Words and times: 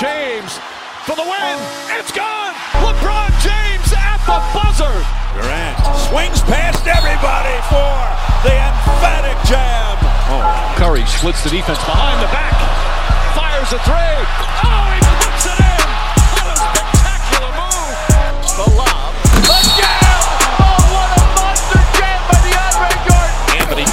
James 0.00 0.58
for 1.06 1.14
the 1.14 1.22
win. 1.22 1.58
It's 1.98 2.12
gone. 2.12 2.54
LeBron 2.82 3.30
James 3.42 3.92
at 3.94 4.18
the 4.26 4.40
buzzer. 4.50 5.04
Durant 5.34 5.78
swings 6.08 6.40
past 6.50 6.86
everybody 6.86 7.56
for 7.70 7.94
the 8.42 8.54
emphatic 8.54 9.38
jam. 9.46 9.96
Oh, 10.30 10.42
Curry 10.76 11.04
splits 11.06 11.42
the 11.44 11.50
defense 11.50 11.78
behind 11.84 12.20
the 12.22 12.28
back. 12.32 12.54
Fires 13.34 13.72
a 13.72 13.78
three. 13.84 14.18
Oh, 14.64 14.90
he 14.90 15.00
puts 15.22 15.46
it 15.46 15.58
in. 15.60 15.86
What 16.34 16.46
a 16.50 16.56
spectacular 16.58 17.52
move. 17.54 17.94
The 18.58 18.66
lob. 18.74 19.14
The 19.38 19.58
jam. 19.78 20.18
Oh, 20.58 20.78
what 20.90 21.10
a 21.14 21.22
monster 21.38 21.82
jam 21.98 22.18
by 22.26 22.36
DeAndre 22.42 22.90
Jordan. 23.06 23.34
Anthony 23.60 23.86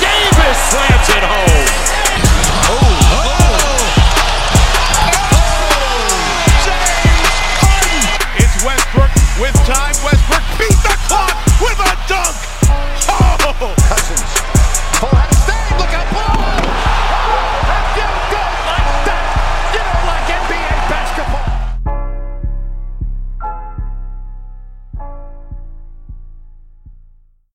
Cousins. 13.62 14.42
Paul 15.00 15.12
had. 15.14 15.30
Look 15.78 15.94
out, 15.94 16.08
Paul. 16.10 16.42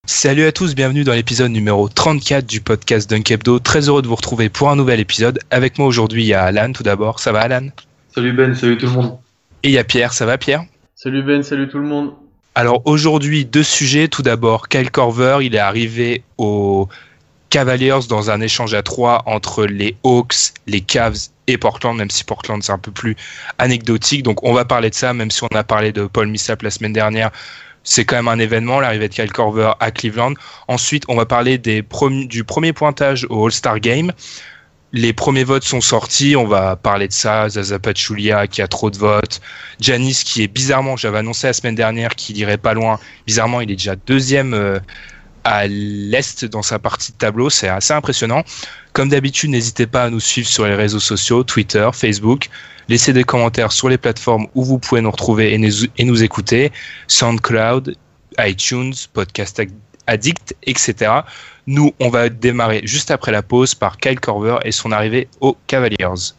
Salut 0.07 0.45
à 0.45 0.53
tous, 0.53 0.77
bienvenue 0.77 1.03
dans 1.03 1.13
l'épisode 1.13 1.51
numéro 1.51 1.89
34 1.89 2.47
du 2.47 2.61
podcast 2.61 3.11
Dunk 3.11 3.29
Hebdo. 3.33 3.59
Très 3.59 3.89
heureux 3.89 4.03
de 4.03 4.07
vous 4.07 4.15
retrouver 4.15 4.49
pour 4.49 4.71
un 4.71 4.77
nouvel 4.77 5.01
épisode. 5.01 5.41
Avec 5.51 5.77
moi 5.77 5.89
aujourd'hui, 5.89 6.23
il 6.23 6.29
y 6.29 6.35
a 6.35 6.45
Alan 6.45 6.71
tout 6.71 6.85
d'abord. 6.85 7.19
Ça 7.19 7.33
va 7.33 7.41
Alan? 7.41 7.67
Salut 8.15 8.33
Ben, 8.33 8.55
salut 8.55 8.79
tout 8.79 8.87
le 8.87 8.93
monde. 8.93 9.19
Et 9.65 9.71
il 9.71 9.73
y 9.73 9.79
a 9.79 9.85
Pierre. 9.85 10.13
Ça 10.13 10.25
va 10.25 10.39
Pierre? 10.39 10.65
Salut 10.95 11.25
Ben, 11.25 11.43
salut 11.43 11.69
tout 11.69 11.79
le 11.79 11.87
monde. 11.87 12.13
Alors 12.59 12.81
aujourd'hui, 12.87 13.45
deux 13.45 13.63
sujets. 13.63 14.09
Tout 14.09 14.23
d'abord, 14.23 14.69
Kyle 14.69 14.91
Korver, 14.91 15.41
il 15.43 15.55
est 15.55 15.59
arrivé 15.59 16.23
aux 16.39 16.89
Cavaliers 17.51 17.99
dans 18.09 18.31
un 18.31 18.41
échange 18.41 18.73
à 18.73 18.83
trois 18.83 19.23
entre 19.27 19.67
les 19.67 19.95
Hawks, 20.05 20.55
les 20.67 20.81
Cavs 20.81 21.19
et 21.49 21.59
Portland, 21.59 21.95
même 21.99 22.09
si 22.09 22.25
Portland 22.25 22.63
c'est 22.63 22.73
un 22.73 22.79
peu 22.79 22.91
plus 22.91 23.15
anecdotique. 23.59 24.23
Donc 24.23 24.43
on 24.43 24.55
va 24.55 24.65
parler 24.65 24.89
de 24.89 24.95
ça, 24.95 25.13
même 25.13 25.31
si 25.31 25.45
on 25.45 25.49
a 25.49 25.65
parlé 25.65 25.93
de 25.93 26.07
Paul 26.07 26.29
Millsap 26.29 26.63
la 26.63 26.71
semaine 26.71 26.95
dernière. 26.95 27.31
C'est 27.85 28.07
quand 28.07 28.17
même 28.17 28.29
un 28.29 28.39
événement, 28.39 28.81
l'arrivée 28.81 29.11
de 29.11 29.15
Kyle 29.15 29.31
Korver 29.31 29.73
à 29.79 29.91
Cleveland. 29.91 30.33
Ensuite, 30.67 31.05
on 31.09 31.15
va 31.15 31.27
parler 31.27 31.59
du 31.59 31.83
premier 31.85 32.73
pointage 32.73 33.27
au 33.29 33.45
All-Star 33.45 33.81
Game. 33.81 34.13
Les 34.97 35.13
premiers 35.13 35.45
votes 35.45 35.65
sont 35.65 35.83
sortis, 35.83 36.37
on 36.37 36.47
va 36.47 36.75
parler 36.75 37.07
de 37.07 37.13
ça. 37.13 37.51
Zaza 37.51 37.79
Pachulia 37.79 38.47
qui 38.47 38.63
a 38.63 38.67
trop 38.67 38.91
de 38.91 38.97
votes. 38.97 39.43
Janis 39.79 40.23
qui 40.25 40.43
est 40.43 40.49
bizarrement, 40.49 40.97
j'avais 40.97 41.19
annoncé 41.19 41.49
la 41.49 41.53
semaine 41.53 41.75
dernière 41.75 42.15
qu'il 42.15 42.39
irait 42.39 42.57
pas 42.57 42.73
loin. 42.73 42.99
Bizarrement, 43.27 43.61
il 43.61 43.71
est 43.71 43.77
déjà 43.77 43.95
deuxième 43.95 44.55
euh, 44.55 44.79
à 45.45 45.67
l'est 45.67 46.47
dans 46.47 46.63
sa 46.63 46.79
partie 46.79 47.13
de 47.13 47.19
tableau. 47.19 47.51
C'est 47.51 47.69
assez 47.69 47.93
impressionnant. 47.93 48.43
Comme 48.95 49.11
d'habitude, 49.11 49.51
n'hésitez 49.51 49.87
pas 49.87 50.05
à 50.05 50.09
nous 50.09 50.19
suivre 50.19 50.49
sur 50.49 50.67
les 50.67 50.75
réseaux 50.75 50.99
sociaux, 50.99 51.45
Twitter, 51.45 51.87
Facebook. 51.93 52.49
Laissez 52.89 53.13
des 53.13 53.25
commentaires 53.25 53.73
sur 53.73 53.91
les 53.91 53.99
plateformes 53.99 54.47
où 54.55 54.65
vous 54.65 54.79
pouvez 54.79 55.03
nous 55.03 55.11
retrouver 55.11 55.53
et 55.53 55.59
nous, 55.59 55.85
et 55.99 56.05
nous 56.05 56.23
écouter. 56.23 56.73
SoundCloud, 57.07 57.95
iTunes, 58.39 58.95
Podcast 59.13 59.61
Addict, 60.07 60.55
etc. 60.65 61.23
Nous, 61.67 61.93
on 62.01 62.11
va 62.11 62.29
démarrer 62.29 62.81
juste 62.85 63.11
après 63.11 63.33
la 63.33 63.43
pause 63.43 63.75
par 63.75 63.99
Kyle 63.99 64.21
Korver 64.21 64.59
et 64.65 64.73
son 64.73 64.93
arrivée 64.93 65.29
aux 65.41 65.57
Cavaliers. 65.67 66.33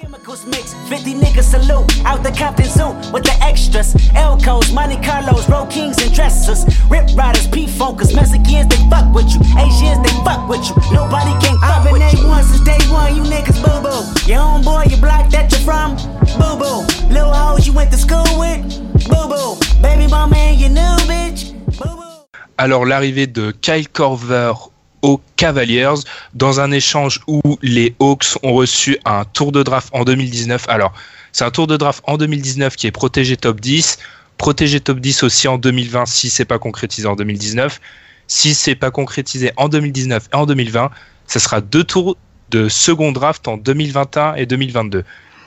Chemicals 0.00 0.46
mix, 0.46 0.76
50 0.88 1.16
niggas 1.16 1.42
salute 1.50 1.90
out 2.06 2.22
the 2.22 2.30
Compton 2.38 2.64
Zoo 2.64 2.94
with 3.12 3.24
the 3.24 3.34
extras. 3.42 3.96
Elcos, 4.14 4.72
Monte 4.72 5.00
Carlos, 5.02 5.48
Road 5.48 5.70
Kings 5.70 5.96
and 6.00 6.14
dressers. 6.14 6.64
Rip 6.88 7.08
Riders, 7.16 7.48
P 7.48 7.66
Funkers, 7.66 8.14
Mexicans, 8.14 8.68
they 8.68 8.76
fuck 8.88 9.12
with 9.12 9.26
you. 9.34 9.40
Asians, 9.58 9.98
they 10.04 10.14
fuck 10.22 10.48
with 10.48 10.62
you. 10.68 10.76
Nobody 10.92 11.32
can 11.40 11.58
fuck 11.58 11.78
I've 11.78 11.84
been 11.84 12.02
A1 12.02 12.44
since 12.44 12.60
day 12.60 12.78
one, 12.92 13.16
you 13.16 13.22
niggas 13.24 13.58
boo 13.64 13.82
boo. 13.82 14.04
Your 14.30 14.38
homeboy, 14.38 14.90
your 14.90 15.00
block 15.00 15.30
that 15.30 15.50
you're 15.50 15.60
from, 15.66 15.96
boo 16.38 16.54
boo. 16.60 16.86
Little 17.12 17.34
hoes 17.34 17.66
you 17.66 17.72
went 17.72 17.90
to 17.90 17.98
school 17.98 18.22
with, 18.38 18.62
boo 19.08 19.26
boo. 19.26 19.58
Baby 19.82 20.06
mama 20.06 20.36
and 20.36 20.60
your 20.60 20.70
new 20.70 20.96
bitch, 21.10 21.52
boo 21.76 21.96
boo. 21.96 22.07
Alors 22.60 22.84
l'arrivée 22.84 23.28
de 23.28 23.52
Kyle 23.52 23.88
Korver 23.88 24.52
aux 25.02 25.20
Cavaliers 25.36 25.94
dans 26.34 26.58
un 26.58 26.72
échange 26.72 27.20
où 27.28 27.40
les 27.62 27.94
Hawks 28.00 28.36
ont 28.42 28.52
reçu 28.52 28.98
un 29.04 29.24
tour 29.24 29.52
de 29.52 29.62
draft 29.62 29.90
en 29.92 30.02
2019. 30.02 30.64
Alors 30.68 30.92
c'est 31.30 31.44
un 31.44 31.52
tour 31.52 31.68
de 31.68 31.76
draft 31.76 32.02
en 32.08 32.16
2019 32.16 32.74
qui 32.74 32.88
est 32.88 32.90
protégé 32.90 33.36
top 33.36 33.60
10, 33.60 33.98
protégé 34.38 34.80
top 34.80 34.98
10 34.98 35.22
aussi 35.22 35.46
en 35.46 35.56
2020 35.56 36.06
si 36.06 36.30
c'est 36.30 36.44
pas 36.44 36.58
concrétisé 36.58 37.06
en 37.06 37.14
2019. 37.14 37.80
Si 38.26 38.54
c'est 38.54 38.74
pas 38.74 38.90
concrétisé 38.90 39.52
en 39.56 39.68
2019 39.68 40.28
et 40.32 40.36
en 40.36 40.44
2020, 40.44 40.90
ce 41.28 41.38
sera 41.38 41.60
deux 41.60 41.84
tours 41.84 42.16
de 42.50 42.68
second 42.68 43.12
draft 43.12 43.46
en 43.46 43.56
2021 43.56 44.34
et 44.34 44.46
2022. 44.46 45.04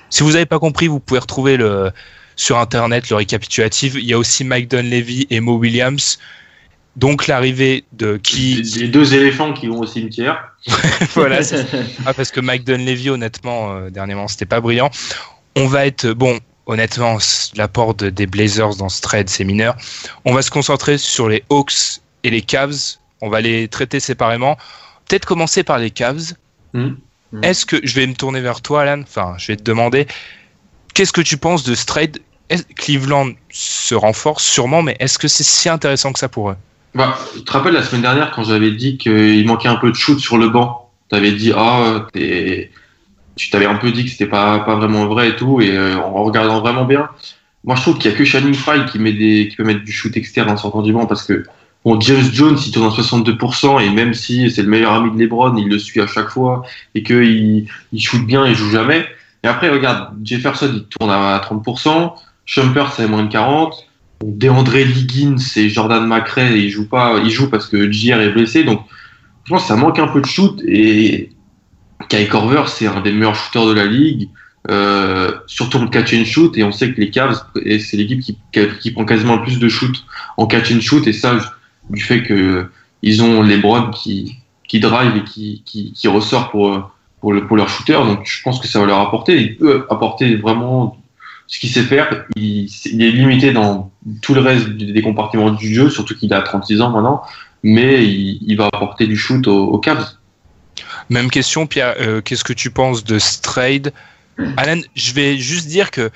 Si 0.10 0.24
vous 0.24 0.32
n'avez 0.32 0.46
pas 0.46 0.60
compris, 0.60 0.88
vous 0.88 1.02
pouvez 1.02 1.20
retrouver 1.20 1.58
sur 2.38 2.58
internet 2.58 3.10
le 3.10 3.18
récapitulatif. 3.18 3.96
Il 3.96 4.06
y 4.06 4.14
a 4.14 4.18
aussi 4.18 4.46
Mike 4.46 4.70
Dunleavy 4.70 5.28
et 5.30 5.42
Mo 5.42 5.58
Williams. 5.58 6.18
Donc 6.98 7.28
l'arrivée 7.28 7.86
de 7.94 8.18
qui 8.18 8.62
Les 8.76 8.88
deux 8.88 9.14
éléphants 9.14 9.54
qui 9.54 9.68
vont 9.68 9.80
au 9.80 9.88
cimetière. 9.88 10.54
voilà 11.16 11.40
ah, 12.06 12.14
parce 12.14 12.32
que 12.32 12.40
Mike 12.40 12.66
Dunleavy 12.66 13.10
honnêtement 13.10 13.72
euh, 13.74 13.90
dernièrement 13.90 14.28
c'était 14.28 14.46
pas 14.46 14.60
brillant. 14.60 14.92
On 15.56 15.68
va 15.68 15.86
être 15.86 16.08
bon 16.12 16.40
honnêtement 16.66 17.18
l'apport 17.56 17.96
de- 17.96 18.10
des 18.10 18.28
Blazers 18.28 18.76
dans 18.76 18.90
ce 18.90 19.02
trade 19.02 19.30
c'est 19.30 19.46
mineur. 19.46 19.76
On 20.26 20.34
va 20.34 20.42
se 20.42 20.52
concentrer 20.52 20.98
sur 20.98 21.30
les 21.30 21.44
Hawks 21.50 22.02
et 22.24 22.30
les 22.30 22.42
Cavs. 22.42 22.98
On 23.22 23.30
va 23.30 23.40
les 23.42 23.68
traiter 23.68 24.00
séparément. 24.00 24.58
Peut-être 25.08 25.26
commencer 25.26 25.64
par 25.64 25.78
les 25.80 25.92
Cavs. 25.92 26.34
Hmm. 26.74 26.96
Hmm. 27.32 27.44
Est-ce 27.44 27.66
que 27.66 27.78
je 27.84 27.96
vais 27.96 28.06
me 28.06 28.14
tourner 28.14 28.42
vers 28.42 28.62
toi 28.62 28.82
Alan 28.82 29.02
Enfin 29.02 29.36
je 29.38 29.48
vais 29.48 29.56
te 29.56 29.64
demander 29.64 30.08
qu'est-ce 30.94 31.14
que 31.14 31.22
tu 31.22 31.38
penses 31.38 31.64
de 31.64 31.74
ce 31.74 31.86
trade? 31.86 32.20
Cleveland 32.76 33.32
se 33.50 33.96
renforce 33.96 34.44
sûrement 34.44 34.82
mais 34.82 34.98
est-ce 35.00 35.18
que 35.18 35.30
c'est 35.30 35.46
si 35.46 35.70
intéressant 35.70 36.12
que 36.12 36.20
ça 36.20 36.28
pour 36.28 36.50
eux? 36.50 36.58
Bah, 36.94 37.18
tu 37.34 37.44
te 37.44 37.52
rappelles 37.52 37.74
la 37.74 37.84
semaine 37.84 38.02
dernière 38.02 38.32
quand 38.32 38.44
j'avais 38.44 38.72
dit 38.72 38.98
qu'il 38.98 39.46
manquait 39.48 39.70
un 39.70 39.76
peu 39.78 39.90
de 39.92 39.96
shoot 39.96 40.20
sur 40.20 40.38
le 40.38 40.50
banc? 40.50 40.92
Tu 41.10 41.16
avais 41.16 41.32
dit, 41.32 41.54
ah, 41.56 42.08
t'es- 42.14 42.72
tu 43.36 43.50
t'avais 43.50 43.66
un 43.66 43.76
peu 43.76 43.92
dit 43.92 44.06
que 44.06 44.12
c'était 44.12 44.28
pas, 44.28 44.60
pas 44.60 44.76
vraiment 44.76 45.08
vrai 45.08 45.30
et 45.30 45.36
tout, 45.36 45.62
et 45.62 45.72
euh, 45.78 45.98
en 45.98 46.24
regardant 46.24 46.60
vraiment 46.62 46.86
bien, 46.86 47.10
moi 47.64 47.76
je 47.76 47.82
trouve 47.82 47.98
qu'il 47.98 48.12
y 48.12 48.14
a 48.14 48.18
que 48.18 48.26
Shining 48.26 48.54
Fry 48.54 48.86
qui, 48.88 49.00
met 49.00 49.14
des, 49.14 49.48
qui 49.50 49.56
peut 49.56 49.64
mettre 49.64 49.84
du 49.84 49.92
shoot 49.92 50.16
externe 50.18 50.50
en 50.50 50.58
sortant 50.58 50.82
du 50.82 50.94
banc 50.94 51.06
parce 51.08 51.24
que 51.24 51.44
bon, 51.86 52.00
James 52.02 52.30
Jones 52.34 52.58
il 52.66 52.72
tourne 52.72 52.88
à 52.88 52.96
62% 52.96 53.80
et 53.80 53.90
même 53.90 54.14
si 54.14 54.52
c'est 54.52 54.64
le 54.64 54.70
meilleur 54.70 54.94
ami 54.94 55.12
de 55.12 55.18
LeBron, 55.20 55.56
il 55.58 55.70
le 55.70 55.80
suit 55.80 56.02
à 56.02 56.08
chaque 56.08 56.30
fois 56.30 56.64
et 56.96 57.04
qu'il 57.04 57.68
il 57.94 58.02
shoot 58.02 58.26
bien 58.26 58.46
et 58.46 58.54
joue 58.56 58.70
jamais. 58.72 59.06
Et 59.44 59.48
après, 59.48 59.70
regarde, 59.70 60.14
Jefferson 60.24 60.72
il 60.74 60.84
tourne 60.86 61.12
à 61.12 61.40
30%, 61.40 62.16
Shumpert 62.46 62.94
c'est 62.94 63.08
moins 63.08 63.24
de 63.24 63.30
40%. 63.32 63.72
DeAndre 64.24 64.78
Liggins 64.78 65.38
et 65.56 65.70
Jordan 65.70 66.08
McRae, 66.08 66.58
ils 66.58 66.70
jouent 66.70 66.88
pas, 66.88 67.20
ils 67.24 67.32
jouent 67.32 67.50
parce 67.50 67.68
que 67.68 67.92
JR 67.92 68.20
est 68.20 68.32
blessé, 68.32 68.64
donc 68.64 68.82
je 69.46 69.50
pense 69.52 69.64
que 69.64 69.68
ça 69.68 69.76
manque 69.76 70.00
un 70.00 70.08
peu 70.08 70.22
de 70.22 70.26
shoot 70.26 70.62
et 70.66 71.32
Kai 72.10 72.28
Korver 72.28 72.64
c'est 72.68 72.88
un 72.88 73.02
des 73.02 73.12
meilleurs 73.12 73.36
shooters 73.36 73.66
de 73.66 73.74
la 73.74 73.86
ligue, 73.86 74.30
euh, 74.70 75.32
surtout 75.48 75.78
en 75.78 75.88
catch 75.88 76.14
and 76.14 76.26
shoot 76.26 76.58
et 76.58 76.64
on 76.64 76.72
sait 76.72 76.94
que 76.94 77.02
les 77.02 77.10
Cavs 77.10 77.44
c'est 77.56 77.98
l'équipe 77.98 78.22
qui, 78.22 78.38
qui 78.80 78.92
prend 78.92 79.06
quasiment 79.06 79.38
le 79.38 79.44
plus 79.44 79.60
de 79.60 79.70
shoot 79.70 80.06
en 80.38 80.46
catch 80.46 80.72
and 80.72 80.82
shoot 80.82 81.08
et 81.08 81.14
ça 81.14 81.38
du 81.90 82.02
fait 82.02 82.24
que 82.24 82.68
ils 83.02 83.24
ont 83.24 83.42
LeBron 83.42 83.92
qui, 83.92 84.38
qui 84.68 84.80
drive 84.80 85.18
et 85.18 85.24
qui, 85.24 85.64
qui, 85.66 85.92
qui 85.94 86.08
ressort 86.08 86.52
pour, 86.52 86.92
pour, 87.20 87.34
le, 87.34 87.48
pour 87.48 87.58
leur 87.58 87.70
shooter. 87.70 87.94
Donc 87.94 88.26
je 88.26 88.42
pense 88.44 88.60
que 88.60 88.68
ça 88.68 88.80
va 88.80 88.86
leur 88.86 89.00
apporter. 89.00 89.40
Il 89.42 89.58
peut 89.58 89.86
apporter 89.90 90.36
vraiment 90.36 91.01
ce 91.52 91.60
qu'il 91.60 91.70
sait 91.70 91.84
faire. 91.84 92.26
Il, 92.36 92.66
il, 92.86 93.04
est 93.04 93.12
limité 93.12 93.52
dans 93.52 93.92
tout 94.22 94.34
le 94.34 94.42
reste 94.42 94.70
des 94.70 95.02
compartiments 95.02 95.52
du 95.52 95.72
jeu, 95.74 95.90
surtout 95.90 96.16
qu'il 96.16 96.34
a 96.34 96.42
36 96.42 96.82
ans 96.82 96.90
maintenant. 96.90 97.22
Mais 97.62 98.04
il, 98.06 98.40
il 98.42 98.58
va 98.58 98.68
apporter 98.68 99.06
du 99.06 99.18
shoot 99.18 99.46
aux, 99.48 99.66
aux 99.66 99.78
Cavs. 99.78 100.14
Même 101.10 101.30
question, 101.30 101.68
Pierre. 101.68 101.96
Euh, 102.00 102.22
Qu'est-ce 102.22 102.46
que 102.46 102.54
tu 102.54 102.72
penses 102.72 103.04
de 103.04 103.20
ce 103.20 103.42
trade 103.42 103.94
Alan, 104.58 104.80
je 104.96 105.12
vais 105.14 105.38
juste 105.38 105.68
dire 105.68 105.92
que, 105.92 106.10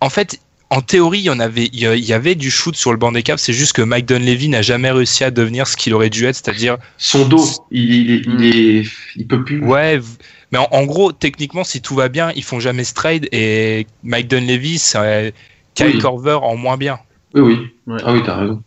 en 0.00 0.08
fait, 0.08 0.38
en 0.70 0.80
théorie, 0.80 1.18
il 1.18 1.24
y 1.24 1.30
en 1.30 1.40
avait, 1.40 1.68
il 1.72 1.80
y 1.80 2.12
avait 2.12 2.36
du 2.36 2.48
shoot 2.48 2.76
sur 2.76 2.92
le 2.92 2.96
banc 2.96 3.10
des 3.10 3.24
Cavs. 3.24 3.38
C'est 3.38 3.52
juste 3.52 3.72
que 3.72 3.82
Mike 3.82 4.06
Dunleavy 4.06 4.48
n'a 4.48 4.62
jamais 4.62 4.92
réussi 4.92 5.24
à 5.24 5.32
devenir 5.32 5.66
ce 5.66 5.76
qu'il 5.76 5.92
aurait 5.94 6.10
dû 6.10 6.26
être, 6.26 6.36
c'est-à-dire 6.36 6.78
son 6.96 7.26
dos. 7.26 7.44
Il, 7.72 7.92
il, 7.92 8.10
est, 8.12 8.22
il, 8.24 8.44
est, 8.44 8.84
il 9.16 9.26
peut 9.26 9.44
plus. 9.44 9.62
Ouais, 9.64 10.00
mais 10.52 10.58
en, 10.58 10.68
en, 10.70 10.84
gros, 10.84 11.12
techniquement, 11.12 11.64
si 11.64 11.80
tout 11.80 11.94
va 11.94 12.08
bien, 12.08 12.32
ils 12.34 12.44
font 12.44 12.60
jamais 12.60 12.84
ce 12.84 12.94
trade 12.94 13.28
et 13.32 13.86
Mike 14.02 14.28
Dunleavy, 14.28 14.78
c'est 14.78 15.34
Kyle 15.74 15.86
oui. 15.94 15.98
Corver 15.98 16.38
en 16.42 16.56
moins 16.56 16.76
bien. 16.76 16.98
Oui, 17.34 17.40
oui. 17.42 17.58
Ouais. 17.86 18.00
Ah 18.04 18.12
oui, 18.12 18.22
t'as 18.24 18.36
raison. 18.36 18.62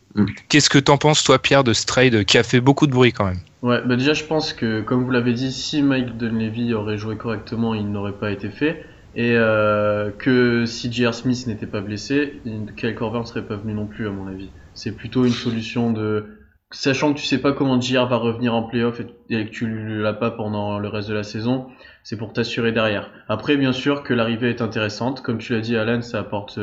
Qu'est-ce 0.47 0.69
que 0.69 0.77
t'en 0.77 0.97
penses, 0.97 1.23
toi, 1.23 1.39
Pierre, 1.39 1.63
de 1.63 1.73
ce 1.73 1.85
trade 1.85 2.23
qui 2.23 2.37
a 2.37 2.43
fait 2.43 2.61
beaucoup 2.61 2.87
de 2.87 2.91
bruit 2.91 3.11
quand 3.11 3.25
même? 3.25 3.39
Ouais, 3.61 3.81
bah 3.85 3.95
déjà, 3.95 4.13
je 4.13 4.23
pense 4.23 4.53
que, 4.53 4.81
comme 4.81 5.03
vous 5.03 5.11
l'avez 5.11 5.33
dit, 5.33 5.51
si 5.51 5.81
Mike 5.81 6.17
Dunleavy 6.17 6.73
aurait 6.73 6.97
joué 6.97 7.15
correctement, 7.15 7.73
il 7.73 7.89
n'aurait 7.91 8.13
pas 8.13 8.31
été 8.31 8.49
fait. 8.49 8.85
Et 9.15 9.33
euh, 9.35 10.09
que 10.11 10.65
si 10.65 10.91
J.R. 10.91 11.13
Smith 11.13 11.45
n'était 11.47 11.67
pas 11.67 11.81
blessé, 11.81 12.41
Kyle 12.77 12.95
Corver 12.95 13.19
ne 13.19 13.25
serait 13.25 13.45
pas 13.45 13.55
venu 13.55 13.73
non 13.73 13.85
plus, 13.85 14.07
à 14.07 14.11
mon 14.11 14.27
avis. 14.27 14.49
C'est 14.73 14.91
plutôt 14.91 15.25
une 15.25 15.33
solution 15.33 15.91
de. 15.91 16.25
Sachant 16.73 17.13
que 17.13 17.19
tu 17.19 17.25
sais 17.25 17.37
pas 17.37 17.53
comment 17.53 17.79
J.R. 17.79 18.07
va 18.07 18.17
revenir 18.17 18.55
en 18.55 18.63
playoff 18.63 18.99
et 19.29 19.45
que 19.45 19.51
tu 19.51 20.01
l'as 20.01 20.13
pas 20.13 20.31
pendant 20.31 20.79
le 20.79 20.87
reste 20.87 21.07
de 21.07 21.13
la 21.13 21.21
saison, 21.21 21.67
c'est 22.03 22.17
pour 22.17 22.33
t'assurer 22.33 22.71
derrière. 22.71 23.11
Après, 23.29 23.57
bien 23.57 23.71
sûr 23.71 24.01
que 24.01 24.11
l'arrivée 24.11 24.49
est 24.49 24.61
intéressante. 24.61 25.21
Comme 25.21 25.37
tu 25.37 25.53
l'as 25.53 25.61
dit, 25.61 25.77
Alan, 25.77 26.01
ça 26.01 26.19
apporte 26.19 26.59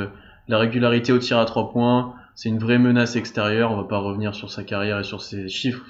la 0.49 0.59
régularité 0.59 1.13
au 1.13 1.19
tir 1.19 1.39
à 1.39 1.45
trois 1.45 1.71
points. 1.71 2.15
C'est 2.35 2.49
une 2.49 2.59
vraie 2.59 2.79
menace 2.79 3.15
extérieure. 3.15 3.71
On 3.71 3.77
va 3.77 3.85
pas 3.85 3.99
revenir 3.99 4.35
sur 4.35 4.51
sa 4.51 4.65
carrière 4.65 4.99
et 4.99 5.05
sur 5.05 5.23
ses 5.23 5.49
chiffres. 5.49 5.87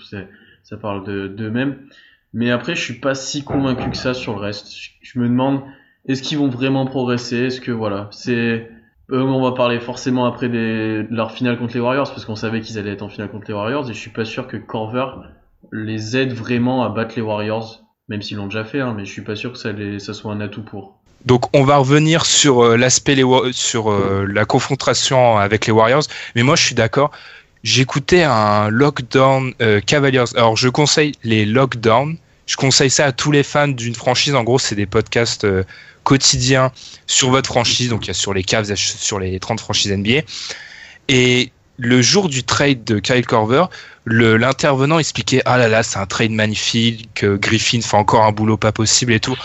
Ça 0.64 0.76
parle 0.76 1.34
d'eux-mêmes. 1.34 1.78
Mais 2.34 2.50
après, 2.50 2.74
je 2.74 2.82
suis 2.82 3.00
pas 3.00 3.14
si 3.14 3.42
convaincu 3.42 3.88
que 3.88 3.96
ça 3.96 4.12
sur 4.12 4.34
le 4.34 4.40
reste. 4.40 4.70
Je 5.00 5.18
me 5.18 5.28
demande 5.28 5.62
est-ce 6.06 6.22
qu'ils 6.22 6.36
vont 6.36 6.48
vraiment 6.48 6.84
progresser? 6.84 7.46
Est-ce 7.46 7.62
que 7.62 7.72
voilà, 7.72 8.08
c'est 8.12 8.70
on 9.10 9.42
va 9.42 9.52
parler 9.52 9.80
forcément 9.80 10.24
après 10.26 10.48
leur 10.48 11.32
finale 11.32 11.58
contre 11.58 11.74
les 11.74 11.80
Warriors 11.80 12.10
parce 12.10 12.24
qu'on 12.24 12.36
savait 12.36 12.60
qu'ils 12.60 12.78
allaient 12.78 12.92
être 12.92 13.02
en 13.02 13.08
finale 13.08 13.30
contre 13.30 13.46
les 13.48 13.54
Warriors 13.54 13.90
et 13.90 13.94
je 13.94 13.98
suis 13.98 14.10
pas 14.10 14.24
sûr 14.24 14.46
que 14.46 14.56
Corver 14.56 15.06
les 15.72 16.16
aide 16.16 16.32
vraiment 16.32 16.82
à 16.82 16.88
battre 16.88 17.14
les 17.16 17.22
Warriors, 17.22 17.84
même 18.08 18.22
s'ils 18.22 18.36
l'ont 18.36 18.46
déjà 18.46 18.64
fait, 18.64 18.80
hein, 18.80 18.94
mais 18.96 19.04
je 19.04 19.12
suis 19.12 19.22
pas 19.22 19.36
sûr 19.36 19.52
que 19.52 19.58
ça 19.58 20.14
soit 20.14 20.32
un 20.32 20.40
atout 20.40 20.62
pour. 20.62 21.00
Donc 21.26 21.54
on 21.54 21.64
va 21.64 21.76
revenir 21.76 22.24
sur 22.24 22.64
euh, 22.64 22.76
l'aspect 22.76 23.16
sur 23.52 23.90
euh, 23.90 24.26
la 24.26 24.44
confrontation 24.46 25.36
avec 25.36 25.66
les 25.66 25.72
Warriors, 25.72 26.04
mais 26.34 26.42
moi 26.42 26.56
je 26.56 26.64
suis 26.64 26.74
d'accord. 26.74 27.10
J'écoutais 27.62 28.22
un 28.22 28.70
Lockdown 28.70 29.52
euh, 29.60 29.80
Cavaliers. 29.80 30.24
Alors 30.34 30.56
je 30.56 30.68
conseille 30.70 31.12
les 31.24 31.44
Lockdown. 31.44 32.16
Je 32.46 32.56
conseille 32.56 32.90
ça 32.90 33.04
à 33.04 33.12
tous 33.12 33.30
les 33.30 33.42
fans 33.42 33.68
d'une 33.68 33.94
franchise. 33.94 34.34
En 34.34 34.42
gros, 34.42 34.58
c'est 34.58 34.74
des 34.74 34.86
podcasts 34.86 35.46
euh, 36.10 36.14
quotidiens 36.14 36.72
sur 37.06 37.30
votre 37.30 37.48
franchise. 37.48 37.88
Donc 37.88 38.04
il 38.04 38.08
y 38.08 38.10
a 38.10 38.14
sur 38.14 38.34
les 38.34 38.42
Cavs, 38.42 38.74
sur 38.74 39.18
les 39.18 39.38
30 39.38 39.60
franchises 39.60 39.92
NBA. 39.92 40.22
Et 41.08 41.52
le 41.76 42.02
jour 42.02 42.28
du 42.28 42.44
trade 42.44 42.84
de 42.84 42.98
Kyle 42.98 43.26
Corver, 43.26 43.64
l'intervenant 44.06 44.98
expliquait 44.98 45.42
ah 45.44 45.56
là 45.56 45.68
là 45.68 45.82
c'est 45.82 45.98
un 45.98 46.06
trade 46.06 46.30
magnifique, 46.30 47.08
que 47.14 47.36
Griffin 47.36 47.80
fait 47.80 47.96
encore 47.96 48.24
un 48.24 48.32
boulot 48.32 48.56
pas 48.56 48.72
possible 48.72 49.12
et 49.12 49.20
tout. 49.20 49.36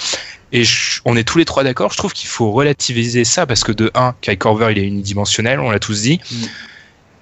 Et 0.52 0.64
je, 0.64 1.02
on 1.06 1.18
est 1.18 1.24
tous 1.24 1.38
les 1.38 1.46
trois 1.46 1.64
d'accord. 1.64 1.92
Je 1.92 1.98
trouve 1.98 2.14
qu'il 2.14 2.30
faut 2.30 2.52
relativiser 2.52 3.26
ça 3.26 3.46
parce 3.46 3.64
que 3.64 3.72
de 3.72 3.92
un, 3.96 4.16
Kyle 4.22 4.38
Corver 4.38 4.68
il 4.72 4.78
est 4.78 4.86
unidimensionnel, 4.86 5.60
on 5.60 5.72
l'a 5.72 5.80
tous 5.80 6.04
dit. 6.04 6.20
Mm. 6.32 6.46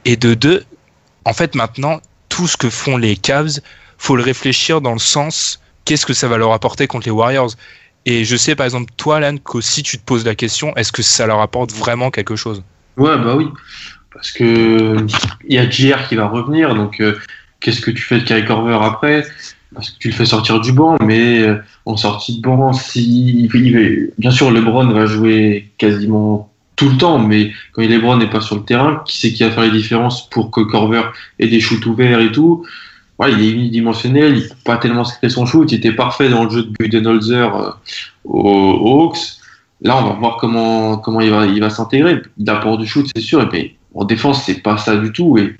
Et 0.06 0.18
de 0.18 0.34
deux, 0.34 0.66
en 1.26 1.34
fait 1.34 1.56
maintenant 1.56 2.02
tout 2.30 2.48
ce 2.48 2.58
que 2.58 2.70
font 2.70 2.98
les 2.98 3.16
Cavs, 3.16 3.60
faut 3.98 4.16
le 4.16 4.24
réfléchir 4.24 4.82
dans 4.82 4.94
le 4.94 5.00
sens 5.00 5.60
qu'est-ce 5.86 6.06
que 6.06 6.14
ça 6.14 6.28
va 6.28 6.38
leur 6.38 6.52
apporter 6.52 6.88
contre 6.88 7.08
les 7.08 7.12
Warriors? 7.12 7.52
Et 8.06 8.26
je 8.26 8.36
sais 8.36 8.56
par 8.56 8.66
exemple 8.66 8.92
toi 8.98 9.18
Alan 9.18 9.38
qu'aussi 9.38 9.84
tu 9.84 9.98
te 9.98 10.04
poses 10.04 10.26
la 10.26 10.36
question 10.36 10.76
est-ce 10.76 10.92
que 10.92 11.02
ça 11.02 11.26
leur 11.26 11.40
apporte 11.40 11.72
vraiment 11.72 12.12
quelque 12.12 12.36
chose? 12.36 12.64
Ouais 12.98 13.18
bah 13.18 13.36
oui. 13.36 13.48
Parce 14.14 14.32
que 14.32 14.98
il 15.48 15.56
y 15.56 15.58
a 15.58 15.70
JR 15.70 16.08
qui 16.08 16.16
va 16.16 16.28
revenir 16.28 16.76
donc 16.76 17.00
euh, 17.00 17.18
qu'est-ce 17.60 17.82
que 17.82 17.92
tu 17.92 18.02
fais 18.02 18.20
de 18.20 18.24
Kyle 18.24 18.46
Corver 18.46 18.80
après? 18.82 19.26
Parce 19.74 19.90
que 19.90 19.98
tu 20.00 20.10
le 20.10 20.14
fais 20.14 20.26
sortir 20.26 20.60
du 20.60 20.72
banc 20.72 20.98
mais 21.02 21.42
euh, 21.42 21.62
en 21.86 21.98
sortie 21.98 22.38
de 22.38 22.42
banc 22.42 22.74
si 22.74 23.50
bien 24.18 24.32
sûr 24.32 24.52
LeBron 24.52 24.92
va 24.92 25.06
jouer 25.06 25.72
quasiment 25.78 26.54
tout 26.76 26.90
le 26.90 26.98
temps, 26.98 27.20
mais 27.20 27.52
quand 27.72 27.82
LeBron 27.82 28.18
n'est 28.18 28.30
pas 28.30 28.42
sur 28.42 28.56
le 28.56 28.64
terrain, 28.64 29.02
qui 29.06 29.18
c'est 29.18 29.32
qui 29.32 29.44
va 29.44 29.52
faire 29.52 29.64
les 29.64 29.72
différences 29.72 30.30
pour 30.30 30.52
que 30.52 30.62
Corver 30.62 31.04
ait 31.40 31.48
des 31.48 31.60
shoots 31.60 31.86
ouverts 31.86 32.20
et 32.20 32.32
tout? 32.32 32.66
Ouais, 33.20 33.32
Il 33.34 33.42
est 33.42 33.52
unidimensionnel, 33.52 34.38
il 34.38 34.48
peut 34.48 34.56
pas 34.64 34.78
tellement 34.78 35.04
créer 35.04 35.30
son 35.30 35.46
shoot, 35.46 35.72
il 35.72 35.76
était 35.76 35.94
parfait 35.94 36.30
dans 36.30 36.44
le 36.44 36.50
jeu 36.50 36.64
de 36.64 36.70
Budenholzer 36.70 37.56
euh, 37.56 37.72
aux 38.24 39.04
Hawks. 39.04 39.20
Là, 39.82 39.98
on 39.98 40.08
va 40.08 40.14
voir 40.14 40.38
comment 40.38 40.98
comment 40.98 41.20
il 41.20 41.30
va 41.30 41.46
il 41.46 41.60
va 41.60 41.70
s'intégrer. 41.70 42.22
D'apport 42.38 42.78
du 42.78 42.88
shoot, 42.88 43.08
c'est 43.16 43.22
sûr, 43.22 43.48
puis 43.50 43.76
en 43.94 44.06
défense, 44.06 44.44
c'est 44.46 44.62
pas 44.62 44.78
ça 44.78 44.96
du 44.96 45.12
tout. 45.12 45.38
Et 45.38 45.56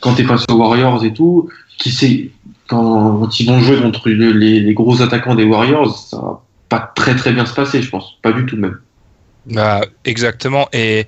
quand 0.00 0.14
tu 0.14 0.22
es 0.22 0.24
face 0.24 0.44
aux 0.48 0.54
Warriors 0.54 1.04
et 1.04 1.12
tout, 1.12 1.48
qui 1.78 1.90
sait 1.90 2.30
quand, 2.66 3.28
ils 3.38 3.46
vont 3.46 3.60
jouer 3.60 3.80
contre 3.80 4.08
les, 4.08 4.74
gros 4.74 5.02
attaquants 5.02 5.34
des 5.34 5.44
Warriors, 5.44 5.96
ça 5.98 6.16
va 6.16 6.42
pas 6.68 6.92
très 6.94 7.14
très 7.14 7.32
bien 7.32 7.46
se 7.46 7.54
passer, 7.54 7.82
je 7.82 7.90
pense, 7.90 8.18
pas 8.22 8.32
du 8.32 8.46
tout 8.46 8.56
même. 8.56 8.78
Bah, 9.46 9.82
exactement. 10.04 10.68
Et 10.72 11.06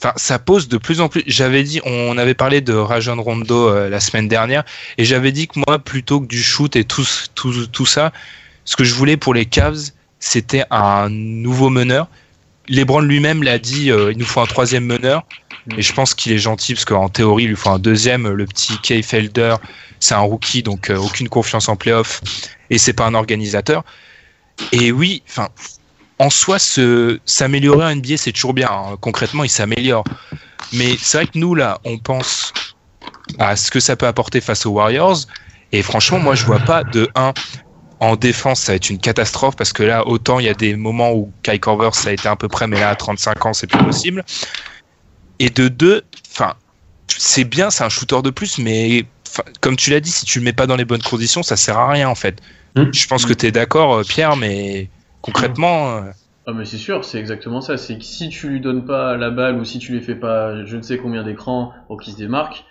enfin, 0.00 0.12
ça 0.16 0.38
pose 0.38 0.68
de 0.68 0.78
plus 0.78 1.00
en 1.00 1.08
plus. 1.08 1.22
J'avais 1.26 1.62
dit, 1.62 1.80
on 1.84 2.18
avait 2.18 2.34
parlé 2.34 2.60
de 2.60 2.74
Rajon 2.74 3.20
Rondo 3.22 3.68
euh, 3.68 3.88
la 3.88 4.00
semaine 4.00 4.28
dernière, 4.28 4.64
et 4.96 5.04
j'avais 5.04 5.32
dit 5.32 5.48
que 5.48 5.60
moi, 5.66 5.78
plutôt 5.78 6.20
que 6.20 6.26
du 6.26 6.42
shoot 6.42 6.74
et 6.76 6.84
tout, 6.84 7.06
tout, 7.34 7.66
tout 7.66 7.86
ça, 7.86 8.12
ce 8.64 8.76
que 8.76 8.84
je 8.84 8.94
voulais 8.94 9.16
pour 9.16 9.34
les 9.34 9.46
Cavs, 9.46 9.92
c'était 10.20 10.64
un 10.70 11.08
nouveau 11.08 11.70
meneur. 11.70 12.08
LeBron 12.68 13.00
lui-même 13.00 13.42
l'a 13.42 13.58
dit, 13.58 13.90
euh, 13.90 14.12
il 14.12 14.18
nous 14.18 14.26
faut 14.26 14.40
un 14.40 14.46
troisième 14.46 14.84
meneur. 14.84 15.24
Et 15.76 15.82
je 15.82 15.92
pense 15.92 16.14
qu'il 16.14 16.32
est 16.32 16.38
gentil 16.38 16.74
parce 16.74 16.84
qu'en 16.84 17.08
théorie, 17.08 17.44
il 17.44 17.48
lui 17.48 17.56
faut 17.56 17.70
un 17.70 17.78
deuxième. 17.78 18.28
Le 18.28 18.46
petit 18.46 18.78
Kay 18.78 19.02
Felder, 19.02 19.56
c'est 20.00 20.14
un 20.14 20.20
rookie, 20.20 20.62
donc 20.62 20.90
euh, 20.90 20.96
aucune 20.96 21.28
confiance 21.28 21.68
en 21.68 21.76
playoff. 21.76 22.20
Et 22.70 22.78
c'est 22.78 22.92
pas 22.92 23.06
un 23.06 23.14
organisateur. 23.14 23.84
Et 24.72 24.92
oui, 24.92 25.22
enfin, 25.28 25.48
en 26.18 26.30
soi, 26.30 26.58
s'améliorer 26.58 27.84
en 27.84 27.94
NBA, 27.94 28.16
c'est 28.16 28.32
toujours 28.32 28.54
bien. 28.54 28.70
Hein. 28.70 28.96
Concrètement, 29.00 29.44
il 29.44 29.50
s'améliore. 29.50 30.04
Mais 30.72 30.96
c'est 31.00 31.18
vrai 31.18 31.26
que 31.26 31.38
nous, 31.38 31.54
là, 31.54 31.78
on 31.84 31.98
pense 31.98 32.52
à 33.38 33.56
ce 33.56 33.70
que 33.70 33.80
ça 33.80 33.96
peut 33.96 34.06
apporter 34.06 34.40
face 34.40 34.66
aux 34.66 34.70
Warriors. 34.70 35.18
Et 35.72 35.82
franchement, 35.82 36.18
moi, 36.18 36.34
je 36.34 36.44
vois 36.44 36.58
pas 36.58 36.82
de 36.82 37.08
1 37.14 37.32
en 38.00 38.16
défense, 38.16 38.60
ça 38.60 38.72
va 38.72 38.76
être 38.76 38.90
une 38.90 38.98
catastrophe 38.98 39.56
parce 39.56 39.72
que 39.72 39.82
là, 39.82 40.06
autant 40.06 40.38
il 40.38 40.46
y 40.46 40.48
a 40.48 40.54
des 40.54 40.76
moments 40.76 41.12
où 41.12 41.32
Kai 41.42 41.58
Corver, 41.58 41.90
ça 41.92 42.10
a 42.10 42.12
été 42.12 42.28
à 42.28 42.36
peu 42.36 42.48
près, 42.48 42.66
mais 42.66 42.78
là, 42.78 42.90
à 42.90 42.96
35 42.96 43.46
ans, 43.46 43.52
c'est 43.52 43.66
plus 43.66 43.82
possible. 43.84 44.24
Et 45.40 45.50
de 45.50 45.68
2, 45.68 46.04
enfin, 46.30 46.54
c'est 47.08 47.44
bien, 47.44 47.70
c'est 47.70 47.84
un 47.84 47.88
shooter 47.88 48.22
de 48.22 48.30
plus, 48.30 48.58
mais 48.58 49.04
comme 49.60 49.76
tu 49.76 49.90
l'as 49.90 50.00
dit, 50.00 50.10
si 50.10 50.24
tu 50.24 50.38
le 50.38 50.44
mets 50.44 50.52
pas 50.52 50.66
dans 50.66 50.76
les 50.76 50.84
bonnes 50.84 51.02
conditions, 51.02 51.42
ça 51.42 51.56
sert 51.56 51.76
à 51.76 51.90
rien 51.90 52.08
en 52.08 52.14
fait. 52.14 52.40
Mmh. 52.76 52.84
Je 52.92 53.06
pense 53.06 53.26
que 53.26 53.32
tu 53.32 53.46
es 53.46 53.50
d'accord, 53.50 54.02
Pierre, 54.04 54.36
mais 54.36 54.88
concrètement. 55.32 55.96
Euh... 55.96 56.00
Ah 56.46 56.52
mais 56.52 56.64
c'est 56.64 56.78
sûr, 56.78 57.04
c'est 57.04 57.18
exactement 57.18 57.60
ça. 57.60 57.76
C'est 57.76 57.98
que 57.98 58.04
si 58.04 58.30
tu 58.30 58.48
lui 58.48 58.60
donnes 58.60 58.84
pas 58.84 59.16
la 59.16 59.30
balle 59.30 59.56
ou 59.58 59.64
si 59.64 59.78
tu 59.78 59.92
lui 59.92 60.00
fais 60.00 60.14
pas 60.14 60.64
je 60.64 60.76
ne 60.76 60.82
sais 60.82 60.98
combien 60.98 61.22
d'écrans 61.22 61.72
pour 61.86 62.00
qu'il 62.00 62.12
se 62.12 62.18
démarque, 62.18 62.64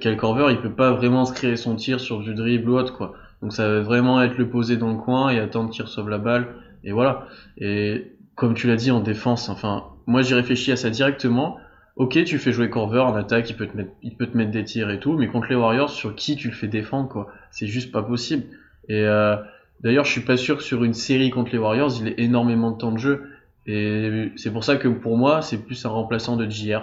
Kyle 0.00 0.16
Corver 0.16 0.48
il 0.50 0.60
peut 0.60 0.70
pas 0.70 0.92
vraiment 0.92 1.24
se 1.24 1.32
créer 1.32 1.56
son 1.56 1.74
tir 1.76 2.00
sur 2.00 2.20
du 2.20 2.34
dribble 2.34 2.70
ou 2.70 2.76
autre 2.76 2.94
quoi. 2.94 3.14
Donc 3.40 3.52
ça 3.52 3.68
va 3.68 3.80
vraiment 3.80 4.22
être 4.22 4.36
le 4.36 4.48
poser 4.48 4.76
dans 4.76 4.90
le 4.90 4.98
coin 4.98 5.30
et 5.30 5.38
attendre 5.38 5.70
qu'il 5.70 5.84
reçoive 5.84 6.08
la 6.08 6.18
balle 6.18 6.48
et 6.84 6.92
voilà. 6.92 7.26
Et 7.58 8.12
comme 8.34 8.54
tu 8.54 8.66
l'as 8.66 8.76
dit 8.76 8.90
en 8.90 9.00
défense, 9.00 9.48
enfin 9.48 9.84
moi 10.06 10.22
j'ai 10.22 10.34
réfléchi 10.34 10.72
à 10.72 10.76
ça 10.76 10.90
directement. 10.90 11.58
Ok, 11.96 12.22
tu 12.24 12.38
fais 12.38 12.50
jouer 12.50 12.70
Corver 12.70 13.00
en 13.00 13.14
attaque, 13.14 13.48
il 13.50 13.56
peut 13.56 13.68
te 13.68 13.76
mettre, 13.76 13.92
il 14.02 14.16
peut 14.16 14.26
te 14.26 14.36
mettre 14.36 14.50
des 14.50 14.64
tirs 14.64 14.90
et 14.90 14.98
tout, 14.98 15.16
mais 15.16 15.28
contre 15.28 15.46
les 15.48 15.54
Warriors, 15.54 15.90
sur 15.90 16.16
qui 16.16 16.34
tu 16.34 16.48
le 16.48 16.54
fais 16.54 16.66
défendre 16.66 17.08
quoi? 17.08 17.28
C'est 17.52 17.68
juste 17.68 17.92
pas 17.92 18.02
possible. 18.02 18.44
Et 18.88 19.04
euh, 19.04 19.36
D'ailleurs, 19.84 20.06
je 20.06 20.12
suis 20.12 20.22
pas 20.22 20.38
sûr 20.38 20.56
que 20.56 20.62
sur 20.62 20.82
une 20.82 20.94
série 20.94 21.30
contre 21.30 21.52
les 21.52 21.58
Warriors, 21.58 21.92
il 22.00 22.08
ait 22.08 22.14
énormément 22.16 22.70
de 22.70 22.78
temps 22.78 22.90
de 22.90 22.98
jeu. 22.98 23.30
Et 23.66 24.30
c'est 24.36 24.50
pour 24.50 24.64
ça 24.64 24.76
que 24.76 24.88
pour 24.88 25.18
moi, 25.18 25.42
c'est 25.42 25.58
plus 25.58 25.84
un 25.84 25.90
remplaçant 25.90 26.36
de 26.36 26.48
JR. 26.48 26.80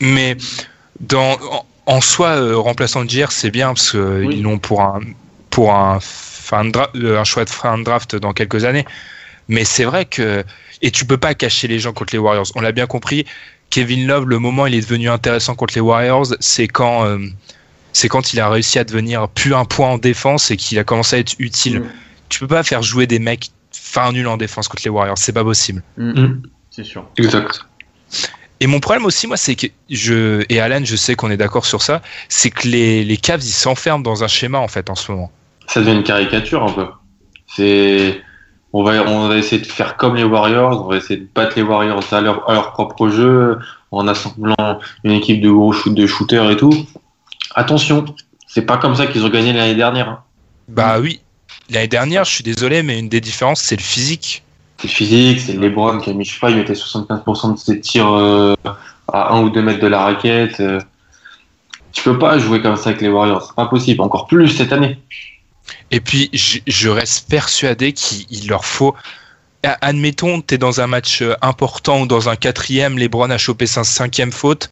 Mais 0.00 0.36
dans, 1.00 1.36
en 1.86 2.00
soi, 2.00 2.28
euh, 2.36 2.56
remplaçant 2.56 3.04
de 3.04 3.10
JR, 3.10 3.32
c'est 3.32 3.50
bien 3.50 3.68
parce 3.68 3.90
qu'ils 3.90 4.00
oui. 4.00 4.40
l'ont 4.40 4.58
pour 4.58 4.80
un, 4.80 5.00
pour 5.50 5.74
un, 5.74 5.98
fin 6.00 6.70
un 6.74 7.24
choix 7.24 7.44
de 7.44 7.50
fin 7.50 7.78
de 7.78 7.82
draft 7.82 8.14
dans 8.14 8.32
quelques 8.32 8.64
années. 8.64 8.84
Mais 9.48 9.64
c'est 9.64 9.84
vrai 9.84 10.04
que. 10.04 10.44
Et 10.82 10.90
tu 10.92 11.04
peux 11.04 11.16
pas 11.16 11.34
cacher 11.34 11.66
les 11.66 11.80
gens 11.80 11.92
contre 11.92 12.14
les 12.14 12.18
Warriors. 12.18 12.46
On 12.54 12.60
l'a 12.60 12.72
bien 12.72 12.86
compris. 12.86 13.24
Kevin 13.70 14.06
Love, 14.06 14.28
le 14.28 14.38
moment 14.38 14.64
où 14.64 14.66
il 14.68 14.74
est 14.74 14.80
devenu 14.80 15.08
intéressant 15.08 15.56
contre 15.56 15.74
les 15.74 15.80
Warriors, 15.80 16.26
c'est 16.38 16.68
quand. 16.68 17.04
Euh, 17.06 17.18
c'est 17.92 18.08
quand 18.08 18.34
il 18.34 18.40
a 18.40 18.50
réussi 18.50 18.78
à 18.78 18.84
devenir 18.84 19.26
plus 19.28 19.54
un 19.54 19.64
point 19.64 19.88
en 19.88 19.98
défense 19.98 20.50
et 20.50 20.58
qu'il 20.58 20.78
a 20.78 20.84
commencé 20.84 21.16
à 21.16 21.18
être 21.18 21.34
utile. 21.38 21.80
Mm. 21.80 21.86
Tu 22.28 22.40
peux 22.40 22.46
pas 22.48 22.62
faire 22.62 22.82
jouer 22.82 23.06
des 23.06 23.18
mecs 23.18 23.50
fin 23.72 24.12
nul 24.12 24.26
en 24.26 24.36
défense 24.36 24.68
contre 24.68 24.82
les 24.84 24.90
Warriors, 24.90 25.18
c'est 25.18 25.32
pas 25.32 25.44
possible. 25.44 25.82
Mm. 25.96 26.42
C'est 26.70 26.84
sûr. 26.84 27.06
Exact. 27.16 27.66
Et 28.60 28.66
mon 28.66 28.80
problème 28.80 29.04
aussi, 29.04 29.26
moi, 29.26 29.36
c'est 29.36 29.54
que 29.54 29.66
je 29.90 30.44
et 30.48 30.60
Alan, 30.60 30.80
je 30.82 30.96
sais 30.96 31.14
qu'on 31.14 31.30
est 31.30 31.36
d'accord 31.36 31.66
sur 31.66 31.82
ça, 31.82 32.00
c'est 32.28 32.50
que 32.50 32.68
les, 32.68 33.04
les 33.04 33.16
Cavs 33.16 33.42
ils 33.42 33.50
s'enferment 33.50 34.02
dans 34.02 34.24
un 34.24 34.28
schéma 34.28 34.58
en 34.58 34.68
fait 34.68 34.88
en 34.88 34.94
ce 34.94 35.12
moment. 35.12 35.30
Ça 35.66 35.80
devient 35.80 35.92
une 35.96 36.04
caricature 36.04 36.62
un 36.62 36.72
peu. 36.72 36.86
C'est, 37.46 38.20
on 38.72 38.82
va, 38.82 39.02
on 39.06 39.28
va 39.28 39.36
essayer 39.36 39.60
de 39.60 39.66
faire 39.66 39.96
comme 39.96 40.16
les 40.16 40.24
Warriors, 40.24 40.84
on 40.86 40.88
va 40.88 40.96
essayer 40.96 41.20
de 41.20 41.28
battre 41.34 41.52
les 41.56 41.62
Warriors 41.62 42.02
à 42.12 42.20
leur, 42.20 42.48
à 42.48 42.54
leur 42.54 42.72
propre 42.72 43.08
jeu, 43.08 43.58
en 43.90 44.08
assemblant 44.08 44.80
une 45.04 45.12
équipe 45.12 45.40
de 45.40 45.50
gros 45.50 45.72
shoot, 45.72 45.94
de 45.94 46.06
shooters 46.06 46.50
et 46.50 46.56
tout. 46.56 46.72
Attention, 47.54 48.04
c'est 48.46 48.66
pas 48.66 48.78
comme 48.78 48.94
ça 48.96 49.06
qu'ils 49.06 49.24
ont 49.24 49.28
gagné 49.30 49.52
l'année 49.52 49.74
dernière. 49.74 50.08
hein. 50.08 50.22
Bah 50.68 50.98
oui, 50.98 51.20
l'année 51.70 51.88
dernière, 51.88 52.24
je 52.24 52.32
suis 52.32 52.44
désolé, 52.44 52.82
mais 52.82 52.98
une 52.98 53.08
des 53.08 53.20
différences, 53.20 53.60
c'est 53.60 53.76
le 53.76 53.82
physique. 53.82 54.42
C'est 54.80 54.88
physique, 54.88 55.40
c'est 55.40 55.54
LeBron 55.54 55.98
qui 56.00 56.10
a 56.10 56.12
mis, 56.12 56.24
je 56.24 56.34
sais 56.34 56.40
pas, 56.40 56.50
il 56.50 56.56
mettait 56.56 56.74
75% 56.74 57.54
de 57.54 57.58
ses 57.58 57.80
tirs 57.80 58.12
euh, 58.12 58.54
à 59.12 59.34
1 59.34 59.42
ou 59.42 59.50
2 59.50 59.62
mètres 59.62 59.80
de 59.80 59.86
la 59.86 60.02
raquette. 60.02 60.60
euh. 60.60 60.80
Tu 61.92 62.02
peux 62.02 62.18
pas 62.18 62.38
jouer 62.38 62.60
comme 62.60 62.76
ça 62.76 62.90
avec 62.90 63.00
les 63.00 63.08
Warriors, 63.08 63.46
c'est 63.46 63.54
pas 63.54 63.66
possible. 63.66 64.02
Encore 64.02 64.26
plus 64.26 64.50
cette 64.50 64.72
année. 64.72 64.98
Et 65.90 66.00
puis, 66.00 66.28
je, 66.34 66.58
je 66.66 66.88
reste 66.90 67.28
persuadé 67.30 67.92
qu'il 67.92 68.26
il 68.30 68.48
leur 68.48 68.64
faut. 68.64 68.94
Admettons, 69.62 70.42
tu 70.42 70.54
es 70.54 70.58
dans 70.58 70.80
un 70.80 70.86
match 70.86 71.22
euh, 71.22 71.34
important 71.42 72.02
ou 72.02 72.06
dans 72.06 72.28
un 72.28 72.36
quatrième, 72.36 72.98
LeBron 72.98 73.30
a 73.30 73.38
chopé 73.38 73.66
sa 73.66 73.82
cinquième 73.82 74.30
faute. 74.30 74.70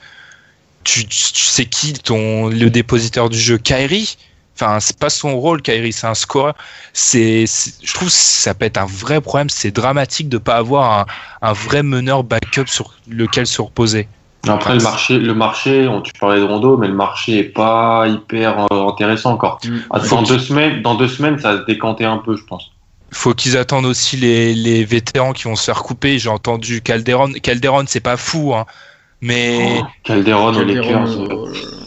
Tu, 0.85 1.07
tu 1.07 1.41
sais 1.41 1.65
qui 1.65 1.95
ton, 1.95 2.49
le 2.49 2.69
dépositeur 2.69 3.31
du 3.31 3.39
jeu 3.39 3.57
Kyrie? 3.57 4.19
Enfin, 4.57 4.79
c'est 4.81 4.99
pas 4.99 5.11
son 5.11 5.37
rôle, 5.37 5.63
Kyrie, 5.63 5.93
c'est 5.93 6.07
un 6.07 6.15
scoreur. 6.15 6.55
C'est, 6.93 7.45
je 7.47 7.93
trouve 7.95 8.09
que 8.09 8.15
ça 8.15 8.55
peut 8.55 8.67
être 8.67 8.79
un 8.79 8.87
vrai 8.87 9.21
problème. 9.21 9.51
C'est 9.51 9.71
dramatique 9.73 10.29
de 10.29 10.39
pas 10.39 10.57
avoir 10.57 11.01
un, 11.01 11.07
un 11.43 11.53
vrai 11.53 11.83
meneur 11.83 12.23
backup 12.23 12.67
sur 12.67 12.95
lequel 13.09 13.47
se 13.47 13.61
reposer. 13.61 14.09
Après, 14.47 14.75
le 14.75 14.83
marché, 14.83 15.19
le 15.19 15.35
marché, 15.35 15.89
on, 15.89 16.03
tu 16.03 16.13
parlais 16.21 16.39
de 16.39 16.45
Rondo, 16.45 16.77
mais 16.77 16.87
le 16.87 16.95
marché 16.95 17.39
est 17.39 17.45
pas 17.45 18.07
hyper 18.07 18.67
euh, 18.73 18.89
intéressant 18.89 19.33
encore. 19.33 19.59
Mm. 19.65 19.79
Ah, 19.91 19.99
Dans 20.01 20.23
deux 20.23 20.39
semaines, 20.39 20.83
dans 20.83 20.95
deux 20.95 21.09
semaines, 21.09 21.39
ça 21.39 21.55
va 21.55 21.61
se 21.63 21.67
décanter 21.67 22.05
un 22.05 22.19
peu, 22.19 22.37
je 22.37 22.45
pense. 22.45 22.71
faut 23.11 23.33
qu'ils 23.35 23.57
attendent 23.57 23.87
aussi 23.87 24.17
les, 24.19 24.55
les 24.55 24.85
vétérans 24.85 25.33
qui 25.33 25.45
vont 25.45 25.57
se 25.57 25.65
faire 25.65 25.83
couper. 25.83 26.19
J'ai 26.19 26.29
entendu 26.29 26.83
Calderon. 26.83 27.33
Calderon, 27.43 27.85
c'est 27.87 28.01
pas 28.01 28.17
fou, 28.19 28.55
hein. 28.55 28.67
Mais 29.23 29.79
Oh, 29.81 29.87
Calderon 30.03 30.53
Calderon, 30.53 30.75
Lakers. 30.75 31.21
euh, 31.21 31.27
euh, 31.31 31.84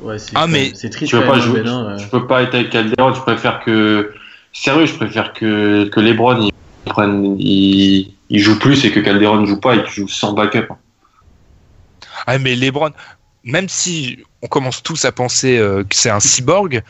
Ouais, 0.00 0.16
Ah, 0.34 0.46
mais 0.46 0.72
c'est 0.74 0.90
triste 0.90 1.10
Tu 1.10 1.16
veux 1.16 1.24
pas 1.24 1.38
jouer, 1.38 1.62
Ben, 1.62 1.68
hein, 1.68 1.96
tu 1.98 2.04
euh. 2.04 2.08
peux 2.08 2.26
pas 2.26 2.42
être 2.42 2.54
avec 2.54 2.70
Calderon, 2.70 3.14
je 3.14 3.20
préfère 3.20 3.60
que, 3.64 4.12
sérieux, 4.52 4.86
je 4.86 4.94
préfère 4.94 5.32
que, 5.32 5.88
que 5.88 6.00
LeBron, 6.00 6.40
il 6.86 6.92
prenne, 6.92 7.36
il, 7.38 8.14
il 8.28 8.38
joue 8.40 8.58
plus 8.58 8.84
et 8.84 8.90
que 8.92 9.00
Calderon 9.00 9.40
ne 9.40 9.46
joue 9.46 9.60
pas 9.60 9.76
et 9.76 9.82
qu'il 9.84 9.92
joue 9.92 10.08
sans 10.08 10.32
backup. 10.32 10.66
Ah, 12.26 12.38
mais 12.38 12.54
LeBron, 12.56 12.90
même 13.44 13.68
si 13.68 14.18
on 14.42 14.46
commence 14.46 14.82
tous 14.82 15.04
à 15.04 15.12
penser 15.12 15.58
euh, 15.58 15.84
que 15.84 15.94
c'est 15.94 16.10
un 16.10 16.20
cyborg, 16.20 16.82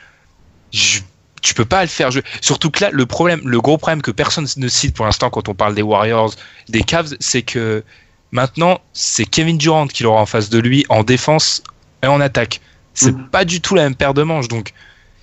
je- 0.73 1.01
tu 1.43 1.53
peux 1.55 1.65
pas 1.67 1.83
le 1.83 1.89
faire 1.89 2.11
jouer. 2.11 2.23
Surtout 2.41 2.71
que 2.71 2.83
là, 2.85 2.91
le 2.91 3.05
problème, 3.05 3.41
le 3.45 3.61
gros 3.61 3.77
problème 3.77 4.01
que 4.01 4.11
personne 4.11 4.47
ne 4.57 4.69
cite 4.69 4.97
pour 4.97 5.05
l'instant 5.05 5.29
quand 5.29 5.49
on 5.49 5.55
parle 5.55 5.75
des 5.75 5.83
Warriors, 5.83 6.33
des 6.71 6.81
Cavs, 6.83 7.15
c'est 7.21 7.43
que 7.43 7.85
maintenant, 8.31 8.81
c'est 8.95 9.27
Kevin 9.27 9.59
Durant 9.59 9.87
qui 9.87 10.05
l'aura 10.05 10.23
en 10.23 10.27
face 10.27 10.49
de 10.49 10.59
lui 10.59 10.87
en 10.89 11.03
défense 11.05 11.63
et 12.03 12.07
en 12.07 12.21
attaque. 12.21 12.61
C'est 12.95 13.13
Mhm. 13.13 13.29
pas 13.31 13.45
du 13.45 13.61
tout 13.61 13.75
la 13.75 13.83
même 13.83 13.95
paire 13.97 14.15
de 14.15 14.23
manches, 14.23 14.49
donc 14.49 14.73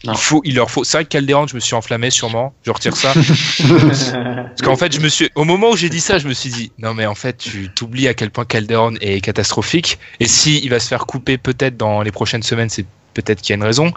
Non. 0.04 0.14
il 0.14 0.18
faut, 0.20 0.42
il 0.44 0.56
leur 0.56 0.70
faut. 0.70 0.84
C'est 0.84 0.98
vrai 0.98 1.04
que 1.06 1.10
Calderon, 1.10 1.48
je 1.48 1.56
me 1.56 1.60
suis 1.60 1.74
enflammé 1.76 2.10
sûrement. 2.12 2.54
Je 2.66 2.72
retire 2.72 2.96
ça. 2.96 3.14
Parce 3.60 4.62
qu'en 4.64 4.76
fait, 4.76 4.94
je 4.94 5.00
me 5.00 5.08
suis, 5.10 5.30
au 5.36 5.44
moment 5.44 5.70
où 5.72 5.78
j'ai 5.78 5.90
dit 5.90 6.02
ça, 6.02 6.18
je 6.20 6.28
me 6.28 6.34
suis 6.34 6.50
dit, 6.50 6.72
non 6.80 6.94
mais 6.94 7.06
en 7.06 7.16
fait, 7.16 7.38
tu 7.38 7.70
t'oublies 7.70 8.08
à 8.08 8.14
quel 8.14 8.30
point 8.30 8.46
Calderon 8.46 8.96
est 9.02 9.22
catastrophique. 9.22 10.00
Et 10.20 10.28
si 10.28 10.60
il 10.64 10.70
va 10.70 10.80
se 10.80 10.88
faire 10.88 11.06
couper 11.06 11.38
peut-être 11.38 11.78
dans 11.78 12.02
les 12.02 12.12
prochaines 12.12 12.44
semaines, 12.44 12.70
c'est 12.70 12.86
peut-être 13.14 13.42
qu'il 13.42 13.52
y 13.52 13.54
a 13.54 13.58
une 13.58 13.64
raison. 13.64 13.92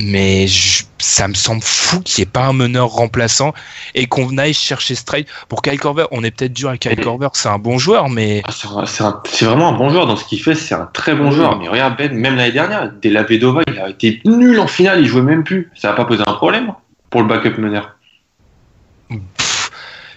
Mais 0.00 0.48
je- 0.48 0.82
ça 0.98 1.28
me 1.28 1.34
semble 1.34 1.62
fou 1.62 2.00
qu'il 2.00 2.22
n'y 2.22 2.28
ait 2.28 2.30
pas 2.32 2.46
un 2.46 2.52
meneur 2.52 2.88
remplaçant 2.88 3.54
et 3.94 4.06
qu'on 4.06 4.36
aille 4.38 4.52
chercher 4.54 4.96
straight. 4.96 5.28
Pour 5.48 5.62
Kyle 5.62 5.78
Korver, 5.78 6.06
on 6.10 6.24
est 6.24 6.32
peut-être 6.32 6.52
dur 6.52 6.68
avec 6.70 6.80
Kyle 6.80 7.00
Korver, 7.00 7.28
c'est 7.34 7.48
un 7.48 7.58
bon 7.58 7.78
joueur, 7.78 8.08
mais 8.08 8.42
Ah, 8.44 8.84
c'est 9.24 9.44
vraiment 9.44 9.68
un 9.68 9.78
bon 9.78 9.90
joueur 9.90 10.06
dans 10.06 10.16
ce 10.16 10.24
qu'il 10.24 10.42
fait, 10.42 10.56
c'est 10.56 10.74
un 10.74 10.88
très 10.92 11.14
bon 11.14 11.30
joueur. 11.30 11.58
Mais 11.58 11.68
regarde 11.68 11.96
Ben, 11.96 12.12
même 12.12 12.34
l'année 12.36 12.50
dernière, 12.52 12.90
Della 12.92 13.22
Vedova, 13.22 13.62
il 13.68 13.78
a 13.78 13.88
été 13.88 14.20
nul 14.24 14.58
en 14.58 14.66
finale, 14.66 15.00
il 15.00 15.06
jouait 15.06 15.22
même 15.22 15.44
plus. 15.44 15.70
Ça 15.76 15.90
va 15.90 15.94
pas 15.94 16.04
poser 16.06 16.24
un 16.26 16.32
problème 16.34 16.72
pour 17.10 17.22
le 17.22 17.28
backup 17.28 17.58
meneur. 17.60 17.96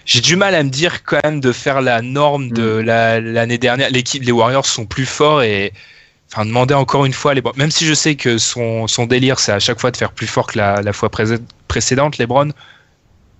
j'ai 0.04 0.20
du 0.20 0.36
mal 0.36 0.54
à 0.54 0.62
me 0.62 0.70
dire 0.70 1.04
quand 1.04 1.20
même 1.22 1.38
de 1.40 1.52
faire 1.52 1.82
la 1.82 2.00
norme 2.02 2.48
de 2.50 2.64
la- 2.64 3.20
l'année 3.20 3.58
dernière. 3.58 3.90
L'équipe, 3.90 4.22
les 4.24 4.32
Warriors 4.32 4.64
sont 4.66 4.86
plus 4.86 5.04
forts 5.06 5.42
et 5.42 5.72
enfin 6.32 6.44
demander 6.44 6.74
encore 6.74 7.04
une 7.06 7.12
fois 7.12 7.34
les 7.34 7.42
même 7.56 7.70
si 7.70 7.86
je 7.86 7.94
sais 7.94 8.14
que 8.16 8.38
son, 8.38 8.86
son 8.86 9.06
délire 9.06 9.38
c'est 9.38 9.52
à 9.52 9.58
chaque 9.60 9.80
fois 9.80 9.90
de 9.90 9.96
faire 9.96 10.12
plus 10.12 10.26
fort 10.26 10.46
que 10.46 10.58
la, 10.58 10.82
la 10.82 10.92
fois 10.92 11.08
pré- 11.08 11.38
précédente, 11.68 12.18
LeBron. 12.18 12.50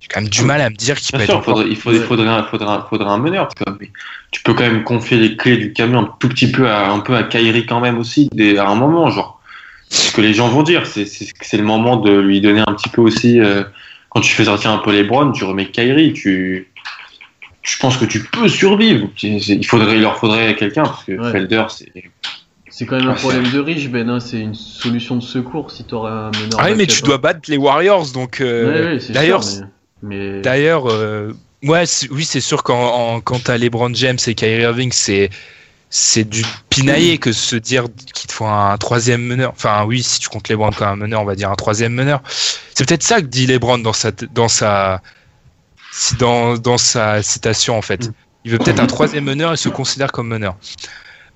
J'ai 0.00 0.06
quand 0.08 0.20
même 0.20 0.30
du 0.30 0.42
mal 0.42 0.60
à 0.60 0.70
me 0.70 0.76
dire 0.76 0.96
qu'il 0.96 1.10
peut 1.10 1.16
Bien 1.18 1.24
être 1.24 1.30
sûr, 1.30 1.38
encore- 1.40 1.56
faudrait, 1.56 1.70
il 1.70 1.76
faudrait, 1.76 2.00
faudrait, 2.00 2.28
un, 2.28 2.44
faudrait, 2.44 2.68
un, 2.68 2.86
faudrait 2.88 3.08
un 3.10 3.18
meneur, 3.18 3.48
tu 3.48 3.64
vois, 3.66 3.76
mais 3.80 3.90
tu 4.30 4.40
peux 4.42 4.54
quand 4.54 4.62
même 4.62 4.84
confier 4.84 5.16
les 5.18 5.36
clés 5.36 5.56
du 5.56 5.72
camion 5.72 6.00
un 6.02 6.14
tout 6.20 6.28
petit 6.28 6.50
peu 6.52 6.70
à, 6.70 6.88
un 6.90 7.00
peu 7.00 7.16
à 7.16 7.24
Kyrie 7.24 7.66
quand 7.66 7.80
même 7.80 7.98
aussi, 7.98 8.28
des- 8.32 8.58
à 8.58 8.68
un 8.68 8.76
moment, 8.76 9.10
genre. 9.10 9.40
C'est 9.90 10.10
ce 10.10 10.12
que 10.14 10.20
les 10.20 10.34
gens 10.34 10.48
vont 10.48 10.62
dire, 10.62 10.86
c'est 10.86 11.04
c'est- 11.04 11.32
c'est 11.40 11.56
le 11.56 11.64
moment 11.64 11.96
de 11.96 12.12
lui 12.16 12.40
donner 12.40 12.60
un 12.66 12.72
petit 12.74 12.88
peu 12.90 13.00
aussi, 13.00 13.40
euh, 13.40 13.64
quand 14.10 14.20
tu 14.20 14.32
fais 14.32 14.44
sortir 14.44 14.70
un 14.70 14.78
peu 14.78 14.92
les 14.92 15.02
Browns, 15.02 15.32
tu 15.32 15.42
remets 15.44 15.68
Kyrie, 15.70 16.12
tu, 16.12 16.68
je 17.62 17.78
pense 17.78 17.96
que 17.96 18.04
tu 18.04 18.22
peux 18.22 18.48
survivre. 18.48 19.08
Il 19.22 19.66
faudrait, 19.66 19.96
il 19.96 20.02
leur 20.02 20.16
faudrait 20.16 20.54
quelqu'un, 20.54 20.84
parce 20.84 21.02
que 21.04 21.12
Ouais. 21.12 21.32
Felder, 21.32 21.64
c'est, 21.70 21.92
C'est 22.78 22.86
quand 22.86 22.94
même 22.96 23.08
un 23.08 23.14
Ouais, 23.14 23.18
problème 23.18 23.50
de 23.50 23.58
riche, 23.58 23.88
Ben. 23.88 24.08
hein, 24.08 24.20
C'est 24.20 24.38
une 24.38 24.54
solution 24.54 25.16
de 25.16 25.20
secours 25.20 25.72
si 25.72 25.82
t'aurais 25.82 26.12
un 26.12 26.30
meneur. 26.30 26.60
Ah 26.60 26.66
oui, 26.70 26.76
mais 26.76 26.86
tu 26.86 27.02
dois 27.02 27.18
battre 27.18 27.40
les 27.48 27.56
Warriors, 27.56 28.06
donc. 28.12 28.40
euh, 28.40 28.72
Ouais, 28.72 28.92
ouais, 28.94 29.00
c'est 29.00 29.12
D'ailleurs, 29.14 29.42
sûr, 29.42 29.66
mais... 30.02 30.36
mais- 30.36 30.40
D'ailleurs, 30.42 30.88
euh, 30.88 31.32
ouais, 31.64 31.86
c'est- 31.86 32.08
oui, 32.12 32.24
c'est 32.24 32.40
sûr 32.40 32.62
qu'en 32.62 33.16
en- 33.16 33.20
quand 33.20 33.42
t'as 33.42 33.58
LeBron 33.58 33.92
James 33.94 34.18
et 34.28 34.34
Kyrie 34.36 34.62
Irving, 34.62 34.92
c'est 34.92 35.28
c'est 35.90 36.22
du 36.22 36.44
pinaillé 36.70 37.18
que 37.18 37.32
se 37.32 37.56
dire 37.56 37.86
qu'il 38.14 38.28
te 38.28 38.32
faut 38.32 38.44
un 38.46 38.76
troisième 38.78 39.22
meneur. 39.22 39.50
Enfin, 39.56 39.84
oui, 39.84 40.04
si 40.04 40.20
tu 40.20 40.28
comptes 40.28 40.48
LeBron 40.48 40.70
comme 40.70 40.86
un 40.86 40.96
meneur, 40.96 41.22
on 41.22 41.24
va 41.24 41.34
dire 41.34 41.50
un 41.50 41.56
troisième 41.56 41.94
meneur. 41.94 42.22
C'est 42.74 42.86
peut-être 42.86 43.02
ça 43.02 43.20
que 43.20 43.26
dit 43.26 43.48
LeBron 43.48 43.78
dans 43.78 43.92
sa 43.92 44.12
dans 44.12 44.46
sa 44.48 45.02
dans 46.20 46.56
dans 46.58 46.78
sa 46.78 47.24
citation 47.24 47.76
en 47.76 47.82
fait. 47.82 48.10
Il 48.44 48.52
veut 48.52 48.58
peut-être 48.58 48.78
un 48.80 48.86
troisième 48.86 49.24
meneur 49.24 49.52
et 49.52 49.56
se 49.56 49.68
considère 49.68 50.12
comme 50.12 50.28
meneur. 50.28 50.56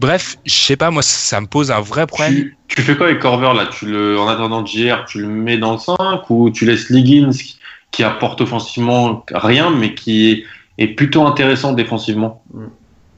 Bref, 0.03 0.37
je 0.45 0.53
sais 0.53 0.77
pas, 0.77 0.91
moi, 0.91 1.03
ça 1.03 1.41
me 1.41 1.47
pose 1.47 1.71
un 1.71 1.81
vrai 1.81 2.07
problème. 2.07 2.35
tu, 2.35 2.59
tu 2.67 2.83
fais 2.83 2.97
quoi 2.97 3.07
avec 3.07 3.21
Corver, 3.21 3.55
là? 3.55 3.67
Tu 3.67 3.87
le, 3.87 4.19
en 4.19 4.27
attendant 4.29 4.67
JR, 4.67 5.05
tu 5.07 5.21
le 5.21 5.29
mets 5.29 5.59
dans 5.59 5.73
le 5.73 5.79
5 5.79 6.29
ou 6.29 6.51
tu 6.51 6.67
laisses 6.67 6.91
Liggins 6.91 7.31
qui, 7.31 7.57
qui 7.93 8.03
apporte 8.03 8.41
offensivement 8.41 9.25
rien, 9.33 9.71
mais 9.71 9.95
qui 9.95 10.31
est, 10.31 10.45
est 10.83 10.89
plutôt 10.89 11.25
intéressant 11.25 11.73
défensivement? 11.73 12.43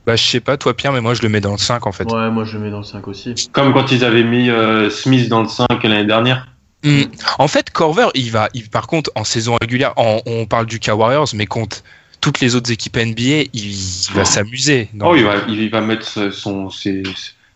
Bah, 0.06 0.16
je 0.16 0.22
sais 0.22 0.40
pas, 0.40 0.58
toi, 0.58 0.74
Pierre, 0.76 0.92
mais 0.92 1.00
moi, 1.00 1.14
je 1.14 1.22
le 1.22 1.30
mets 1.30 1.40
dans 1.40 1.52
le 1.52 1.58
5 1.58 1.86
en 1.86 1.92
fait. 1.92 2.04
Ouais, 2.12 2.30
moi 2.30 2.44
je 2.44 2.58
le 2.58 2.64
mets 2.64 2.70
dans 2.70 2.78
le 2.78 2.84
5 2.84 3.08
aussi. 3.08 3.34
Comme 3.52 3.72
quand 3.72 3.90
ils 3.90 4.04
avaient 4.04 4.22
mis 4.22 4.50
euh, 4.50 4.90
Smith 4.90 5.28
dans 5.30 5.42
le 5.42 5.48
5 5.48 5.82
l'année 5.84 6.04
dernière. 6.04 6.46
Hmm. 6.84 7.04
En 7.38 7.48
fait, 7.48 7.70
Corver, 7.70 8.08
il 8.14 8.30
va, 8.30 8.50
il, 8.52 8.68
par 8.68 8.86
contre, 8.86 9.10
en 9.14 9.24
saison 9.24 9.56
régulière, 9.58 9.94
en- 9.96 10.20
on 10.26 10.44
parle 10.44 10.66
du 10.66 10.78
K 10.78 10.88
Warriors, 10.88 11.28
mais 11.32 11.46
contre 11.46 11.78
toutes 12.24 12.40
les 12.40 12.54
autres 12.56 12.72
équipes 12.72 12.96
NBA, 12.96 13.50
il, 13.52 13.76
va 14.14 14.22
Oh. 14.22 14.24
s'amuser. 14.24 14.88
Oh, 15.02 15.14
il 15.14 15.24
va, 15.24 15.34
il 15.46 15.68
va 15.70 15.82
mettre 15.82 16.32
son, 16.32 16.70
ses, 16.70 17.02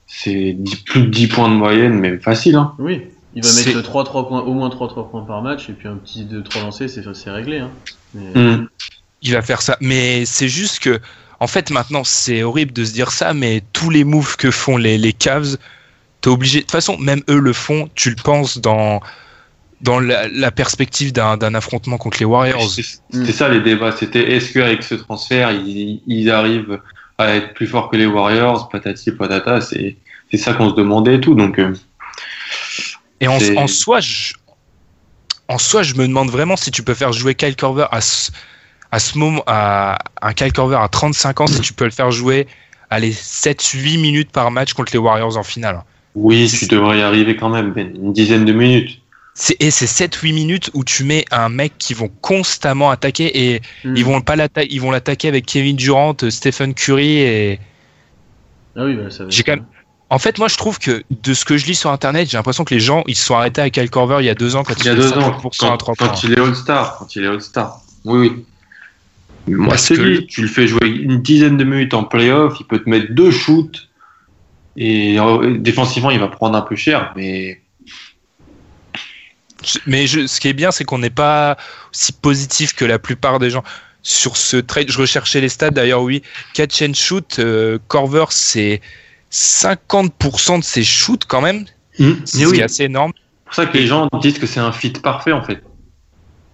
ses 0.06 0.52
10 0.52 0.76
plus 0.84 1.00
de 1.04 1.06
10 1.08 1.26
points 1.28 1.48
de 1.48 1.54
moyenne, 1.54 1.94
mais 1.94 2.18
facile. 2.18 2.54
Hein. 2.56 2.75
Oui, 2.78 3.00
il 3.34 3.42
va 3.42 3.50
mettre 3.54 3.82
3, 3.82 4.04
3 4.04 4.28
points, 4.28 4.40
au 4.42 4.52
moins 4.52 4.68
3-3 4.68 5.10
points 5.10 5.25
par 5.25 5.40
match 5.40 5.70
et 5.70 5.72
puis 5.72 5.88
un 5.88 5.96
petit 5.96 6.26
2-3 6.26 6.60
lancés, 6.60 6.87
c'est 6.88 7.02
c'est 7.14 7.30
réglé. 7.30 7.60
Hein. 7.60 7.70
Mais- 8.12 8.56
Mm. 8.56 8.68
Il 9.22 9.32
va 9.32 9.40
faire 9.40 9.62
ça. 9.62 9.78
Mais 9.80 10.26
c'est 10.26 10.48
juste 10.48 10.80
que, 10.80 11.00
en 11.40 11.46
fait, 11.46 11.70
maintenant, 11.70 12.04
c'est 12.04 12.42
horrible 12.42 12.72
de 12.75 12.84
se 12.84 12.92
dire 12.92 13.10
ça, 13.10 13.32
mais 13.32 13.62
tous 13.72 13.88
les 13.88 14.04
moves 14.04 14.37
que 14.37 14.50
font 14.50 14.76
les, 14.76 14.98
les 14.98 15.14
Cavs, 15.14 15.56
t'es 16.20 16.28
obligé. 16.28 16.58
De 16.58 16.64
toute 16.64 16.72
façon, 16.72 16.98
même 16.98 17.22
eux 17.30 17.40
le 17.40 17.54
font. 17.54 17.88
Tu 17.94 18.10
le 18.10 18.16
penses 18.22 18.58
dans 18.58 19.00
dans 19.80 20.00
la, 20.00 20.28
la 20.28 20.50
perspective 20.50 21.12
d'un 21.12 21.54
affrontement 21.54 21.99
contre 21.99 22.18
les 22.18 22.25
Warriors. 22.25 22.68
C'est- 22.70 23.00
C'était 23.12 23.32
ça 23.32 23.49
les 23.49 23.61
débats. 23.61 23.92
C'était 23.92 24.32
est-ce 24.32 24.52
qu'avec 24.52 24.82
ce 24.82 24.94
transfert, 24.97 25.50
ils, 25.52 26.00
ils 26.06 26.30
arrivent 26.30 26.80
à 27.18 27.35
être 27.35 27.54
plus 27.54 27.66
forts 27.66 27.90
que 27.90 27.97
les 27.97 28.06
Warriors, 28.06 28.68
patati 28.68 29.12
patata. 29.12 29.61
C'est 29.61 29.97
ça 30.35 30.52
qu'on 30.54 30.70
se 30.70 30.75
demandait 30.75 31.16
et 31.16 31.20
tout. 31.20 31.35
Donc, 31.35 31.58
euh, 31.58 31.75
Et 33.20 33.28
en, 33.28 33.38
soi, 33.66 34.00
je, 34.00 34.35
en 35.49 35.58
soi, 35.58 35.82
je 35.82 35.94
me 35.94 36.06
demande 36.06 36.30
vraiment 36.30 36.56
si 36.56 36.70
tu 36.70 36.82
peux 36.82 36.94
faire 36.94 37.12
jouer 37.12 37.35
Kyle 37.35 37.56
Korver 37.56 37.87
à 37.90 38.00
ce, 38.00 38.30
à 38.92 38.99
ce 38.99 39.18
moment, 39.18 39.42
à 39.47 39.99
un 40.23 40.32
Kyle 40.32 40.52
Korver 40.52 40.78
à 40.80 40.88
35 40.88 41.40
ans, 41.40 41.47
si 41.47 41.61
tu 41.61 41.73
peux 41.73 41.85
le 41.85 41.90
faire 41.90 42.11
jouer 42.11 42.47
allez 42.90 43.12
7-8 43.12 44.00
minutes 44.00 44.30
par 44.30 44.50
match 44.50 44.73
contre 44.73 44.92
les 44.94 44.99
Warriors 44.99 45.37
en 45.37 45.42
finale. 45.42 45.82
Oui, 46.14 46.50
tu 46.50 46.66
devrais 46.66 46.99
y 46.99 47.02
arriver 47.02 47.37
quand 47.37 47.50
même, 47.50 47.73
Ben. 47.73 47.94
Une 47.94 48.12
dizaine 48.14 48.44
de 48.47 48.52
minutes. 48.52 49.00
C'est- 49.40 49.57
Et 49.61 49.71
c'est 49.71 49.87
7-8 49.87 50.33
minutes 50.33 50.71
où 50.75 50.83
tu 50.83 51.04
mets 51.04 51.25
un 51.30 51.49
mec 51.49 51.75
qui 51.78 51.95
vont 51.95 52.11
constamment 52.21 52.90
attaquer 52.90 53.52
et 53.54 53.62
Hmm. 53.85 53.97
ils 53.97 54.04
vont 54.04 54.21
pas 54.21 54.35
l'atta- 54.35 54.64
ils 54.68 54.80
vont 54.80 54.90
l'attaquer 54.90 55.28
avec 55.28 55.47
Kevin 55.47 55.76
Durant, 55.76 56.16
euh, 56.25 56.30
Stephen 56.30 56.75
Curry 56.75 57.18
et 57.18 57.61
Ah 58.76 58.85
oui, 58.85 58.95
bah, 58.97 59.11
ça 59.11 59.23
va 59.25 59.30
J'ai 59.30 59.40
être- 59.40 59.47
quand 59.47 59.52
même- 59.57 59.64
en 60.11 60.18
fait 60.18 60.38
moi 60.38 60.49
je 60.49 60.57
trouve 60.57 60.80
que 60.80 61.04
de 61.11 61.35
ce 61.35 61.45
que 61.45 61.57
je 61.57 61.66
lis 61.66 61.76
sur 61.76 61.90
internet, 61.92 62.28
j'ai 62.28 62.37
l'impression 62.37 62.64
que 62.64 62.75
les 62.75 62.80
gens 62.80 63.04
ils 63.07 63.14
se 63.14 63.25
sont 63.25 63.37
arrêtés 63.37 63.61
à 63.61 63.71
Kyle 63.71 63.90
Korver 63.90 64.16
il 64.21 64.26
y 64.26 64.28
a 64.28 64.35
deux 64.35 64.57
ans 64.57 64.64
quand 64.64 64.75
Il 64.80 64.87
y 64.87 64.88
a 64.88 64.97
deux 64.97 65.12
ans, 65.12 65.21
50% 65.21 65.66
à 65.66 65.71
quand, 65.71 65.76
3 65.76 65.95
points. 65.95 66.09
quand 66.09 66.25
il 66.25 66.33
est 66.33 66.40
All-Star. 66.40 66.97
Quand 66.99 67.14
il 67.14 67.23
est 67.23 67.28
All-Star. 67.28 67.80
Oui, 68.04 68.18
oui. 69.47 69.54
Moi, 69.54 69.76
te 69.76 69.95
que- 69.95 70.18
dis, 70.21 70.26
tu 70.26 70.42
le 70.42 70.49
fais 70.49 70.66
jouer 70.66 70.88
une 70.88 71.23
dizaine 71.23 71.57
de 71.57 71.64
minutes 71.64 71.95
en 71.95 72.02
playoff, 72.04 72.57
il 72.61 72.66
peut 72.66 72.80
te 72.80 72.88
mettre 72.90 73.12
deux 73.12 73.30
shoots. 73.30 73.88
Et 74.76 75.18
euh, 75.18 75.57
défensivement, 75.59 76.11
il 76.11 76.18
va 76.18 76.28
prendre 76.28 76.57
un 76.57 76.61
peu 76.62 76.75
cher, 76.76 77.12
mais 77.16 77.61
Mais 79.86 80.06
je- 80.06 80.26
ce 80.26 80.40
qui 80.40 80.48
est 80.48 80.52
bien, 80.52 80.70
c'est 80.70 80.84
qu'on 80.84 80.98
n'est 80.98 81.10
pas 81.10 81.56
aussi 81.92 82.12
positif 82.12 82.74
que 82.74 82.84
la 82.84 82.98
plupart 82.98 83.38
des 83.38 83.50
gens. 83.50 83.64
Sur 84.02 84.36
ce 84.36 84.56
trade, 84.56 84.90
je 84.90 84.98
recherchais 85.00 85.40
les 85.40 85.48
stats 85.48 85.70
d'ailleurs, 85.70 86.02
oui. 86.02 86.22
Catch 86.54 86.80
and 86.82 86.94
shoot, 86.94 87.36
euh, 87.40 87.78
Corver, 87.88 88.26
c'est 88.30 88.80
50% 89.30 90.58
de 90.58 90.64
ses 90.64 90.84
shoots 90.84 91.24
quand 91.26 91.40
même. 91.40 91.64
Mais 91.98 92.14
C'est 92.24 92.46
oui. 92.46 92.62
assez 92.62 92.84
énorme. 92.84 93.12
c'est 93.16 93.44
pour 93.46 93.54
ça 93.54 93.66
que 93.66 93.76
les 93.78 93.86
gens 93.86 94.08
disent 94.20 94.38
que 94.38 94.46
c'est 94.46 94.60
un 94.60 94.72
fit 94.72 94.90
parfait 94.90 95.32
en 95.32 95.42
fait. 95.42 95.62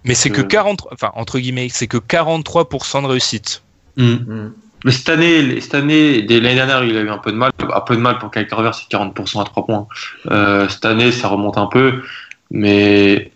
Mais 0.03 0.15
c'est 0.15 0.29
que 0.29 0.41
Euh. 0.41 0.45
40, 0.45 0.87
enfin, 0.91 1.11
entre 1.15 1.39
guillemets, 1.39 1.67
c'est 1.69 1.87
que 1.87 1.97
43% 1.97 3.01
de 3.01 3.07
réussite. 3.07 3.63
Hmm. 3.97 4.49
Mais 4.83 4.91
cette 4.91 5.09
année, 5.09 5.59
cette 5.61 5.73
année, 5.73 6.21
dès 6.23 6.39
l'année 6.39 6.55
dernière, 6.55 6.83
il 6.83 6.95
a 6.95 7.01
eu 7.01 7.09
un 7.09 7.17
peu 7.17 7.31
de 7.31 7.37
mal. 7.37 7.51
Un 7.73 7.81
peu 7.81 7.95
de 7.95 8.01
mal 8.01 8.19
pour 8.19 8.29
Kyle 8.29 8.45
c'est 8.49 8.87
40% 8.89 9.41
à 9.41 9.43
3 9.45 9.65
points. 9.65 9.87
Euh, 10.29 10.67
cette 10.69 10.85
année, 10.85 11.11
ça 11.11 11.27
remonte 11.27 11.57
un 11.57 11.65
peu. 11.65 12.03
Mais 12.51 13.31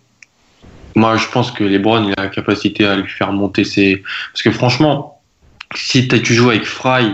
moi, 0.95 1.17
je 1.17 1.27
pense 1.27 1.51
que 1.51 1.63
LeBron, 1.63 2.03
il 2.03 2.13
a 2.17 2.23
la 2.23 2.27
capacité 2.29 2.85
à 2.85 2.95
lui 2.95 3.07
faire 3.07 3.31
monter 3.31 3.63
ses. 3.63 4.03
Parce 4.33 4.41
que 4.43 4.51
franchement, 4.51 5.21
si 5.75 6.07
tu 6.07 6.33
joues 6.33 6.49
avec 6.49 6.65
Fry, 6.65 7.13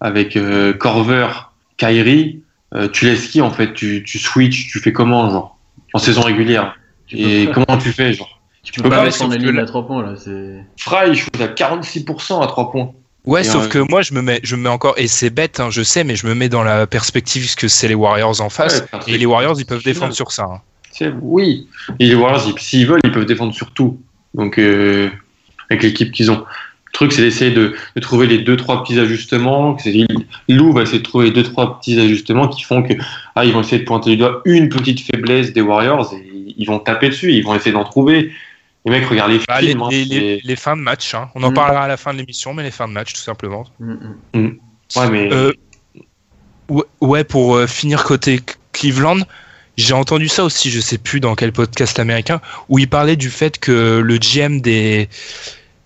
avec 0.00 0.36
euh, 0.36 0.72
Corver, 0.72 1.28
Kyrie, 1.76 2.42
euh, 2.74 2.88
tu 2.88 3.04
laisses 3.04 3.28
qui 3.28 3.40
en 3.40 3.50
fait? 3.50 3.74
Tu, 3.74 4.04
tu 4.06 4.18
switches, 4.18 4.68
tu 4.70 4.80
fais 4.80 4.92
comment, 4.92 5.30
genre 5.30 5.58
En 5.92 5.98
saison 5.98 6.22
régulière? 6.22 6.76
Tu 7.06 7.18
Et 7.18 7.48
comment 7.52 7.78
tu 7.78 7.92
fais, 7.92 8.12
genre? 8.12 8.40
Tu 8.62 8.72
peux 8.80 8.82
peux 8.88 8.90
pas 8.90 9.02
mettre 9.04 9.26
ligne 9.26 9.56
là- 9.56 9.62
à 9.62 9.66
3 9.66 9.86
points 9.86 10.02
là. 10.02 10.14
Fry, 10.78 11.14
je 11.14 11.22
suis 11.22 11.42
à 11.42 11.48
46% 11.48 12.40
à 12.40 12.46
3 12.46 12.70
points. 12.70 12.92
Ouais, 13.24 13.42
Et 13.42 13.44
sauf 13.44 13.66
euh, 13.66 13.68
que 13.68 13.78
moi, 13.78 14.02
je 14.02 14.14
me 14.14 14.22
mets, 14.22 14.40
je 14.42 14.56
me 14.56 14.62
mets 14.62 14.68
encore, 14.68 14.94
et 14.96 15.06
c'est 15.06 15.30
bête, 15.30 15.60
hein, 15.60 15.70
je 15.70 15.82
sais, 15.82 16.02
mais 16.02 16.16
je 16.16 16.26
me 16.26 16.34
mets 16.34 16.48
dans 16.48 16.64
la 16.64 16.86
perspective 16.86 17.54
que 17.54 17.68
c'est 17.68 17.86
les 17.88 17.94
Warriors 17.94 18.40
en 18.40 18.48
face. 18.50 18.84
Ouais, 18.92 19.14
et 19.14 19.18
les 19.18 19.26
Warriors, 19.26 19.60
ils 19.60 19.66
peuvent 19.66 19.84
défendre 19.84 20.14
sur 20.14 20.32
ça. 20.32 20.44
hein. 20.44 20.60
Oui. 21.20 21.66
Et 21.98 22.06
les 22.06 22.14
Warriors, 22.14 22.42
ils- 22.48 22.60
s'ils 22.60 22.86
veulent, 22.86 23.00
ils 23.04 23.12
peuvent 23.12 23.26
défendre 23.26 23.54
sur 23.54 23.70
tout. 23.72 24.00
Donc, 24.34 24.58
euh, 24.58 25.08
avec 25.70 25.82
l'équipe 25.82 26.12
qu'ils 26.12 26.30
ont. 26.30 26.38
Le 26.86 26.92
truc, 26.92 27.12
c'est 27.12 27.22
d'essayer 27.22 27.50
de, 27.50 27.74
de 27.96 28.00
trouver 28.00 28.26
les 28.26 28.38
deux, 28.38 28.56
trois 28.56 28.82
petits 28.82 28.98
ajustements. 28.98 29.76
Lou 30.48 30.72
va 30.72 30.82
essayer 30.82 30.98
de 30.98 31.02
trouver 31.04 31.26
les 31.26 31.30
deux, 31.32 31.42
trois 31.42 31.78
petits 31.80 31.98
ajustements 31.98 32.48
qui 32.48 32.62
font 32.64 32.82
que, 32.82 32.92
ah, 33.34 33.44
ils 33.46 33.52
vont 33.52 33.62
essayer 33.62 33.78
de 33.78 33.84
pointer 33.86 34.10
du 34.10 34.16
doigt 34.18 34.42
une 34.44 34.68
petite 34.68 35.00
faiblesse 35.00 35.52
des 35.54 35.62
Warriors 35.62 36.12
et 36.14 36.54
ils 36.56 36.66
vont 36.66 36.78
taper 36.78 37.08
dessus. 37.08 37.32
Ils 37.32 37.42
vont 37.44 37.54
essayer 37.54 37.72
d'en 37.72 37.84
trouver. 37.84 38.30
Les 38.84 38.90
mecs, 38.90 39.06
regardent 39.06 39.30
les 39.32 39.38
Bah, 39.48 39.60
les, 39.60 39.68
films. 39.68 39.82
hein, 39.82 39.88
les- 39.90 40.04
c'est- 40.04 40.10
les- 40.20 40.40
les 40.44 40.56
fins 40.56 40.76
de 40.76 40.82
match, 40.82 41.14
hein. 41.14 41.30
on 41.34 41.42
en 41.44 41.50
Mm. 41.50 41.54
parlera 41.54 41.84
à 41.84 41.88
la 41.88 41.96
fin 41.96 42.12
de 42.12 42.18
l'émission, 42.18 42.52
mais 42.52 42.62
les 42.64 42.70
fins 42.72 42.88
de 42.88 42.92
match, 42.92 43.12
tout 43.14 43.20
simplement. 43.20 43.64
Hmm, 43.80 43.94
hmm. 44.34 44.48
Ouais, 44.96 45.10
mais 45.10 45.32
Euh, 45.32 45.52
ouais, 46.68 46.82
ouais, 47.00 47.24
pour 47.24 47.56
euh, 47.56 47.66
finir 47.66 48.04
côté 48.04 48.40
Cleveland, 48.72 49.18
j'ai 49.76 49.94
entendu 49.94 50.28
ça 50.28 50.44
aussi, 50.44 50.70
je 50.70 50.80
sais 50.80 50.98
plus 50.98 51.20
dans 51.20 51.34
quel 51.34 51.52
podcast 51.52 51.98
américain, 51.98 52.40
où 52.68 52.78
il 52.78 52.88
parlait 52.88 53.16
du 53.16 53.30
fait 53.30 53.58
que 53.58 53.98
le 54.04 54.18
GM 54.18 54.60
des. 54.60 55.08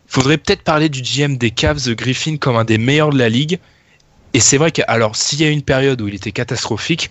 Faudrait 0.08 0.38
peut-être 0.38 0.62
parler 0.62 0.88
du 0.88 1.02
GM 1.02 1.36
des 1.36 1.50
Cavs, 1.50 1.94
Griffin, 1.94 2.36
comme 2.36 2.56
un 2.56 2.64
des 2.64 2.78
meilleurs 2.78 3.10
de 3.10 3.18
la 3.18 3.28
ligue. 3.28 3.58
Et 4.34 4.40
c'est 4.40 4.56
vrai 4.56 4.70
que, 4.70 4.82
alors, 4.88 5.16
s'il 5.16 5.40
y 5.40 5.44
a 5.44 5.48
une 5.50 5.62
période 5.62 6.00
où 6.00 6.08
il 6.08 6.14
était 6.14 6.30
catastrophique, 6.32 7.10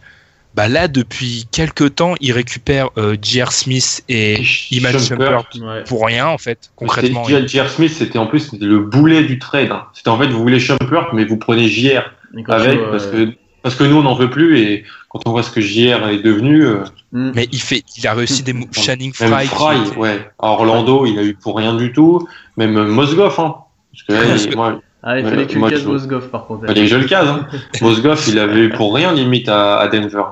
bah 0.53 0.69
là, 0.69 0.87
depuis 0.87 1.47
quelques 1.51 1.95
temps, 1.95 2.15
il 2.21 2.31
récupère 2.31 2.89
euh, 2.97 3.17
J.R. 3.21 3.51
Smith 3.51 4.03
et 4.07 4.41
Iman 4.71 4.97
Shumpert. 4.97 5.43
Ouais. 5.55 5.83
pour 5.83 6.05
rien, 6.05 6.27
en 6.27 6.37
fait, 6.37 6.71
concrètement. 6.77 7.25
C'était- 7.25 7.47
J.R. 7.47 7.69
Smith, 7.69 7.91
c'était 7.91 8.17
en 8.17 8.27
plus 8.27 8.39
c'était 8.51 8.65
le 8.65 8.79
boulet 8.79 9.23
du 9.23 9.37
trade. 9.37 9.71
hein. 9.71 9.85
C'était 9.93 10.09
en 10.09 10.17
fait, 10.17 10.27
vous 10.27 10.39
voulez 10.41 10.59
Shumpert, 10.59 11.13
mais 11.13 11.25
vous 11.25 11.37
prenez 11.37 11.67
JR. 11.67 12.03
Avec 12.47 12.79
parce 12.89 13.05
euh, 13.07 13.27
que 13.27 13.31
parce 13.65 13.73
que 13.73 13.83
nous 13.83 13.95
on 13.97 14.03
n'en 14.03 14.13
veut 14.13 14.29
plus 14.29 14.59
et 14.59 14.83
quand 15.09 15.21
on 15.25 15.31
voit 15.31 15.41
ce 15.41 15.49
que 15.49 15.59
JR 15.59 16.07
est 16.09 16.19
devenu 16.21 16.63
euh, 16.65 16.83
hmm. 17.13 17.31
Mais 17.33 17.47
il, 17.51 17.59
fait, 17.59 17.83
il 17.97 18.05
a 18.05 18.13
réussi 18.13 18.43
des 18.43 18.53
moves. 18.53 18.67
Frye. 18.71 19.47
Fry, 19.47 19.81
était- 19.87 19.97
ouais 19.97 20.29
à 20.37 20.49
Orlando 20.49 21.07
il 21.07 21.17
a 21.17 21.23
eu 21.23 21.33
pour 21.33 21.57
rien 21.57 21.73
du 21.75 21.91
tout 21.91 22.27
même 22.57 22.77
euh, 22.77 22.85
Mozgov 22.85 23.33
hein 23.39 23.55
parce 23.91 24.03
que 24.03 24.13
là, 24.13 24.19
Parce 24.29 24.43
il- 24.43 24.49
que- 24.51 24.55
moi 24.55 24.79
Ah, 25.01 25.17
il 25.19 25.23
Ouais, 25.25 25.29
fallait 25.31 25.45
que 25.47 25.51
tu 25.53 25.57
moi, 25.57 25.69
Mosgov 25.71 26.29
par 26.29 26.45
contre. 26.45 26.67
fallait 26.67 26.81
que 26.81 26.87
je 26.87 26.95
le 26.97 27.05
case 27.05 27.27
hein. 27.27 27.47
Mozgov 27.81 28.23
il 28.27 28.37
avait 28.37 28.59
eu 28.65 28.69
pour 28.69 28.93
rien 28.93 29.11
limite 29.13 29.49
à, 29.49 29.77
à 29.79 29.87
Denver 29.87 30.23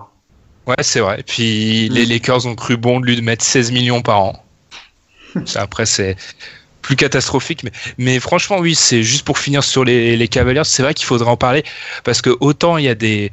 Ouais, 0.67 0.75
c'est 0.81 0.99
vrai. 1.01 1.19
Et 1.19 1.23
puis 1.23 1.89
Mm. 1.89 1.93
les 1.95 2.05
Lakers 2.05 2.45
ont 2.45 2.55
cru 2.55 2.77
bon 2.77 2.99
de 2.99 3.05
lui 3.07 3.15
de 3.15 3.21
mettre 3.21 3.43
16 3.43 3.71
millions 3.71 4.01
par 4.01 4.19
an. 4.21 4.43
Ça, 5.45 5.61
après, 5.61 5.85
c'est 5.85 6.15
plus 6.83 6.95
catastrophique. 6.95 7.63
Mais, 7.63 7.71
mais 7.97 8.19
franchement, 8.19 8.59
oui, 8.59 8.75
c'est 8.75 9.01
juste 9.01 9.25
pour 9.25 9.39
finir 9.39 9.63
sur 9.63 9.83
les, 9.83 10.15
les 10.15 10.27
Cavaliers. 10.27 10.61
C'est 10.65 10.83
vrai 10.83 10.93
qu'il 10.93 11.07
faudrait 11.07 11.31
en 11.31 11.37
parler 11.37 11.63
parce 12.03 12.21
que 12.21 12.29
autant 12.39 12.77
il 12.77 12.85
y 12.85 12.89
a 12.89 12.95
des. 12.95 13.31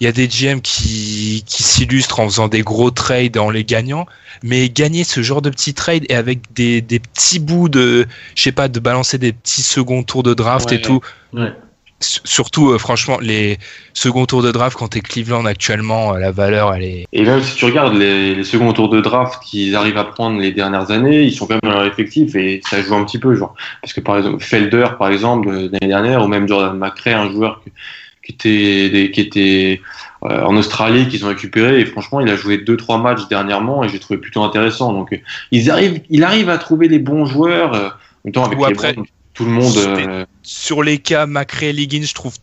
Il 0.00 0.04
y 0.04 0.06
a 0.06 0.12
des 0.12 0.28
GM 0.28 0.60
qui, 0.60 1.42
qui 1.44 1.64
s'illustrent 1.64 2.20
en 2.20 2.28
faisant 2.28 2.46
des 2.46 2.62
gros 2.62 2.92
trades 2.92 3.36
en 3.36 3.50
les 3.50 3.64
gagnant, 3.64 4.06
mais 4.44 4.68
gagner 4.68 5.02
ce 5.02 5.22
genre 5.24 5.42
de 5.42 5.50
petits 5.50 5.74
trades 5.74 6.04
et 6.08 6.14
avec 6.14 6.52
des, 6.54 6.80
des 6.80 7.00
petits 7.00 7.40
bouts 7.40 7.68
de, 7.68 8.06
je 8.36 8.42
sais 8.44 8.52
pas, 8.52 8.68
de 8.68 8.78
balancer 8.78 9.18
des 9.18 9.32
petits 9.32 9.62
seconds 9.62 10.04
tours 10.04 10.22
de 10.22 10.34
draft 10.34 10.70
Ouais. 10.70 10.76
et 10.76 10.80
tout, 10.80 11.00
Ouais. 11.32 11.52
Surtout 12.00 12.70
euh, 12.70 12.78
franchement 12.78 13.18
les 13.20 13.58
second 13.92 14.24
tours 14.24 14.42
de 14.42 14.52
draft 14.52 14.78
quand 14.78 14.86
t'es 14.86 15.00
Cleveland 15.00 15.44
actuellement 15.46 16.14
euh, 16.14 16.18
la 16.20 16.30
valeur 16.30 16.72
elle 16.72 16.84
est 16.84 17.06
et 17.12 17.24
même 17.24 17.42
si 17.42 17.56
tu 17.56 17.64
regardes 17.64 17.94
les, 17.94 18.36
les 18.36 18.44
seconds 18.44 18.72
tours 18.72 18.88
de 18.88 19.00
draft 19.00 19.42
qu'ils 19.42 19.74
arrivent 19.74 19.98
à 19.98 20.04
prendre 20.04 20.38
les 20.38 20.52
dernières 20.52 20.92
années 20.92 21.22
ils 21.24 21.32
sont 21.32 21.46
quand 21.48 21.54
même 21.54 21.72
dans 21.72 21.78
leur 21.80 21.86
effectif 21.86 22.36
et 22.36 22.60
ça 22.70 22.80
joue 22.82 22.94
un 22.94 23.04
petit 23.04 23.18
peu 23.18 23.34
genre. 23.34 23.52
Parce 23.82 23.92
que 23.92 24.00
par 24.00 24.16
exemple 24.16 24.40
Felder 24.44 24.86
par 24.96 25.08
exemple 25.10 25.50
l'année 25.50 25.88
dernière 25.88 26.22
ou 26.22 26.28
même 26.28 26.46
Jordan 26.46 26.78
McRae 26.78 27.14
un 27.14 27.32
joueur 27.32 27.62
que- 27.64 27.70
qui 28.24 28.32
était 28.32 28.90
des- 28.90 29.10
qui 29.10 29.20
était 29.20 29.80
euh, 30.22 30.42
en 30.44 30.56
Australie 30.56 31.08
qu'ils 31.08 31.24
ont 31.24 31.28
récupéré 31.28 31.80
et 31.80 31.84
franchement 31.84 32.20
il 32.20 32.28
a 32.28 32.36
joué 32.36 32.58
deux 32.58 32.76
trois 32.76 32.98
matchs 32.98 33.26
dernièrement 33.28 33.82
et 33.82 33.88
j'ai 33.88 33.98
trouvé 33.98 34.20
plutôt 34.20 34.44
intéressant. 34.44 34.92
Donc 34.92 35.20
ils 35.50 35.68
arrivent 35.68 36.00
il 36.10 36.22
arrive 36.22 36.48
à 36.48 36.58
trouver 36.58 36.86
les 36.86 37.00
bons 37.00 37.24
joueurs 37.26 37.74
en 37.74 37.90
même 38.24 38.32
temps 38.32 38.44
avec 38.44 38.58
Ou 38.60 38.66
les 38.66 38.72
après, 38.72 38.92
bons, 38.92 39.04
tout 39.38 39.44
le 39.44 39.52
monde 39.52 39.76
euh, 39.76 40.26
sur 40.42 40.82
les 40.82 40.98
cas 40.98 41.26
Macré 41.26 41.68
et 41.68 41.72
Liggins, 41.72 42.02
je 42.02 42.12
trouve 42.12 42.34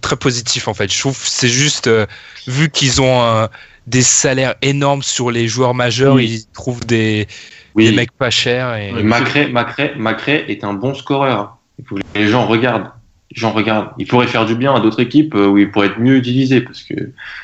très 0.00 0.16
positif 0.16 0.66
en 0.66 0.74
fait. 0.74 0.92
Je 0.92 0.98
trouve 0.98 1.16
c'est 1.16 1.48
juste 1.48 1.86
euh, 1.86 2.06
vu 2.48 2.70
qu'ils 2.70 3.00
ont 3.00 3.22
euh, 3.22 3.46
des 3.86 4.02
salaires 4.02 4.56
énormes 4.60 5.04
sur 5.04 5.30
les 5.30 5.46
joueurs 5.46 5.74
majeurs, 5.74 6.14
Oui. 6.16 6.42
ils 6.44 6.52
trouvent 6.52 6.84
des, 6.84 7.28
oui 7.76 7.88
des 7.88 7.94
mecs 7.94 8.10
pas 8.10 8.30
chers 8.30 8.74
et. 8.74 8.90
Macré, 9.04 9.46
Macré, 9.46 9.92
Macré 9.96 10.44
est 10.48 10.64
un 10.64 10.74
bon 10.74 10.92
scoreur. 10.94 11.58
Il 11.78 11.84
faut 11.86 11.94
que 11.94 12.00
les 12.16 12.26
gens 12.26 12.46
regardent. 12.48 12.90
Les 13.30 13.40
gens 13.40 13.52
regardent. 13.52 13.90
Il 13.98 14.08
pourrait 14.08 14.26
faire 14.26 14.44
du 14.44 14.56
bien 14.56 14.74
à 14.74 14.80
d'autres 14.80 15.00
équipes 15.00 15.36
euh, 15.36 15.46
où 15.46 15.56
il 15.58 15.70
pourrait 15.70 15.86
être 15.86 16.00
mieux 16.00 16.16
utilisé 16.16 16.62
parce 16.62 16.82
que. 16.82 16.94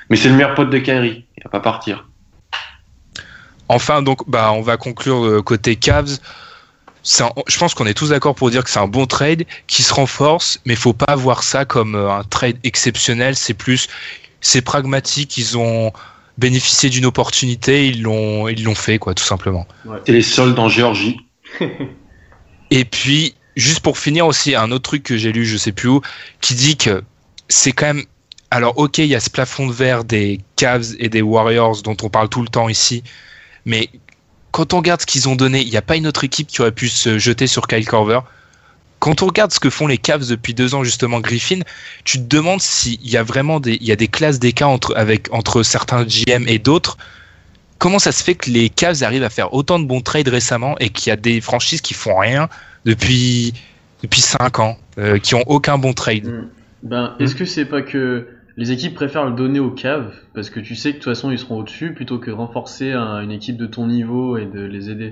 Mais 0.09 0.17
c'est 0.17 0.31
le 0.31 0.35
meilleur 0.35 0.57
pote 0.57 0.71
de 0.71 0.79
Kyrie. 0.79 1.27
Il 1.39 1.45
va 1.45 1.51
pas 1.51 1.61
partir. 1.61 2.09
enfin 3.69 4.03
donc 4.03 4.29
bah 4.29 4.51
on 4.53 4.63
va 4.63 4.77
conclure 4.77 5.45
côté 5.45 5.77
Cavs. 5.77 6.19
Un- 7.21 7.31
je 7.49 7.59
pense 7.59 7.75
qu'on 7.75 7.87
est 7.87 7.95
tous 7.95 8.11
d'accord 8.11 8.35
pour 8.35 8.51
dire 8.51 8.65
que 8.65 8.71
c'est 8.71 8.79
un 8.79 8.89
bon 8.89 9.07
trade 9.07 9.45
qui 9.67 9.83
se 9.83 9.93
renforce, 9.95 10.61
mais 10.67 10.75
faut 10.77 10.93
pas 10.93 11.17
voir 11.17 11.43
ça 11.43 11.65
comme 11.65 11.95
euh, 11.95 12.11
un 12.11 12.25
trade 12.25 12.59
exceptionnel. 12.65 13.37
C'est 13.37 13.55
plus, 13.55 13.89
c'est 14.41 14.63
pragmatique. 14.63 15.37
Ils 15.39 15.57
ont 15.59 15.93
bénéficié 16.39 16.89
d'une 16.91 17.07
opportunité, 17.07 17.89
ils 17.89 18.03
l'ont, 18.03 18.49
ils 18.49 18.65
l'ont 18.65 18.75
fait 18.75 18.99
quoi, 18.99 19.15
tout 19.15 19.25
simplement. 19.25 19.67
C'est 20.07 20.13
les 20.13 20.23
soldes 20.23 20.59
en 20.59 20.69
Géorgie. 20.69 21.21
Et 22.71 22.85
puis, 22.85 23.35
juste 23.57 23.81
pour 23.81 23.99
finir 23.99 24.27
aussi, 24.27 24.55
un 24.55 24.71
autre 24.71 24.85
truc 24.85 25.03
que 25.03 25.17
j'ai 25.17 25.33
lu, 25.33 25.45
je 25.45 25.57
sais 25.57 25.73
plus 25.73 25.89
où, 25.89 26.01
qui 26.41 26.55
dit 26.55 26.77
que 26.77 27.03
c'est 27.49 27.73
quand 27.73 27.87
même. 27.87 28.05
Alors, 28.53 28.79
ok, 28.79 28.99
il 28.99 29.07
y 29.07 29.15
a 29.15 29.21
ce 29.21 29.31
plafond 29.31 29.67
de 29.67 29.73
verre 29.73 30.05
des 30.05 30.41
Cavs 30.57 30.95
et 30.99 31.09
des 31.09 31.23
Warriors 31.23 31.83
dont 31.83 31.97
on 32.03 32.09
parle 32.09 32.29
tout 32.29 32.43
le 32.43 32.49
temps 32.49 32.69
ici, 32.69 33.05
mais 33.65 33.89
quand 34.51 34.75
on 34.75 34.79
regarde 34.79 35.01
ce 35.01 35.07
qu'ils 35.07 35.29
ont 35.29 35.37
donné, 35.37 35.61
il 35.61 35.71
n'y 35.71 35.77
a 35.77 35.83
pas 35.83 35.97
une 35.97 36.07
autre 36.07 36.25
équipe 36.25 36.49
qui 36.49 36.61
aurait 36.61 36.73
pu 36.73 36.89
se 36.89 37.19
jeter 37.19 37.47
sur 37.47 37.67
Kyle 37.67 37.87
Korver. 37.87 38.21
Quand 38.99 39.23
on 39.23 39.27
regarde 39.27 39.51
ce 39.53 39.61
que 39.61 39.71
font 39.71 39.87
les 39.87 39.97
Cavs 39.97 40.29
depuis 40.29 40.53
deux 40.53 40.75
ans, 40.75 40.85
justement, 40.85 41.21
Griffin, 41.21 41.61
tu 42.05 42.19
te 42.19 42.25
demandes 42.25 42.61
s'il 42.61 43.09
y 43.09 43.17
a 43.17 43.23
vraiment 43.23 43.59
des, 43.59 43.79
il 43.81 43.87
y 43.87 43.93
a 43.93 43.97
des 43.97 44.09
classes 44.09 44.39
d'écart 44.39 44.69
entre, 44.69 44.95
avec, 44.97 45.33
entre 45.33 45.63
certains 45.63 46.05
GM 46.05 46.47
et 46.47 46.59
d'autres. 46.59 46.99
Comment 47.79 47.99
ça 47.99 48.13
se 48.13 48.23
fait 48.23 48.35
que 48.35 48.51
les 48.51 48.69
Cavs 48.69 49.03
arrivent 49.03 49.25
à 49.25 49.31
faire 49.31 49.55
autant 49.55 49.79
de 49.79 49.87
bons 49.87 50.03
trades 50.03 50.29
récemment 50.29 50.77
et 50.81 50.91
qu'il 50.91 51.09
y 51.09 51.13
a 51.13 51.17
des 51.17 51.41
franchises 51.41 51.81
qui 51.81 51.95
font 51.95 52.19
rien 52.19 52.51
depuis, 52.85 53.55
depuis 54.03 54.21
cinq 54.21 54.59
ans, 54.59 54.77
euh, 54.99 55.19
qui 55.19 55.35
ont 55.35 55.45
aucun 55.47 55.79
bon 55.79 55.95
trade? 55.95 56.27
Hmm. 56.27 56.49
Ben, 56.83 57.15
est-ce 57.21 57.35
que 57.35 57.45
c'est 57.45 57.65
pas 57.65 57.83
que 57.83 58.27
les 58.61 58.73
équipes 58.73 58.95
préfèrent 58.95 59.25
le 59.25 59.35
donner 59.35 59.59
aux 59.59 59.71
caves 59.71 60.13
parce 60.35 60.51
que 60.51 60.61
tu 60.61 60.77
sais 60.77 60.91
que 60.91 60.99
de 60.99 61.03
toute 61.03 61.13
façon 61.13 61.31
ils 61.31 61.39
seront 61.39 61.59
au-dessus 61.59 61.95
plutôt 61.95 62.19
que 62.19 62.27
de 62.31 62.37
renforcer 62.37 62.93
un- 62.93 63.21
une 63.23 63.33
équipe 63.33 63.57
de 63.57 63.67
ton 63.67 63.87
niveau 63.87 64.37
et 64.37 64.45
de 64.45 64.61
les 64.61 64.91
aider. 64.91 65.07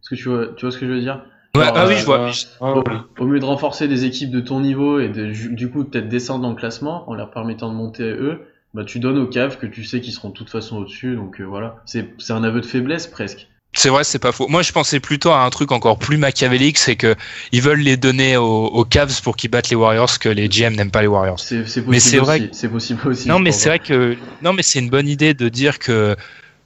Est-ce 0.00 0.08
que 0.10 0.14
tu 0.14 0.28
vois, 0.30 0.46
tu 0.56 0.64
vois 0.64 0.72
ce 0.72 0.78
que 0.78 0.86
je 0.86 0.92
veux 0.92 1.00
dire? 1.00 1.22
Ouais, 1.54 1.62
Alors, 1.64 1.74
ah 1.76 1.86
oui, 1.86 1.94
euh, 1.94 1.98
je 1.98 2.04
vois. 2.06 2.30
Ah, 2.60 2.74
ouais. 2.78 2.82
Au 3.18 3.26
mieux 3.26 3.38
de 3.40 3.44
renforcer 3.44 3.88
des 3.88 4.06
équipes 4.06 4.30
de 4.30 4.40
ton 4.40 4.58
niveau 4.60 5.00
et 5.00 5.08
de, 5.10 5.26
du 5.54 5.70
coup 5.70 5.84
peut-être 5.84 6.08
descendre 6.08 6.42
dans 6.42 6.50
le 6.50 6.56
classement 6.56 7.08
en 7.08 7.14
leur 7.14 7.30
permettant 7.30 7.70
de 7.70 7.76
monter 7.76 8.04
eux, 8.10 8.40
bah 8.72 8.84
tu 8.84 8.98
donnes 9.00 9.18
aux 9.18 9.26
caves 9.28 9.58
que 9.58 9.66
tu 9.66 9.84
sais 9.84 10.00
qu'ils 10.00 10.12
seront 10.14 10.30
de 10.30 10.34
toute 10.34 10.50
façon 10.50 10.78
au-dessus. 10.78 11.14
Donc 11.14 11.40
euh, 11.40 11.44
voilà, 11.44 11.76
c'est 11.84 12.08
un 12.30 12.42
aveu 12.42 12.60
de 12.62 12.66
faiblesse 12.66 13.06
presque. 13.06 13.48
C'est 13.74 13.88
vrai, 13.88 14.04
c'est 14.04 14.18
pas 14.18 14.32
faux. 14.32 14.46
Moi, 14.48 14.62
je 14.62 14.72
pensais 14.72 15.00
plutôt 15.00 15.30
à 15.30 15.44
un 15.44 15.50
truc 15.50 15.72
encore 15.72 15.98
plus 15.98 16.16
machiavélique, 16.16 16.78
c'est 16.78 16.96
que 16.96 17.16
ils 17.52 17.60
veulent 17.60 17.80
les 17.80 17.96
donner 17.96 18.36
aux, 18.36 18.66
aux 18.66 18.84
Cavs 18.84 19.20
pour 19.22 19.36
qu'ils 19.36 19.50
battent 19.50 19.70
les 19.70 19.76
Warriors, 19.76 20.18
que 20.18 20.28
les 20.28 20.48
GM 20.48 20.74
n'aiment 20.74 20.90
pas 20.92 21.02
les 21.02 21.08
Warriors. 21.08 21.40
C'est 21.40 21.66
c'est 21.66 21.86
Mais 21.86 22.00
c'est 22.00 22.18
possible 22.18 22.24
vrai 22.24 22.40
aussi. 22.40 22.48
C'est 22.52 22.68
possible 22.68 23.08
aussi. 23.08 23.28
Non, 23.28 23.40
mais 23.40 23.52
c'est 23.52 23.68
vrai 23.68 23.80
que 23.80 24.16
non, 24.42 24.52
mais 24.52 24.62
c'est 24.62 24.78
une 24.78 24.90
bonne 24.90 25.08
idée 25.08 25.34
de 25.34 25.48
dire 25.48 25.78
que 25.78 26.16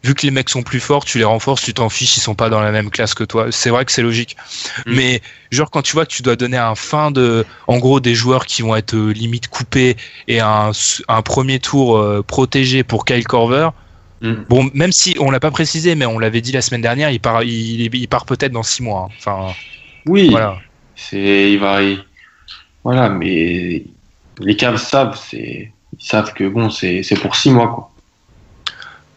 vu 0.04 0.14
que 0.14 0.24
les 0.24 0.30
mecs 0.30 0.48
sont 0.48 0.62
plus 0.62 0.80
forts, 0.80 1.04
tu 1.04 1.18
les 1.18 1.24
renforces, 1.24 1.62
tu 1.62 1.74
t'en 1.74 1.88
fiches, 1.88 2.16
ils 2.16 2.20
sont 2.20 2.34
pas 2.34 2.50
dans 2.50 2.60
la 2.60 2.70
même 2.70 2.90
classe 2.90 3.14
que 3.14 3.24
toi. 3.24 3.46
C'est 3.50 3.70
vrai 3.70 3.84
que 3.84 3.92
c'est 3.92 4.02
logique. 4.02 4.36
Mm. 4.86 4.94
Mais 4.94 5.22
genre 5.50 5.70
quand 5.70 5.82
tu 5.82 5.94
vois 5.94 6.06
que 6.06 6.12
tu 6.12 6.22
dois 6.22 6.36
donner 6.36 6.56
un 6.56 6.74
fin 6.74 7.10
de, 7.10 7.44
en 7.66 7.78
gros, 7.78 8.00
des 8.00 8.14
joueurs 8.14 8.46
qui 8.46 8.62
vont 8.62 8.76
être 8.76 8.94
euh, 8.94 9.12
limite 9.12 9.48
coupés 9.48 9.96
et 10.28 10.40
un, 10.40 10.70
un 11.08 11.22
premier 11.22 11.58
tour 11.58 11.96
euh, 11.96 12.22
protégé 12.26 12.84
pour 12.84 13.04
Kyle 13.04 13.26
Korver. 13.26 13.70
Mm. 14.20 14.34
Bon, 14.48 14.70
même 14.74 14.92
si 14.92 15.14
on 15.20 15.30
l'a 15.30 15.40
pas 15.40 15.50
précisé, 15.50 15.94
mais 15.94 16.06
on 16.06 16.18
l'avait 16.18 16.40
dit 16.40 16.52
la 16.52 16.62
semaine 16.62 16.82
dernière, 16.82 17.10
il 17.10 17.20
part, 17.20 17.42
il, 17.44 17.94
il 17.94 18.08
part 18.08 18.24
peut-être 18.26 18.52
dans 18.52 18.62
six 18.64 18.82
mois. 18.82 19.08
hein. 19.10 19.14
Enfin, 19.18 19.54
Oui, 20.06 20.28
voilà. 20.30 20.58
c'est 20.96 21.52
il 21.52 21.58
va 21.58 21.82
il- 21.82 22.04
voilà, 22.84 23.08
mais 23.08 23.84
les 24.40 24.56
Cavs 24.56 24.78
savent, 24.78 25.18
c'est 25.30 25.72
ils 25.98 26.04
savent 26.04 26.32
que 26.34 26.48
bon, 26.48 26.70
c'est 26.70 27.02
c'est 27.02 27.16
pour 27.16 27.36
six 27.36 27.50
mois 27.50 27.68
quoi. 27.68 27.90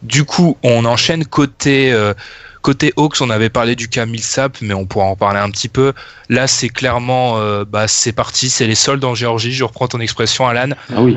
Du 0.02 0.24
coup, 0.24 0.56
on 0.64 0.84
enchaîne 0.84 1.24
côté 1.24 1.92
euh, 1.92 2.12
côté 2.60 2.92
Hawks. 2.96 3.20
On 3.20 3.30
avait 3.30 3.50
parlé 3.50 3.76
du 3.76 3.88
cas 3.88 4.04
Millsap, 4.04 4.58
mais 4.60 4.74
on 4.74 4.84
pourra 4.84 5.06
en 5.06 5.16
parler 5.16 5.38
un 5.38 5.50
petit 5.50 5.68
peu. 5.68 5.92
Là, 6.28 6.46
c'est 6.48 6.68
clairement, 6.68 7.38
euh, 7.38 7.64
bah, 7.64 7.86
c'est 7.86 8.12
parti, 8.12 8.50
c'est 8.50 8.66
les 8.66 8.74
soldes 8.74 9.04
en 9.04 9.14
Géorgie. 9.14 9.52
Je 9.52 9.62
reprends 9.64 9.86
ton 9.88 10.00
expression, 10.00 10.46
Alan. 10.46 10.70
Ah 10.92 11.02
oui. 11.02 11.16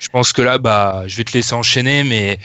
Je 0.00 0.08
pense 0.08 0.32
que 0.32 0.40
là, 0.42 0.56
bah, 0.58 1.04
je 1.06 1.16
vais 1.16 1.24
te 1.24 1.32
laisser 1.32 1.54
enchaîner, 1.54 2.04
mais 2.04 2.38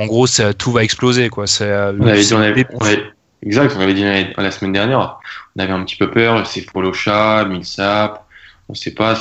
en 0.00 0.06
gros, 0.06 0.26
ça, 0.26 0.54
tout 0.54 0.72
va 0.72 0.82
exploser, 0.82 1.28
quoi. 1.28 1.44
Euh, 1.60 1.92
On 2.00 2.06
avait 2.06 2.20
dit, 2.22 2.34
on 2.34 2.40
avait- 2.40 2.66
on 2.72 2.78
avait- 2.84 3.02
exact, 3.42 3.74
on 3.76 3.80
avait 3.80 3.94
dit 3.94 4.02
la, 4.04 4.22
la 4.42 4.50
semaine 4.50 4.72
dernière. 4.72 5.18
On 5.56 5.62
avait 5.62 5.72
un 5.72 5.82
petit 5.84 5.96
peu 5.96 6.10
peur, 6.10 6.46
c'est 6.46 6.62
Folocha, 6.62 7.44
Millsap, 7.44 8.24
on 8.68 8.74
sait 8.74 8.94
pas. 8.94 9.14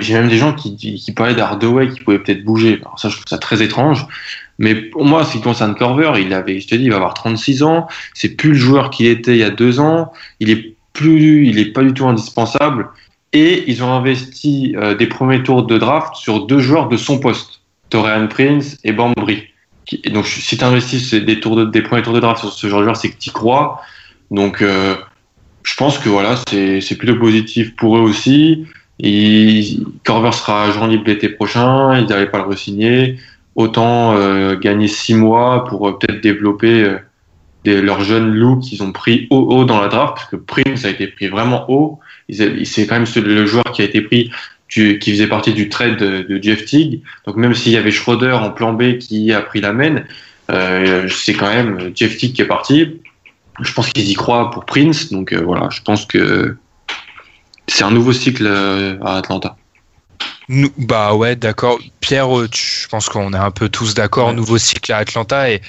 J'ai 0.00 0.14
même 0.14 0.28
des 0.28 0.36
gens 0.36 0.52
qui, 0.52 0.76
qui, 0.76 0.94
qui 0.94 1.12
parlaient 1.12 1.34
d'Hardaway 1.34 1.88
qui 1.88 2.00
pouvait 2.00 2.20
peut-être 2.20 2.44
bouger. 2.44 2.78
Alors 2.82 2.98
ça, 3.00 3.08
je 3.08 3.14
trouve 3.16 3.24
ça 3.28 3.38
très 3.38 3.60
étrange. 3.62 4.06
Mais 4.58 4.74
pour 4.76 5.04
moi, 5.04 5.24
ce 5.24 5.32
qui 5.32 5.40
concerne 5.40 5.74
Corver, 5.74 6.12
il 6.20 6.32
avait, 6.32 6.60
je 6.60 6.68
te 6.68 6.74
dis, 6.76 6.84
il 6.84 6.90
va 6.90 6.96
avoir 6.96 7.14
36 7.14 7.64
ans. 7.64 7.88
C'est 8.14 8.28
plus 8.36 8.50
le 8.50 8.54
joueur 8.56 8.90
qu'il 8.90 9.06
était 9.06 9.32
il 9.32 9.38
y 9.38 9.42
a 9.42 9.50
deux 9.50 9.80
ans. 9.80 10.12
Il 10.38 10.50
est 10.50 10.76
plus, 10.92 11.48
il 11.48 11.58
est 11.58 11.72
pas 11.72 11.82
du 11.82 11.92
tout 11.92 12.06
indispensable. 12.06 12.88
Et 13.32 13.64
ils 13.68 13.82
ont 13.82 13.92
investi 13.92 14.76
euh, 14.78 14.94
des 14.94 15.08
premiers 15.08 15.42
tours 15.42 15.64
de 15.64 15.76
draft 15.76 16.14
sur 16.14 16.46
deux 16.46 16.60
joueurs 16.60 16.88
de 16.88 16.96
son 16.96 17.18
poste, 17.18 17.60
Torian 17.90 18.28
Prince 18.28 18.78
et 18.84 18.92
Bambry. 18.92 19.48
Donc, 20.10 20.26
si 20.26 20.56
tu 20.56 20.64
investis 20.64 21.14
des, 21.14 21.40
tours 21.40 21.56
de, 21.56 21.64
des 21.64 21.82
premiers 21.82 22.02
tours 22.02 22.14
de 22.14 22.20
draft 22.20 22.40
sur 22.40 22.52
ce 22.52 22.66
genre 22.68 22.80
de 22.80 22.84
joueur, 22.84 22.96
c'est 22.96 23.10
que 23.10 23.18
tu 23.18 23.30
crois. 23.30 23.82
Donc, 24.30 24.62
euh, 24.62 24.96
je 25.62 25.74
pense 25.76 25.98
que 25.98 26.08
voilà, 26.08 26.36
c'est 26.48 26.98
plutôt 26.98 27.16
positif 27.16 27.76
pour 27.76 27.96
eux 27.96 28.00
aussi. 28.00 28.66
Corver 30.04 30.32
sera 30.32 30.64
agent 30.64 30.86
libre 30.86 31.04
l'été 31.06 31.28
prochain, 31.28 31.98
ils 31.98 32.06
n'allaient 32.06 32.30
pas 32.30 32.38
le 32.38 32.44
re-signer. 32.44 33.18
Autant 33.56 34.16
euh, 34.16 34.56
gagner 34.56 34.88
six 34.88 35.14
mois 35.14 35.64
pour 35.64 35.88
euh, 35.88 35.98
peut-être 35.98 36.20
développer 36.20 36.96
leurs 37.64 38.02
jeunes 38.02 38.34
loups 38.34 38.58
qu'ils 38.58 38.82
ont 38.82 38.92
pris 38.92 39.26
haut 39.30 39.46
haut 39.50 39.64
dans 39.64 39.80
la 39.80 39.88
draft, 39.88 40.14
parce 40.14 40.26
que 40.26 40.36
Prince 40.36 40.84
a 40.84 40.90
été 40.90 41.06
pris 41.06 41.28
vraiment 41.28 41.64
haut. 41.70 41.98
C'est 42.28 42.86
quand 42.86 42.98
même 42.98 43.06
le 43.16 43.46
joueur 43.46 43.64
qui 43.72 43.82
a 43.82 43.84
été 43.84 44.00
pris, 44.00 44.30
du- 44.68 44.98
qui 44.98 45.12
faisait 45.12 45.26
partie 45.26 45.52
du 45.52 45.68
trade 45.68 45.96
de, 45.96 46.22
de 46.22 46.42
Jeff 46.42 46.64
Teague. 46.64 47.00
Donc 47.26 47.36
même 47.36 47.54
s'il 47.54 47.72
y 47.72 47.76
avait 47.76 47.90
Schroeder 47.90 48.32
en 48.32 48.50
plan 48.50 48.72
B 48.72 48.98
qui 48.98 49.32
a 49.32 49.40
pris 49.40 49.60
la 49.60 49.72
main, 49.72 50.04
euh, 50.50 51.08
c'est 51.08 51.34
quand 51.34 51.52
même 51.52 51.92
Jeff 51.94 52.16
Teague 52.16 52.32
qui 52.32 52.42
est 52.42 52.46
parti. 52.46 53.00
Je 53.60 53.72
pense 53.72 53.88
qu'ils 53.90 54.08
y 54.10 54.14
croient 54.14 54.50
pour 54.50 54.64
Prince, 54.64 55.10
donc 55.10 55.32
euh, 55.32 55.40
voilà, 55.40 55.68
je 55.70 55.80
pense 55.80 56.06
que 56.06 56.56
c'est 57.68 57.84
un 57.84 57.90
nouveau 57.90 58.12
cycle 58.12 58.46
euh, 58.46 58.98
à 59.02 59.16
Atlanta. 59.18 59.56
Nous- 60.48 60.72
bah 60.76 61.14
ouais, 61.14 61.36
d'accord. 61.36 61.78
Pierre, 62.00 62.28
je 62.52 62.88
pense 62.88 63.08
qu'on 63.08 63.32
est 63.32 63.38
un 63.38 63.50
peu 63.50 63.68
tous 63.68 63.94
d'accord. 63.94 64.28
Ouais. 64.28 64.34
Nouveau 64.34 64.58
cycle 64.58 64.92
à 64.92 64.98
Atlanta 64.98 65.50
et 65.50 65.62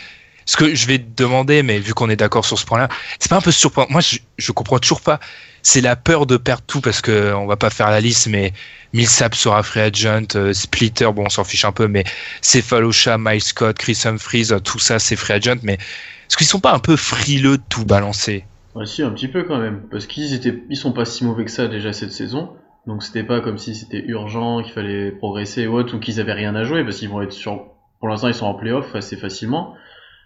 ce 0.46 0.58
que 0.58 0.76
je 0.76 0.88
vais 0.88 1.00
te 1.00 1.22
demander, 1.24 1.64
mais 1.64 1.80
vu 1.80 1.94
qu'on 1.94 2.10
est 2.10 2.16
d'accord 2.16 2.46
sur 2.46 2.58
ce 2.60 2.66
point-là, 2.66 2.88
c'est 3.20 3.30
pas 3.30 3.38
un 3.38 3.42
peu 3.42 3.52
surprenant. 3.52 3.88
Moi, 3.90 4.02
je, 4.02 4.20
je 4.38 4.52
comprends 4.52 4.80
toujours 4.80 5.02
pas. 5.02 5.20
C'est 5.64 5.82
la 5.82 5.96
peur 5.96 6.28
de 6.28 6.38
perdre 6.38 6.64
tout 6.68 6.82
parce 6.82 7.02
que 7.02 7.34
on 7.34 7.48
va 7.48 7.56
pas 7.56 7.72
faire 7.72 7.90
la 7.90 8.00
liste, 8.00 8.28
mais 8.28 8.54
Millsap 8.94 9.34
sera 9.34 9.64
free 9.64 9.82
agent, 9.82 10.36
euh, 10.36 10.54
Splitter, 10.54 11.10
bon, 11.14 11.24
on 11.26 11.30
s'en 11.30 11.44
fiche 11.44 11.66
un 11.66 11.72
peu, 11.72 11.88
mais 11.88 12.04
Cephalosha, 12.42 13.18
Miles 13.18 13.42
Scott, 13.42 13.78
Chris 13.78 14.00
Humphries, 14.06 14.50
euh, 14.52 14.60
tout 14.60 14.80
ça, 14.80 15.00
c'est 15.00 15.16
free 15.16 15.34
agent. 15.34 15.58
Mais 15.64 15.74
est-ce 15.74 16.38
qu'ils 16.38 16.48
sont 16.48 16.60
pas 16.60 16.74
un 16.74 16.80
peu 16.80 16.96
frileux 16.96 17.58
de 17.58 17.64
tout 17.68 17.84
balancer? 17.84 18.46
Ouais, 18.76 18.86
si, 18.86 19.02
un 19.02 19.10
petit 19.10 19.28
peu 19.28 19.44
quand 19.44 19.58
même. 19.58 19.82
Parce 19.90 20.06
qu'ils 20.06 20.34
étaient, 20.34 20.64
ils 20.70 20.78
sont 20.78 20.94
pas 20.94 21.06
si 21.06 21.26
mauvais 21.26 21.46
que 21.46 21.52
ça 21.52 21.68
déjà 21.68 21.92
cette 21.94 22.12
saison. 22.12 22.52
Donc 22.86 23.02
c'était 23.02 23.24
pas 23.24 23.42
comme 23.42 23.58
si 23.58 23.74
c'était 23.74 24.04
urgent, 24.06 24.62
qu'il 24.62 24.74
fallait 24.74 25.12
progresser 25.12 25.66
ou 25.66 25.76
autre, 25.76 25.96
ou 25.96 26.00
qu'ils 26.00 26.20
avaient 26.20 26.34
rien 26.34 26.56
à 26.56 26.64
jouer, 26.64 26.84
parce 26.84 26.98
qu'ils 26.98 27.10
vont 27.10 27.22
être 27.24 27.32
sur, 27.32 27.66
pour 28.00 28.10
l'instant 28.10 28.28
ils 28.28 28.36
sont 28.36 28.46
en 28.46 28.54
playoff 28.54 28.94
assez 28.94 29.18
facilement. 29.18 29.74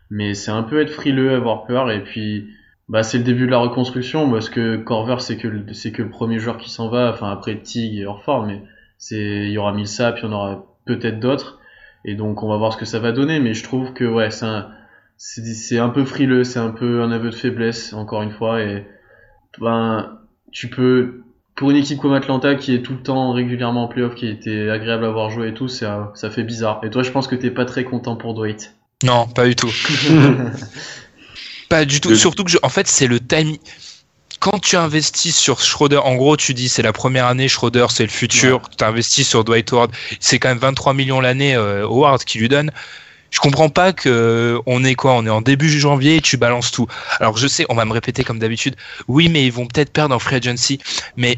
Mais 0.09 0.33
c'est 0.33 0.51
un 0.51 0.63
peu 0.63 0.81
être 0.81 0.91
frileux, 0.91 1.33
avoir 1.33 1.65
peur, 1.65 1.91
et 1.91 2.03
puis, 2.03 2.47
bah 2.89 3.03
c'est 3.03 3.17
le 3.19 3.23
début 3.23 3.45
de 3.45 3.51
la 3.51 3.59
reconstruction, 3.59 4.29
parce 4.31 4.49
que 4.49 4.77
Corver 4.77 5.17
c'est 5.19 5.37
que, 5.37 5.47
le- 5.47 5.73
c'est 5.73 5.91
que 5.91 6.01
le 6.03 6.09
premier 6.09 6.39
joueur 6.39 6.57
qui 6.57 6.69
s'en 6.71 6.89
va, 6.89 7.11
enfin 7.11 7.31
après 7.31 7.59
Tig 7.61 7.97
et 7.99 8.05
Orford, 8.05 8.45
mais 8.45 8.63
c'est, 8.97 9.45
il 9.47 9.51
y 9.51 9.57
aura 9.57 9.73
Millsap, 9.73 10.17
il 10.19 10.23
y 10.25 10.27
en 10.27 10.31
aura 10.33 10.65
peut-être 10.85 11.19
d'autres. 11.19 11.59
Et 12.05 12.15
donc 12.15 12.43
on 12.43 12.49
va 12.49 12.57
voir 12.57 12.73
ce 12.73 12.77
que 12.77 12.85
ça 12.85 12.99
va 12.99 13.11
donner, 13.11 13.39
mais 13.39 13.53
je 13.53 13.63
trouve 13.63 13.93
que 13.93 14.05
ouais, 14.05 14.31
c'est 14.31 14.45
un, 14.45 14.69
c'est 15.17 15.77
un 15.79 15.89
peu 15.89 16.05
frileux, 16.05 16.43
c'est 16.43 16.59
un 16.59 16.71
peu 16.71 17.01
un 17.03 17.11
aveu 17.11 17.29
de 17.29 17.35
faiblesse, 17.35 17.93
encore 17.93 18.21
une 18.23 18.31
fois, 18.31 18.61
et 18.61 18.85
ben, 19.59 20.19
tu 20.51 20.69
peux, 20.69 21.23
pour 21.55 21.71
une 21.71 21.77
équipe 21.77 21.99
comme 21.99 22.13
Atlanta 22.13 22.55
qui 22.55 22.73
est 22.75 22.81
tout 22.83 22.93
le 22.93 23.03
temps 23.03 23.31
régulièrement 23.33 23.83
en 23.85 23.87
playoff, 23.87 24.15
qui 24.15 24.27
était 24.27 24.69
agréable 24.69 25.05
à 25.05 25.11
voir 25.11 25.29
jouer 25.29 25.49
et 25.49 25.53
tout, 25.53 25.67
ça, 25.67 26.11
ça 26.15 26.29
fait 26.31 26.43
bizarre. 26.43 26.81
Et 26.83 26.89
toi, 26.89 27.03
je 27.03 27.11
pense 27.11 27.27
que 27.27 27.35
t'es 27.35 27.51
pas 27.51 27.65
très 27.65 27.83
content 27.85 28.15
pour 28.15 28.33
Dwight. 28.35 28.75
Non, 29.03 29.27
pas 29.27 29.45
du 29.47 29.55
tout. 29.55 29.71
Pas 31.69 31.85
du 31.85 32.01
tout. 32.01 32.15
Surtout 32.15 32.43
que, 32.43 32.49
je- 32.51 32.57
en 32.63 32.69
fait, 32.69 32.87
c'est 32.87 33.05
le 33.07 33.19
timing. 33.19 33.57
Quand 34.39 34.57
tu 34.59 34.75
investis 34.75 35.37
sur 35.37 35.61
Schroeder, 35.61 35.97
en 35.97 36.15
gros, 36.15 36.35
tu 36.35 36.53
dis 36.53 36.67
c'est 36.69 36.81
la 36.81 36.93
première 36.93 37.27
année, 37.27 37.47
Schroeder, 37.47 37.87
c'est 37.89 38.03
le 38.03 38.09
futur. 38.09 38.61
Tu 38.75 38.83
investis 38.83 39.27
sur 39.27 39.43
Dwight 39.43 39.71
Howard. 39.71 39.91
C'est 40.19 40.39
quand 40.39 40.49
même 40.49 40.57
23 40.57 40.93
millions 40.93 41.19
l'année, 41.19 41.55
euh, 41.55 41.85
Howard 41.85 42.23
qui 42.23 42.39
lui 42.39 42.47
donne. 42.49 42.71
Je 43.31 43.37
comprends 43.39 43.69
pas 43.69 43.93
que 43.93 44.09
euh, 44.09 44.59
on 44.65 44.83
est 44.83 44.95
quoi? 44.95 45.13
On 45.13 45.25
est 45.25 45.29
en 45.29 45.41
début 45.41 45.69
janvier 45.69 46.15
et 46.15 46.21
tu 46.21 46.37
balances 46.37 46.71
tout. 46.71 46.87
Alors 47.19 47.37
je 47.37 47.47
sais, 47.47 47.65
on 47.69 47.75
va 47.75 47.85
me 47.85 47.93
répéter 47.93 48.23
comme 48.23 48.39
d'habitude. 48.39 48.75
Oui, 49.07 49.29
mais 49.29 49.45
ils 49.45 49.51
vont 49.51 49.67
peut-être 49.67 49.91
perdre 49.93 50.15
en 50.15 50.19
free 50.19 50.37
agency. 50.37 50.79
Mais 51.17 51.37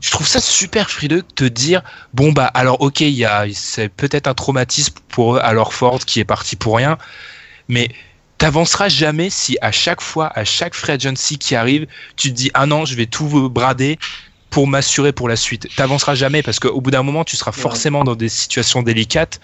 je 0.00 0.10
trouve 0.10 0.26
ça 0.26 0.40
super 0.40 0.90
frileux 0.90 1.22
de 1.22 1.34
te 1.34 1.44
dire 1.44 1.82
bon 2.14 2.32
bah 2.32 2.46
alors 2.54 2.80
ok, 2.80 3.00
il 3.00 3.10
y 3.10 3.24
a 3.24 3.46
c'est 3.52 3.88
peut-être 3.88 4.26
un 4.26 4.34
traumatisme 4.34 4.94
pour 5.08 5.36
eux 5.36 5.40
leur 5.52 5.72
Ford 5.72 5.98
qui 5.98 6.20
est 6.20 6.24
parti 6.24 6.56
pour 6.56 6.76
rien, 6.76 6.98
mais 7.68 7.88
t'avanceras 8.38 8.88
jamais 8.88 9.30
si 9.30 9.56
à 9.60 9.72
chaque 9.72 10.00
fois, 10.00 10.30
à 10.34 10.44
chaque 10.44 10.74
free 10.74 10.92
agency 10.92 11.38
qui 11.38 11.54
arrive, 11.54 11.86
tu 12.16 12.30
te 12.30 12.34
dis 12.34 12.50
ah 12.54 12.66
non, 12.66 12.84
je 12.84 12.94
vais 12.94 13.06
tout 13.06 13.26
vous 13.26 13.48
brader 13.48 13.98
pour 14.50 14.66
m'assurer 14.66 15.12
pour 15.12 15.28
la 15.28 15.36
suite. 15.36 15.68
T'avanceras 15.76 16.14
jamais 16.14 16.42
parce 16.42 16.58
qu'au 16.58 16.80
bout 16.80 16.90
d'un 16.90 17.02
moment, 17.02 17.24
tu 17.24 17.36
seras 17.36 17.52
forcément 17.52 18.04
dans 18.04 18.14
des 18.14 18.28
situations 18.28 18.82
délicates. 18.82 19.40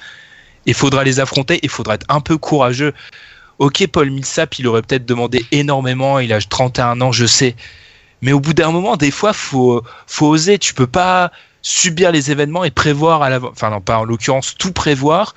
Il 0.65 0.75
faudra 0.75 1.05
les 1.05 1.21
affronter, 1.21 1.59
il 1.62 1.69
faudra 1.69 1.97
être 1.97 2.07
un 2.09 2.21
peu 2.21 2.38
courageux. 2.38 2.95
Ok, 3.59 3.87
Paul 3.88 4.11
Millsap, 4.11 4.59
il 4.59 4.67
aurait 4.67 4.83
peut-être 4.83 5.05
demandé 5.05 5.45
énormément, 5.53 6.19
il 6.19 6.33
a 6.33 6.41
31 6.41 7.01
ans, 7.01 7.12
je 7.12 7.27
sais. 7.27 7.57
Mais 8.22 8.32
au 8.32 8.40
bout 8.40 8.54
d'un 8.54 8.70
moment, 8.70 8.96
des 8.96 9.11
fois, 9.11 9.32
faut, 9.32 9.82
faut 10.06 10.28
oser. 10.28 10.58
Tu 10.58 10.74
peux 10.74 10.87
pas 10.87 11.32
subir 11.61 12.12
les 12.12 12.30
événements 12.30 12.64
et 12.64 12.70
prévoir 12.70 13.22
à 13.22 13.30
l'avance. 13.30 13.50
Enfin, 13.52 13.70
non, 13.70 13.80
pas 13.80 13.98
en 13.98 14.04
l'occurrence, 14.04 14.54
tout 14.56 14.72
prévoir 14.72 15.35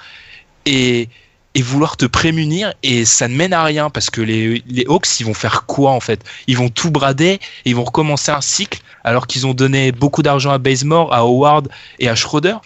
et, 0.66 1.10
vouloir 1.58 1.98
te 1.98 2.06
prémunir. 2.06 2.74
Et 2.84 3.06
ça 3.06 3.28
ne 3.28 3.36
mène 3.36 3.54
à 3.54 3.64
rien 3.64 3.90
parce 3.90 4.10
que 4.10 4.22
les, 4.22 4.86
Hawks, 4.88 5.20
ils 5.20 5.26
vont 5.26 5.34
faire 5.34 5.66
quoi 5.66 5.92
en 5.92 6.00
fait? 6.00 6.24
Ils 6.48 6.58
vont 6.58 6.70
tout 6.70 6.92
brader 6.92 7.40
et 7.66 7.70
ils 7.70 7.76
vont 7.76 7.86
recommencer 7.86 8.32
un 8.32 8.42
cycle 8.42 8.80
alors 9.04 9.26
qu'ils 9.28 9.48
ont 9.48 9.54
donné 9.54 9.92
beaucoup 9.92 10.22
d'argent 10.22 10.52
à 10.52 10.58
Bazemore, 10.58 11.14
à 11.14 11.20
Howard 11.20 11.70
et 12.00 12.10
à 12.10 12.16
Schroeder? 12.16 12.58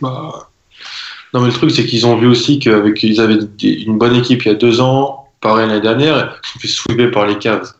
Bah, 0.00 0.48
Non, 1.34 1.40
mais 1.40 1.48
le 1.48 1.52
truc, 1.52 1.70
c'est 1.72 1.84
qu'ils 1.84 2.06
ont 2.06 2.16
vu 2.16 2.26
aussi 2.26 2.58
qu'ils 2.58 3.20
avaient 3.20 3.38
une 3.62 3.98
bonne 3.98 4.16
équipe 4.16 4.44
il 4.44 4.48
y 4.48 4.50
a 4.50 4.54
deux 4.54 4.80
ans, 4.80 5.28
pareil 5.40 5.68
l'année 5.68 5.80
dernière, 5.80 6.40
ils 6.42 6.48
se 6.48 6.58
fait 6.58 6.68
sweeper 6.68 7.10
par 7.10 7.26
les 7.26 7.38
Cavs. 7.38 7.74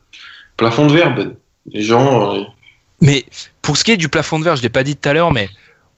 Plafond 0.57 0.87
de 0.87 0.93
verre, 0.93 1.15
Ben. 1.15 1.35
Les 1.73 1.83
gens, 1.83 2.35
euh, 2.35 2.43
Mais 3.01 3.25
pour 3.63 3.77
ce 3.77 3.85
qui 3.85 3.91
est 3.93 3.97
du 3.97 4.09
plafond 4.09 4.39
de 4.39 4.45
verre, 4.45 4.57
je 4.57 4.63
l'ai 4.63 4.69
pas 4.69 4.85
dit 4.85 4.97
tout 4.97 5.09
à 5.09 5.13
l'heure, 5.13 5.33
mais 5.33 5.49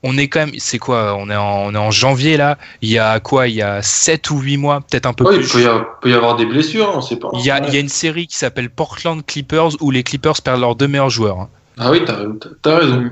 on 0.02 0.16
est 0.16 0.28
quand 0.28 0.40
même, 0.40 0.52
c'est 0.58 0.78
quoi 0.78 1.14
on 1.18 1.28
est, 1.28 1.36
en, 1.36 1.66
on 1.66 1.74
est 1.74 1.78
en 1.78 1.90
janvier 1.90 2.36
là. 2.36 2.56
Il 2.80 2.88
y 2.88 2.98
a 2.98 3.20
quoi 3.20 3.48
Il 3.48 3.54
y 3.56 3.62
a 3.62 3.82
7 3.82 4.30
ou 4.30 4.38
8 4.40 4.56
mois, 4.56 4.80
peut-être 4.80 5.06
un 5.06 5.12
peu 5.12 5.24
Ouais, 5.24 5.36
plus. 5.36 5.46
il 5.46 5.52
peut 5.52 5.62
y, 5.62 5.66
avoir, 5.66 6.00
peut 6.00 6.10
y 6.10 6.14
avoir 6.14 6.36
des 6.36 6.46
blessures, 6.46 6.90
on 6.94 7.00
sait 7.02 7.16
pas. 7.16 7.28
Il 7.34 7.40
y, 7.44 7.50
a, 7.50 7.66
il 7.68 7.74
y 7.74 7.76
a 7.76 7.80
une 7.80 7.88
série 7.90 8.26
qui 8.26 8.38
s'appelle 8.38 8.70
Portland 8.70 9.24
Clippers 9.26 9.70
où 9.80 9.90
les 9.90 10.02
Clippers 10.02 10.40
perdent 10.42 10.60
leurs 10.60 10.74
deux 10.76 10.88
meilleurs 10.88 11.10
joueurs. 11.10 11.38
hein. 11.40 11.48
Ah 11.78 11.90
oui, 11.90 12.02
t'as 12.04 12.14
t'as- 12.40 12.48
t'as 12.62 12.78
raison. 12.78 13.10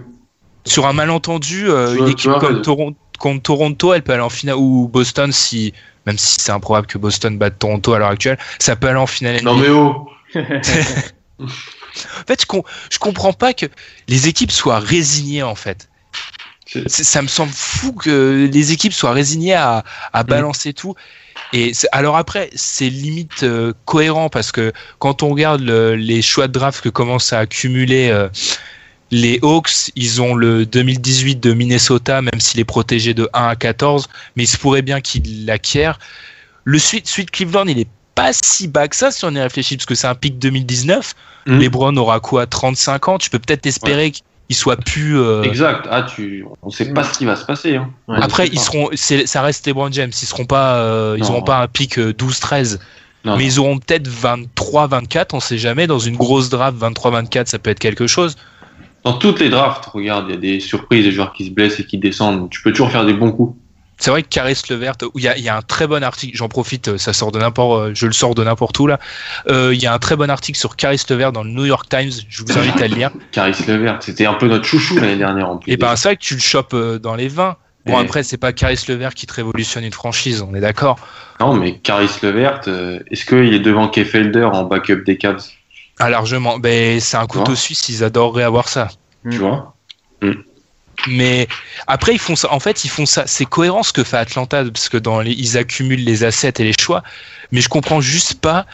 Sur 0.65 0.87
un 0.87 0.93
malentendu, 0.95 1.69
euh, 1.69 1.95
une 1.97 2.09
équipe 2.09 2.33
comme 2.41 2.57
mais- 2.57 2.63
Toron- 2.63 2.95
contre 3.19 3.43
Toronto, 3.43 3.93
elle 3.95 4.03
peut 4.03 4.13
aller 4.15 4.23
en 4.23 4.31
finale 4.31 4.57
ou 4.57 4.89
Boston 4.89 5.31
si, 5.33 5.73
même 6.07 6.19
si 6.19 6.37
c'est 6.41 6.51
improbable 6.53 6.87
que 6.87 6.99
Boston 6.99 7.39
batte 7.39 7.59
Toronto 7.59 7.93
à 7.95 7.99
l'heure 7.99 8.09
actuelle, 8.09 8.39
ça 8.59 8.75
peut 8.77 8.89
aller 8.89 8.99
en 8.99 9.07
finale. 9.07 9.43
Non 9.45 9.55
mais 9.57 9.69
oh 9.71 10.09
En 11.41 11.47
fait, 12.27 12.41
je, 12.43 12.47
com- 12.47 12.63
je 12.91 12.99
comprends 12.99 13.33
pas 13.33 13.53
que 13.55 13.67
les 14.09 14.29
équipes 14.29 14.53
soient 14.53 14.79
résignées 14.81 15.43
en 15.43 15.55
fait. 15.55 15.89
Ça 16.89 17.23
me 17.23 17.29
semble 17.29 17.53
fou 17.53 17.93
que 17.93 18.49
les 18.51 18.73
équipes 18.73 18.93
soient 18.93 19.13
résignées 19.13 19.55
à, 19.55 19.85
à 20.13 20.23
Mm. 20.25 20.27
balancer 20.27 20.73
tout. 20.73 20.95
Et 21.53 21.73
alors 21.93 22.17
après, 22.17 22.51
c'est 22.55 22.89
limite 22.91 23.45
euh, 23.45 23.73
cohérent 23.85 24.29
parce 24.29 24.51
que 24.51 24.73
quand 24.99 25.23
on 25.23 25.29
regarde 25.31 25.61
le- 25.63 25.95
les 25.95 26.23
choix 26.23 26.49
de 26.49 26.53
draft 26.53 26.81
que 26.83 26.89
commencent 26.89 27.33
à 27.33 27.39
accumuler 27.39 28.09
euh, 28.11 28.29
les 29.13 29.39
Hawks, 29.43 29.93
ils 29.95 30.21
ont 30.21 30.35
le 30.35 30.67
2018 30.67 31.37
de 31.37 31.53
Minnesota, 31.53 32.21
même 32.21 32.41
s'il 32.41 32.59
est 32.59 32.65
protégé 32.65 33.15
de 33.15 33.31
1 33.33 33.47
à 33.47 33.55
14, 33.57 34.09
mais 34.35 34.43
il 34.43 34.49
se 34.49 34.57
pourrait 34.57 34.83
bien 34.83 35.01
qu'ils 35.01 35.47
l'acquièrent. 35.47 36.01
Le 36.65 36.81
suite, 36.81 37.07
suite 37.07 37.31
Cleveland, 37.31 37.67
il 37.69 37.79
est 37.79 37.87
pas 38.17 38.33
si 38.33 38.67
bas 38.67 38.89
que 38.89 38.97
ça 38.97 39.13
si 39.13 39.25
on 39.25 39.31
y 39.31 39.41
réfléchit, 39.41 39.77
parce 39.77 39.87
que 39.87 39.95
c'est 39.95 40.09
un 40.09 40.17
pic 40.17 40.41
2019. 40.41 41.15
Mhm. 41.47 41.61
LeBron 41.61 41.97
aura 41.97 42.19
quoi 42.19 42.47
35 42.47 43.09
ans? 43.09 43.19
Tu 43.19 43.31
peux 43.31 43.39
peut-être 43.39 43.65
espérer 43.67 44.11
qu'il 44.11 44.57
soit 44.57 44.77
plus. 44.77 45.17
euh, 45.17 45.43
Exact. 45.45 45.87
Ah, 45.89 46.03
tu, 46.03 46.45
on 46.63 46.71
sait 46.71 46.93
pas 46.93 47.05
ce 47.05 47.17
qui 47.17 47.25
va 47.25 47.37
se 47.37 47.45
passer. 47.45 47.77
Hein. 47.77 47.91
Ouais. 48.09 48.19
Après, 48.21 48.49
ils 48.49 48.55
pas. 48.57 48.61
seront, 48.61 48.89
c'est- 48.95 49.27
ça 49.29 49.43
reste 49.43 49.65
LeBron 49.69 49.93
James. 49.93 50.11
Ils 50.11 50.27
seront 50.27 50.45
pas, 50.47 50.79
euh, 50.79 51.15
ils 51.17 51.23
Non. 51.23 51.31
auront 51.31 51.43
pas 51.43 51.61
un 51.63 51.69
pic 51.69 51.99
euh, 52.01 52.13
12-13, 52.13 52.81
Non, 53.25 53.37
mais 53.37 53.45
ils 53.45 53.59
auront 53.61 53.79
peut-être 53.79 54.09
23-24. 54.09 55.35
On 55.35 55.41
sait 55.41 55.59
jamais. 55.59 55.87
Dans 55.87 55.99
une 55.99 56.17
grosse 56.17 56.49
draft, 56.49 56.77
23-24, 56.79 57.47
ça 57.47 57.59
peut 57.59 57.71
être 57.71 57.79
quelque 57.79 58.07
chose. 58.07 58.37
Dans 59.05 59.13
toutes 59.19 59.39
les 59.41 59.51
drafts, 59.51 59.85
regarde, 59.87 60.27
il 60.29 60.35
y 60.35 60.37
a 60.37 60.41
des 60.41 60.59
surprises, 60.61 61.05
des 61.05 61.13
joueurs 61.13 61.33
qui 61.33 61.45
se 61.47 61.51
blessent 61.51 61.79
et 61.79 61.85
qui 61.87 61.99
descendent. 61.99 62.51
Tu 62.51 62.61
peux 62.63 62.73
toujours 62.73 62.91
faire 62.91 63.05
des 63.05 63.13
bons 63.15 63.31
coups. 63.31 63.57
C'est 63.99 64.11
vrai 64.11 64.23
que 64.23 64.29
Caris 64.29 64.61
Levert, 64.69 64.95
où 65.15 65.19
il 65.19 65.25
y 65.25 65.29
a, 65.29 65.37
il 65.39 65.43
y 65.45 65.49
a 65.49 65.57
un 65.57 65.63
très 65.63 65.87
bon 65.87 66.03
article. 66.05 66.37
J'en 66.37 66.49
profite, 66.49 66.89
euh, 66.89 66.99
ça 66.99 67.13
sort 67.15 67.33
de 67.33 67.39
n'importe, 67.39 67.81
euh, 67.81 67.91
je 67.95 68.07
le 68.07 68.13
sors 68.13 68.35
de 68.35 68.45
n'importe 68.45 68.79
où 68.79 68.87
là. 68.87 68.99
Euh, 69.49 69.73
Il 69.75 69.81
y 69.83 69.87
a 69.87 69.93
un 69.95 69.99
très 69.99 70.17
bon 70.17 70.29
article 70.31 70.59
sur 70.59 70.77
Caris 70.77 71.01
Levert 71.09 71.33
dans 71.33 71.43
le 71.45 71.51
New 71.51 71.65
York 71.65 71.89
Times. 71.89 72.11
Je 72.29 72.43
vous 72.43 72.59
invite 72.59 72.77
à 72.81 72.89
le 72.89 72.95
lire. 72.95 73.11
Caris 73.33 73.57
Levert, 73.67 73.99
c'était 74.01 74.27
un 74.27 74.35
peu 74.35 74.49
notre 74.49 74.65
chouchou 74.67 74.97
l'année 74.97 75.17
dernière 75.17 75.49
en 75.49 75.57
plus. 75.57 75.73
Et 75.73 75.77
ben 75.79 75.97
c'est 75.97 76.09
vrai 76.09 76.17
que 76.17 76.23
tu 76.23 76.35
le 76.35 76.41
chopes 76.41 76.77
dans 76.77 77.15
les 77.15 77.29
20. 77.29 77.57
Bon 77.87 77.99
Et- 77.99 78.03
après 78.03 78.23
c'est 78.23 78.37
pas 78.37 78.53
Caris 78.53 78.85
Levert 78.89 79.15
qui 79.15 79.27
te 79.27 79.33
révolutionne 79.33 79.85
une 79.85 79.93
franchise, 79.93 80.43
on 80.43 80.55
est 80.55 80.61
d'accord. 80.61 80.99
Non, 81.41 81.55
mais 81.55 81.79
Caris 81.79 82.11
Levert, 82.23 82.61
est-ce 83.11 83.25
qu'il 83.25 83.55
est 83.55 83.61
devant 83.61 83.89
Keffelder 83.89 84.45
en 84.45 84.65
backup 84.65 85.05
des 85.05 85.17
Cavs? 85.17 85.43
Ah 85.99 86.11
largement. 86.11 86.59
Ben 86.59 87.01
c'est 87.01 87.17
un 87.17 87.27
couteau 87.27 87.55
suisse, 87.55 87.89
ils 87.89 88.05
adoreraient 88.05 88.43
avoir 88.45 88.69
ça. 88.69 88.89
Tu 89.31 89.39
vois? 89.39 89.75
Mais 91.09 91.47
après 91.87 92.13
ils 92.15 92.19
font 92.19 92.37
ça. 92.37 92.53
En 92.53 92.61
fait 92.61 92.85
ils 92.85 92.89
font 92.89 93.07
ça. 93.07 93.25
C'est 93.27 93.45
cohérent 93.47 93.83
ce 93.83 93.93
que 93.93 94.05
fait 94.05 94.17
Atlanta 94.19 94.65
parce 94.65 94.89
que 94.89 94.97
dans 94.97 95.21
les, 95.21 95.33
ils 95.33 95.57
accumulent 95.59 96.05
les 96.05 96.25
assets 96.25 96.55
et 96.59 96.65
les 96.65 96.75
choix. 96.79 97.03
Mais 97.53 97.61
je 97.61 97.69
comprends 97.69 98.01
juste 98.01 98.41
pas 98.41 98.67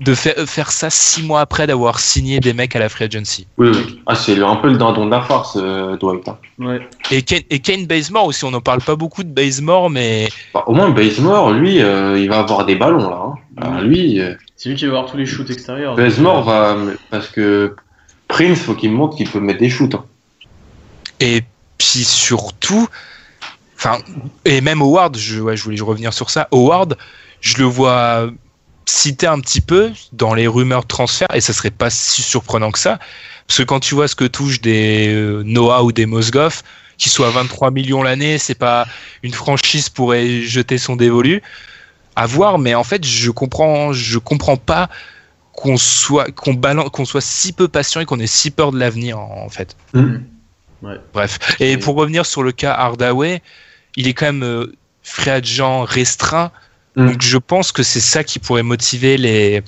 de 0.00 0.12
faire 0.14 0.34
faire 0.46 0.72
ça 0.72 0.90
six 0.90 1.22
mois 1.22 1.40
après 1.40 1.68
d'avoir 1.68 2.00
signé 2.00 2.40
des 2.40 2.52
mecs 2.52 2.74
à 2.74 2.80
la 2.80 2.88
free 2.88 3.04
agency. 3.04 3.46
Oui, 3.58 3.68
oui. 3.72 4.00
Ah, 4.06 4.16
c'est 4.16 4.42
un 4.42 4.56
peu 4.56 4.68
le 4.68 4.76
dindon 4.76 5.06
de 5.06 5.10
la 5.12 5.20
farce, 5.22 5.56
euh, 5.60 5.96
Dwight. 5.98 6.26
hein. 6.26 6.36
Ouais. 6.58 6.80
Et 7.12 7.22
Kane, 7.22 7.42
et 7.48 7.60
Kane 7.60 7.86
Bazemore 7.86 8.26
aussi. 8.26 8.44
On 8.44 8.50
n'en 8.50 8.60
parle 8.60 8.80
pas 8.80 8.96
beaucoup 8.96 9.22
de 9.22 9.28
Bazemore, 9.28 9.90
mais 9.90 10.28
Bah, 10.52 10.64
au 10.66 10.74
moins, 10.74 10.90
Bazemore, 10.90 11.52
lui, 11.52 11.80
euh, 11.80 12.18
il 12.18 12.28
va 12.28 12.40
avoir 12.40 12.66
des 12.66 12.74
ballons 12.74 13.08
là. 13.08 13.22
hein. 13.24 13.34
Alors, 13.62 13.82
lui, 13.82 14.20
euh, 14.20 14.34
C'est 14.56 14.70
lui 14.70 14.74
qui 14.76 14.86
va 14.86 14.96
avoir 14.98 15.08
tous 15.10 15.16
les 15.16 15.26
shoots 15.26 15.50
extérieurs. 15.50 15.94
Bazemore 15.94 16.42
va. 16.42 16.76
Parce 17.10 17.28
que 17.28 17.76
Prince, 18.26 18.62
faut 18.62 18.74
qu'il 18.74 18.90
montre 18.90 19.16
qu'il 19.16 19.30
peut 19.30 19.38
mettre 19.38 19.60
des 19.60 19.70
shoots. 19.70 19.94
hein. 19.94 20.04
Et 21.20 21.42
puis 21.78 22.04
surtout, 22.04 22.88
enfin, 23.76 23.98
et 24.44 24.60
même 24.60 24.82
Howard, 24.82 25.16
je, 25.16 25.40
ouais, 25.40 25.56
je 25.56 25.64
voulais 25.64 25.80
revenir 25.80 26.12
sur 26.12 26.30
ça. 26.30 26.48
Howard, 26.52 26.96
je 27.40 27.58
le 27.58 27.64
vois 27.64 28.30
citer 28.86 29.26
un 29.26 29.40
petit 29.40 29.60
peu 29.60 29.92
dans 30.12 30.34
les 30.34 30.46
rumeurs 30.46 30.82
de 30.82 30.88
transfert, 30.88 31.28
et 31.34 31.40
ça 31.40 31.52
serait 31.52 31.70
pas 31.70 31.90
si 31.90 32.22
surprenant 32.22 32.70
que 32.70 32.78
ça, 32.78 32.98
parce 33.46 33.58
que 33.58 33.62
quand 33.62 33.80
tu 33.80 33.94
vois 33.94 34.08
ce 34.08 34.14
que 34.14 34.24
touchent 34.24 34.60
des 34.60 35.08
euh, 35.08 35.42
Noah 35.44 35.84
ou 35.84 35.92
des 35.92 36.06
Mosgoff, 36.06 36.62
qui 36.96 37.08
soient 37.08 37.28
à 37.28 37.30
23 37.30 37.70
millions 37.70 38.02
l'année, 38.02 38.38
c'est 38.38 38.54
pas 38.54 38.86
une 39.22 39.32
franchise 39.32 39.88
pourrait 39.88 40.42
jeter 40.42 40.78
son 40.78 40.96
dévolu. 40.96 41.42
À 42.16 42.26
voir, 42.26 42.58
mais 42.58 42.74
en 42.74 42.84
fait, 42.84 43.04
je 43.04 43.30
comprends, 43.30 43.92
je 43.92 44.18
comprends 44.18 44.56
pas 44.56 44.88
qu'on 45.52 45.76
soit, 45.76 46.30
qu'on 46.30 46.54
balance, 46.54 46.90
qu'on 46.90 47.04
soit 47.04 47.20
si 47.20 47.52
peu 47.52 47.66
patient 47.66 48.00
et 48.00 48.04
qu'on 48.04 48.20
ait 48.20 48.28
si 48.28 48.50
peur 48.52 48.70
de 48.70 48.78
l'avenir, 48.78 49.18
en 49.18 49.48
fait. 49.48 49.76
Ouais. 50.84 51.00
Bref. 51.12 51.38
Et 51.60 51.76
pour 51.76 51.96
revenir 51.96 52.26
sur 52.26 52.42
le 52.42 52.52
cas 52.52 52.72
Hardaway, 52.72 53.42
il 53.96 54.06
est 54.06 54.12
quand 54.12 54.26
même 54.26 54.44
euh, 54.44 54.72
free 55.02 55.30
agent 55.30 55.84
restreint. 55.84 56.52
Mm. 56.96 57.06
Donc 57.06 57.22
je 57.22 57.38
pense 57.38 57.72
que 57.72 57.82
c'est 57.82 58.00
ça 58.00 58.22
qui 58.22 58.38
pourrait 58.38 58.62
motiver 58.62 59.16
les, 59.16 59.62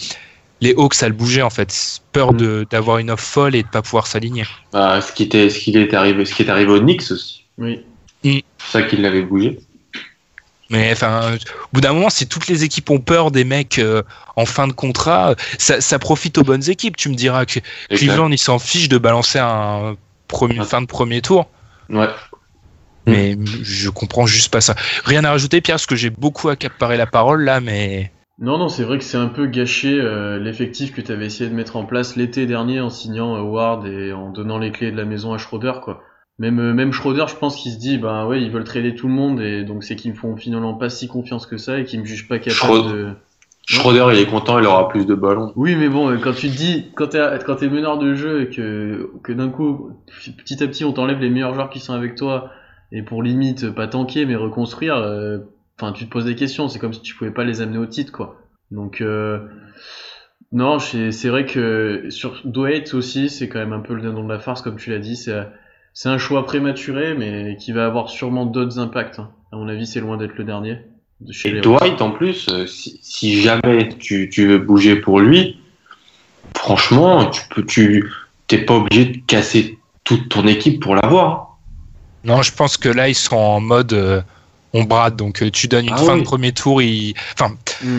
les 0.60 0.74
Hawks 0.74 1.02
à 1.02 1.08
le 1.08 1.14
bouger 1.14 1.42
en 1.42 1.50
fait. 1.50 2.00
Peur 2.12 2.32
Mm. 2.32 2.36
de 2.36 2.66
d'avoir 2.70 2.98
une 2.98 3.10
offre 3.10 3.24
folle 3.24 3.54
et 3.54 3.62
de 3.62 3.68
pas 3.68 3.82
pouvoir 3.82 4.06
s'aligner. 4.06 4.44
Bah, 4.72 5.00
ce 5.00 5.12
qui 5.12 5.22
était, 5.24 5.50
ce 5.50 5.58
qui 5.58 5.76
est 5.76 5.94
arrivé, 5.94 6.24
ce 6.24 6.34
qui 6.34 6.42
est 6.42 6.50
arrivé 6.50 6.70
au 6.70 6.80
Knicks 6.80 7.10
aussi. 7.10 7.44
Oui. 7.58 7.84
C'est 8.22 8.42
ça 8.58 8.82
qui 8.82 8.96
l'avait 8.96 9.22
bougé. 9.22 9.58
Mais 10.68 10.90
enfin, 10.90 11.34
au 11.34 11.68
bout 11.72 11.80
d'un 11.80 11.92
moment, 11.92 12.10
si 12.10 12.26
toutes 12.26 12.48
les 12.48 12.64
équipes 12.64 12.90
ont 12.90 12.98
peur 12.98 13.30
des 13.30 13.44
mecs 13.44 13.78
euh, 13.78 14.02
en 14.34 14.46
fin 14.46 14.66
de 14.66 14.72
contrat, 14.72 15.36
ça, 15.58 15.80
ça 15.80 16.00
profite 16.00 16.38
aux 16.38 16.42
bonnes 16.42 16.68
équipes. 16.68 16.96
Tu 16.96 17.08
me 17.08 17.14
diras 17.14 17.46
que. 17.46 17.60
Cleveland, 17.90 18.30
ils 18.32 18.38
s'en 18.38 18.58
fichent 18.58 18.88
de 18.88 18.98
balancer 18.98 19.38
un 19.38 19.96
premier, 20.26 20.64
fin 20.64 20.80
de 20.80 20.86
premier 20.86 21.22
tour. 21.22 21.48
Ouais. 21.88 22.08
Mais 23.06 23.36
je 23.62 23.88
comprends 23.88 24.26
juste 24.26 24.52
pas 24.52 24.60
ça. 24.60 24.74
Rien 25.04 25.24
à 25.24 25.30
rajouter, 25.30 25.60
Pierre, 25.60 25.76
parce 25.76 25.86
que 25.86 25.96
j'ai 25.96 26.10
beaucoup 26.10 26.48
accaparé 26.48 26.96
la 26.96 27.06
parole 27.06 27.44
là, 27.44 27.60
mais 27.60 28.10
Non, 28.40 28.58
non, 28.58 28.68
c'est 28.68 28.82
vrai 28.82 28.98
que 28.98 29.04
c'est 29.04 29.16
un 29.16 29.28
peu 29.28 29.46
gâché 29.46 29.92
euh, 30.00 30.38
l'effectif 30.38 30.92
que 30.92 31.00
tu 31.00 31.12
avais 31.12 31.26
essayé 31.26 31.48
de 31.48 31.54
mettre 31.54 31.76
en 31.76 31.84
place 31.84 32.16
l'été 32.16 32.46
dernier 32.46 32.80
en 32.80 32.90
signant 32.90 33.36
euh, 33.36 33.42
Ward 33.42 33.86
et 33.86 34.12
en 34.12 34.30
donnant 34.30 34.58
les 34.58 34.72
clés 34.72 34.90
de 34.90 34.96
la 34.96 35.04
maison 35.04 35.32
à 35.32 35.38
Schroeder, 35.38 35.74
quoi. 35.82 36.02
Même, 36.38 36.58
euh, 36.58 36.74
même 36.74 36.92
Schroeder, 36.92 37.26
je 37.28 37.36
pense 37.36 37.56
qu'il 37.56 37.72
se 37.72 37.78
dit, 37.78 37.96
ben 37.96 38.26
ouais, 38.26 38.42
ils 38.42 38.50
veulent 38.50 38.64
trader 38.64 38.94
tout 38.94 39.08
le 39.08 39.14
monde 39.14 39.40
et 39.40 39.62
donc 39.62 39.84
c'est 39.84 39.96
qu'ils 39.96 40.10
me 40.10 40.16
font 40.16 40.36
finalement 40.36 40.74
pas 40.74 40.90
si 40.90 41.08
confiance 41.08 41.46
que 41.46 41.56
ça 41.56 41.78
et 41.78 41.84
qu'ils 41.84 42.00
me 42.00 42.04
jugent 42.04 42.28
pas 42.28 42.38
capable 42.38 42.92
de. 42.92 43.08
Schroeder, 43.66 44.06
il 44.12 44.18
est 44.20 44.26
content, 44.26 44.58
il 44.60 44.64
aura 44.64 44.88
plus 44.88 45.06
de 45.06 45.14
ballons. 45.14 45.52
Oui, 45.56 45.74
mais 45.74 45.88
bon, 45.88 46.10
euh, 46.10 46.18
quand 46.18 46.32
tu 46.32 46.48
te 46.48 46.56
dis, 46.56 46.92
quand 46.94 47.08
t'es, 47.08 47.20
quand 47.44 47.56
t'es 47.56 47.68
meneur 47.68 47.98
de 47.98 48.14
jeu 48.14 48.42
et 48.42 48.50
que, 48.50 49.10
que 49.24 49.32
d'un 49.32 49.48
coup, 49.50 49.90
petit 50.38 50.62
à 50.62 50.68
petit, 50.68 50.84
on 50.84 50.92
t'enlève 50.92 51.18
les 51.20 51.30
meilleurs 51.30 51.52
joueurs 51.52 51.68
qui 51.68 51.80
sont 51.80 51.92
avec 51.92 52.14
toi 52.14 52.50
et 52.92 53.02
pour 53.02 53.22
limite 53.24 53.70
pas 53.70 53.88
tanker 53.88 54.24
mais 54.24 54.36
reconstruire, 54.36 54.96
euh, 54.96 55.38
enfin, 55.80 55.92
tu 55.92 56.06
te 56.06 56.10
poses 56.10 56.26
des 56.26 56.36
questions. 56.36 56.68
C'est 56.68 56.78
comme 56.78 56.92
si 56.92 57.00
tu 57.02 57.16
pouvais 57.16 57.32
pas 57.32 57.42
les 57.42 57.60
amener 57.60 57.78
au 57.78 57.86
titre, 57.86 58.12
quoi. 58.12 58.36
Donc, 58.70 59.00
euh, 59.00 59.40
non, 60.52 60.78
c'est 60.78 61.10
c'est 61.10 61.28
vrai 61.28 61.44
que 61.44 62.06
sur 62.08 62.40
Dwight 62.44 62.94
aussi, 62.94 63.28
c'est 63.28 63.48
quand 63.48 63.58
même 63.58 63.72
un 63.72 63.80
peu 63.80 63.94
le 63.94 64.02
dindon 64.02 64.22
de 64.22 64.32
la 64.32 64.38
farce, 64.38 64.62
comme 64.62 64.76
tu 64.76 64.90
l'as 64.90 65.00
dit. 65.00 65.16
C'est 65.16 65.44
c'est 65.92 66.08
un 66.08 66.18
choix 66.18 66.44
prématuré, 66.46 67.14
mais 67.14 67.56
qui 67.56 67.72
va 67.72 67.86
avoir 67.86 68.10
sûrement 68.10 68.46
d'autres 68.46 68.78
impacts. 68.78 69.18
hein. 69.18 69.30
À 69.50 69.56
mon 69.56 69.66
avis, 69.66 69.86
c'est 69.86 70.00
loin 70.00 70.16
d'être 70.18 70.36
le 70.36 70.44
dernier. 70.44 70.78
De 71.20 71.32
chez 71.32 71.48
Et 71.56 71.60
Dwight, 71.60 72.00
en 72.02 72.10
plus, 72.10 72.46
euh, 72.50 72.66
si, 72.66 72.98
si 73.02 73.40
jamais 73.42 73.88
tu, 73.98 74.28
tu 74.30 74.46
veux 74.46 74.58
bouger 74.58 74.96
pour 74.96 75.18
lui, 75.20 75.58
franchement, 76.56 77.26
tu 77.30 77.42
peux, 77.50 77.64
tu, 77.64 78.12
t'es 78.48 78.58
pas 78.58 78.74
obligé 78.74 79.04
de 79.06 79.18
casser 79.26 79.78
toute 80.04 80.28
ton 80.28 80.46
équipe 80.46 80.80
pour 80.82 80.94
l'avoir. 80.94 81.58
non, 82.24 82.42
je 82.42 82.52
pense 82.52 82.76
que 82.76 82.88
là 82.88 83.08
ils 83.08 83.14
sont 83.14 83.36
en 83.36 83.60
mode 83.60 83.92
euh, 83.92 84.20
on 84.72 84.84
brade, 84.84 85.16
donc 85.16 85.42
euh, 85.42 85.50
tu 85.50 85.68
donnes 85.68 85.86
une 85.86 85.94
Ah 85.94 85.98
fin 85.98 86.14
oui. 86.14 86.20
de 86.20 86.24
premier 86.24 86.52
tour, 86.52 86.82
il... 86.82 87.14
enfin 87.34 87.54
Mm. 87.82 87.98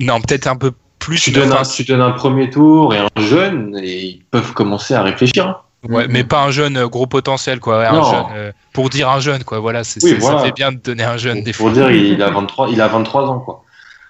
non 0.00 0.20
peut-être 0.20 0.46
un 0.46 0.56
peu 0.56 0.72
plus. 0.98 1.20
Tu 1.20 1.30
donnes, 1.32 1.52
un, 1.52 1.62
tu 1.62 1.84
donnes 1.84 2.00
un 2.00 2.12
premier 2.12 2.48
tour 2.50 2.94
et 2.94 2.98
un 2.98 3.08
jeune, 3.20 3.78
et 3.82 4.04
ils 4.04 4.22
peuvent 4.30 4.52
commencer 4.52 4.94
à 4.94 5.02
réfléchir. 5.02 5.64
Ouais, 5.84 6.06
mais 6.08 6.24
pas 6.24 6.42
un 6.42 6.50
jeune 6.50 6.76
euh, 6.76 6.88
gros 6.88 7.06
potentiel 7.06 7.60
quoi, 7.60 7.78
ouais, 7.78 7.86
un 7.86 7.92
Non. 7.92 8.10
jeune, 8.10 8.26
euh, 8.34 8.52
pour 8.72 8.90
dire 8.90 9.08
un 9.10 9.20
jeune 9.20 9.44
quoi, 9.44 9.58
voilà, 9.60 9.84
c'est 9.84 10.02
Oui, 10.04 10.14
voilà. 10.14 10.38
ça 10.38 10.44
fait 10.46 10.52
bien 10.52 10.72
de 10.72 10.78
donner 10.78 11.04
un 11.04 11.16
jeune 11.16 11.42
des 11.42 11.52
Pour 11.52 11.66
fois. 11.66 11.72
dire, 11.74 11.90
il 11.90 12.22
a 12.22 12.30
23, 12.30 12.68
il 12.70 12.80
a 12.80 12.88
23 12.88 13.22
ans, 13.28 13.38
quoi. 13.40 13.64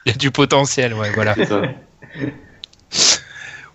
Il 0.06 0.12
y 0.12 0.14
a 0.14 0.18
du 0.18 0.30
potentiel, 0.30 0.94
ouais, 0.94 1.10
voilà. 1.14 1.34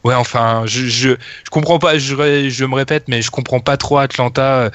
Ouais, 0.04 0.16
enfin, 0.16 0.64
je, 0.66 0.88
je, 0.88 1.10
je 1.12 1.50
comprends 1.50 1.80
pas, 1.80 1.98
je, 1.98 2.50
je 2.50 2.66
me 2.66 2.76
répète, 2.76 3.08
mais 3.08 3.22
je 3.22 3.32
comprends 3.32 3.62
pas 3.62 3.78
trop 3.78 4.00
Atlanta. 4.00 4.70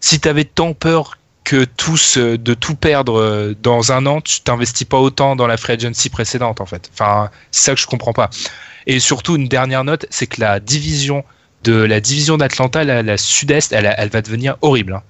Si 0.00 0.20
t'avais 0.20 0.44
tant 0.44 0.72
peur 0.72 1.18
que 1.44 1.64
tous 1.64 2.16
euh, 2.16 2.38
de 2.38 2.54
tout 2.54 2.74
perdre 2.74 3.54
dans 3.62 3.92
un 3.92 4.06
an, 4.06 4.22
tu 4.22 4.40
t'investis 4.40 4.86
pas 4.86 4.98
autant 4.98 5.36
dans 5.36 5.46
la 5.46 5.58
free 5.58 5.74
agency 5.74 6.08
précédente, 6.08 6.62
en 6.62 6.66
fait. 6.66 6.88
Enfin, 6.94 7.28
c'est 7.50 7.64
ça 7.70 7.74
que 7.74 7.80
je 7.80 7.86
comprends 7.86 8.14
pas. 8.14 8.30
Et 8.86 9.00
surtout, 9.00 9.36
une 9.36 9.48
dernière 9.48 9.84
note, 9.84 10.06
c'est 10.08 10.26
que 10.26 10.40
la 10.40 10.60
division 10.60 11.24
de 11.64 11.74
la 11.74 12.00
division 12.00 12.36
d'Atlanta, 12.36 12.84
la, 12.84 13.02
la 13.02 13.16
sud-est, 13.16 13.72
elle, 13.72 13.92
elle 13.96 14.08
va 14.10 14.22
devenir 14.22 14.56
horrible. 14.62 14.94
hein. 14.94 15.02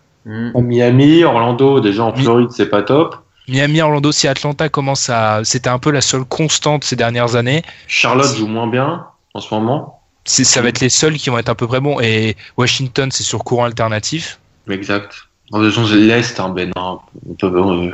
Mm. 0.55 0.61
Miami, 0.63 1.25
Orlando, 1.25 1.81
déjà 1.81 2.05
en 2.05 2.15
Floride, 2.15 2.49
c'est 2.51 2.71
pas 2.71 2.83
top. 2.83 3.17
Miami, 3.47 3.83
Orlando, 3.83 4.11
si 4.11 4.27
Atlanta 4.27 4.71
commence 4.71 5.11
à, 5.11 5.41
c'était 5.45 5.69
un 5.69 5.79
peu 5.79 5.91
la 5.91 6.01
seule 6.01 6.25
constante 6.25 6.85
ces 6.85 6.97
dernières 6.97 7.37
années. 7.37 7.63
Charlotte 7.89 8.35
joue 8.35 8.47
moins 8.47 8.67
bien 8.67 9.05
en 9.35 9.41
ce 9.41 9.53
moment. 9.53 10.01
C'est, 10.25 10.45
ça 10.45 10.63
va 10.63 10.71
être 10.71 10.81
les 10.81 10.89
seuls 10.89 11.19
qui 11.19 11.29
vont 11.29 11.37
être 11.37 11.51
à 11.51 11.55
peu 11.55 11.67
près 11.67 11.81
bons. 11.81 12.01
Et 12.01 12.37
Washington, 12.57 13.11
c'est 13.13 13.25
sur 13.25 13.45
courant 13.45 13.65
alternatif. 13.67 14.39
Exact. 14.71 15.13
En 15.53 15.61
façon, 15.63 15.85
l'Est, 15.95 16.41
hein, 16.41 16.49
ben 16.49 16.71
non. 16.75 17.01
euh, 17.43 17.91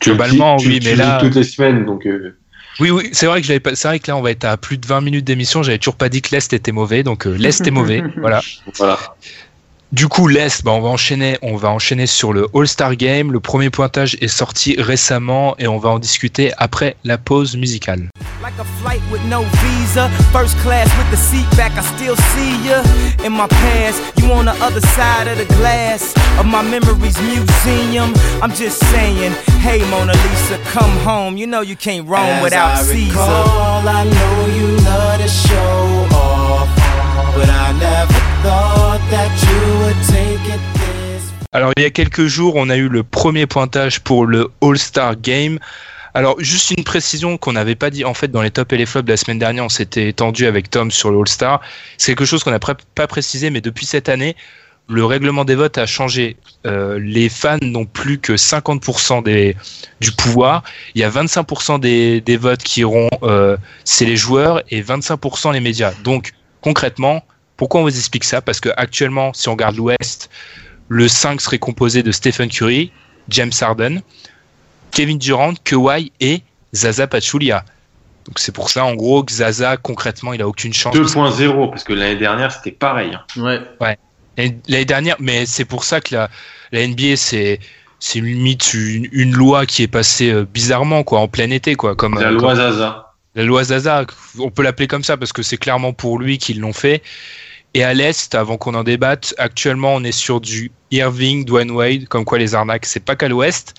Globalement, 0.00 0.56
tu- 0.56 0.68
oui, 0.68 0.78
tu 0.78 0.88
mais 0.88 0.94
là- 0.94 1.18
toutes 1.20 1.34
les 1.34 1.42
semaines, 1.42 1.84
donc. 1.84 2.06
euh, 2.06 2.36
Oui, 2.78 2.90
oui, 2.90 3.08
c'est 3.12 3.26
vrai 3.26 3.40
que 3.40 3.46
j'avais 3.46 3.60
pas, 3.60 3.74
c'est 3.74 3.88
vrai 3.88 3.98
que 3.98 4.10
là, 4.10 4.16
on 4.16 4.22
va 4.22 4.30
être 4.30 4.44
à 4.44 4.56
plus 4.56 4.78
de 4.78 4.86
20 4.86 5.00
minutes 5.00 5.24
d'émission. 5.24 5.62
J'avais 5.62 5.78
toujours 5.78 5.96
pas 5.96 6.08
dit 6.08 6.20
que 6.22 6.34
l'Est 6.34 6.52
était 6.52 6.72
mauvais, 6.72 7.02
donc 7.02 7.26
euh, 7.26 7.34
l'Est 7.36 7.66
est 7.66 7.70
mauvais. 7.70 8.02
Voilà. 8.16 8.40
voilà. 8.76 8.98
Du 9.92 10.08
coup, 10.08 10.26
l'Est, 10.26 10.64
bah, 10.64 10.72
on 10.72 10.80
va 10.80 10.88
enchaîner, 10.88 11.38
on 11.42 11.56
va 11.56 11.70
enchaîner 11.70 12.06
sur 12.06 12.32
le 12.32 12.48
All-Star 12.54 12.96
Game. 12.96 13.30
Le 13.30 13.38
premier 13.38 13.70
pointage 13.70 14.16
est 14.20 14.26
sorti 14.26 14.74
récemment 14.78 15.54
et 15.60 15.68
on 15.68 15.78
va 15.78 15.90
en 15.90 16.00
discuter 16.00 16.52
après 16.58 16.96
la 17.04 17.18
pause 17.18 17.56
musicale. 17.56 18.08
Like 18.42 18.58
a 18.58 18.64
flight 18.82 19.00
with 19.12 19.22
no 19.28 19.42
visa, 19.62 20.08
first 20.32 20.58
class 20.62 20.88
with 20.98 21.08
the 21.10 21.16
seat 21.16 21.46
back, 21.56 21.72
I 21.78 21.82
still 21.96 22.16
see 22.34 22.68
ya. 22.68 22.82
In 23.24 23.30
my 23.32 23.46
past, 23.46 24.02
you 24.18 24.30
on 24.32 24.44
the 24.46 24.54
other 24.60 24.80
side 24.80 25.28
of 25.28 25.38
the 25.38 25.46
glass 25.54 26.14
of 26.38 26.46
my 26.46 26.62
memories 26.62 27.16
museum. 27.22 28.12
I'm 28.42 28.52
just 28.52 28.78
saying, 28.90 29.32
hey 29.62 29.78
Mona 29.90 30.12
Lisa, 30.12 30.58
come 30.70 30.90
home. 31.04 31.36
You 31.36 31.46
know 31.46 31.62
you 31.62 31.76
can't 31.76 32.06
roam 32.08 32.42
without 32.42 32.78
Caesar. 32.84 33.16
I 33.18 34.04
know 34.04 34.46
you 34.54 34.66
love 34.84 35.20
to 35.20 35.28
show 35.28 36.06
off, 36.14 36.68
Alors, 41.52 41.72
il 41.76 41.82
y 41.82 41.86
a 41.86 41.90
quelques 41.90 42.26
jours, 42.26 42.54
on 42.56 42.68
a 42.68 42.76
eu 42.76 42.88
le 42.88 43.02
premier 43.02 43.46
pointage 43.46 44.00
pour 44.00 44.26
le 44.26 44.50
All-Star 44.62 45.16
Game. 45.16 45.58
Alors, 46.14 46.36
juste 46.38 46.70
une 46.70 46.84
précision 46.84 47.36
qu'on 47.36 47.52
n'avait 47.52 47.74
pas 47.74 47.90
dit 47.90 48.04
en 48.04 48.14
fait 48.14 48.28
dans 48.28 48.42
les 48.42 48.50
tops 48.50 48.72
et 48.72 48.76
les 48.76 48.86
flops 48.86 49.06
de 49.06 49.12
la 49.12 49.16
semaine 49.16 49.38
dernière, 49.38 49.64
on 49.64 49.68
s'était 49.68 50.12
tendu 50.12 50.46
avec 50.46 50.70
Tom 50.70 50.90
sur 50.90 51.10
le 51.10 51.18
All-Star. 51.18 51.60
C'est 51.98 52.12
quelque 52.12 52.26
chose 52.26 52.42
qu'on 52.42 52.50
n'a 52.50 52.58
pas 52.58 53.06
précisé, 53.06 53.50
mais 53.50 53.60
depuis 53.60 53.86
cette 53.86 54.08
année, 54.08 54.34
le 54.88 55.04
règlement 55.04 55.44
des 55.44 55.54
votes 55.54 55.78
a 55.78 55.86
changé. 55.86 56.36
Euh, 56.66 56.98
les 56.98 57.28
fans 57.28 57.58
n'ont 57.60 57.86
plus 57.86 58.18
que 58.18 58.32
50% 58.32 59.22
des, 59.22 59.56
du 60.00 60.12
pouvoir. 60.12 60.62
Il 60.94 61.00
y 61.00 61.04
a 61.04 61.10
25% 61.10 61.80
des, 61.80 62.20
des 62.20 62.36
votes 62.36 62.62
qui 62.62 62.80
iront, 62.80 63.08
euh, 63.22 63.56
c'est 63.84 64.04
les 64.04 64.16
joueurs, 64.16 64.62
et 64.70 64.82
25% 64.82 65.52
les 65.52 65.60
médias. 65.60 65.92
Donc, 66.04 66.32
concrètement, 66.66 67.22
pourquoi 67.56 67.80
on 67.80 67.84
vous 67.84 67.96
explique 67.96 68.24
ça? 68.24 68.40
Parce 68.42 68.58
que 68.60 68.70
actuellement, 68.76 69.32
si 69.32 69.48
on 69.48 69.52
regarde 69.52 69.76
l'Ouest, 69.76 70.30
le 70.88 71.06
5 71.06 71.40
serait 71.40 71.58
composé 71.60 72.02
de 72.02 72.10
Stephen 72.10 72.48
Curry, 72.48 72.90
James 73.28 73.52
Harden, 73.60 74.00
Kevin 74.90 75.18
Durant, 75.18 75.54
Kawhi 75.64 76.10
et 76.20 76.42
Zaza 76.74 77.06
Pachulia. 77.06 77.64
Donc 78.26 78.40
c'est 78.40 78.52
pour 78.52 78.70
ça 78.70 78.84
en 78.84 78.94
gros 78.94 79.22
que 79.22 79.32
Zaza 79.32 79.76
concrètement 79.76 80.32
il 80.32 80.42
a 80.42 80.48
aucune 80.48 80.72
chance. 80.74 80.94
2.0, 80.96 81.70
parce 81.70 81.84
que 81.84 81.92
l'année 81.92 82.16
dernière, 82.16 82.50
c'était 82.50 82.72
pareil. 82.72 83.12
hein. 83.14 83.24
Ouais. 83.80 83.96
L'année 84.36 84.58
l'année 84.68 84.84
dernière, 84.84 85.16
mais 85.20 85.46
c'est 85.46 85.64
pour 85.64 85.84
ça 85.84 86.00
que 86.00 86.14
la, 86.16 86.28
la 86.72 86.86
NBA 86.86 87.14
c'est 87.16 87.60
c'est 88.00 88.20
limite 88.20 88.74
une, 88.74 89.08
une 89.12 89.32
loi 89.32 89.64
qui 89.64 89.82
est 89.84 89.88
passée 89.88 90.30
euh, 90.30 90.44
bizarrement 90.44 91.04
quoi 91.04 91.20
en 91.20 91.28
plein 91.28 91.50
été 91.50 91.76
quoi 91.76 91.94
comme 91.94 92.18
La 92.20 92.28
euh, 92.28 92.32
loi 92.32 92.52
comme- 92.54 92.56
Zaza. 92.56 93.05
La 93.36 93.44
loi 93.44 93.62
Zaza, 93.64 94.04
on 94.38 94.50
peut 94.50 94.62
l'appeler 94.62 94.88
comme 94.88 95.04
ça 95.04 95.16
parce 95.16 95.32
que 95.32 95.42
c'est 95.42 95.58
clairement 95.58 95.92
pour 95.92 96.18
lui 96.18 96.38
qu'ils 96.38 96.58
l'ont 96.60 96.72
fait. 96.72 97.02
Et 97.74 97.84
à 97.84 97.92
l'Est, 97.92 98.34
avant 98.34 98.56
qu'on 98.56 98.74
en 98.74 98.82
débatte, 98.84 99.34
actuellement 99.36 99.94
on 99.94 100.02
est 100.02 100.12
sur 100.12 100.40
du 100.40 100.72
Irving, 100.90 101.44
Dwayne 101.44 101.70
Wade, 101.70 102.08
comme 102.08 102.24
quoi 102.24 102.38
les 102.38 102.54
arnaques, 102.54 102.86
c'est 102.86 103.04
pas 103.04 103.14
qu'à 103.16 103.28
l'Ouest. 103.28 103.74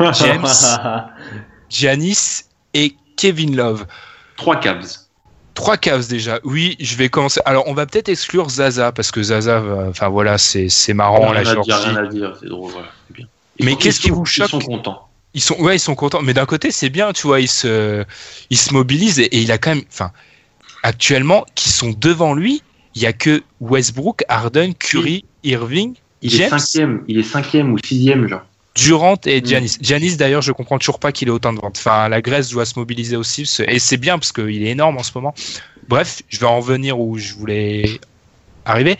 James, 0.12 0.46
Giannis 1.68 2.44
et 2.74 2.94
Kevin 3.16 3.56
Love. 3.56 3.86
Trois 4.36 4.56
Cavs. 4.60 4.86
Trois 5.54 5.76
Cavs 5.76 6.08
déjà. 6.08 6.40
Oui, 6.44 6.76
je 6.80 6.96
vais 6.96 7.08
commencer. 7.08 7.40
Alors 7.44 7.66
on 7.68 7.74
va 7.74 7.86
peut-être 7.86 8.08
exclure 8.08 8.48
Zaza 8.48 8.92
parce 8.92 9.10
que 9.10 9.22
Zaza, 9.22 9.60
va- 9.60 9.86
enfin 9.88 10.08
voilà, 10.08 10.38
c'est 10.38 10.68
c'est 10.68 10.94
marrant 10.94 11.32
la 11.32 11.40
à 11.40 11.54
dire, 11.56 11.76
rien 11.76 11.96
à 11.96 12.06
dire, 12.06 12.36
c'est 12.40 12.48
drôle, 12.48 12.70
voilà, 12.72 12.88
c'est 13.08 13.16
bien. 13.16 13.26
Mais 13.60 13.76
qu'est-ce 13.76 14.00
qui 14.00 14.10
vous 14.10 14.24
choque 14.24 14.48
Ils 14.48 14.50
sont 14.50 14.58
contents. 14.60 15.08
Ils 15.34 15.40
sont, 15.40 15.56
ouais, 15.60 15.76
ils 15.76 15.80
sont 15.80 15.94
contents. 15.94 16.22
Mais 16.22 16.34
d'un 16.34 16.46
côté, 16.46 16.70
c'est 16.70 16.90
bien, 16.90 17.12
tu 17.12 17.26
vois, 17.26 17.40
ils 17.40 17.48
se, 17.48 18.04
ils 18.50 18.56
se 18.56 18.72
mobilisent 18.72 19.18
et, 19.18 19.24
et 19.24 19.38
il 19.40 19.50
a 19.52 19.58
quand 19.58 19.74
même, 19.74 19.84
enfin, 19.92 20.12
actuellement, 20.82 21.44
qui 21.54 21.70
sont 21.70 21.90
devant 21.90 22.34
lui, 22.34 22.62
il 22.94 23.02
y 23.02 23.06
a 23.06 23.12
que 23.12 23.42
Westbrook, 23.60 24.24
Harden, 24.28 24.72
Curry, 24.74 25.24
Irving, 25.42 25.94
Il 26.22 26.40
est 26.40 26.48
cinquième, 26.48 27.02
il 27.08 27.18
est 27.18 27.22
cinquième 27.24 27.72
ou 27.72 27.78
sixième, 27.84 28.28
genre. 28.28 28.44
Durant 28.76 29.16
et 29.26 29.40
Mm. 29.40 29.46
Giannis. 29.46 29.76
Giannis, 29.80 30.16
d'ailleurs, 30.16 30.42
je 30.42 30.52
comprends 30.52 30.78
toujours 30.78 30.98
pas 30.98 31.12
qu'il 31.12 31.28
ait 31.28 31.32
autant 31.32 31.52
de 31.52 31.60
ventes. 31.60 31.76
Enfin, 31.78 32.08
la 32.08 32.22
Grèce 32.22 32.50
doit 32.50 32.64
se 32.64 32.78
mobiliser 32.78 33.16
aussi, 33.16 33.42
et 33.66 33.78
c'est 33.78 33.96
bien 33.96 34.18
parce 34.18 34.32
qu'il 34.32 34.62
est 34.64 34.70
énorme 34.70 34.96
en 34.98 35.02
ce 35.02 35.12
moment. 35.14 35.34
Bref, 35.88 36.22
je 36.28 36.40
vais 36.40 36.46
en 36.46 36.60
venir 36.60 36.98
où 36.98 37.18
je 37.18 37.34
voulais 37.34 38.00
arriver. 38.64 38.96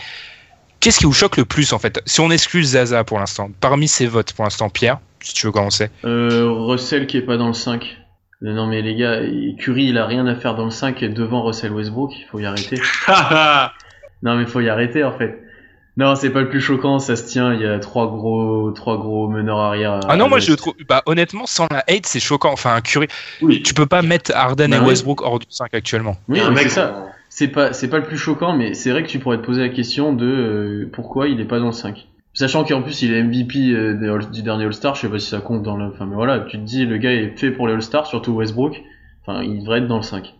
Qu'est-ce 0.81 0.99
qui 0.99 1.07
vous 1.07 1.13
choque 1.15 1.39
le 1.39 1.45
plus, 1.45 1.73
en 1.73 1.79
fait? 1.79 2.01
Si 2.05 2.21
on 2.21 2.31
exclut 2.31 2.63
Zaza 2.63 3.05
pour 3.05 3.19
l'instant, 3.19 3.51
parmi 3.61 3.89
ces 3.89 4.07
votes 4.07 4.33
pour 4.35 4.45
l'instant, 4.45 4.69
Pierre, 4.69 5.01
si 5.25 5.35
tu 5.35 5.47
veux 5.47 5.53
commencer. 5.53 5.89
Euh, 6.05 6.49
Russell 6.51 7.07
qui 7.07 7.17
est 7.17 7.23
pas 7.23 7.37
dans 7.37 7.49
le 7.49 7.53
5. 7.55 7.99
Euh, 8.43 8.53
Non 8.53 8.67
mais 8.67 8.83
les 8.83 8.95
gars, 8.95 9.21
Curry 9.59 9.87
il 9.87 9.99
a 9.99 10.07
rien 10.07 10.27
à 10.27 10.35
faire 10.35 10.55
dans 10.55 10.65
le 10.65 10.71
5 10.71 11.03
et 11.03 11.09
devant 11.09 11.43
Russell 11.43 11.73
Westbrook, 11.73 12.13
il 12.19 12.25
faut 12.31 12.39
y 12.41 12.47
arrêter. 12.47 12.81
non 14.23 14.37
mais 14.37 14.47
faut 14.47 14.61
y 14.61 14.69
arrêter 14.69 15.05
en 15.05 15.17
fait. 15.17 15.41
Non, 15.97 16.17
c'est 16.17 16.31
pas 16.31 16.41
le 16.41 16.49
plus 16.49 16.61
choquant, 16.61 16.99
ça 16.99 17.15
se 17.15 17.25
tient, 17.25 17.55
il 17.55 17.61
y 17.61 17.67
a 17.67 17.79
trois 17.79 18.09
gros 18.09 18.73
trois 18.73 18.97
gros 18.99 19.29
meneurs 19.29 19.61
arrière. 19.61 20.01
Ah 20.09 20.17
non, 20.17 20.29
moi 20.29 20.41
je 20.41 20.51
le 20.51 20.57
trouve. 20.57 20.75
Bah, 20.89 21.03
honnêtement, 21.07 21.47
sans 21.47 21.69
la 21.71 21.85
hate, 21.89 22.05
c'est 22.07 22.19
choquant. 22.19 22.51
Enfin, 22.53 22.81
Curry, 22.81 23.07
Oui. 23.43 23.63
tu 23.63 23.75
peux 23.75 23.87
pas 23.87 24.03
mettre 24.03 24.33
Harden 24.35 24.71
Bah 24.71 24.77
et 24.79 24.81
oui. 24.81 24.87
Westbrook 24.89 25.23
hors 25.23 25.39
du 25.39 25.47
5 25.49 25.73
actuellement. 25.73 26.17
Oui, 26.29 26.41
mais 26.51 26.63
c'est 26.65 26.69
ça. 26.71 27.07
C'est 27.29 27.47
pas 27.47 27.73
c'est 27.73 27.87
pas 27.89 27.99
le 27.99 28.05
plus 28.05 28.19
choquant, 28.19 28.57
mais 28.57 28.75
c'est 28.75 28.91
vrai 28.91 29.05
que 29.05 29.09
tu 29.09 29.21
pourrais 29.21 29.37
te 29.39 29.43
poser 29.47 29.61
la 29.63 29.69
question 29.69 30.13
de 30.13 30.27
euh, 30.27 30.91
pourquoi 30.93 31.29
il 31.29 31.41
est 31.41 31.45
pas 31.45 31.61
dans 31.61 31.67
le 31.67 31.73
5. 31.73 32.09
Sachant 32.35 32.65
qu'en 32.65 32.83
plus 32.83 33.01
il 33.03 33.13
est 33.13 33.23
MVP 33.23 33.71
euh, 33.73 33.95
des 33.95 34.09
All- 34.09 34.31
du 34.31 34.43
dernier 34.43 34.65
All-Star, 34.65 34.97
je 34.97 35.03
sais 35.03 35.09
pas 35.09 35.19
si 35.21 35.29
ça 35.31 35.41
compte 35.41 35.63
dans 35.63 35.77
le. 35.77 35.87
Enfin 35.87 36.05
mais 36.07 36.17
voilà, 36.17 36.41
tu 36.41 36.59
te 36.59 36.63
dis 36.65 36.85
le 36.85 36.99
gars 36.99 37.13
est 37.13 37.37
fait 37.39 37.51
pour 37.53 37.69
les 37.69 37.75
All-Star, 37.75 38.07
surtout 38.07 38.33
Westbrook. 38.33 38.83
Enfin, 39.27 39.43
il 39.43 39.61
devrait 39.61 39.79
être 39.79 39.87
dans 39.87 39.97
le 39.97 40.03
5. 40.03 40.35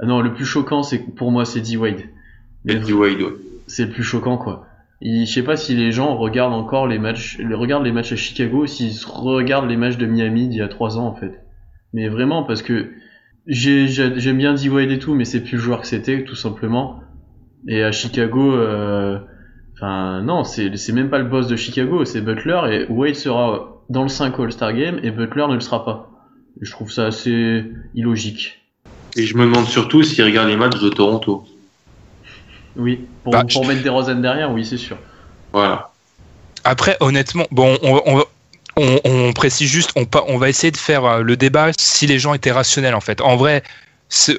Ah 0.00 0.06
non, 0.06 0.20
le 0.20 0.32
plus 0.32 0.44
choquant, 0.44 0.82
c'est 0.82 1.00
que 1.02 1.10
pour 1.10 1.30
moi 1.32 1.44
c'est 1.44 1.60
D 1.60 1.76
Wade. 1.76 2.02
Mais 2.64 2.74
Eddie 2.74 2.92
Wade, 2.92 3.20
ouais. 3.20 3.32
c'est 3.66 3.86
le 3.86 3.90
plus 3.90 4.02
choquant 4.04 4.36
quoi. 4.36 4.66
Il- 5.00 5.26
je 5.26 5.32
sais 5.32 5.42
pas 5.42 5.56
si 5.56 5.74
les 5.74 5.90
gens 5.90 6.16
regardent 6.16 6.52
encore 6.54 6.86
les 6.86 6.98
matchs, 6.98 7.38
les- 7.38 7.54
regardent 7.54 7.84
les 7.84 7.92
matchs 7.92 8.12
à 8.12 8.16
Chicago, 8.16 8.64
ou 8.64 8.66
s'ils 8.66 8.92
regardent 9.06 9.68
les 9.68 9.76
matchs 9.76 9.96
de 9.96 10.06
Miami 10.06 10.48
d'il 10.48 10.58
y 10.58 10.62
a 10.62 10.68
trois 10.68 10.98
ans 10.98 11.06
en 11.06 11.14
fait. 11.14 11.40
Mais 11.94 12.08
vraiment 12.08 12.42
parce 12.42 12.60
que 12.62 12.90
j'ai- 13.46 13.88
j'ai- 13.88 14.20
j'aime 14.20 14.36
bien 14.36 14.52
D 14.54 14.68
Wade 14.68 14.90
et 14.90 14.98
tout, 14.98 15.14
mais 15.14 15.24
c'est 15.24 15.40
plus 15.40 15.56
le 15.56 15.62
joueur 15.62 15.80
que 15.80 15.86
c'était 15.86 16.24
tout 16.24 16.34
simplement. 16.36 17.00
Et 17.66 17.82
à 17.82 17.90
Chicago, 17.90 18.52
euh, 18.54 19.18
enfin 19.80 20.20
non, 20.22 20.44
c'est 20.44 20.70
même 20.92 21.08
pas 21.10 21.18
le 21.18 21.24
boss 21.24 21.46
de 21.48 21.56
Chicago, 21.56 22.04
c'est 22.04 22.20
Butler 22.20 22.60
et 22.70 22.86
Wade 22.92 23.14
sera 23.14 23.82
dans 23.88 24.02
le 24.02 24.08
5 24.08 24.38
All-Star 24.38 24.72
Game 24.74 24.98
et 25.02 25.10
Butler 25.10 25.46
ne 25.48 25.54
le 25.54 25.60
sera 25.60 25.84
pas. 25.84 26.10
Je 26.60 26.70
trouve 26.70 26.90
ça 26.90 27.06
assez 27.06 27.64
illogique. 27.94 28.58
Et 29.16 29.24
je 29.24 29.36
me 29.36 29.44
demande 29.44 29.66
surtout 29.66 30.02
s'il 30.02 30.24
regarde 30.24 30.48
les 30.48 30.56
matchs 30.56 30.80
de 30.80 30.88
Toronto. 30.88 31.46
Oui, 32.76 33.06
pour, 33.24 33.32
Bah, 33.32 33.44
pour 33.50 33.64
je- 33.64 33.68
mettre 33.68 33.82
des 33.82 33.88
Rosen 33.88 34.20
derrière, 34.20 34.52
oui 34.52 34.64
c'est 34.64 34.76
sûr. 34.76 34.98
Voilà. 35.52 35.90
Après, 36.64 36.96
honnêtement, 37.00 37.46
bon, 37.50 37.78
on, 37.82 38.02
on, 38.06 38.24
on, 38.76 39.00
on 39.04 39.32
précise 39.32 39.68
juste, 39.68 39.90
on, 39.96 40.04
pa- 40.04 40.24
on 40.28 40.38
va 40.38 40.48
essayer 40.48 40.70
de 40.70 40.76
faire 40.76 41.04
euh, 41.04 41.22
le 41.22 41.36
débat 41.36 41.70
si 41.78 42.06
les 42.06 42.18
gens 42.18 42.34
étaient 42.34 42.52
rationnels 42.52 42.94
en 42.94 43.00
fait. 43.00 43.20
En 43.20 43.36
vrai, 43.36 43.62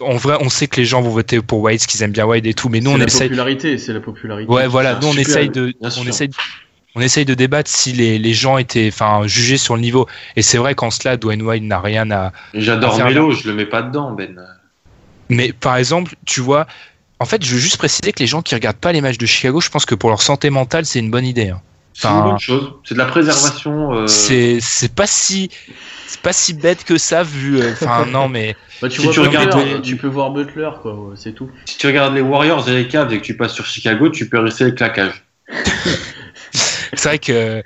en 0.01 0.15
vrai, 0.15 0.37
on 0.41 0.49
sait 0.49 0.67
que 0.67 0.77
les 0.77 0.85
gens 0.85 1.01
vont 1.01 1.09
voter 1.11 1.41
pour 1.41 1.59
Wade, 1.61 1.79
qu'ils 1.79 2.01
aiment 2.03 2.11
bien 2.11 2.25
Wade 2.25 2.45
et 2.47 2.53
tout, 2.53 2.69
mais 2.69 2.79
nous 2.81 2.89
C'est 2.91 2.95
on 2.95 2.97
la 2.97 3.05
essaye. 3.05 3.27
popularité, 3.29 3.77
c'est 3.77 3.93
la 3.93 3.99
popularité. 3.99 4.51
Ouais, 4.51 4.67
voilà, 4.67 4.97
nous 4.99 5.07
on 5.07 5.11
super, 5.11 5.29
essaye 5.29 5.49
de, 5.49 5.73
on 5.81 6.05
essaye, 6.07 6.29
on 6.95 7.01
essaye 7.01 7.25
de 7.25 7.33
débattre 7.35 7.69
si 7.69 7.93
les, 7.93 8.17
les 8.17 8.33
gens 8.33 8.57
étaient, 8.57 8.89
enfin, 8.91 9.27
jugés 9.27 9.57
sur 9.57 9.75
le 9.75 9.81
niveau. 9.81 10.07
Et 10.35 10.41
c'est 10.41 10.57
vrai 10.57 10.73
qu'en 10.75 10.89
cela, 10.89 11.17
Dwayne 11.17 11.41
Wade 11.43 11.63
n'a 11.63 11.79
rien 11.79 12.09
à, 12.11 12.31
J'adore 12.53 12.97
Melo, 13.03 13.31
je 13.31 13.47
le 13.47 13.53
mets 13.53 13.65
pas 13.67 13.81
dedans, 13.83 14.11
Ben. 14.11 14.35
Mais 15.29 15.53
par 15.53 15.77
exemple, 15.77 16.15
tu 16.25 16.41
vois, 16.41 16.65
en 17.19 17.25
fait, 17.25 17.45
je 17.45 17.53
veux 17.53 17.59
juste 17.59 17.77
préciser 17.77 18.11
que 18.11 18.19
les 18.19 18.27
gens 18.27 18.41
qui 18.41 18.55
regardent 18.55 18.77
pas 18.77 18.91
les 18.91 19.01
matchs 19.01 19.19
de 19.19 19.25
Chicago, 19.27 19.61
je 19.61 19.69
pense 19.69 19.85
que 19.85 19.93
pour 19.93 20.09
leur 20.09 20.21
santé 20.23 20.49
mentale, 20.49 20.85
c'est 20.87 20.99
une 20.99 21.11
bonne 21.11 21.25
idée. 21.25 21.49
hein. 21.49 21.61
C'est 22.01 22.07
Enfin, 22.07 22.17
une 22.23 22.23
bonne 22.31 22.39
chose. 22.39 22.71
C'est 22.85 22.93
de 22.93 22.99
la 22.99 23.05
préservation. 23.07 23.93
euh, 23.93 24.07
C'est 24.07 24.59
c'est 24.61 24.93
pas 24.95 25.05
si 25.07 25.49
c'est 26.07 26.21
pas 26.21 26.31
si 26.31 26.53
bête 26.53 26.85
que 26.85 26.97
ça 26.97 27.23
vu. 27.23 27.59
euh, 27.59 27.73
Enfin 27.73 28.05
non 28.09 28.29
mais 28.29 28.55
Bah, 28.81 28.87
tu 28.87 29.01
Si 29.01 29.05
vois 29.05 29.13
tu 29.13 29.19
Butler, 29.19 29.37
regardes 29.37 29.65
les- 29.65 29.81
tu 29.81 29.97
peux 29.97 30.07
voir 30.07 30.31
Butler, 30.31 30.69
quoi, 30.81 30.95
c'est 31.15 31.33
tout. 31.33 31.49
Si 31.65 31.77
tu 31.77 31.87
regardes 31.87 32.13
les 32.15 32.21
Warriors 32.21 32.69
et 32.69 32.73
les 32.73 32.87
Cavs 32.87 33.11
et 33.11 33.19
que 33.19 33.25
tu 33.25 33.35
passes 33.35 33.53
sur 33.53 33.65
Chicago, 33.65 34.07
tu 34.09 34.29
peux 34.29 34.39
rester 34.39 34.63
le 34.63 34.71
claquage. 34.71 35.25
c'est 36.51 37.03
vrai 37.03 37.19
que 37.19 37.63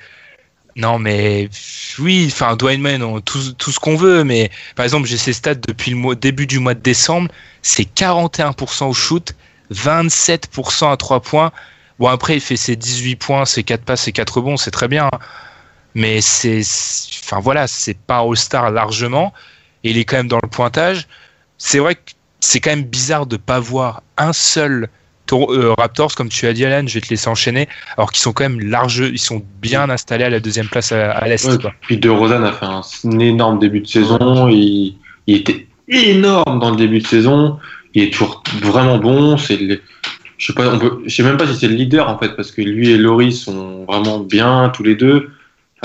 non 0.76 0.98
mais 0.98 1.50
oui. 2.00 2.28
Enfin 2.32 2.56
Dwayne 2.56 3.04
on- 3.04 3.22
tout 3.22 3.54
tout 3.58 3.72
ce 3.72 3.80
qu'on 3.80 3.96
veut, 3.96 4.24
mais 4.24 4.50
par 4.76 4.84
exemple 4.84 5.08
j'ai 5.08 5.18
ces 5.18 5.34
stats 5.34 5.54
depuis 5.56 5.92
le 5.92 5.98
mois, 5.98 6.16
début 6.16 6.48
du 6.48 6.58
mois 6.58 6.74
de 6.74 6.80
décembre, 6.82 7.30
c'est 7.62 7.84
41% 7.86 8.88
au 8.90 8.94
shoot, 8.94 9.36
27% 9.72 10.92
à 10.92 10.98
3 10.98 11.20
points. 11.22 11.52
Bon, 12.00 12.08
après, 12.08 12.36
il 12.36 12.42
fait 12.42 12.58
ses 12.58 12.76
18 12.76 13.16
points, 13.18 13.46
ses 13.46 13.64
4 13.64 13.84
passes, 13.84 14.02
ses 14.02 14.12
4 14.12 14.38
rebonds, 14.38 14.58
c'est 14.58 14.72
très 14.72 14.88
bien. 14.88 15.10
Mais 15.96 16.22
c'est. 16.22 16.62
Enfin 17.24 17.40
voilà, 17.40 17.68
c'est 17.68 17.98
pas 17.98 18.20
All-Star 18.20 18.72
largement. 18.72 19.34
Et 19.84 19.92
il 19.92 19.98
est 19.98 20.06
quand 20.06 20.18
même 20.18 20.28
dans 20.28 20.40
le 20.42 20.50
pointage. 20.50 21.08
C'est 21.58 21.80
vrai 21.80 21.96
que 21.96 22.02
c'est 22.40 22.60
quand 22.60 22.72
même 22.72 22.84
bizarre 22.84 23.26
de 23.26 23.38
pas 23.38 23.60
voir 23.60 24.02
un 24.18 24.34
seul 24.34 24.90
euh, 25.32 25.74
Raptors, 25.78 26.16
comme 26.16 26.30
tu 26.30 26.46
as 26.48 26.54
dit, 26.54 26.66
Alan, 26.66 26.86
je 26.86 26.94
vais 26.96 27.02
te 27.02 27.10
laisser 27.10 27.30
enchaîner, 27.30 27.68
alors 27.98 28.12
qu'ils 28.12 28.22
sont 28.22 28.34
quand 28.34 28.44
même 28.44 28.60
larges, 28.60 29.00
ils 29.12 29.20
sont 29.20 29.42
bien 29.62 29.90
installés 29.90 30.26
à 30.26 30.30
la 30.30 30.40
deuxième 30.40 30.68
place 30.68 30.92
à, 30.92 31.12
à 31.12 31.28
l'Est. 31.28 31.48
Ouais, 31.48 31.72
puis 31.82 31.98
De 31.98 32.10
Rosanne 32.10 32.44
a 32.44 32.52
fait 32.52 32.66
un, 32.66 32.82
un 33.06 33.20
énorme 33.20 33.60
début 33.60 33.80
de 33.80 33.88
saison. 33.88 34.48
Il, 34.50 34.98
il 35.28 35.38
était 35.38 35.68
énorme 35.88 36.60
dans 36.60 36.72
le 36.72 36.78
début 36.78 37.00
de 37.00 37.08
saison. 37.08 37.60
Il 37.94 38.04
est 38.04 38.12
toujours 38.12 38.44
vraiment 38.62 38.98
bon. 38.98 39.38
C'est 39.38 39.58
je 40.38 40.48
sais 40.48 40.54
pas, 40.54 40.74
on 40.74 40.80
peut, 40.80 41.02
je 41.06 41.14
sais 41.14 41.24
même 41.24 41.38
pas 41.38 41.48
si 41.48 41.56
c'est 41.56 41.68
le 41.68 41.76
leader 41.76 42.10
en 42.10 42.18
fait, 42.18 42.36
parce 42.36 42.52
que 42.52 42.62
lui 42.62 42.90
et 42.90 42.98
Laurie 42.98 43.34
sont 43.34 43.86
vraiment 43.86 44.20
bien 44.20 44.70
tous 44.76 44.84
les 44.84 44.96
deux 44.96 45.30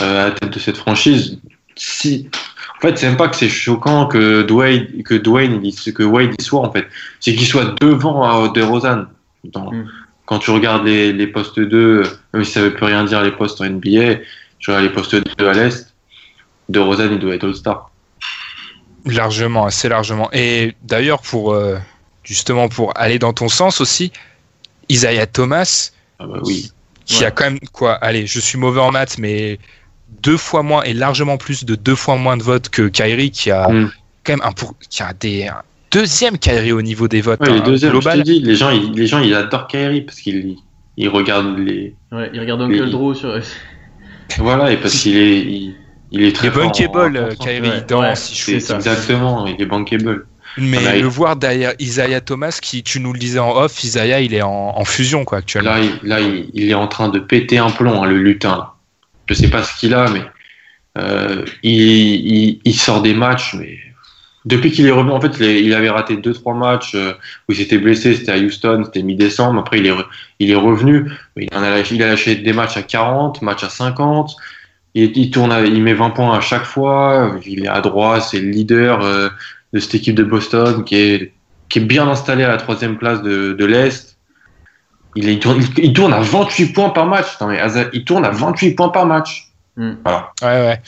euh, 0.01 0.21
à 0.23 0.25
la 0.27 0.31
tête 0.33 0.51
de 0.53 0.59
cette 0.59 0.77
franchise. 0.77 1.39
Si, 1.77 2.29
en 2.77 2.81
fait, 2.81 2.97
c'est 2.99 3.07
même 3.09 3.17
pas 3.17 3.29
que 3.29 3.37
c'est 3.37 3.49
choquant 3.49 4.07
que 4.07 4.43
Dwayne, 4.43 5.03
que 5.05 5.15
Dwayne, 5.15 5.61
que 5.95 6.03
Wade 6.03 6.35
y 6.39 6.43
soit 6.43 6.61
en 6.61 6.73
fait, 6.73 6.87
c'est 7.21 7.35
qu'il 7.35 7.47
soit 7.47 7.75
devant 7.81 8.45
euh, 8.45 8.49
De 8.49 8.63
Rosanne. 8.63 9.09
Dans- 9.45 9.73
Mm. 9.73 9.89
Quand 10.27 10.41
tu 10.41 10.51
regardes 10.51 10.85
les, 10.85 11.11
les 11.15 11.27
postes 11.27 11.59
2, 11.59 12.03
même 12.35 12.45
si 12.45 12.53
ça 12.53 12.61
veut 12.61 12.75
plus 12.75 12.85
rien 12.85 13.03
dire 13.05 13.23
les 13.23 13.31
postes 13.33 13.63
en 13.63 13.65
NBA, 13.65 14.17
tu 14.59 14.71
regardes 14.71 14.85
les 14.85 14.93
postes 14.93 15.15
2 15.39 15.49
à 15.49 15.55
l'Est, 15.55 15.95
De 16.69 16.79
Rosanne, 16.81 17.13
il 17.15 17.19
doit 17.19 17.35
être 17.35 17.45
All-Star. 17.45 17.91
Largement, 19.07 19.65
assez 19.65 19.89
largement. 19.89 20.29
Et 20.35 20.75
d'ailleurs, 20.83 21.23
pour 21.23 21.55
euh, 21.55 21.79
justement 22.25 22.69
pour 22.69 22.93
aller 22.99 23.19
dans 23.19 23.33
ton 23.33 23.49
sens 23.49 23.81
aussi, 23.81 24.13
Isaiah 24.89 25.27
Thomas, 25.27 25.91
Ah 26.19 26.27
bah 26.27 26.41
oui. 26.45 26.71
qui 27.05 27.21
Ouais. 27.21 27.27
a 27.27 27.31
quand 27.31 27.45
même 27.45 27.59
quoi 27.73 27.95
Allez, 27.95 28.27
je 28.27 28.41
suis 28.41 28.59
mauvais 28.59 28.81
en 28.81 28.91
maths, 28.91 29.19
mais 29.19 29.59
deux 30.23 30.37
fois 30.37 30.63
moins 30.63 30.83
et 30.83 30.95
largement 30.95 31.37
plus 31.37 31.65
de 31.65 31.75
deux 31.75 31.95
fois 31.95 32.17
moins 32.17 32.37
de 32.37 32.43
votes 32.43 32.69
que 32.71 32.89
Kyrie, 32.89 33.31
qui 33.31 33.51
a 33.51 33.69
Mm. 33.69 33.91
quand 34.25 34.33
même 34.35 34.43
un 34.43 34.53
pour, 34.53 34.75
qui 34.91 35.03
a 35.03 35.13
des 35.13 35.47
un 35.49 35.63
deuxième 35.91 36.39
Kyrie 36.39 36.73
au 36.73 36.83
niveau 36.83 37.09
des 37.09 37.21
votes 37.21 37.41
Ouais, 37.41 37.51
les 37.51 37.61
hein, 37.61 37.77
je 37.77 37.87
global. 37.89 38.23
dit, 38.23 38.41
les 38.41 38.57
gens, 38.57 38.71
ils, 38.71 38.93
les 38.93 39.07
gens, 39.07 39.21
ils 39.21 39.35
adorent 39.35 39.67
Kyrie 39.69 40.03
parce 40.03 40.19
qu'ils 40.21 40.57
ils 40.97 41.09
regardent 41.09 41.59
les. 41.59 41.95
Ouais, 42.13 42.31
il 42.35 42.41
regarde 42.41 42.61
Uncle 42.63 42.83
Oui. 42.85 42.91
Drew 42.91 43.15
sur. 43.15 43.39
Voilà, 44.39 44.71
et 44.73 44.77
parce 44.77 44.95
qu'il 44.95 45.17
est, 45.17 45.41
il, 45.41 45.75
il 46.11 46.23
est 46.23 46.23
Il 46.23 46.23
est 46.25 46.33
très 46.33 46.51
fort 46.51 46.65
en- 46.65 46.67
bankable, 46.67 47.19
en 47.19 47.29
défense. 47.29 47.47
Kyrie, 47.47 47.69
Ouais, 47.71 47.85
dans 47.89 48.01
ouais, 48.03 48.17
si 48.17 48.35
je 48.35 48.43
C'est 48.45 48.53
fais 48.55 48.61
ça. 48.61 48.75
exactement, 48.77 49.47
il 49.47 49.61
est 49.61 49.67
bankable. 49.67 50.27
Mais 50.57 50.79
il- 50.97 51.03
le 51.03 51.09
voir 51.09 51.37
derrière 51.37 51.75
Isaiah 51.79 52.21
Thomas, 52.21 52.59
qui 52.61 52.83
tu 52.83 53.01
nous 53.01 53.13
le 53.13 53.19
disais 53.19 53.39
en 53.39 53.57
off, 53.57 53.85
Isaiah 53.85 54.21
il 54.21 54.35
est 54.35 54.43
en, 54.43 54.73
en 54.77 54.85
fusion 54.85 55.25
quoi 55.25 55.39
actuellement. 55.39 55.71
Là, 55.71 55.81
il, 55.81 56.09
là 56.09 56.21
il, 56.21 56.51
il 56.55 56.71
est 56.71 56.75
en 56.75 56.89
train 56.89 57.09
de 57.09 57.19
péter 57.19 57.59
un 57.59 57.71
plomb, 57.71 58.03
hein, 58.03 58.07
le 58.07 58.19
lutin. 58.19 58.57
Là. 58.57 58.75
Je 59.29 59.35
sais 59.35 59.49
pas 59.51 59.63
ce 59.63 59.79
qu'il 59.79 59.95
a, 59.95 60.09
mais 60.11 60.23
euh, 60.97 61.45
il, 61.63 62.75
sort 62.75 63.03
des 63.03 63.15
matchs. 63.15 63.55
Mais 63.55 63.79
depuis 64.45 64.71
qu'il 64.71 64.87
est 64.87 64.91
revenu, 64.91 65.13
en 65.13 65.21
fait, 65.21 65.39
il, 65.41 65.75
avait 65.75 65.91
raté 65.91 66.17
deux 66.17 66.33
trois 66.33 66.55
matchs 66.55 66.95
euh, 66.95 67.13
où 67.49 67.53
il 67.53 67.57
s'était 67.57 67.79
blessé. 67.79 68.15
C'était 68.15 68.33
à 68.33 68.39
Houston, 68.39 68.83
c'était 68.87 69.03
mi-décembre. 69.03 69.61
Après, 69.61 69.79
il 69.79 69.87
est, 69.87 69.95
il 70.39 70.51
est 70.51 70.55
revenu. 70.57 71.11
Il, 71.37 71.49
en 71.55 71.63
a 71.63 71.71
lâché, 71.71 71.95
il 71.95 72.03
a 72.03 72.09
lâché 72.09 72.37
des 72.37 72.53
matchs 72.53 72.77
à 72.77 72.83
40, 72.83 73.43
matchs 73.43 73.65
à 73.65 73.69
50. 73.69 74.35
Il, 74.95 75.17
il 75.17 75.31
tourne, 75.31 75.53
à- 75.53 75.61
il 75.61 75.83
met 75.83 75.95
20 75.95 76.11
points 76.11 76.37
à 76.37 76.41
chaque 76.41 76.65
fois. 76.65 77.37
Il 77.47 77.65
est 77.65 77.69
à 77.69 77.81
droite, 77.81 78.23
c'est 78.31 78.41
le 78.41 78.49
leader 78.49 79.03
euh, 79.05 79.29
de 79.73 79.79
cette 79.81 79.95
équipe 79.95 80.15
de 80.15 80.25
Boston 80.25 80.85
qui 80.85 80.97
est, 80.97 81.33
qui 81.69 81.79
est 81.81 81.83
bien 81.85 82.09
installé 82.09 82.45
à 82.45 82.49
la 82.49 82.57
troisième 82.57 82.97
place 82.97 83.23
de, 83.23 83.53
de 83.53 83.65
l'Est. 83.65 84.17
Il, 85.17 85.29
est- 85.29 85.35
il, 85.35 85.39
tourne, 85.41 85.61
il- 85.77 85.85
il 85.85 85.93
tourne 85.93 86.13
à 86.13 86.21
28 86.21 86.73
points 86.73 86.91
par 86.91 87.07
match. 87.07 87.27
Non, 87.41 87.49
mais 87.49 87.59
Hazard, 87.61 87.87
il 87.93 88.05
tourne 88.05 88.25
à 88.25 88.31
28 88.31 88.75
points 88.75 88.89
par 88.91 89.07
match. 89.07 89.53
Voilà. 89.77 90.33
Ouais 90.43 90.49
ouais. 90.67 90.81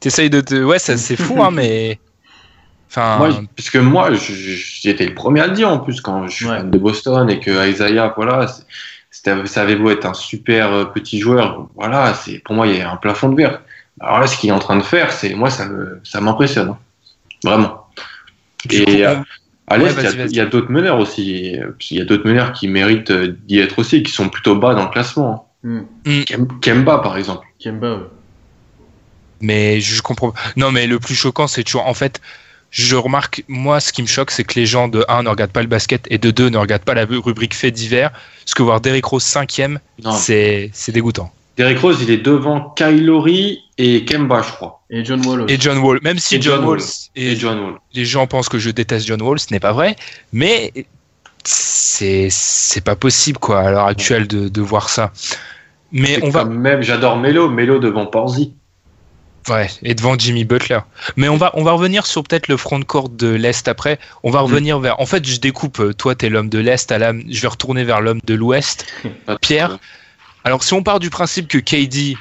T'essayes 0.00 0.30
de 0.30 0.40
te, 0.40 0.54
ouais 0.62 0.78
ça 0.78 0.96
c'est 0.96 1.16
fou 1.16 1.42
hein 1.42 1.50
mais, 1.50 1.98
enfin 2.88 3.16
Moi, 3.18 3.30
parce 3.56 3.68
que 3.68 3.78
moi, 3.78 4.10
j'étais 4.14 5.06
le 5.06 5.14
premier 5.14 5.40
à 5.40 5.48
le 5.48 5.54
dire 5.54 5.68
en 5.68 5.80
plus 5.80 6.00
quand 6.00 6.28
je 6.28 6.32
suis 6.32 6.46
Ouais. 6.46 6.58
fan 6.58 6.70
de 6.70 6.78
Boston 6.78 7.28
et 7.28 7.40
que 7.40 7.68
Isaiah, 7.68 8.12
voilà, 8.16 8.46
ça 9.10 9.60
avait 9.62 9.74
beau 9.74 9.90
être 9.90 10.06
un 10.06 10.14
super 10.14 10.72
euh, 10.72 10.84
petit 10.84 11.18
joueur, 11.18 11.66
voilà, 11.74 12.14
c'est 12.14 12.38
pour 12.38 12.54
moi 12.54 12.68
il 12.68 12.76
y 12.76 12.80
a 12.80 12.92
un 12.92 12.96
plafond 12.96 13.28
de 13.30 13.34
verre. 13.36 13.60
Alors 13.98 14.20
là, 14.20 14.28
ce 14.28 14.36
qu'il 14.38 14.50
est 14.50 14.52
en 14.52 14.60
train 14.60 14.76
de 14.76 14.84
faire, 14.84 15.10
c'est 15.10 15.34
moi 15.34 15.50
ça 15.50 15.66
me, 15.66 16.00
ça 16.04 16.20
m'impressionne, 16.20 16.68
hein. 16.68 16.78
vraiment. 17.42 17.87
Et 18.70 19.06
euh, 19.06 19.16
à 19.66 19.78
Ouais, 19.78 19.84
l'est, 19.92 20.26
il 20.30 20.36
y 20.36 20.40
a- 20.40 20.46
d'autres 20.46 20.70
meneurs 20.70 20.98
aussi. 20.98 21.56
euh, 21.56 21.72
Il 21.90 21.98
y 21.98 22.00
a 22.00 22.04
d'autres 22.04 22.26
meneurs 22.26 22.52
qui 22.52 22.68
méritent 22.68 23.10
euh, 23.10 23.36
d'y 23.46 23.58
être 23.58 23.78
aussi, 23.78 24.02
qui 24.02 24.12
sont 24.12 24.28
plutôt 24.28 24.56
bas 24.56 24.74
dans 24.74 24.84
le 24.84 24.90
classement. 24.90 25.50
Hmm. 25.62 25.80
hein. 26.06 26.22
Kem- 26.26 26.48
Kemba, 26.60 26.98
par 26.98 27.16
exemple. 27.18 27.46
Kemba, 27.62 27.94
ouais. 27.96 28.02
Mais 29.40 29.80
je 29.80 30.02
comprends. 30.02 30.32
Non, 30.56 30.72
mais 30.72 30.86
le 30.86 30.98
plus 30.98 31.14
choquant, 31.14 31.46
c'est 31.46 31.62
toujours. 31.64 31.86
En 31.86 31.94
fait, 31.94 32.20
je 32.70 32.96
remarque, 32.96 33.44
moi, 33.48 33.78
ce 33.80 33.92
qui 33.92 34.02
me 34.02 34.06
choque, 34.08 34.30
c'est 34.30 34.44
que 34.44 34.58
les 34.58 34.66
gens 34.66 34.88
de 34.88 35.04
1 35.08 35.22
ne 35.22 35.28
regardent 35.28 35.52
pas 35.52 35.62
le 35.62 35.68
basket 35.68 36.06
et 36.10 36.18
de 36.18 36.30
2 36.30 36.48
ne 36.48 36.58
regardent 36.58 36.82
pas 36.82 36.94
la 36.94 37.04
rubrique 37.04 37.54
fait 37.54 37.70
divers. 37.70 38.10
Parce 38.44 38.54
que 38.54 38.62
voir 38.62 38.80
Derrick 38.80 39.04
Rose 39.04 39.22
5ème, 39.24 39.78
Non. 40.02 40.12
c'est 40.12 40.70
dégoûtant. 40.88 41.32
Derrick 41.56 41.78
Rose, 41.78 41.98
il 42.02 42.10
est 42.10 42.18
devant 42.18 42.70
Kyle 42.76 43.04
Lowry 43.04 43.60
et 43.78 44.04
Kemba, 44.04 44.42
je 44.42 44.50
crois. 44.52 44.82
Et 44.90 45.04
John 45.04 45.24
Wall 45.24 45.42
aussi. 45.42 45.54
Et 45.54 45.60
John 45.60 45.78
Wall, 45.78 46.00
même 46.02 46.18
si 46.18 46.36
Et 46.36 46.42
John, 46.42 46.56
John 46.56 46.64
Wall, 46.66 46.78
Wall. 46.80 46.88
et 47.16 47.32
Et 47.32 47.36
John 47.36 47.58
Wall. 47.60 47.74
les 47.94 48.04
gens 48.04 48.26
pensent 48.26 48.48
que 48.48 48.58
je 48.58 48.70
déteste 48.70 49.06
John 49.06 49.22
Wall, 49.22 49.38
ce 49.38 49.46
n'est 49.52 49.60
pas 49.60 49.72
vrai, 49.72 49.96
mais 50.32 50.72
c'est 51.44 52.28
c'est 52.30 52.80
pas 52.82 52.96
possible 52.96 53.38
quoi 53.38 53.60
à 53.60 53.70
l'heure 53.70 53.86
actuelle 53.86 54.26
de, 54.28 54.48
de 54.48 54.60
voir 54.60 54.88
ça. 54.88 55.12
Mais 55.92 56.22
on 56.22 56.28
va 56.30 56.44
Même, 56.44 56.82
j'adore 56.82 57.16
Melo, 57.16 57.48
Melo 57.48 57.78
devant 57.78 58.06
Porzi. 58.06 58.54
Ouais, 59.48 59.68
et 59.82 59.94
devant 59.94 60.18
Jimmy 60.18 60.44
Butler. 60.44 60.80
Mais 61.16 61.30
on 61.30 61.38
va, 61.38 61.50
on 61.54 61.64
va 61.64 61.72
revenir 61.72 62.04
sur 62.04 62.22
peut-être 62.22 62.48
le 62.48 62.58
front 62.58 62.78
de 62.78 62.84
court 62.84 63.08
de 63.08 63.28
l'Est 63.28 63.66
après. 63.66 63.98
On 64.22 64.30
va 64.30 64.40
revenir 64.40 64.78
vers. 64.78 65.00
En 65.00 65.06
fait, 65.06 65.26
je 65.26 65.40
découpe. 65.40 65.80
euh, 65.80 65.94
Toi, 65.94 66.14
t'es 66.14 66.28
l'homme 66.28 66.50
de 66.50 66.58
l'Est. 66.58 66.92
Je 66.92 67.40
vais 67.40 67.48
retourner 67.48 67.84
vers 67.84 68.02
l'homme 68.02 68.20
de 68.26 68.34
l'Ouest. 68.34 68.92
Pierre, 69.40 69.78
alors 70.44 70.62
si 70.62 70.74
on 70.74 70.82
part 70.82 71.00
du 71.00 71.08
principe 71.08 71.48
que 71.48 71.56
KD, 71.56 72.18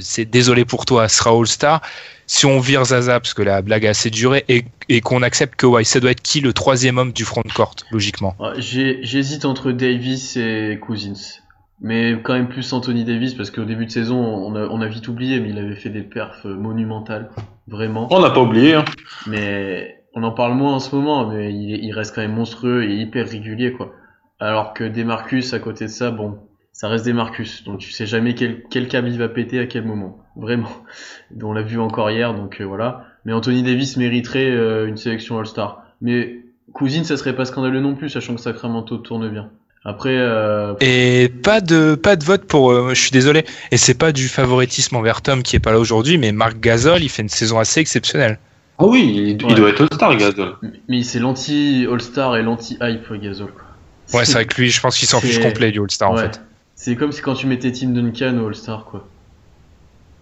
c'est 0.00 0.24
désolé 0.24 0.64
pour 0.64 0.86
toi, 0.86 1.08
sera 1.08 1.30
All-Star. 1.30 1.80
Si 2.26 2.46
on 2.46 2.58
vire 2.58 2.84
Zaza, 2.84 3.20
parce 3.20 3.34
que 3.34 3.42
la 3.42 3.60
blague 3.60 3.86
a 3.86 3.90
assez 3.90 4.10
duré, 4.10 4.44
et, 4.48 4.64
et 4.88 5.00
qu'on 5.00 5.22
accepte 5.22 5.56
que 5.56 5.66
ouais, 5.66 5.84
ça 5.84 6.00
doit 6.00 6.10
être 6.10 6.22
qui 6.22 6.40
le 6.40 6.52
troisième 6.52 6.96
homme 6.98 7.12
du 7.12 7.24
front 7.24 7.42
de 7.44 7.52
court, 7.52 7.74
logiquement? 7.90 8.34
Ouais, 8.38 8.54
J'hésite 8.58 9.44
entre 9.44 9.72
Davis 9.72 10.36
et 10.36 10.78
Cousins. 10.80 11.40
Mais 11.80 12.12
quand 12.22 12.32
même 12.32 12.48
plus 12.48 12.72
Anthony 12.72 13.04
Davis 13.04 13.34
parce 13.34 13.50
qu'au 13.50 13.64
début 13.64 13.84
de 13.84 13.90
saison, 13.90 14.16
on 14.16 14.54
a, 14.54 14.66
on 14.68 14.80
a 14.80 14.86
vite 14.86 15.08
oublié, 15.08 15.38
mais 15.40 15.50
il 15.50 15.58
avait 15.58 15.76
fait 15.76 15.90
des 15.90 16.02
perfs 16.02 16.46
monumentales. 16.46 17.30
Vraiment. 17.66 18.08
On 18.10 18.20
n'a 18.20 18.30
pas 18.30 18.40
oublié. 18.40 18.74
Hein. 18.74 18.84
Mais 19.26 20.02
on 20.14 20.22
en 20.22 20.30
parle 20.30 20.54
moins 20.54 20.74
en 20.74 20.80
ce 20.80 20.94
moment, 20.94 21.28
mais 21.28 21.52
il, 21.52 21.84
il 21.84 21.92
reste 21.92 22.14
quand 22.14 22.22
même 22.22 22.34
monstrueux 22.34 22.84
et 22.84 22.94
hyper 22.94 23.28
régulier, 23.28 23.72
quoi. 23.72 23.92
Alors 24.40 24.72
que 24.72 24.84
Demarcus, 24.84 25.52
à 25.52 25.58
côté 25.58 25.84
de 25.84 25.90
ça, 25.90 26.10
bon, 26.10 26.38
ça 26.74 26.88
reste 26.88 27.06
Demarcus. 27.06 27.64
Donc 27.64 27.78
tu 27.78 27.92
sais 27.92 28.04
jamais 28.04 28.34
quel, 28.34 28.62
quel 28.68 28.88
câble 28.88 29.08
il 29.08 29.18
va 29.18 29.28
péter 29.28 29.58
à 29.60 29.66
quel 29.66 29.86
moment. 29.86 30.18
Vraiment. 30.36 30.70
On 31.42 31.52
l'a 31.52 31.62
vu 31.62 31.78
encore 31.78 32.10
hier, 32.10 32.34
donc 32.34 32.60
euh, 32.60 32.64
voilà. 32.64 33.06
Mais 33.24 33.32
Anthony 33.32 33.62
Davis 33.62 33.96
mériterait 33.96 34.50
euh, 34.50 34.86
une 34.86 34.98
sélection 34.98 35.38
All-Star. 35.38 35.84
Mais 36.02 36.40
Cousine, 36.74 37.04
ça 37.04 37.16
serait 37.16 37.34
pas 37.34 37.44
scandaleux 37.44 37.80
non 37.80 37.94
plus, 37.94 38.10
sachant 38.10 38.34
que 38.34 38.40
Sacramento 38.40 38.98
tourne 38.98 39.30
bien. 39.30 39.48
Après, 39.84 40.16
euh, 40.16 40.74
Et 40.80 41.28
pas 41.28 41.60
de, 41.60 41.94
pas 41.94 42.16
de 42.16 42.24
vote 42.24 42.44
pour. 42.44 42.72
euh, 42.72 42.94
je 42.94 43.00
suis 43.00 43.10
désolé. 43.10 43.44
Et 43.70 43.76
c'est 43.76 43.94
pas 43.94 44.12
du 44.12 44.28
favoritisme 44.28 44.96
envers 44.96 45.22
Tom 45.22 45.42
qui 45.42 45.56
est 45.56 45.60
pas 45.60 45.72
là 45.72 45.78
aujourd'hui, 45.78 46.18
mais 46.18 46.32
Marc 46.32 46.58
Gasol, 46.58 47.02
il 47.02 47.08
fait 47.08 47.22
une 47.22 47.28
saison 47.28 47.58
assez 47.58 47.80
exceptionnelle. 47.80 48.38
Ah 48.78 48.86
oui, 48.86 49.36
il, 49.38 49.54
doit 49.54 49.68
être 49.68 49.82
All-Star, 49.82 50.16
Gasol. 50.16 50.56
mais 50.88 51.04
c'est 51.04 51.20
l'anti-All-Star 51.20 52.36
et 52.36 52.42
l'anti-hype, 52.42 53.12
Gasol. 53.22 53.52
Quoi. 53.52 54.18
Ouais, 54.18 54.24
c'est 54.24 54.32
vrai 54.32 54.46
que 54.46 54.60
lui, 54.60 54.70
je 54.70 54.80
pense 54.80 54.98
qu'il 54.98 55.06
s'en 55.06 55.20
fiche 55.20 55.38
complet 55.38 55.70
du 55.70 55.80
All-Star 55.80 56.10
en 56.10 56.16
fait. 56.16 56.40
C'est 56.76 56.96
comme 56.96 57.12
si 57.12 57.20
quand 57.22 57.34
tu 57.34 57.46
mettais 57.46 57.72
Tim 57.72 57.88
Duncan 57.90 58.36
au 58.38 58.48
All-Star, 58.48 58.84
quoi. 58.84 59.06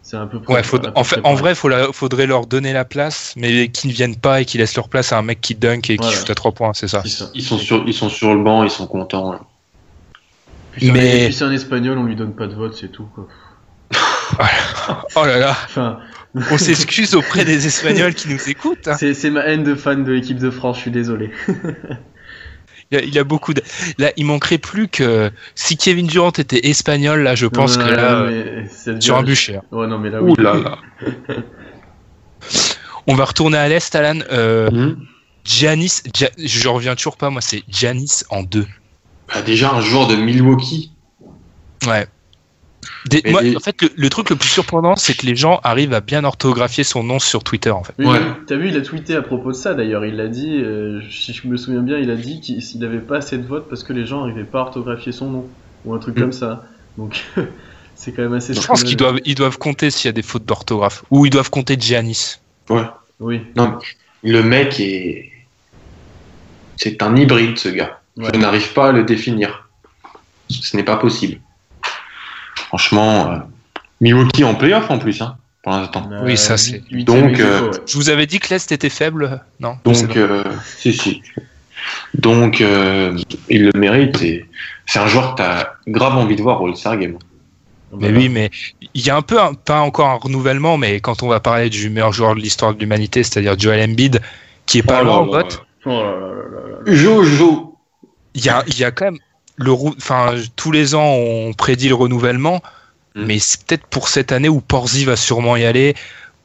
C'est 0.02 0.16
un 0.16 0.26
peu 0.26 0.40
près- 0.40 0.54
Ouais, 0.54 0.62
faut- 0.62 0.76
à 0.76 0.80
peu 0.80 0.90
en, 0.96 1.04
fait, 1.04 1.16
près 1.16 1.20
en 1.20 1.22
pareil. 1.34 1.38
vrai, 1.38 1.54
faut 1.54 1.68
la- 1.68 1.92
faudrait 1.92 2.26
leur 2.26 2.46
donner 2.46 2.72
la 2.72 2.84
place, 2.84 3.34
mais 3.36 3.68
qu'ils 3.68 3.90
ne 3.90 3.94
viennent 3.94 4.16
pas 4.16 4.40
et 4.40 4.44
qu'ils 4.44 4.60
laissent 4.60 4.74
leur 4.76 4.88
place 4.88 5.12
à 5.12 5.18
un 5.18 5.22
mec 5.22 5.40
qui 5.40 5.54
dunk 5.54 5.88
et 5.90 5.96
qui 5.96 6.02
Voilà. 6.02 6.12
shoot 6.18 6.28
à 6.30 6.34
3 6.34 6.52
points, 6.52 6.72
c'est 6.74 6.88
ça. 6.88 7.02
Ils 7.34 7.42
sont, 7.42 7.58
sur, 7.58 7.84
ils 7.86 7.94
sont 7.94 8.08
sur 8.08 8.34
le 8.34 8.42
banc, 8.42 8.64
ils 8.64 8.70
sont 8.70 8.86
contents. 8.86 9.38
Puis 10.72 10.86
c'est 10.86 10.90
un- 10.90 10.94
Mais- 10.94 11.24
puis 11.26 11.34
c'est 11.34 11.44
un 11.44 11.52
espagnol, 11.52 11.98
on 11.98 12.04
lui 12.04 12.16
donne 12.16 12.34
pas 12.34 12.46
de 12.48 12.54
vote, 12.54 12.76
c'est 12.78 12.88
tout, 12.90 13.06
quoi. 13.14 13.28
Oh 15.14 15.24
là 15.24 15.38
là, 15.38 15.50
Enfin, 15.66 15.98
on 16.50 16.58
s'excuse 16.58 17.14
auprès 17.14 17.44
des 17.44 17.66
Espagnols 17.66 18.14
qui 18.14 18.28
nous 18.28 18.40
écoutent. 18.50 18.88
hein. 18.88 18.96
c'est 18.98 19.14
c'est 19.14 19.30
ma 19.30 19.42
haine 19.46 19.62
de 19.64 19.74
fan 19.74 20.02
de 20.04 20.12
l'équipe 20.12 20.38
de 20.38 20.50
France, 20.50 20.76
je 20.76 20.82
suis 20.82 20.90
désolé. 20.90 21.30
Il, 22.92 22.98
y 22.98 22.98
a, 23.00 23.04
il 23.04 23.14
y 23.14 23.18
a 23.18 23.24
beaucoup 23.24 23.54
de. 23.54 23.62
Là, 23.98 24.12
il 24.18 24.26
manquerait 24.26 24.58
plus 24.58 24.86
que 24.86 25.30
si 25.54 25.76
Kevin 25.78 26.06
Durant 26.06 26.30
était 26.32 26.68
espagnol, 26.68 27.22
là, 27.22 27.34
je 27.34 27.46
pense 27.46 27.78
Non, 27.78 27.86
que 27.86 27.90
là, 27.90 28.30
non, 28.30 29.00
sur 29.00 29.16
un 29.16 29.22
bûcher. 29.22 29.56
hein. 29.56 29.62
Ouais, 29.72 29.86
non, 29.86 29.98
mais 29.98 30.10
là, 30.10 30.22
oui. 30.22 30.32
Ouh 30.32 30.36
là 30.42 30.54
là. 30.54 30.78
On 33.06 33.14
va 33.14 33.24
retourner 33.24 33.56
à 33.58 33.68
l'Est, 33.68 33.94
Alan. 33.94 34.20
Euh, 34.30 34.70
Mhm. 34.70 35.06
Giannis, 35.44 36.02
Gia- 36.14 36.30
je 36.38 36.68
reviens 36.68 36.94
toujours 36.94 37.16
pas, 37.16 37.30
moi, 37.30 37.40
c'est 37.40 37.62
Giannis 37.68 38.22
en 38.30 38.42
deux. 38.42 38.66
Bah, 39.28 39.42
déjà, 39.42 39.72
un 39.72 39.80
joueur 39.80 40.06
de 40.06 40.14
Milwaukee. 40.14 40.92
Ouais. 41.86 42.06
Des- 43.08 43.22
moi, 43.30 43.40
En 43.56 43.60
fait, 43.60 43.80
le, 43.82 43.90
le 43.96 44.08
truc 44.10 44.30
le 44.30 44.36
plus 44.36 44.48
surprenant, 44.48 44.94
c'est 44.96 45.16
que 45.16 45.26
les 45.26 45.34
gens 45.34 45.60
arrivent 45.64 45.92
à 45.94 46.00
bien 46.00 46.22
orthographier 46.24 46.84
son 46.84 47.02
nom 47.02 47.18
sur 47.18 47.42
Twitter, 47.42 47.70
en 47.70 47.82
fait. 47.82 47.94
Oui, 47.98 48.06
Ouais. 48.06 48.20
T'as 48.46 48.56
vu, 48.56 48.68
il 48.68 48.76
a 48.76 48.80
tweeté 48.80 49.16
à 49.16 49.22
propos 49.22 49.50
de 49.50 49.56
ça 49.56 49.74
d'ailleurs. 49.74 50.04
Il 50.04 50.20
a 50.20 50.28
dit, 50.28 50.56
euh, 50.62 51.00
si 51.10 51.32
je 51.32 51.46
me 51.48 51.56
souviens 51.56 51.82
bien, 51.82 51.98
il 51.98 52.10
a 52.10 52.16
dit 52.16 52.40
qu'il 52.40 52.62
s'il 52.62 52.84
avait 52.84 52.98
pas 53.00 53.16
assez 53.18 53.38
de 53.38 53.46
votes 53.46 53.68
parce 53.68 53.82
que 53.82 53.92
les 53.92 54.06
gens 54.06 54.20
n'arrivaient 54.20 54.44
pas 54.44 54.60
à 54.60 54.62
orthographier 54.62 55.10
son 55.12 55.30
nom 55.30 55.48
ou 55.84 55.94
un 55.94 55.98
truc 55.98 56.16
Mm. 56.16 56.20
comme 56.20 56.32
ça. 56.32 56.64
Donc 56.96 57.24
c'est 57.96 58.12
quand 58.12 58.22
même 58.22 58.34
assez. 58.34 58.54
Je 58.54 58.60
pense 58.66 58.84
qu'ils 58.84 58.96
doivent, 58.96 59.18
ils 59.24 59.34
doivent 59.34 59.58
compter 59.58 59.90
s'il 59.90 60.08
y 60.08 60.10
a 60.10 60.12
des 60.12 60.22
fautes 60.22 60.44
d'orthographe. 60.44 61.02
Ou 61.10 61.26
ils 61.26 61.30
doivent 61.30 61.50
compter 61.50 61.76
Giannis. 61.78 62.38
Ouais. 62.70 62.84
Oui. 63.20 63.40
Non, 63.56 63.78
le 64.22 64.42
mec 64.42 64.78
est. 64.78 65.30
C'est 66.76 67.02
un 67.02 67.14
hybride, 67.16 67.58
ce 67.58 67.68
gars. 67.68 68.00
Ouais. 68.16 68.30
Je 68.34 68.38
n'arrive 68.38 68.72
pas 68.72 68.88
à 68.88 68.92
le 68.92 69.04
définir. 69.04 69.68
Ce 70.50 70.76
n'est 70.76 70.82
pas 70.82 70.96
possible. 70.96 71.40
Franchement, 72.72 73.30
euh, 73.30 73.36
Milwaukee 74.00 74.44
en 74.44 74.54
playoff 74.54 74.90
en 74.90 74.98
plus, 74.98 75.20
hein, 75.20 75.36
pour 75.62 75.72
l'instant. 75.72 76.08
Euh, 76.10 76.20
Oui, 76.24 76.38
ça, 76.38 76.56
c'est- 76.56 76.82
huit- 76.90 77.04
Donc, 77.04 77.38
euh. 77.38 77.70
Je 77.86 77.96
vous 77.96 78.08
avais 78.08 78.24
dit 78.26 78.38
que 78.40 78.48
l'Est 78.48 78.72
était 78.72 78.88
faible 78.88 79.42
Non 79.60 79.76
Donc, 79.84 80.16
euh, 80.16 80.42
si, 80.78 80.94
si. 80.94 81.20
Donc, 82.14 82.60
euh, 82.62 83.18
il 83.50 83.64
le 83.64 83.78
mérite. 83.78 84.22
et 84.22 84.46
C'est 84.86 85.00
un 85.00 85.06
joueur 85.06 85.34
que 85.34 85.42
tu 85.42 85.42
as 85.42 85.74
grave 85.88 86.16
envie 86.16 86.34
de 86.36 86.42
voir 86.42 86.62
au 86.62 86.66
All-Star 86.68 86.96
Game. 86.96 87.18
Mais 87.98 88.10
oui, 88.10 88.30
mais 88.30 88.50
il 88.94 89.04
y 89.06 89.10
a 89.10 89.16
un 89.16 89.22
peu, 89.22 89.38
un- 89.38 89.52
pas 89.52 89.80
encore 89.80 90.08
un 90.08 90.14
renouvellement, 90.14 90.78
mais 90.78 91.00
quand 91.00 91.22
on 91.22 91.28
va 91.28 91.40
parler 91.40 91.68
du 91.68 91.90
meilleur 91.90 92.12
joueur 92.12 92.34
de 92.34 92.40
l'histoire 92.40 92.72
de 92.74 92.80
l'humanité, 92.80 93.22
c'est-à-dire 93.22 93.54
Joel 93.58 93.90
Embiid, 93.90 94.18
qui 94.64 94.78
est 94.78 94.82
pas 94.82 95.00
Oh 95.02 95.04
là 95.04 95.10
loin 95.12 95.26
là. 95.26 95.42
vote, 95.42 95.66
Oh 95.84 95.90
là 95.90 95.96
là 95.96 96.10
là 96.10 96.68
là 96.70 96.78
là. 96.86 96.94
Jojo 96.94 97.76
il 98.34 98.46
y 98.46 98.48
a, 98.48 98.64
il 98.66 98.78
y 98.78 98.84
a 98.84 98.90
quand 98.92 99.04
même 99.04 99.18
le, 99.62 99.72
rou- 99.72 99.94
enfin, 99.96 100.34
tous 100.56 100.72
les 100.72 100.94
ans 100.94 101.06
on 101.14 101.52
prédit 101.54 101.88
le 101.88 101.94
renouvellement, 101.94 102.62
Mm. 103.14 103.24
mais 103.26 103.38
c'est 103.38 103.62
peut-être 103.64 103.86
pour 103.88 104.08
cette 104.08 104.32
année 104.32 104.48
où 104.48 104.62
Porzi 104.62 105.04
va 105.04 105.16
sûrement 105.16 105.56
y 105.56 105.64
aller, 105.66 105.94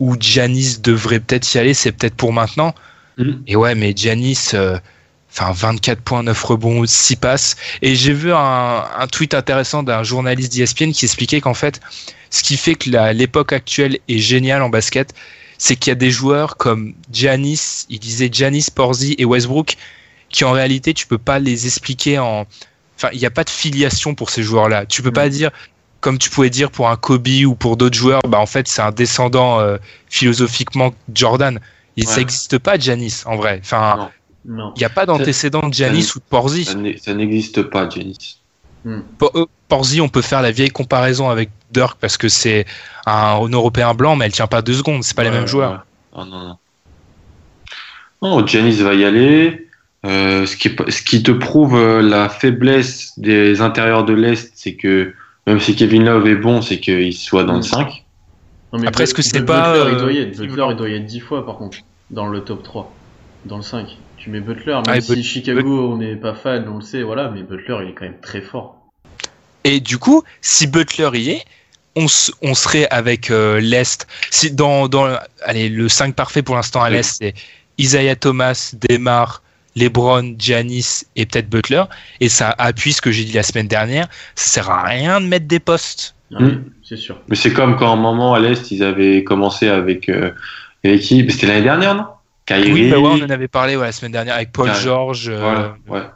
où 0.02 0.16
Giannis 0.20 0.80
devrait 0.84 1.22
peut-être 1.22 1.54
y 1.54 1.58
aller, 1.58 1.74
c'est 1.74 1.94
peut-être 1.94 2.16
pour 2.16 2.34
maintenant. 2.34 2.76
Mm. 3.18 3.32
Et 3.48 3.56
ouais, 3.56 3.74
mais 3.74 3.94
Giannis, 3.96 4.50
euh, 4.54 4.78
enfin 5.32 5.54
24 5.54 6.02
points, 6.02 6.24
9 6.24 6.44
rebonds, 6.44 6.86
6 6.86 7.16
passes. 7.16 7.56
Et 7.82 7.96
j'ai 7.96 8.12
vu 8.12 8.34
un, 8.34 8.84
un 9.00 9.08
tweet 9.08 9.34
intéressant 9.34 9.82
d'un 9.82 10.04
journaliste 10.04 10.52
d'ESPN 10.54 10.92
qui 10.92 11.06
expliquait 11.06 11.40
qu'en 11.40 11.54
fait, 11.54 11.80
ce 12.32 12.44
qui 12.44 12.58
fait 12.58 12.76
que 12.76 12.90
l'époque 13.14 13.54
actuelle 13.54 14.00
est 14.10 14.20
géniale 14.20 14.62
en 14.62 14.68
basket, 14.70 15.14
c'est 15.58 15.78
qu'il 15.78 15.92
y 15.92 15.94
a 15.94 15.96
des 15.96 16.12
joueurs 16.12 16.58
comme 16.58 16.94
Giannis, 17.14 17.86
il 17.90 18.00
disait 18.00 18.30
Giannis, 18.30 18.68
Porzi 18.76 19.16
et 19.18 19.24
Westbrook, 19.26 19.78
qui 20.30 20.44
en 20.44 20.52
réalité 20.52 20.94
tu 20.94 21.08
peux 21.08 21.18
pas 21.18 21.40
les 21.40 21.66
expliquer 21.66 22.20
en, 22.20 22.46
enfin 22.98 23.10
il 23.14 23.20
n'y 23.20 23.26
a 23.26 23.30
pas 23.32 23.44
de 23.46 23.50
filiation 23.50 24.14
pour 24.16 24.30
ces 24.30 24.44
joueurs-là. 24.44 24.86
Tu 24.86 25.02
peux 25.02 25.12
pas 25.14 25.30
dire 25.30 25.52
comme 26.02 26.18
tu 26.18 26.30
pouvais 26.30 26.50
dire 26.50 26.70
pour 26.72 26.90
un 26.90 26.96
Kobe 26.96 27.28
ou 27.48 27.56
pour 27.56 27.78
d'autres 27.78 27.98
joueurs, 27.98 28.22
bah 28.28 28.40
en 28.40 28.46
fait 28.46 28.68
c'est 28.68 28.82
un 28.82 28.92
descendant 28.92 29.60
euh, 29.60 29.78
philosophiquement 30.10 30.94
Jordan. 31.14 31.60
Et 31.96 32.04
ça 32.04 32.12
Ouais. 32.12 32.18
n'existe 32.18 32.60
pas 32.60 32.78
Giannis 32.78 33.24
en 33.26 33.36
vrai. 33.38 33.60
Enfin, 33.64 34.10
il 34.46 34.54
n'y 34.78 34.84
a 34.86 34.90
pas 34.90 35.06
d'antécédent 35.08 35.68
de 35.68 35.74
ça- 35.74 35.90
ou 35.90 36.20
de 36.20 36.24
Porzi. 36.30 36.66
Ça 36.66 37.14
n'existe 37.16 37.64
pas, 37.64 37.90
Janice. 37.90 38.38
Po- 39.18 39.32
euh, 39.36 39.46
Porzi, 39.68 40.00
on 40.00 40.08
peut 40.08 40.22
faire 40.22 40.42
la 40.42 40.52
vieille 40.52 40.70
comparaison 40.70 41.30
avec 41.30 41.50
Dirk 41.72 41.98
parce 42.00 42.16
que 42.18 42.30
c'est 42.30 42.66
un, 43.06 43.40
un 43.42 43.50
Européen 43.50 43.94
blanc, 43.96 44.16
mais 44.16 44.26
elle 44.26 44.32
tient 44.32 44.48
pas 44.48 44.62
deux 44.62 44.76
secondes. 44.76 45.04
C'est 45.04 45.16
pas 45.16 45.24
les 45.24 45.30
Ouais, 45.30 45.38
mêmes 45.40 45.48
joueurs. 45.48 45.86
Oh, 46.14 46.24
non, 46.24 46.40
non. 46.40 46.58
Non, 48.22 48.48
Giannis 48.48 48.82
va 48.82 48.94
y 48.94 49.04
aller. 49.04 49.67
Euh, 50.06 50.46
ce, 50.46 50.56
qui, 50.56 50.68
est- 50.70 50.92
ce 50.92 51.02
qui 51.02 51.24
te 51.24 51.32
prouve 51.32 51.76
euh, 51.76 52.02
la 52.02 52.30
faiblesse 52.30 53.18
des 53.18 53.62
intérieurs 53.62 54.06
de 54.06 54.14
l'Est, 54.14 54.52
c'est 54.56 54.76
que 54.76 55.14
même 55.48 55.60
si 55.60 55.76
Kevin 55.76 56.06
Love 56.06 56.28
est 56.28 56.36
bon, 56.36 56.62
c'est 56.62 56.80
qu'il 56.80 57.14
soit 57.14 57.44
dans 57.44 57.54
le 57.54 57.60
Mm. 57.60 57.64
5. 57.64 58.06
Non, 58.74 58.80
mais 58.80 58.88
Après, 58.88 59.04
est-ce 59.06 59.14
que 59.14 59.22
c'est 59.22 59.44
pas, 59.44 59.74
Butler, 59.74 59.90
il 59.92 59.96
euh, 59.96 60.00
doit 60.02 60.12
y 60.12 60.18
être. 60.20 60.38
Butler, 60.38 60.66
il 60.72 60.76
doit 60.76 60.90
y 60.90 60.94
être 60.96 61.06
10 61.06 61.20
fois 61.20 61.46
par 61.46 61.58
contre, 61.58 61.78
dans 62.12 62.28
le 62.28 62.42
top 62.42 62.64
3. 62.64 62.94
Dans 63.46 63.58
le 63.58 63.64
5. 63.64 63.88
Tu 64.18 64.30
mets 64.30 64.40
Butler, 64.42 64.74
même 64.74 64.84
Ah, 64.88 65.02
si 65.02 65.16
But- 65.16 65.24
Chicago, 65.24 65.92
on 65.94 65.98
n'est 65.98 66.16
pas 66.16 66.34
fan, 66.36 66.68
on 66.68 66.76
le 66.78 66.82
sait, 66.84 67.02
voilà, 67.02 67.30
mais 67.30 67.44
Butler, 67.44 67.78
il 67.84 67.90
est 67.90 67.94
quand 67.94 68.06
même 68.06 68.20
très 68.22 68.42
fort. 68.42 68.76
Et 69.64 69.80
du 69.80 69.98
coup, 69.98 70.24
si 70.42 70.68
Butler 70.68 71.10
y 71.16 71.30
est, 71.32 71.46
on, 71.96 72.06
s- 72.06 72.32
on 72.42 72.54
serait 72.54 72.88
avec 72.90 73.32
euh, 73.32 73.60
l'Est. 73.60 74.06
Si 74.32 74.52
dans, 74.52 74.88
dans 74.88 75.08
allez, 75.44 75.70
le 75.70 75.90
5 75.90 76.14
parfait 76.14 76.44
pour 76.44 76.56
l'instant 76.56 76.82
à 76.84 76.90
Oui. 76.90 76.96
l'Est, 76.98 77.18
c'est 77.22 77.34
Isaiah 77.78 78.16
Thomas, 78.16 78.74
Demar, 78.90 79.42
LeBron, 79.78 80.36
Giannis 80.38 81.04
et 81.16 81.26
peut-être 81.26 81.50
Butler. 81.50 81.84
Et 82.20 82.30
ça 82.30 82.54
appuie 82.58 82.94
ce 82.94 83.02
que 83.02 83.12
j'ai 83.12 83.24
dit 83.24 83.34
la 83.34 83.44
semaine 83.44 83.68
dernière. 83.68 84.08
Ça 84.36 84.50
sert 84.50 84.70
à 84.70 84.84
rien 84.84 85.22
de 85.22 85.26
mettre 85.28 85.48
des 85.48 85.60
postes. 85.60 86.16
Ah, 86.34 86.42
Mm. 86.42 86.46
oui, 86.46 86.58
C'est 86.84 86.98
sûr. 86.98 87.20
Mais 87.30 87.36
c'est 87.38 87.54
comme 87.54 87.78
quand 87.78 87.90
à 87.90 87.94
un 87.94 87.96
moment 87.96 88.34
à 88.34 88.40
l'Est, 88.40 88.70
ils 88.72 88.84
avaient 88.84 89.24
commencé 89.24 89.68
avec 89.70 90.10
euh, 90.10 90.32
l'équipe. 90.84 91.32
C'était 91.32 91.48
l'année 91.48 91.62
dernière, 91.64 91.96
non? 91.96 92.06
Kyrie. 92.46 92.72
Oui, 92.74 92.90
bah 92.92 92.98
ouais, 93.00 93.20
on 93.22 93.26
en 93.26 93.30
avait 93.30 93.48
parlé 93.48 93.76
ouais, 93.76 93.86
la 93.86 93.92
semaine 93.92 94.12
dernière 94.14 94.36
avec 94.36 94.52
Paul 94.52 94.70
Ouais. 94.70 94.76
George, 94.82 95.28
euh, 95.30 95.40
Voilà, 95.40 95.76
ouais. 95.88 96.08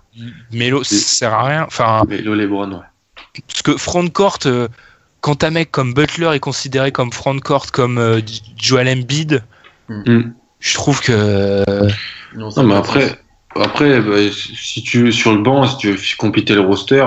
Melo, 0.53 0.83
ça 0.83 0.95
sert 0.95 1.33
à 1.33 1.43
rien. 1.45 1.63
Enfin, 1.67 2.03
Melo 2.07 2.35
LeBron, 2.35 2.71
ouais. 2.71 3.41
parce 3.47 3.61
que 3.61 3.77
frontcourt, 3.77 4.39
euh, 4.45 4.67
quand 5.21 5.43
un 5.43 5.49
mec 5.51 5.71
comme 5.71 5.93
Butler 5.93 6.31
est 6.33 6.39
considéré 6.39 6.91
comme 6.93 7.11
frontcourt, 7.11 7.71
comme 7.71 7.97
euh, 7.97 8.19
Joel 8.57 8.87
Embiid, 8.89 9.43
Mm. 9.89 10.31
je 10.61 10.73
trouve 10.73 11.01
que 11.01 11.63
Non, 12.35 12.49
Non, 12.55 12.63
mais 12.63 12.75
après. 12.75 13.19
Après 13.55 14.01
bah, 14.01 14.17
si 14.31 14.81
tu 14.83 15.03
veux 15.05 15.11
sur 15.11 15.33
le 15.33 15.41
banc, 15.41 15.65
si 15.67 15.77
tu 15.77 15.91
veux 15.91 15.97
compléter 16.17 16.53
le 16.55 16.61
roster, 16.61 17.05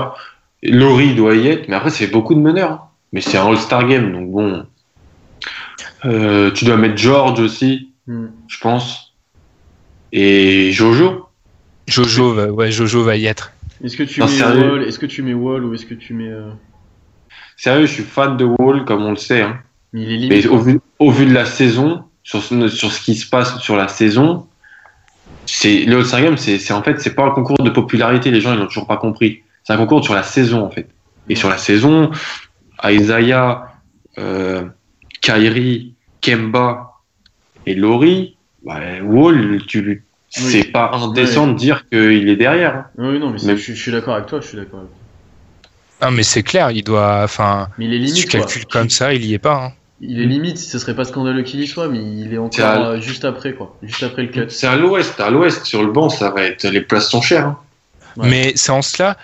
Laurie 0.63 1.15
doit 1.15 1.35
y 1.35 1.49
être, 1.49 1.69
mais 1.69 1.77
après, 1.77 1.91
c'est 1.91 2.07
beaucoup 2.09 2.35
de 2.35 2.41
meneurs. 2.41 2.71
hein. 2.73 2.81
Mais 3.13 3.21
c'est 3.21 3.37
un 3.39 3.47
All-Star 3.47 3.87
Game, 3.87 4.13
donc 4.13 4.31
bon. 4.31 4.67
Euh, 6.05 6.51
tu 6.51 6.65
dois 6.65 6.77
mettre 6.77 6.97
George 6.97 7.41
aussi, 7.41 7.91
Mm. 8.07 8.27
je 8.49 8.59
pense. 8.59 9.15
Et 10.13 10.73
Jojo. 10.73 11.27
Jojo, 11.89 12.35
va, 12.35 12.47
ouais, 12.49 12.71
Jojo 12.71 13.03
va 13.03 13.17
y 13.17 13.27
être. 13.27 13.53
Est-ce 13.83 13.97
que 13.97 14.03
tu 14.03 14.21
Non, 14.21 14.27
mets 14.27 14.33
sérieux. 14.33 14.71
Wall 14.73 14.83
Est-ce 14.85 14.99
que 14.99 15.07
tu 15.07 15.23
mets 15.23 15.33
Wall 15.35 15.65
ou 15.65 15.75
est-ce 15.75 15.87
que 15.87 15.95
tu 15.95 16.13
mets. 16.13 16.29
euh, 16.29 16.51
Sérieux, 17.57 17.87
je 17.87 17.93
suis 17.93 18.03
fan 18.03 18.37
de 18.37 18.45
Wall, 18.45 18.85
comme 18.85 19.03
on 19.05 19.11
le 19.11 19.17
sait. 19.17 19.43
hein. 19.43 19.59
Mais 19.93 20.03
il 20.03 20.13
est 20.25 20.29
Mais 20.29 20.41
limite. 20.41 20.47
au 20.47 20.59
vu, 20.59 20.81
au 20.99 21.11
vu 21.11 21.25
de 21.27 21.33
la 21.33 21.47
saison, 21.47 22.05
sur 22.23 22.43
ce 22.43 23.01
qui 23.01 23.15
se 23.15 23.29
passe 23.29 23.59
sur 23.61 23.77
la 23.77 23.89
saison, 23.89 24.47
c'est 25.47 25.85
le 25.85 25.99
All-Star 25.99 26.23
Game, 26.23 26.37
c'est 26.37 26.59
c'est- 26.59 26.73
en 26.73 26.83
fait, 26.83 27.01
c'est 27.01 27.15
pas 27.15 27.25
un 27.25 27.31
concours 27.31 27.59
de 27.59 27.71
popularité. 27.71 28.31
Les 28.31 28.41
gens, 28.41 28.53
ils 28.55 28.59
n'ont 28.59 28.67
toujours 28.67 28.87
pas 28.87 28.97
compris. 28.97 29.43
C'est 29.63 29.73
un 29.73 29.77
concours 29.77 30.03
sur 30.05 30.15
la 30.15 30.23
saison, 30.23 30.65
en 30.65 30.71
fait. 30.71 30.89
Et 31.29 31.35
sur 31.37 31.49
la 31.49 31.57
saison, 31.59 32.11
Isaiah, 32.85 33.67
euh, 34.19 34.65
Kyrie, 35.21 35.95
Kemba 36.21 36.93
et 37.67 37.75
Laurie, 37.75 38.37
bah, 38.65 38.81
Wall, 39.03 39.61
tu, 39.67 40.05
c'est 40.29 40.65
pas 40.65 40.91
indécent 40.95 41.47
Ouais. 41.47 41.53
de 41.55 41.59
dire 41.59 41.89
qu'il 41.89 42.29
est 42.29 42.37
derrière. 42.37 42.75
hein. 42.75 42.87
Oui, 42.99 43.19
non, 43.19 43.31
mais, 43.31 43.39
je, 43.39 43.55
je 43.57 43.73
suis 43.73 43.93
d'accord 43.93 44.15
avec 44.15 44.27
toi, 44.27 44.41
je 44.41 44.49
suis 44.49 44.57
d'accord 44.57 44.81
avec 44.81 44.91
toi. 44.91 44.99
Ah, 46.01 46.11
mais 46.11 46.23
c'est 46.25 46.43
clair, 46.43 46.71
il 46.73 46.83
doit. 46.83 47.23
Enfin, 47.25 47.69
Mais 47.79 48.07
si 48.09 48.13
tu 48.25 48.29
quoi. 48.29 48.41
calcules 48.41 48.67
comme 48.67 48.91
ça, 48.91 49.15
il 49.15 49.25
y 49.25 49.33
est 49.35 49.39
pas. 49.39 49.67
hein. 49.67 49.73
Il 50.01 50.21
est 50.21 50.27
limite, 50.27 50.59
ce 50.59 50.79
serait 50.79 50.95
pas 50.95 51.05
scandaleux 51.05 51.43
qu'il 51.43 51.61
y 51.61 51.67
soit, 51.67 51.89
mais 51.89 51.99
il 52.01 52.33
est 52.35 52.39
encore 52.39 52.65
à- 52.65 52.89
euh, 52.91 53.01
juste 53.01 53.25
après, 53.25 53.55
quoi. 53.55 53.77
Juste 53.83 54.03
après 54.03 54.23
le 54.23 54.29
cut. 54.29 54.47
C'est 54.49 54.67
à 54.67 54.77
l'ouest. 54.77 55.19
À 55.21 55.31
l'ouest, 55.31 55.65
sur 55.65 55.83
le 55.83 55.93
banc, 55.93 56.09
ça 56.09 56.31
va 56.31 56.43
être, 56.43 56.65
les 56.65 56.81
places 56.81 57.09
sont 57.11 57.23
chères. 57.23 57.47
hein. 57.47 57.59
Ouais. 58.17 58.29
Mais 58.29 58.53
c'est 58.57 58.73
en 58.73 58.83
cela. 58.83 59.17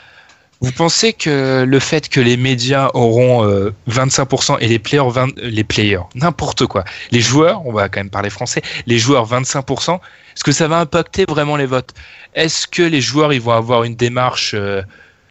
Vous 0.63 0.73
pensez 0.73 1.15
que 1.15 1.65
le 1.67 1.79
fait 1.79 2.09
que 2.11 2.21
les 2.21 2.37
médias 2.37 2.91
auront 2.93 3.47
euh, 3.47 3.73
25% 3.89 4.59
et 4.61 4.69
les 4.69 4.79
players, 4.79 5.09
20 5.09 5.29
les 5.39 5.65
players, 5.65 6.03
n'importe 6.15 6.67
quoi, 6.67 6.85
les 7.13 7.21
joueurs, 7.21 7.67
on 7.67 7.73
va 7.73 7.89
quand 7.89 8.01
même 8.01 8.11
parler 8.11 8.29
français, 8.29 8.61
les 8.87 8.99
joueurs 8.99 9.27
25%, 9.27 9.95
est-ce 9.95 10.45
que 10.45 10.53
ça 10.53 10.69
va 10.69 10.79
impacter 10.81 11.25
vraiment 11.27 11.57
les 11.57 11.65
votes? 11.65 11.95
Est-ce 12.35 12.67
que 12.67 12.83
les 12.83 13.01
joueurs 13.01 13.33
ils 13.33 13.41
vont 13.41 13.53
avoir 13.53 13.85
une 13.85 13.95
démarche 13.97 14.53
euh, 14.55 14.83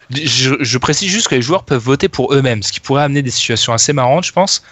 je, 0.10 0.56
je 0.60 0.78
précise 0.80 1.12
juste 1.12 1.28
que 1.28 1.36
les 1.36 1.44
joueurs 1.44 1.64
peuvent 1.64 1.84
voter 1.84 2.10
pour 2.10 2.34
eux-mêmes, 2.34 2.64
ce 2.64 2.72
qui 2.72 2.80
pourrait 2.80 3.04
amener 3.04 3.22
des 3.22 3.30
situations 3.30 3.72
assez 3.74 3.94
marrantes, 3.94 4.26
je 4.26 4.32
pense. 4.32 4.64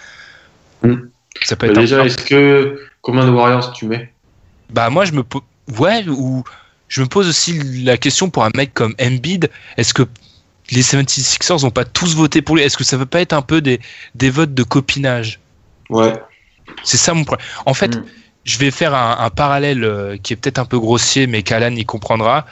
Mm. 0.82 0.94
Ça 1.42 1.56
peut 1.56 1.66
Bah, 1.66 1.72
être 1.72 1.78
déjà, 1.80 2.04
est-ce 2.04 2.18
que 2.18 2.80
combien 3.02 3.24
de 3.24 3.30
Warriors 3.30 3.72
tu 3.72 3.86
mets? 3.86 4.12
Bah 4.70 4.90
moi 4.90 5.04
je 5.04 5.12
me 5.12 5.22
po- 5.22 5.42
ouais 5.78 6.04
ou 6.08 6.44
je 6.88 7.00
me 7.02 7.06
pose 7.06 7.28
aussi 7.28 7.58
la 7.84 7.96
question 7.96 8.28
pour 8.30 8.44
un 8.44 8.50
mec 8.56 8.74
comme 8.74 8.94
Embiid, 9.00 9.50
est-ce 9.76 9.94
que 9.94 10.02
les 10.70 10.82
76ers 10.82 11.64
ont 11.64 11.70
pas 11.70 11.84
tous 11.84 12.14
voté 12.16 12.42
pour 12.42 12.56
lui? 12.56 12.62
Est-ce 12.62 12.76
que 12.76 12.84
ça 12.84 12.96
va 12.96 13.06
pas 13.06 13.20
être 13.20 13.32
un 13.32 13.40
peu 13.42 13.60
des, 13.60 13.80
des 14.14 14.28
votes 14.30 14.52
de 14.54 14.62
copinage? 14.62 15.40
Ouais. 15.90 16.12
C'est 16.84 16.98
ça 16.98 17.14
mon 17.14 17.24
problème. 17.24 17.46
En 17.64 17.72
fait, 17.74 17.96
Mm. 17.96 18.04
je 18.44 18.58
vais 18.58 18.70
faire 18.70 18.94
un, 18.94 19.16
un 19.20 19.30
parallèle 19.30 19.84
euh, 19.84 20.16
qui 20.22 20.32
est 20.34 20.36
peut-être 20.36 20.58
un 20.58 20.66
peu 20.66 20.78
grossier, 20.78 21.26
mais 21.26 21.42
qu'Alan 21.42 21.74
y 21.74 21.84
comprendra. 21.86 22.44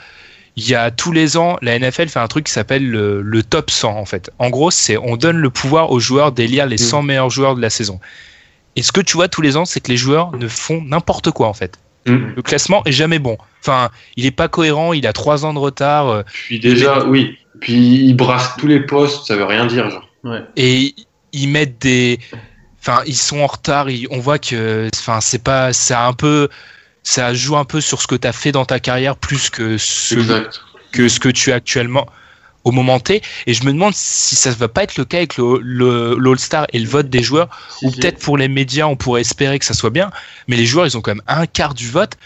Il 0.57 0.67
y 0.67 0.75
a 0.75 0.91
tous 0.91 1.11
les 1.11 1.37
ans, 1.37 1.57
la 1.61 1.77
NFL 1.79 2.09
fait 2.09 2.19
un 2.19 2.27
truc 2.27 2.47
qui 2.47 2.51
s'appelle 2.51 2.85
le, 2.89 3.21
le 3.21 3.43
top 3.43 3.69
100 3.71 3.95
en 3.95 4.05
fait. 4.05 4.29
En 4.39 4.49
gros, 4.49 4.71
c'est 4.71 4.97
on 4.97 5.15
donne 5.15 5.37
le 5.37 5.49
pouvoir 5.49 5.91
aux 5.91 5.99
joueurs 5.99 6.31
d'élire 6.31 6.65
les 6.65 6.77
100 6.77 7.03
meilleurs 7.03 7.29
joueurs 7.29 7.55
de 7.55 7.61
la 7.61 7.69
saison. 7.69 7.99
Et 8.75 8.81
ce 8.83 8.91
que 8.91 9.01
tu 9.01 9.13
vois 9.17 9.27
tous 9.27 9.41
les 9.41 9.55
ans, 9.55 9.65
c'est 9.65 9.79
que 9.79 9.89
les 9.91 9.97
joueurs 9.97 10.35
ne 10.35 10.47
font 10.47 10.81
n'importe 10.83 11.31
quoi 11.31 11.47
en 11.47 11.53
fait. 11.53 11.77
Mm. 12.07 12.17
Le 12.35 12.41
classement 12.41 12.83
est 12.85 12.91
jamais 12.91 13.19
bon. 13.19 13.37
Enfin, 13.61 13.89
il 14.15 14.25
est 14.25 14.31
pas 14.31 14.47
cohérent, 14.47 14.93
il 14.93 15.05
a 15.07 15.13
trois 15.13 15.45
ans 15.45 15.53
de 15.53 15.59
retard. 15.59 16.07
euh, 16.09 16.23
Puis 16.33 16.59
déjà, 16.59 17.05
oui, 17.05 17.37
Puis 17.61 17.75
ils 18.05 18.13
brassent 18.15 18.55
tous 18.57 18.67
les 18.67 18.79
postes, 18.79 19.27
ça 19.27 19.35
veut 19.35 19.45
rien 19.45 19.65
dire, 19.67 19.89
genre. 19.89 20.09
Ouais. 20.23 20.41
et 20.55 20.95
ils 21.33 21.47
mettent 21.47 21.79
des 21.79 22.19
enfin 22.81 23.01
ils 23.05 23.15
sont 23.15 23.39
en 23.41 23.47
retard 23.47 23.89
ils- 23.89 24.07
on 24.09 24.19
voit 24.19 24.39
que 24.39 24.89
enfin 24.95 25.19
c'est 25.21 25.43
pas 25.43 25.71
ça 25.73 26.01
a 26.05 26.07
un 26.07 26.13
peu 26.13 26.49
ça 27.07 27.33
joue 27.33 27.55
un 27.55 27.63
peu 27.63 27.79
sur 27.79 28.01
ce 28.01 28.07
que 28.07 28.15
tu 28.15 28.27
as 28.27 28.33
fait 28.33 28.51
dans 28.51 28.65
ta 28.65 28.79
carrière 28.79 29.15
plus 29.15 29.49
que 29.49 29.77
ce 29.77 30.15
Exact. 30.15 30.61
que 30.91 31.07
ce 31.07 31.19
que 31.21 31.29
tu 31.29 31.51
es 31.51 31.53
actuellement 31.53 32.05
au 32.65 32.71
moment 32.71 32.99
T 32.99 33.21
et 33.45 33.53
je 33.53 33.63
me 33.63 33.71
demande 33.71 33.93
si 33.93 34.35
ça 34.35 34.51
va 34.51 34.67
pas 34.67 34.83
être 34.83 34.97
le 34.97 35.05
cas 35.05 35.17
avec 35.17 35.37
l'All-Star 35.37 36.67
et 36.73 36.79
le 36.79 36.87
vote 36.87 37.09
des 37.09 37.23
joueurs 37.23 37.47
ou 37.81 37.91
peut-être 37.91 38.19
pour 38.19 38.37
les 38.37 38.49
médias 38.49 38.87
on 38.87 38.97
pourrait 38.97 39.21
espérer 39.21 39.57
que 39.57 39.63
ça 39.63 39.73
soit 39.73 39.89
bien 39.89 40.11
mais 40.49 40.57
les 40.57 40.65
joueurs 40.65 40.85
ils 40.85 40.97
ont 40.97 41.01
quand 41.01 41.15
même 41.15 41.23
un 41.27 41.45
quart 41.45 41.73
du 41.73 41.87
vote 41.87 42.17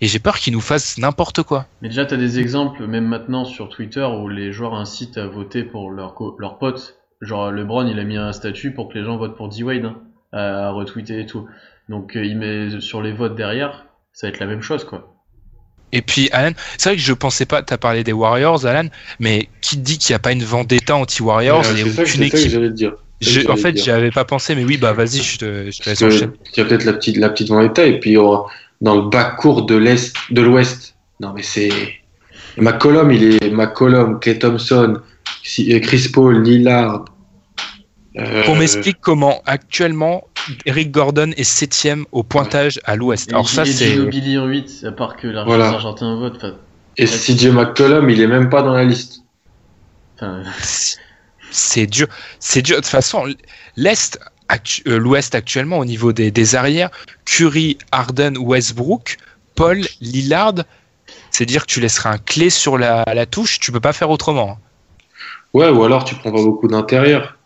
et 0.00 0.06
j'ai 0.06 0.20
peur 0.20 0.38
qu'ils 0.38 0.52
nous 0.52 0.60
fassent 0.60 0.98
n'importe 0.98 1.42
quoi 1.42 1.66
Mais 1.82 1.88
déjà, 1.88 2.06
tu 2.06 2.14
as 2.14 2.18
des 2.18 2.38
exemples, 2.38 2.86
même 2.86 3.06
maintenant 3.08 3.44
sur 3.44 3.68
Twitter, 3.68 4.04
où 4.04 4.28
les 4.28 4.52
joueurs 4.52 4.74
incitent 4.74 5.18
à 5.18 5.26
voter 5.26 5.64
pour 5.64 5.90
leurs 5.90 6.14
leurs 6.38 6.58
potes. 6.58 7.00
Genre, 7.20 7.50
LeBron, 7.50 7.84
il 7.88 7.98
a 7.98 8.04
mis 8.04 8.16
un 8.16 8.32
statut 8.32 8.72
pour 8.72 8.88
que 8.88 8.96
les 8.96 9.04
gens 9.04 9.16
votent 9.16 9.36
pour 9.36 9.48
D-Wade, 9.48 9.86
hein, 9.86 9.96
à 10.32 10.70
retweeter 10.70 11.18
et 11.18 11.26
tout. 11.26 11.48
Donc, 11.88 12.14
euh, 12.14 12.24
il 12.24 12.38
met 12.38 12.80
sur 12.80 13.02
les 13.02 13.10
votes 13.10 13.34
derrière, 13.34 13.86
ça 14.18 14.26
va 14.26 14.32
être 14.32 14.40
la 14.40 14.46
même 14.46 14.62
chose, 14.62 14.82
quoi. 14.82 15.14
Et 15.92 16.02
puis, 16.02 16.28
Alan, 16.32 16.50
c'est 16.76 16.88
vrai 16.88 16.96
que 16.96 17.02
je 17.02 17.12
pensais 17.12 17.46
pas, 17.46 17.62
tu 17.62 17.72
as 17.72 17.78
parlé 17.78 18.02
des 18.02 18.12
Warriors, 18.12 18.66
Alan, 18.66 18.88
mais 19.20 19.48
qui 19.60 19.76
te 19.76 19.80
dit 19.82 19.96
qu'il 19.96 20.12
n'y 20.12 20.16
a 20.16 20.18
pas 20.18 20.32
une 20.32 20.42
vendetta 20.42 20.96
anti-Warriors 20.96 21.60
Ouais, 21.60 21.80
et 21.80 21.84
c'est 21.84 21.90
ça, 21.90 22.04
ça 22.04 22.18
que 22.18 22.24
équipe? 22.24 22.50
j'allais 22.50 22.68
te 22.70 22.74
dire. 22.74 22.94
Ça 23.22 23.30
Je- 23.30 23.40
que 23.42 23.50
en 23.52 23.56
fait, 23.56 23.76
j'y 23.78 23.90
avais 23.92 24.10
pas 24.10 24.24
pensé, 24.24 24.56
mais 24.56 24.64
oui, 24.64 24.76
bah 24.76 24.92
vas-y, 24.92 25.22
je 25.22 25.38
te, 25.38 25.70
je 25.70 25.80
te 25.80 25.88
laisse 25.88 26.02
enchaîner. 26.02 26.32
Il 26.56 26.58
y 26.58 26.62
a 26.62 26.66
peut-être 26.66 26.84
la 26.84 26.94
petite, 26.94 27.16
la 27.16 27.28
petite 27.30 27.48
vendetta, 27.48 27.86
et 27.86 28.00
puis 28.00 28.16
euh, 28.18 28.36
dans 28.80 28.96
le 28.96 29.08
bas 29.08 29.24
court 29.38 29.66
de 29.66 29.76
l'Est, 29.76 30.14
de 30.30 30.42
l'Ouest. 30.42 30.96
Non, 31.20 31.32
mais 31.32 31.42
c'est. 31.44 31.70
McCollum, 32.56 33.10
il 33.12 33.38
est 33.42 33.50
McCollum, 33.50 34.18
Clay 34.18 34.38
Thompson, 34.40 34.98
si- 35.44 35.80
Chris 35.80 36.08
Paul, 36.12 36.42
Lillard. 36.42 37.04
Euh, 38.18 38.44
Qu'on 38.44 38.56
m'explique 38.56 38.98
comment 39.00 39.42
actuellement 39.46 40.27
Eric 40.66 40.90
Gordon 40.90 41.32
est 41.36 41.44
septième 41.44 42.04
au 42.12 42.22
pointage 42.22 42.80
à 42.84 42.96
l'Ouest. 42.96 43.28
Et 43.30 43.32
Alors 43.34 43.48
ça, 43.48 43.64
c'est 43.64 43.90
Ginobili 43.92 44.38
en 44.38 44.46
8, 44.46 44.84
à 44.86 44.92
part 44.92 45.16
que 45.16 45.26
l'Argent- 45.28 45.48
Voilà. 45.48 45.70
l'Argentin 45.70 46.16
vote. 46.16 46.44
Et 46.96 47.06
CJ 47.06 47.48
McCollum, 47.52 48.10
il 48.10 48.20
est 48.20 48.26
même 48.26 48.48
pas 48.50 48.62
dans 48.62 48.72
la 48.72 48.84
liste. 48.84 49.20
enfin, 50.20 50.42
c'est 51.50 51.86
dur. 51.86 52.08
C'est 52.40 52.62
dur. 52.62 52.76
De 52.76 52.80
toute 52.80 52.90
façon, 52.90 53.24
l'Est, 53.76 54.18
actu- 54.48 54.82
euh, 54.88 54.98
l'Ouest 54.98 55.34
actuellement 55.34 55.78
au 55.78 55.84
niveau 55.84 56.12
des, 56.12 56.30
des 56.30 56.54
arrières, 56.56 56.90
Curry, 57.24 57.78
Harden, 57.92 58.36
Westbrook, 58.38 59.16
Paul, 59.54 59.80
Lillard, 60.00 60.54
c'est 61.30 61.46
dire 61.46 61.62
que 61.66 61.70
tu 61.72 61.80
laisseras 61.80 62.10
un 62.14 62.18
clé 62.18 62.50
sur 62.50 62.78
la, 62.78 63.04
la 63.14 63.26
touche. 63.26 63.60
Tu 63.60 63.70
peux 63.72 63.80
pas 63.80 63.92
faire 63.92 64.10
autrement. 64.10 64.52
hein. 64.52 64.58
Ouais, 65.54 65.68
ou 65.68 65.82
alors 65.84 66.04
tu 66.04 66.14
prends 66.14 66.30
pas 66.32 66.42
beaucoup 66.42 66.68
d'intérieur. 66.68 67.36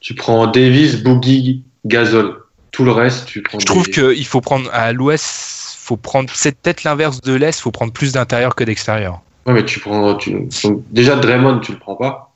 Tu 0.00 0.14
prends 0.14 0.46
Davis, 0.48 0.96
Boogie, 1.02 1.62
Gasol. 1.84 2.41
Tout 2.72 2.84
le 2.84 2.90
reste, 2.92 3.26
tu 3.26 3.42
prends 3.42 3.58
Je 3.60 3.66
trouve 3.66 3.84
des- 3.86 3.90
qu'il 3.92 4.26
faut 4.26 4.40
prendre 4.40 4.68
à 4.72 4.92
l'Ouest, 4.92 5.76
faut 5.78 5.96
prendre 5.96 6.30
c'est 6.34 6.58
peut-être 6.60 6.84
l'inverse 6.84 7.20
de 7.20 7.34
l'Est, 7.34 7.60
faut 7.60 7.70
prendre 7.70 7.92
plus 7.92 8.12
d'intérieur 8.12 8.54
que 8.54 8.64
d'extérieur. 8.64 9.20
Ouais, 9.46 9.52
mais 9.52 9.64
tu 9.64 9.78
prends. 9.80 10.14
Tu... 10.16 10.30
donc, 10.64 10.82
déjà, 10.90 11.16
Draymond, 11.16 11.58
tu 11.60 11.72
le 11.72 11.78
prends 11.78 11.96
pas. 11.96 12.32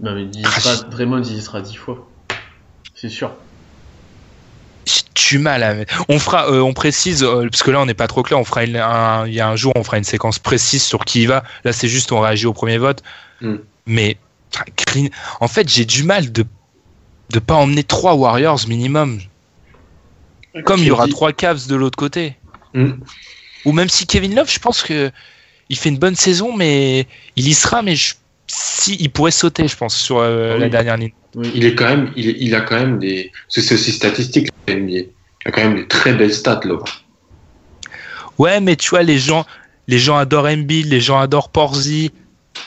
non, 0.00 0.14
mais 0.14 0.24
il 0.34 0.46
sera, 0.46 0.88
Draymond, 0.88 1.22
il 1.22 1.36
y 1.36 1.40
sera 1.42 1.60
10 1.60 1.74
fois. 1.76 2.08
C'est 2.94 3.08
sûr. 3.10 3.30
J'ai 4.86 5.02
du 5.36 5.38
mal 5.38 5.62
à. 5.62 5.74
On 6.08 6.18
fera, 6.18 6.50
euh, 6.50 6.60
on 6.60 6.72
précise 6.72 7.22
euh, 7.22 7.46
parce 7.50 7.62
que 7.62 7.70
là 7.70 7.80
on 7.80 7.86
n'est 7.86 7.94
pas 7.94 8.06
trop 8.06 8.22
clair. 8.22 8.38
On 8.38 8.44
fera 8.44 8.64
une- 8.64 8.76
un, 8.76 9.26
il 9.26 9.34
y 9.34 9.40
a 9.40 9.48
un 9.48 9.56
jour 9.56 9.72
on 9.76 9.84
fera 9.84 9.98
une 9.98 10.04
séquence 10.04 10.38
précise 10.38 10.82
sur 10.82 11.04
qui 11.04 11.22
y 11.22 11.26
va. 11.26 11.44
Là 11.64 11.72
c'est 11.74 11.88
juste 11.88 12.10
on 12.12 12.20
réagit 12.20 12.46
au 12.46 12.54
premier 12.54 12.78
vote. 12.78 13.02
Hmm. 13.42 13.56
Mais 13.86 14.16
Green- 14.86 15.10
en 15.40 15.48
fait 15.48 15.68
j'ai 15.68 15.84
du 15.84 16.04
mal 16.04 16.32
de 16.32 16.44
de 17.30 17.38
pas 17.38 17.54
emmener 17.56 17.84
trois 17.84 18.14
Warriors 18.14 18.60
minimum. 18.66 19.18
Comme 20.64 20.80
il 20.80 20.86
y 20.86 20.90
aura 20.90 21.08
trois 21.08 21.32
Cavs 21.32 21.66
de 21.68 21.76
l'autre 21.76 21.96
côté. 21.96 22.36
Hmm. 22.74 22.92
Ou 23.64 23.72
même 23.72 23.88
si 23.88 24.06
Kevin 24.06 24.34
Love, 24.34 24.50
je 24.50 24.58
pense 24.58 24.82
que 24.82 25.10
il 25.68 25.76
fait 25.76 25.88
une 25.90 25.98
bonne 25.98 26.16
saison, 26.16 26.56
mais 26.56 27.06
il 27.36 27.46
y 27.48 27.54
sera, 27.54 27.82
mais 27.82 27.96
je- 27.96 28.14
si 28.46 28.96
il 28.98 29.10
pourrait 29.10 29.30
sauter, 29.30 29.68
je 29.68 29.76
pense, 29.76 29.96
sur 29.96 30.18
euh, 30.18 30.54
oui. 30.54 30.60
la 30.60 30.68
dernière 30.68 30.96
ligne. 30.96 31.12
Oui. 31.34 31.50
Il 31.54 31.66
est 31.66 31.74
quand 31.74 31.84
même, 31.88 32.10
il, 32.16 32.54
a 32.54 32.62
quand 32.62 32.76
même 32.76 32.98
des, 32.98 33.30
parce 33.46 33.56
que 33.56 33.60
c'est 33.60 33.74
aussi 33.74 33.92
statistique. 33.92 34.48
la 34.66 34.74
NBA. 34.74 34.92
Il 34.92 35.08
a 35.44 35.50
quand 35.50 35.62
même 35.62 35.76
des 35.76 35.86
très 35.86 36.14
belles 36.14 36.32
stats 36.32 36.60
là. 36.64 36.76
Ouais, 38.38 38.60
mais 38.60 38.76
tu 38.76 38.90
vois, 38.90 39.02
les 39.02 39.18
gens, 39.18 39.44
les 39.86 39.98
gens 39.98 40.16
adorent 40.16 40.46
Embiid, 40.46 40.86
les 40.86 41.00
gens 41.00 41.18
adorent 41.18 41.50
Porzi, 41.50 42.12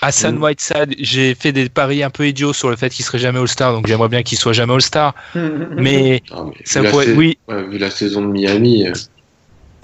Hassan 0.01 0.35
Mm. 0.37 0.43
Whiteside. 0.43 0.95
J'ai 0.99 1.35
fait 1.35 1.51
des 1.51 1.69
paris 1.69 2.03
un 2.03 2.09
peu 2.09 2.27
idiots 2.27 2.53
sur 2.53 2.69
le 2.69 2.75
fait 2.75 2.89
qu'il 2.89 3.05
serait 3.05 3.19
jamais 3.19 3.39
All-Star, 3.39 3.73
donc 3.73 3.87
j'aimerais 3.87 4.09
bien 4.09 4.23
qu'il 4.23 4.37
soit 4.37 4.53
jamais 4.53 4.73
All-Star. 4.73 5.13
Mais 5.35 6.21
Ah, 6.31 6.43
mais 6.45 6.53
ça 6.63 6.83
pourrait, 6.83 7.11
oui, 7.13 7.37
ouais, 7.47 7.63
vu 7.63 7.77
la 7.77 7.89
saison 7.91 8.21
de 8.21 8.27
Miami, 8.27 8.87
euh, 8.87 8.93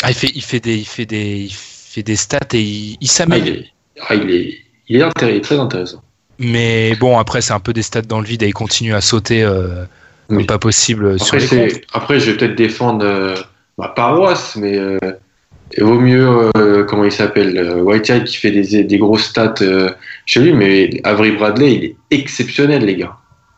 ah, 0.04 0.12
il 0.12 0.16
fait, 0.16 0.32
il 0.36 0.44
fait 0.44 0.60
des, 0.60 0.78
il 0.78 0.86
fait 0.88 1.06
des, 1.06 1.38
il 1.50 1.54
fait 1.54 2.04
des 2.04 2.16
stats 2.16 2.40
et 2.54 2.62
il, 2.62 2.92
il 2.94 2.98
ah, 3.04 3.08
s'améliore. 3.08 3.48
il, 3.48 3.54
est, 3.62 3.72
ah, 4.08 4.16
il 4.16 4.32
est, 4.32 4.58
il 4.90 4.96
est 4.98 5.02
intéressant, 5.04 5.32
il 5.34 5.38
est 5.38 5.42
très 5.42 5.60
intéressant. 5.60 6.02
Mais 6.40 6.96
bon, 7.00 7.18
après, 7.18 7.42
c'est 7.42 7.54
un 7.54 7.60
peu 7.60 7.74
des 7.74 7.82
stats 7.82 8.02
dans 8.04 8.20
le 8.20 8.26
vide 8.28 8.44
et 8.44 8.48
il 8.48 8.54
continue 8.54 8.94
à 8.94 9.02
sauter 9.02 9.42
euh, 9.44 9.86
comme 10.30 10.46
pas 10.46 10.60
possible 10.60 11.18
sur 11.20 11.36
Après, 11.36 11.40
les 11.40 11.48
c'est- 11.48 11.70
comptes. 11.82 11.82
après, 11.94 12.20
je 12.20 12.30
vais 12.32 12.38
peut-être 12.38 12.56
défendre 12.56 13.04
euh, 13.06 13.36
ma 13.80 13.88
paroisse, 13.88 14.56
mais 14.56 14.78
euh, 14.78 15.00
il 15.76 15.84
vaut 15.84 16.00
mieux, 16.00 16.50
euh, 16.56 16.84
comment 16.86 17.04
il 17.04 17.12
s'appelle, 17.12 17.58
euh, 17.58 17.82
Whitehead 17.82 18.26
qui 18.26 18.38
fait 18.38 18.52
des, 18.52 18.84
des 18.84 18.98
grosses 18.98 19.26
stats 19.26 19.56
euh, 19.62 19.90
chez 20.26 20.40
lui, 20.40 20.54
mais 20.54 20.90
Avery 21.04 21.32
Bradley, 21.32 21.74
il 21.74 21.84
est 21.84 21.96
exceptionnel, 22.12 22.86
les 22.86 22.96
gars. 22.96 23.16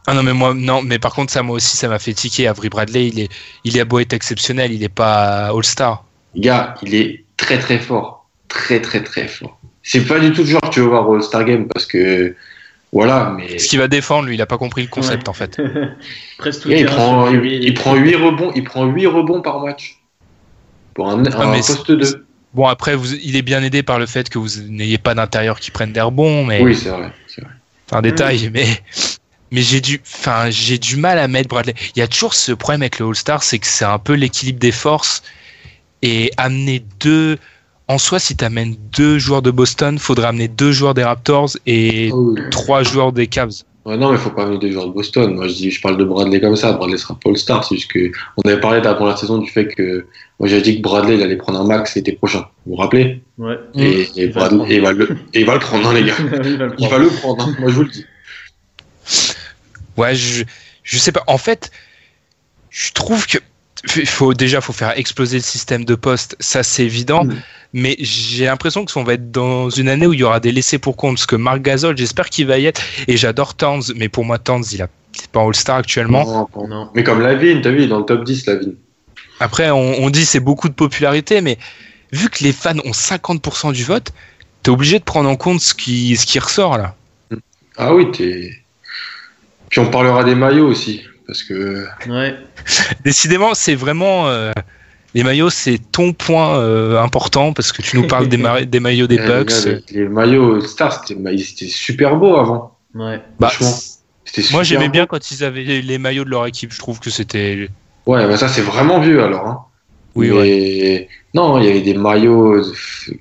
Ah 0.07 0.13
non, 0.13 0.23
mais 0.23 0.33
moi, 0.33 0.53
non, 0.55 0.81
mais 0.81 0.97
par 0.97 1.13
contre, 1.13 1.31
ça, 1.31 1.43
moi 1.43 1.57
aussi, 1.57 1.77
ça 1.77 1.87
m'a 1.87 1.99
fait 1.99 2.13
tiquer. 2.13 2.47
Avery 2.47 2.69
Bradley, 2.69 3.07
il 3.07 3.19
est, 3.19 3.29
il 3.63 3.77
est 3.77 3.85
beau 3.85 3.99
être 3.99 4.13
exceptionnel, 4.13 4.71
il 4.71 4.83
est 4.83 4.89
pas 4.89 5.47
All-Star. 5.49 6.03
Les 6.33 6.41
gars, 6.41 6.75
il 6.81 6.95
est 6.95 7.23
très 7.37 7.59
très 7.59 7.77
fort. 7.77 8.27
Très 8.47 8.81
très 8.81 9.03
très 9.03 9.27
fort. 9.27 9.59
C'est 9.83 10.05
pas 10.07 10.19
du 10.19 10.31
tout 10.31 10.41
le 10.41 10.47
genre 10.47 10.61
que 10.61 10.69
tu 10.69 10.79
veux 10.79 10.87
voir 10.87 11.07
All-Star 11.11 11.45
Game 11.45 11.67
parce 11.67 11.85
que, 11.85 12.35
voilà, 12.91 13.35
mais. 13.37 13.59
Ce 13.59 13.67
qu'il 13.67 13.77
va 13.77 13.87
défendre, 13.87 14.27
lui, 14.27 14.35
il 14.35 14.41
a 14.41 14.47
pas 14.47 14.57
compris 14.57 14.81
le 14.81 14.87
concept, 14.87 15.27
Ouais. 15.27 15.29
en 15.29 15.33
fait. 15.33 15.61
Presque 16.39 16.63
tout 16.63 16.71
il, 16.71 16.85
prend, 16.85 17.29
il 17.31 17.73
prend 17.75 17.95
8 17.95 18.15
rebonds, 18.15 18.51
il 18.55 18.63
prend 18.63 18.85
8 18.85 19.05
rebonds 19.07 19.41
par 19.41 19.59
match. 19.59 19.98
Pour 20.93 21.09
un, 21.09 21.23
Ah, 21.25 21.41
un 21.43 21.51
mais 21.51 21.59
poste 21.59 21.91
2. 21.91 22.25
Bon, 22.53 22.65
après, 22.67 22.95
vous, 22.95 23.13
il 23.13 23.35
est 23.35 23.41
bien 23.43 23.61
aidé 23.63 23.83
par 23.83 23.99
le 23.99 24.05
fait 24.07 24.27
que 24.29 24.39
vous 24.39 24.49
n'ayez 24.69 24.97
pas 24.97 25.13
d'intérieur 25.13 25.59
qui 25.59 25.69
prennent 25.71 25.93
des 25.93 26.01
rebonds, 26.01 26.45
mais 26.45 26.61
Oui, 26.63 26.75
c'est 26.75 26.89
vrai. 26.89 27.11
c'est 27.27 27.41
vrai. 27.41 27.51
c'est 27.87 27.95
un 27.95 28.01
détail. 28.01 28.49
Mais, 28.53 28.65
mais 29.51 29.61
j'ai 29.61 29.81
du, 29.81 30.01
enfin, 30.03 30.49
j'ai 30.49 30.77
du 30.79 30.95
mal 30.97 31.19
à 31.19 31.27
mettre 31.27 31.49
Bradley. 31.49 31.75
Il 31.95 31.99
y 31.99 32.01
a 32.01 32.07
toujours 32.07 32.33
ce 32.33 32.51
problème 32.51 32.81
avec 32.81 32.97
le 32.99 33.05
All-Star, 33.07 33.43
c'est 33.43 33.59
que 33.59 33.67
c'est 33.67 33.85
un 33.85 33.99
peu 33.99 34.13
l'équilibre 34.13 34.59
des 34.59 34.71
forces 34.71 35.21
et 36.01 36.31
amener 36.37 36.83
deux. 36.99 37.37
En 37.87 37.97
soi, 37.97 38.19
si 38.19 38.35
tu 38.35 38.45
amènes 38.45 38.75
deux 38.95 39.17
joueurs 39.19 39.41
de 39.41 39.49
Boston, 39.51 39.97
faudrait 39.99 40.27
amener 40.27 40.47
deux 40.47 40.71
joueurs 40.71 40.93
des 40.93 41.03
Raptors 41.03 41.49
et 41.65 42.09
Oh, 42.13 42.33
oui. 42.35 42.41
trois 42.51 42.83
joueurs 42.83 43.11
des 43.11 43.27
Cavs. 43.27 43.63
Ouais, 43.85 43.97
non, 43.97 44.11
mais 44.11 44.17
faut 44.19 44.29
pas 44.29 44.43
amener 44.43 44.59
des 44.59 44.71
joueurs 44.71 44.87
de 44.87 44.91
Boston. 44.93 45.33
Moi, 45.35 45.47
je, 45.47 45.53
dis, 45.53 45.71
je 45.71 45.81
parle 45.81 45.97
de 45.97 46.03
Bradley 46.03 46.39
comme 46.39 46.55
ça. 46.55 46.73
Bradley 46.73 46.97
sera 46.97 47.15
pas 47.15 47.29
All-Star. 47.29 47.63
C'est 47.63 47.75
juste 47.75 47.91
que 47.91 48.11
on 48.37 48.47
avait 48.47 48.59
parlé 48.59 48.85
avant 48.87 49.05
la 49.07 49.15
saison 49.17 49.37
du 49.39 49.49
fait 49.49 49.67
que 49.67 50.05
moi 50.39 50.47
j'ai 50.49 50.61
dit 50.61 50.77
que 50.77 50.81
Bradley 50.81 51.15
il 51.15 51.21
allait 51.23 51.35
prendre 51.35 51.59
un 51.59 51.65
max 51.65 51.95
l'été 51.95 52.13
prochain. 52.13 52.45
Vous 52.65 52.71
vous 52.73 52.75
rappelez 52.77 53.21
Ouais. 53.37 53.55
et, 53.75 54.01
et 54.01 54.09
Il 54.15 54.31
va 54.31 54.49
le 54.49 54.57
Bradley 54.57 54.75
et 54.75 54.79
va 54.79 54.91
le, 54.91 55.17
et 55.33 55.39
il 55.41 55.45
va 55.45 55.53
le 55.53 55.59
prendre, 55.59 55.89
hein, 55.89 55.93
les 55.93 56.03
gars. 56.03 56.15
il 56.43 56.57
va 56.57 56.65
le 56.67 56.75
Il 56.77 56.87
prendre. 56.87 56.89
va 56.91 56.97
le 56.99 57.09
prendre. 57.09 57.43
hein. 57.47 57.55
Moi, 57.59 57.69
je 57.69 57.75
vous 57.75 57.83
le 57.83 57.89
dis. 57.89 58.05
Ouais, 59.97 60.15
je, 60.15 60.43
je 60.83 60.97
sais 60.97 61.11
pas. 61.11 61.23
En 61.27 61.37
fait, 61.37 61.71
je 62.69 62.91
trouve 62.93 63.25
que 63.27 63.37
faut 64.05 64.33
déjà 64.33 64.59
faut 64.61 64.73
faire 64.73 64.97
exploser 64.97 65.37
le 65.37 65.43
système 65.43 65.85
de 65.85 65.95
poste, 65.95 66.35
ça 66.39 66.63
c'est 66.63 66.83
évident. 66.83 67.23
Mm. 67.23 67.35
Mais 67.71 67.95
j'ai 67.99 68.45
l'impression 68.45 68.83
qu'on 68.85 69.03
va 69.03 69.13
être 69.13 69.31
dans 69.31 69.69
une 69.69 69.87
année 69.89 70.07
où 70.07 70.13
il 70.13 70.19
y 70.19 70.23
aura 70.23 70.39
des 70.39 70.51
laissés 70.51 70.79
pour 70.79 70.95
compte. 70.97 71.15
Parce 71.15 71.25
que 71.27 71.35
Marc 71.35 71.61
Gasol, 71.61 71.97
j'espère 71.97 72.29
qu'il 72.29 72.47
va 72.47 72.57
y 72.57 72.65
être. 72.65 72.81
Et 73.07 73.15
j'adore 73.15 73.55
Towns, 73.55 73.83
mais 73.95 74.09
pour 74.09 74.25
moi 74.25 74.37
Towns, 74.39 74.63
il 74.71 74.81
a 74.81 74.87
pas 75.31 75.41
All-Star 75.41 75.77
actuellement. 75.77 76.25
Non, 76.25 76.47
non. 76.55 76.67
Non. 76.67 76.89
Mais 76.95 77.03
comme 77.03 77.21
Lavine, 77.21 77.61
t'as 77.61 77.69
vu, 77.69 77.79
il 77.79 77.83
est 77.83 77.87
dans 77.87 77.99
le 77.99 78.05
top 78.05 78.23
10, 78.23 78.47
Lavine. 78.47 78.75
Après, 79.39 79.69
on, 79.71 80.03
on 80.03 80.09
dit 80.09 80.25
c'est 80.25 80.39
beaucoup 80.39 80.69
de 80.69 80.73
popularité, 80.73 81.41
mais 81.41 81.57
vu 82.11 82.29
que 82.29 82.43
les 82.43 82.51
fans 82.53 82.77
ont 82.85 82.91
50% 82.91 83.71
du 83.73 83.83
vote, 83.83 84.11
t'es 84.63 84.69
obligé 84.71 84.99
de 84.99 85.03
prendre 85.03 85.29
en 85.29 85.35
compte 85.35 85.61
ce 85.61 85.73
qui, 85.73 86.15
ce 86.17 86.25
qui 86.25 86.39
ressort 86.39 86.77
là. 86.77 86.95
Ah 87.77 87.93
oui, 87.95 88.11
t'es. 88.11 88.51
Puis 89.69 89.79
on 89.79 89.89
parlera 89.89 90.23
des 90.23 90.35
maillots 90.35 90.67
aussi. 90.67 91.03
Parce 91.27 91.43
que. 91.43 91.85
Ouais. 92.07 92.35
Décidément, 93.05 93.53
c'est 93.53 93.75
vraiment. 93.75 94.27
euh, 94.27 94.51
les 95.15 95.23
maillots, 95.23 95.49
c'est 95.49 95.79
ton 95.91 96.13
point 96.13 96.59
euh, 96.59 97.01
important 97.01 97.53
parce 97.53 97.71
que 97.71 97.81
tu 97.81 97.97
nous 97.97 98.07
parles 98.07 98.27
des, 98.27 98.37
ma- 98.37 98.63
des 98.65 98.79
maillots 98.79 99.07
des 99.07 99.15
eh, 99.19 99.21
les 99.21 99.27
Bucks. 99.27 99.51
Les, 99.65 100.01
les 100.01 100.07
maillots 100.09 100.61
Stars, 100.61 101.05
c'était 101.07 101.67
super 101.67 102.15
beau 102.15 102.35
avant. 102.35 102.77
Ouais. 102.93 103.21
Bah, 103.39 103.49
franchement, 103.49 103.77
moi, 104.51 104.63
j'aimais 104.63 104.89
bien 104.89 105.05
quand 105.07 105.31
ils 105.31 105.43
avaient 105.43 105.63
les 105.63 105.97
maillots 105.97 106.25
de 106.25 106.29
leur 106.29 106.45
équipe. 106.47 106.73
Je 106.73 106.79
trouve 106.79 106.99
que 106.99 107.09
c'était. 107.09 107.69
Ouais, 108.09 108.25
bah 108.25 108.37
ça, 108.37 108.47
c'est 108.47 108.63
vraiment 108.63 108.99
vieux 108.99 109.23
alors. 109.23 109.45
Hein. 109.45 109.59
Oui, 110.15 110.31
Mais- 110.31 111.07
Non, 111.35 111.59
il 111.59 111.65
y 111.65 111.69
avait 111.69 111.81
des 111.81 111.93
maillots 111.93 112.59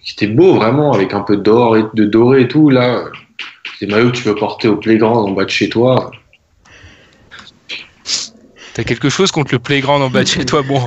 qui 0.03 0.15
étaient 0.15 0.33
beaux 0.33 0.55
vraiment, 0.55 0.95
avec 0.95 1.13
un 1.13 1.21
peu 1.21 1.37
d'or 1.37 1.77
et 1.77 1.85
de 1.93 2.07
doré 2.07 2.41
et 2.41 2.49
tout. 2.49 2.71
Là, 2.71 3.05
des 3.83 3.87
maillots 3.87 4.11
que 4.11 4.17
tu 4.17 4.23
veux 4.23 4.35
porter 4.35 4.67
au 4.67 4.77
playground 4.77 5.29
en 5.29 5.33
bas 5.33 5.45
de 5.45 5.51
chez 5.51 5.69
toi. 5.69 6.11
T'as 8.73 8.83
quelque 8.83 9.11
chose 9.11 9.31
contre 9.31 9.53
le 9.53 9.59
playground 9.59 10.03
en 10.03 10.09
bas 10.09 10.23
de 10.23 10.29
chez 10.29 10.47
toi 10.47 10.63
Bon, 10.63 10.81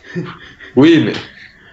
Oui, 0.76 1.02
mais 1.04 1.12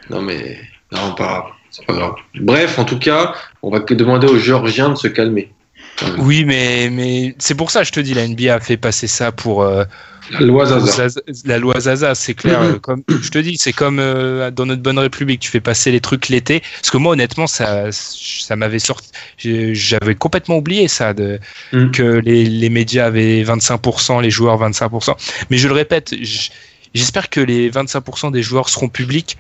non, 0.10 0.22
mais 0.22 0.60
non, 0.92 1.14
pas, 1.16 1.56
c'est 1.72 1.86
pas 1.86 1.94
grave. 1.94 2.16
Bref, 2.36 2.78
en 2.78 2.84
tout 2.84 3.00
cas, 3.00 3.36
on 3.62 3.70
va 3.70 3.80
demander 3.80 4.28
aux 4.28 4.38
Géorgiens 4.38 4.90
de 4.90 4.96
se 4.96 5.08
calmer. 5.08 5.50
Oui, 6.18 6.44
mais, 6.44 6.90
mais 6.92 7.36
c'est 7.40 7.56
pour 7.56 7.72
ça, 7.72 7.84
je 7.84 7.92
te 7.94 8.02
dis, 8.02 8.14
la 8.14 8.28
NBA 8.28 8.56
a 8.56 8.60
fait 8.60 8.76
passer 8.76 9.08
ça 9.08 9.32
pour 9.32 9.62
euh, 9.62 9.86
La 10.32 10.40
loi 10.42 10.66
Zaza. 10.66 11.08
Zaza- 11.08 11.22
la 11.46 11.58
loi 11.60 11.80
Zaza, 11.80 12.16
c'est 12.16 12.34
clair. 12.34 12.62
Mhm. 12.62 12.72
euh, 12.76 12.80
comme, 12.80 13.04
je 13.10 13.30
te 13.30 13.38
dis, 13.40 13.58
c'est 13.58 13.74
comme 13.74 14.00
euh, 14.00 14.50
dans 14.52 14.66
notre 14.66 14.82
bonne 14.82 14.98
République, 15.00 15.40
tu 15.42 15.50
fais 15.52 15.60
passer 15.60 15.92
les 15.92 16.00
trucs 16.00 16.30
l'été. 16.30 16.62
Parce 16.80 16.92
que 16.92 16.98
moi, 16.98 17.14
honnêtement, 17.14 17.48
ça, 17.48 17.92
ça 17.92 18.56
m'avait 18.56 18.80
sorti. 18.80 19.10
J'avais 19.38 20.16
complètement 20.16 20.58
oublié 20.58 20.88
ça, 20.88 21.14
de, 21.14 21.40
Mhm. 21.74 21.92
que 21.92 22.04
les, 22.04 22.46
les 22.46 22.70
médias 22.70 23.06
avaient 23.06 23.44
25%, 23.44 24.22
les 24.22 24.32
joueurs 24.32 24.58
25%. 24.60 25.16
Mais 25.50 25.58
je 25.58 25.68
le 25.68 25.74
répète, 25.74 26.16
j'espère 26.94 27.30
que 27.30 27.40
les 27.40 27.70
25% 27.70 28.32
des 28.32 28.42
joueurs 28.44 28.70
seront 28.70 28.90
publics. 28.90 29.38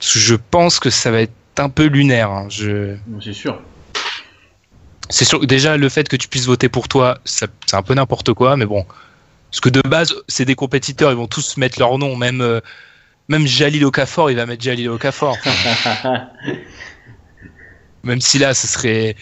Je 0.00 0.34
pense 0.34 0.80
que 0.80 0.90
ça 0.90 1.10
va 1.10 1.20
être 1.22 1.32
un 1.58 1.68
peu 1.68 1.84
lunaire. 1.86 2.30
hein. 2.30 2.46
Je... 2.50 2.96
C'est 3.22 3.32
sûr. 3.32 3.60
C'est 5.10 5.24
sûr, 5.26 5.46
déjà 5.46 5.76
le 5.76 5.88
fait 5.88 6.08
que 6.08 6.16
tu 6.16 6.28
puisses 6.28 6.46
voter 6.46 6.68
pour 6.68 6.88
toi, 6.88 7.18
ça- 7.24 7.46
c'est 7.66 7.76
un 7.76 7.82
peu 7.82 7.94
n'importe 7.94 8.32
quoi, 8.32 8.56
mais 8.56 8.64
bon. 8.66 8.84
Parce 9.54 9.60
que 9.60 9.68
de 9.68 9.88
base, 9.88 10.12
c'est 10.26 10.44
des 10.44 10.56
compétiteurs, 10.56 11.12
ils 11.12 11.16
vont 11.16 11.28
tous 11.28 11.56
mettre 11.58 11.78
leur 11.78 11.96
nom, 11.96 12.16
même 12.16 12.40
euh, 12.40 12.60
même 13.28 13.46
Jalil 13.46 13.84
Okafor, 13.84 14.32
il 14.32 14.36
va 14.36 14.46
mettre 14.46 14.64
Jalil 14.64 14.88
Okafor. 14.88 15.38
même 18.02 18.20
si 18.20 18.40
là, 18.40 18.52
ce 18.52 18.66
serait 18.66 19.14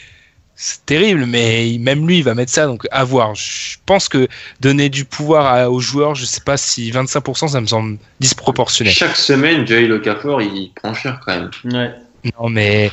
terrible, 0.87 1.27
mais 1.27 1.77
même 1.79 2.09
lui, 2.09 2.21
il 2.21 2.25
va 2.25 2.35
mettre 2.35 2.51
ça, 2.51 2.65
donc 2.65 2.87
à 2.91 3.05
voir. 3.05 3.35
Je 3.35 3.77
pense 3.85 4.09
que 4.09 4.27
donner 4.59 4.89
du 4.89 5.05
pouvoir 5.05 5.53
à- 5.53 5.71
aux 5.71 5.81
joueurs, 5.81 6.15
je 6.15 6.25
sais 6.25 6.41
pas 6.41 6.57
si 6.57 6.91
25%, 6.91 7.49
ça 7.49 7.61
me 7.61 7.67
semble 7.67 7.99
disproportionné. 8.19 8.91
Chaque 8.91 9.17
semaine, 9.17 9.67
Jay 9.67 9.93
Okafor, 9.93 10.41
il 10.41 10.73
prend 10.75 10.95
cher 10.95 11.21
quand 11.27 11.39
même. 11.39 11.51
Ouais. 11.75 11.93
Non, 12.41 12.49
mais 12.49 12.91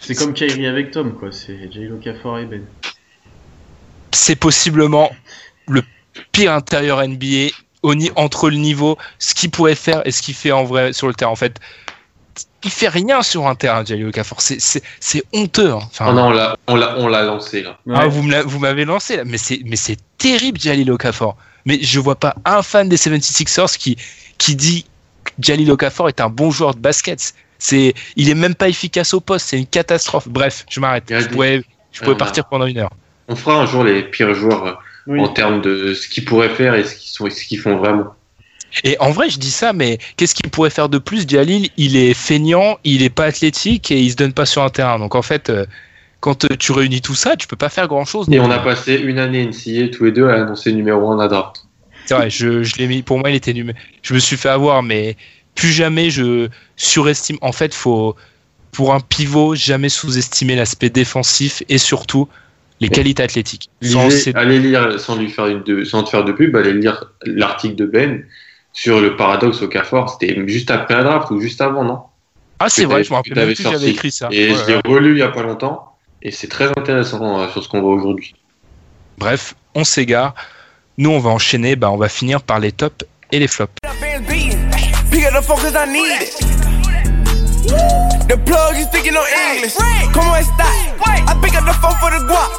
C'est 0.00 0.16
comme 0.16 0.34
Kyrie 0.34 0.66
avec 0.66 0.90
Tom, 0.90 1.14
quoi. 1.14 1.30
C'est 1.30 1.70
J-Lo, 1.70 1.98
Okafor 1.98 2.40
et 2.40 2.46
Ben. 2.46 2.64
c'est 4.10 4.34
possiblement 4.34 5.12
le 5.68 5.84
pire 6.32 6.52
intérieur 6.52 7.00
NBA 7.02 7.52
au 7.82 7.94
ni- 7.94 8.10
entre 8.16 8.50
le 8.50 8.56
niveau, 8.56 8.98
ce 9.18 9.34
qu'il 9.34 9.50
pourrait 9.50 9.74
faire 9.74 10.02
et 10.06 10.10
ce 10.12 10.22
qu'il 10.22 10.34
fait 10.34 10.52
en 10.52 10.64
vrai 10.64 10.92
sur 10.92 11.08
le 11.08 11.14
terrain. 11.14 11.30
En 11.30 11.36
fait, 11.36 11.56
il 12.62 12.70
fait 12.70 12.88
rien 12.88 13.22
sur 13.22 13.46
un 13.46 13.54
terrain, 13.54 13.84
Jalil 13.84 14.06
Okafor. 14.08 14.40
C'est, 14.40 14.82
honteux. 15.32 15.72
hein. 15.72 15.80
Enfin, 15.86 16.06
Oh 16.10 16.12
non, 16.12 16.26
on 16.26 16.30
l'a, 16.30 16.56
on 16.66 16.74
l'a, 16.76 16.94
on 16.98 17.08
l'a 17.08 17.22
lancé 17.22 17.62
là. 17.62 17.78
ah, 17.94 18.06
vous, 18.06 18.22
m'avez 18.58 18.84
lancé 18.84 19.16
là, 19.16 19.24
mais 19.24 19.38
c'est, 19.38 19.60
mais 19.64 19.76
c'est 19.76 19.96
terrible, 20.18 20.60
Jalil 20.60 20.90
Okafor. 20.90 21.36
Mais 21.66 21.78
je 21.82 21.98
vois 22.00 22.16
pas 22.16 22.34
un 22.44 22.62
fan 22.62 22.88
des 22.88 22.96
76ers 22.96 23.76
qui, 23.78 23.96
qui 24.38 24.56
dit 24.56 24.84
que 25.24 25.30
Jalil 25.40 25.70
Okafor 25.70 26.08
est 26.08 26.20
un 26.20 26.28
bon 26.28 26.50
joueur 26.50 26.74
de 26.74 26.80
basket. 26.80 27.34
C'est, 27.58 27.94
il 28.16 28.28
est 28.30 28.34
même 28.34 28.54
pas 28.54 28.68
efficace 28.68 29.12
au 29.14 29.20
poste, 29.20 29.48
c'est 29.48 29.58
une 29.58 29.66
catastrophe. 29.66 30.28
Bref, 30.28 30.64
je 30.70 30.80
m'arrête. 30.80 31.04
Je 31.08 31.26
pourrais, 31.26 31.62
je 31.92 31.98
pourrais 32.00 32.10
on 32.12 32.14
a- 32.14 32.18
partir 32.18 32.44
pendant 32.46 32.66
une 32.66 32.78
heure. 32.78 32.90
On 33.28 33.36
fera 33.36 33.56
un 33.56 33.66
jour 33.66 33.84
les 33.84 34.02
pires 34.02 34.34
joueurs 34.34 34.66
euh, 34.66 34.72
Oui. 35.10 35.20
en 35.20 35.28
termes 35.28 35.60
de 35.60 35.92
ce 35.92 36.08
qu'ils 36.08 36.24
pourraient 36.24 36.50
faire 36.50 36.74
et 36.76 36.84
ce 36.84 36.94
qu'ils 36.94 37.10
sont, 37.10 37.26
et 37.26 37.30
ce 37.30 37.44
qu'ils 37.44 37.58
font 37.58 37.76
vraiment. 37.76 38.14
Et 38.84 38.96
en 39.00 39.10
vrai, 39.10 39.28
je 39.28 39.40
dis 39.40 39.50
ça, 39.50 39.72
mais 39.72 39.98
qu'est-ce 40.16 40.36
qu'il 40.36 40.48
pourrait 40.50 40.70
faire 40.70 40.88
de 40.88 40.98
plus? 40.98 41.28
Jalil, 41.28 41.68
il 41.76 41.96
est 41.96 42.14
feignant, 42.14 42.78
il 42.84 43.02
est 43.02 43.10
pas 43.10 43.24
athlétique 43.24 43.90
et 43.90 44.00
il 44.00 44.12
se 44.12 44.16
donne 44.16 44.32
pas 44.32 44.46
sur 44.46 44.62
un 44.62 44.70
terrain. 44.70 45.00
Donc 45.00 45.16
en 45.16 45.22
fait, 45.22 45.50
euh, 45.50 45.66
quand 46.20 46.44
euh, 46.44 46.56
tu 46.56 46.70
réunis 46.70 47.00
tout 47.00 47.16
ça, 47.16 47.34
tu 47.34 47.48
peux 47.48 47.56
pas 47.56 47.70
faire 47.70 47.88
grand-chose. 47.88 48.28
Et 48.30 48.38
on 48.38 48.52
a 48.52 48.60
passé 48.60 48.94
une 48.94 49.18
année 49.18 49.44
NCA 49.44 49.88
tous 49.88 50.04
les 50.04 50.12
deux 50.12 50.28
à 50.28 50.42
annoncer 50.42 50.72
numéro 50.72 51.10
1 51.10 51.18
à 51.18 51.22
la 51.22 51.28
draft. 51.28 51.64
C'est 52.06 52.14
vrai, 52.14 52.30
je, 52.30 52.62
je 52.62 52.76
l'ai 52.76 52.86
mis. 52.86 53.02
Pour 53.02 53.18
moi, 53.18 53.30
il 53.30 53.36
était 53.36 53.52
numé. 53.52 53.74
Je 54.02 54.14
me 54.14 54.20
suis 54.20 54.36
fait 54.36 54.48
avoir, 54.48 54.84
mais 54.84 55.16
plus 55.56 55.70
jamais 55.70 56.10
je 56.10 56.48
surestime. 56.76 57.38
En 57.40 57.50
fait, 57.50 57.74
faut 57.74 58.14
pour 58.70 58.94
un 58.94 59.00
pivot 59.00 59.56
jamais 59.56 59.88
sous-estimer 59.88 60.54
l'aspect 60.54 60.90
défensif 60.90 61.64
et 61.68 61.78
surtout 61.78 62.28
les 62.80 62.88
qualités 62.88 63.22
athlétiques. 63.22 63.70
Sans- 63.82 64.08
Lisez- 64.08 64.34
allez 64.36 64.58
lire, 64.58 64.98
sans 64.98 65.16
lui 65.16 65.28
faire 65.30 65.46
une 65.46 65.62
de, 65.62 65.84
sans 65.84 66.02
te 66.02 66.08
faire 66.10 66.24
de 66.24 66.32
pub, 66.32 66.56
allez 66.56 66.72
lire 66.72 67.12
l'article 67.24 67.76
de 67.76 67.86
Ben 67.86 68.24
sur 68.72 69.00
le 69.00 69.16
paradoxe 69.16 69.62
Okafor. 69.62 70.10
C'était 70.18 70.42
juste 70.48 70.70
après 70.70 70.94
la 70.94 71.02
draft 71.02 71.30
ou 71.30 71.40
juste 71.40 71.60
avant, 71.60 71.84
non? 71.84 72.00
Ah, 72.58 72.68
c'est 72.68 72.84
vrai, 72.84 73.04
je 73.04 73.12
me 73.12 73.22
que 73.22 73.28
rappelle 73.30 73.54
plus 73.54 73.62
j'avais 73.62 73.88
écrit 73.90 74.10
ça. 74.10 74.28
Et 74.30 74.50
Ouais, 74.52 74.58
je 74.58 74.66
l'ai 74.66 74.74
ouais. 74.76 74.80
relu 74.86 75.12
il 75.12 75.18
y 75.18 75.22
a 75.22 75.28
pas 75.28 75.42
longtemps. 75.42 75.86
Et 76.22 76.30
c'est 76.30 76.48
très 76.48 76.66
intéressant 76.68 77.40
euh, 77.40 77.48
sur 77.48 77.62
ce 77.64 77.68
qu'on 77.68 77.80
voit 77.80 77.94
aujourd'hui. 77.94 78.34
Bref, 79.16 79.54
on 79.74 79.84
s'égare. 79.84 80.34
Nous, 80.98 81.08
on 81.10 81.18
va 81.18 81.30
enchaîner. 81.30 81.76
Bah, 81.76 81.90
on 81.90 81.96
va 81.96 82.08
finir 82.10 82.42
par 82.42 82.60
les 82.60 82.72
tops 82.72 83.06
et 83.32 83.38
les 83.38 83.48
flops. 83.48 83.72
The 87.64 88.36
I 88.36 88.44
plug 88.46 88.76
is 88.76 88.86
speaking 88.86 89.14
no 89.14 89.24
English. 89.26 89.74
Come 90.14 90.28
on, 90.28 90.44
stop. 90.44 90.70
I 91.28 91.36
pick 91.42 91.54
up 91.54 91.64
the 91.64 91.74
phone 91.80 91.96
for 92.00 92.10
the 92.10 92.22
guap. 92.24 92.50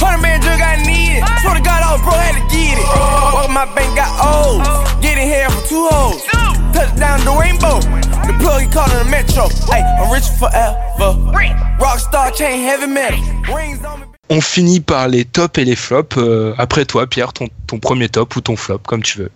Hundred 0.00 0.22
man 0.22 0.40
drug 0.40 0.60
I 0.60 0.80
need 0.82 1.20
it. 1.20 1.24
Swear 1.42 1.54
to 1.56 1.62
God, 1.62 1.82
oh, 1.84 1.98
bro, 2.02 2.12
had 2.16 2.38
to 2.38 2.44
get 2.48 2.78
it. 2.78 2.86
Walk 3.34 3.50
my 3.50 3.66
bank 3.74 3.94
got 3.96 4.12
old. 4.20 4.62
Getting 5.02 5.28
hair 5.28 5.50
for 5.50 5.62
two 5.68 5.88
hoes. 5.90 6.22
Touchdown 6.72 7.20
the 7.24 7.34
rainbow. 7.36 7.80
The 8.26 8.34
plug 8.40 8.62
he 8.62 8.68
calling 8.68 8.98
the 8.98 9.10
metro. 9.10 9.48
Hey, 9.68 9.82
I'm 9.82 10.10
rich 10.12 10.28
forever. 10.38 11.18
Rockstar 11.78 12.34
chain 12.36 12.60
heavy 12.60 12.86
metal. 12.86 13.18
Rings 13.52 13.84
on. 13.84 14.10
On 14.32 14.40
finit 14.40 14.80
par 14.80 15.08
les 15.08 15.24
tops 15.24 15.58
et 15.58 15.64
les 15.64 15.74
flops. 15.74 16.16
Euh, 16.16 16.54
après 16.56 16.84
toi, 16.84 17.08
Pierre, 17.08 17.32
ton, 17.32 17.48
ton 17.66 17.80
premier 17.80 18.08
top 18.08 18.36
ou 18.36 18.40
ton 18.40 18.54
flop, 18.54 18.78
comme 18.86 19.02
tu 19.02 19.18
veux. 19.18 19.30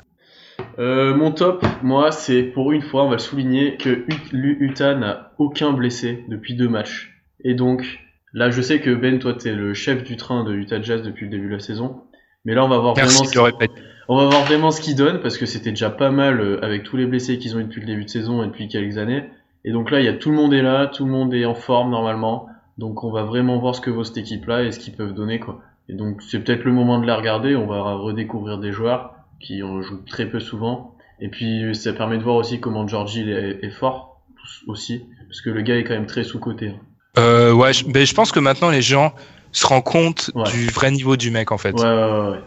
Euh, 0.79 1.15
mon 1.15 1.31
top, 1.31 1.65
moi, 1.83 2.11
c'est 2.11 2.43
pour 2.43 2.73
une 2.73 2.83
fois, 2.83 3.05
on 3.05 3.09
va 3.09 3.15
le 3.15 3.21
souligner, 3.21 3.77
que 3.77 4.05
Utah 4.33 4.95
n'a 4.95 5.33
aucun 5.39 5.73
blessé 5.73 6.25
depuis 6.29 6.55
deux 6.55 6.69
matchs. 6.69 7.23
Et 7.45 7.55
donc, 7.55 8.01
là, 8.33 8.51
je 8.51 8.61
sais 8.61 8.81
que 8.81 8.95
Ben, 8.95 9.19
toi, 9.19 9.35
t'es 9.35 9.53
le 9.53 9.75
chef 9.75 10.03
du 10.03 10.17
train 10.17 10.45
de 10.45 10.53
Utah 10.53 10.83
Jazz 10.83 11.03
depuis 11.03 11.27
le 11.27 11.31
début 11.31 11.47
de 11.49 11.53
la 11.53 11.61
saison. 11.61 12.03
Mais 12.45 12.55
là, 12.55 12.65
on 12.65 12.69
va 12.69 12.79
voir 12.79 12.95
Merci 12.97 13.19
vraiment. 13.19 13.31
de 13.31 13.37
le 13.37 13.43
répéter. 13.43 13.83
On 14.09 14.17
va 14.17 14.27
voir 14.27 14.45
vraiment 14.45 14.71
ce 14.71 14.81
qu'ils 14.83 14.97
donnent 14.97 15.21
parce 15.21 15.39
que 15.39 15.47
c'était 15.47 15.71
déjà 15.71 15.89
pas 15.89 16.11
mal 16.11 16.41
euh, 16.41 16.63
avec 16.63 16.83
tous 16.83 16.97
les 16.97 17.07
blessés 17.07 17.39
qu'ils 17.39 17.57
ont 17.57 17.61
eu 17.61 17.65
depuis 17.65 17.81
le 17.81 17.87
début 17.87 18.05
de 18.05 18.11
saison 18.11 18.43
et 18.43 18.47
depuis 18.47 18.69
quelques 18.69 18.99
années. 18.99 19.25
Et 19.65 19.73
donc 19.73 19.91
là, 19.91 20.01
il 20.01 20.05
y 20.05 20.09
a 20.09 20.13
tout 20.13 20.29
le 20.31 20.37
monde 20.37 20.53
est 20.53 20.61
là, 20.61 20.87
tout 20.89 21.07
le 21.07 21.11
monde 21.11 21.33
est 21.33 21.47
en 21.47 21.55
forme 21.55 21.91
normalement. 21.91 22.49
Donc 22.77 23.03
on 23.03 23.11
va 23.11 23.23
vraiment 23.23 23.59
voir 23.59 23.75
ce 23.75 23.81
que 23.81 23.89
vaut 23.89 24.05
cette 24.05 24.19
équipe-là 24.19 24.65
et 24.65 24.73
ce 24.73 24.79
qu'ils 24.79 24.95
peuvent 24.95 25.15
donner 25.15 25.41
quoi. 25.41 25.63
Et 25.89 25.95
donc 25.95 26.21
c'est 26.21 26.39
peut-être 26.45 26.65
le 26.65 26.73
moment 26.73 26.99
de 26.99 27.07
la 27.07 27.17
regarder. 27.17 27.57
On 27.57 27.67
va 27.67 27.95
redécouvrir 27.95 28.59
des 28.59 28.73
joueurs 28.73 29.15
qui 29.41 29.63
en 29.63 29.83
jouent 29.83 30.03
très 30.07 30.27
peu 30.27 30.41
souvent. 30.41 30.95
Et 31.21 31.29
puis 31.29 31.75
ça 31.75 31.93
permet 31.93 32.19
de 32.19 32.23
voir 32.23 32.37
aussi 32.37 32.61
comment 32.61 32.87
Georgie 32.89 33.29
est, 33.31 33.59
est 33.65 33.71
fort 33.71 34.21
aussi 34.67 35.05
parce 35.29 35.41
que 35.41 35.51
le 35.51 35.63
gars 35.63 35.77
est 35.77 35.85
quand 35.85 35.95
même 35.95 36.07
très 36.07 36.25
sous 36.25 36.39
coté. 36.39 36.75
Euh, 37.19 37.53
ouais, 37.53 37.73
je, 37.73 37.87
ben, 37.87 38.05
je 38.05 38.15
pense 38.15 38.33
que 38.33 38.41
maintenant 38.41 38.71
les 38.71 38.83
gens 38.83 39.15
se 39.53 39.67
rendent 39.67 39.85
compte 39.85 40.31
Ouais. 40.35 40.51
du 40.51 40.67
vrai 40.67 40.91
niveau 40.91 41.17
du 41.17 41.31
mec 41.31 41.53
en 41.53 41.59
fait, 41.59 41.73
Ouais, 41.73 41.83
ouais, 41.83 42.31
ouais, 42.31 42.41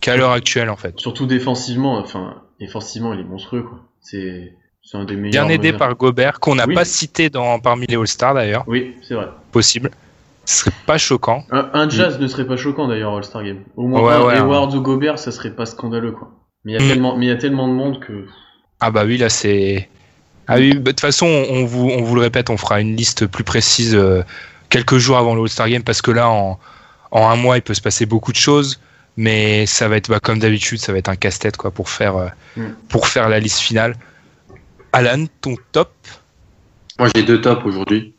qu'à 0.00 0.16
l'heure 0.16 0.32
actuelle 0.32 0.68
en 0.70 0.76
fait. 0.76 0.98
Surtout 1.00 1.26
défensivement. 1.26 1.98
Enfin, 1.98 2.42
défensivement, 2.60 3.14
il 3.14 3.20
est 3.20 3.24
monstrueux 3.24 3.62
quoi. 3.62 3.80
C'est 4.00 4.54
c'est 4.84 4.96
un 4.98 5.04
des 5.04 5.14
meilleurs. 5.16 5.46
Bien 5.46 5.54
aidé 5.54 5.72
par 5.72 5.94
Gobert, 5.94 6.40
qu'on 6.40 6.56
n'a 6.56 6.66
Oui. 6.66 6.74
pas 6.74 6.84
cité 6.84 7.30
dans, 7.30 7.60
parmi 7.60 7.86
les 7.86 7.96
All-Stars 7.96 8.34
d'ailleurs, 8.34 8.64
Oui, 8.66 8.96
c'est 9.02 9.14
vrai. 9.14 9.28
possible. 9.52 9.90
Ce 10.44 10.58
serait 10.60 10.72
pas 10.86 10.98
choquant. 10.98 11.44
Un, 11.52 11.70
un 11.72 11.88
jazz 11.88 12.18
ne 12.18 12.26
serait 12.26 12.46
pas 12.46 12.56
choquant 12.56 12.88
d'ailleurs 12.88 13.16
All-Star 13.16 13.44
Game. 13.44 13.60
Au 13.76 13.86
moins 13.86 14.02
Ouais, 14.02 14.12
un 14.14 14.24
ouais, 14.26 14.34
Hayward 14.38 14.74
ou 14.74 14.80
Gobert, 14.82 15.18
ça 15.18 15.30
serait 15.32 15.54
pas 15.54 15.66
scandaleux 15.66 16.12
quoi. 16.12 16.30
Mais 16.64 16.72
il 16.72 16.74
y 16.74 16.78
a 16.78 16.84
Mm. 16.84 16.88
tellement, 16.88 17.16
mais 17.16 17.26
il 17.26 17.28
y 17.28 17.32
a 17.32 17.36
tellement 17.36 17.68
de 17.68 17.72
monde 17.72 18.00
que. 18.00 18.26
Ah 18.80 18.90
bah 18.90 19.04
oui, 19.04 19.18
là 19.18 19.28
c'est. 19.28 19.88
Ah 20.48 20.56
oui, 20.56 20.74
bah, 20.74 20.80
de 20.80 20.90
toute 20.90 21.00
façon, 21.00 21.26
on 21.26 21.64
vous, 21.64 21.88
on 21.88 22.02
vous 22.02 22.14
le 22.16 22.20
répète, 22.20 22.50
on 22.50 22.56
fera 22.56 22.80
une 22.80 22.96
liste 22.96 23.26
plus 23.26 23.44
précise 23.44 23.94
euh, 23.94 24.22
quelques 24.68 24.98
jours 24.98 25.16
avant 25.16 25.34
le 25.36 25.42
All-Star 25.42 25.68
Game 25.68 25.84
parce 25.84 26.02
que 26.02 26.10
là, 26.10 26.28
en, 26.28 26.58
en 27.12 27.28
un 27.28 27.36
mois, 27.36 27.56
il 27.56 27.62
peut 27.62 27.74
se 27.74 27.80
passer 27.80 28.06
beaucoup 28.06 28.32
de 28.32 28.36
choses. 28.36 28.80
Mais 29.16 29.66
ça 29.66 29.88
va 29.88 29.96
être, 29.98 30.08
bah, 30.08 30.20
comme 30.20 30.38
d'habitude, 30.40 30.78
ça 30.78 30.90
va 30.90 30.98
être 30.98 31.08
un 31.10 31.16
casse-tête 31.16 31.56
quoi 31.56 31.70
pour 31.70 31.88
faire, 31.90 32.16
euh, 32.16 32.28
Mm. 32.56 32.62
pour 32.88 33.06
faire 33.06 33.28
la 33.28 33.38
liste 33.38 33.60
finale. 33.60 33.94
Alan, 34.92 35.26
ton 35.40 35.54
top? 35.70 35.92
Moi, 36.98 37.08
j'ai 37.14 37.22
deux 37.22 37.40
tops 37.40 37.64
aujourd'hui. 37.64 38.14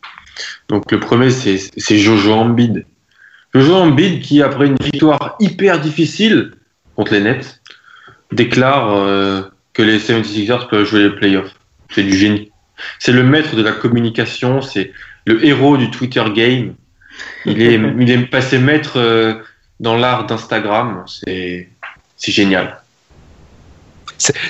Donc, 0.69 0.91
le 0.91 0.99
premier, 0.99 1.29
c'est 1.29 1.97
Jojo 1.97 2.34
Embiid. 2.34 2.86
Jojo 3.53 3.75
Embiid 3.75 4.21
qui, 4.21 4.41
après 4.41 4.67
une 4.67 4.77
victoire 4.81 5.36
hyper 5.39 5.79
difficile 5.79 6.53
contre 6.95 7.13
les 7.13 7.21
Nets, 7.21 7.61
déclare 8.31 8.93
euh, 8.93 9.43
que 9.73 9.84
les 9.84 9.99
76ers 9.99 10.67
peuvent 10.69 10.86
jouer 10.86 11.03
les 11.03 11.09
playoffs. 11.11 11.53
C'est 11.89 12.03
du 12.03 12.15
génie. 12.17 12.51
C'est 12.99 13.11
le 13.11 13.23
maître 13.23 13.55
de 13.55 13.61
la 13.61 13.71
communication, 13.71 14.61
c'est 14.61 14.91
le 15.25 15.45
héros 15.45 15.77
du 15.77 15.91
Twitter 15.91 16.23
game. 16.34 16.75
Il 17.45 17.61
est, 17.61 17.75
il 17.99 18.09
est 18.09 18.25
passé 18.25 18.57
maître 18.57 18.97
euh, 18.97 19.36
dans 19.79 19.95
l'art 19.95 20.25
d'Instagram. 20.25 21.05
C'est 21.07 21.67
génial. 22.17 22.82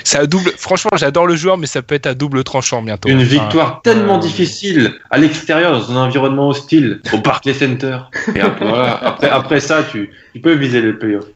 C'est 0.04 0.18
à 0.18 0.26
double. 0.26 0.50
Franchement, 0.56 0.90
j'adore 0.96 1.26
le 1.26 1.36
joueur, 1.36 1.58
mais 1.58 1.66
ça 1.66 1.82
peut 1.82 1.94
être 1.94 2.06
à 2.06 2.14
double 2.14 2.44
tranchant 2.44 2.82
bientôt. 2.82 3.08
Une 3.08 3.16
Enfin, 3.16 3.24
victoire 3.26 3.82
tellement 3.82 4.18
difficile 4.18 4.94
à 5.10 5.18
l'extérieur, 5.18 5.72
dans 5.72 5.90
un 5.92 5.96
environnement 6.06 6.48
hostile, 6.48 7.00
au 7.12 7.18
Barclays 7.18 7.54
Center. 7.54 7.98
Et 8.34 8.40
après, 8.40 8.68
voilà, 8.68 8.96
après, 9.04 9.28
après 9.30 9.60
ça, 9.60 9.82
tu, 9.90 10.10
tu 10.34 10.40
peux 10.40 10.52
viser 10.54 10.80
les 10.80 10.92
playoffs. 10.92 11.26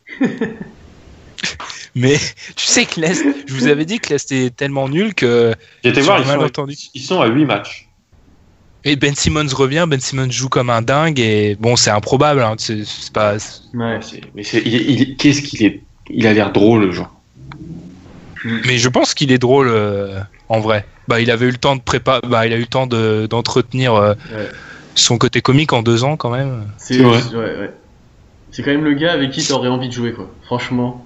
Mais 1.94 2.16
tu 2.54 2.66
sais 2.66 2.84
que 2.84 3.00
l'Est, 3.00 3.24
je 3.46 3.54
vous 3.54 3.66
avais 3.66 3.84
dit 3.84 3.98
que 3.98 4.10
l'Est 4.10 4.30
est 4.30 4.54
tellement 4.54 4.88
nul 4.88 5.14
que. 5.14 5.52
Sur 5.84 5.92
voir, 6.02 6.20
ils 6.20 6.24
sont, 6.24 6.28
malentendu. 6.36 6.74
ils 6.94 7.02
sont 7.02 7.20
à 7.20 7.26
8 7.26 7.44
matchs. 7.44 7.88
Et 8.84 8.94
Ben 8.96 9.14
Simmons 9.14 9.48
revient, 9.52 9.86
Ben 9.88 9.98
Simmons 10.00 10.30
joue 10.30 10.48
comme 10.48 10.70
un 10.70 10.82
dingue 10.82 11.18
et 11.18 11.56
bon, 11.58 11.74
c'est 11.76 11.90
improbable. 11.90 12.40
hein, 12.42 12.54
c'est 12.58 12.84
pas. 13.12 13.34
Ouais. 13.74 13.98
Mais 14.34 14.42
qu'est-ce 14.44 15.42
qu'il 15.42 15.64
est 15.64 15.82
Il 16.08 16.26
a 16.26 16.32
l'air 16.32 16.52
drôle, 16.52 16.84
le 16.86 16.92
genre. 16.92 17.12
Mais 18.44 18.78
je 18.78 18.88
pense 18.88 19.14
qu'il 19.14 19.32
est 19.32 19.38
drôle 19.38 19.68
euh, 19.68 20.20
en 20.48 20.60
vrai. 20.60 20.86
Bah, 21.08 21.20
il 21.20 21.30
avait 21.30 21.46
eu 21.46 21.50
le 21.50 21.56
temps 21.58 21.76
de 21.76 21.80
préparer. 21.80 22.20
Bah, 22.28 22.46
il 22.46 22.52
a 22.52 22.56
eu 22.56 22.60
le 22.60 22.66
temps 22.66 22.86
de- 22.86 23.26
d'entretenir 23.28 23.94
euh, 23.94 24.14
Ouais. 24.32 24.48
son 24.94 25.16
côté 25.18 25.40
comique 25.40 25.72
en 25.72 25.82
deux 25.82 26.04
ans 26.04 26.16
quand 26.16 26.30
même. 26.30 26.66
C'est 26.76 26.94
C'est 26.94 27.02
vrai. 27.02 27.22
ouais, 27.34 27.58
ouais. 27.60 27.72
C'est 28.50 28.62
quand 28.62 28.70
même 28.70 28.84
le 28.84 28.94
gars 28.94 29.12
avec 29.12 29.30
qui 29.30 29.46
t'aurais 29.46 29.68
envie 29.68 29.88
de 29.88 29.92
jouer, 29.92 30.12
quoi. 30.12 30.30
Franchement. 30.44 31.04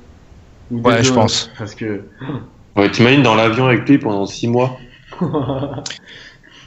Ou 0.71 0.81
Ouais, 0.81 1.03
je 1.03 1.13
pense. 1.13 1.51
Parce 1.59 1.75
que. 1.75 2.03
Ouais, 2.75 2.91
t'imagines 2.91 3.23
dans 3.23 3.35
l'avion 3.35 3.67
avec 3.67 3.87
lui 3.87 3.99
pendant 3.99 4.25
6 4.25 4.49
mois 4.49 4.79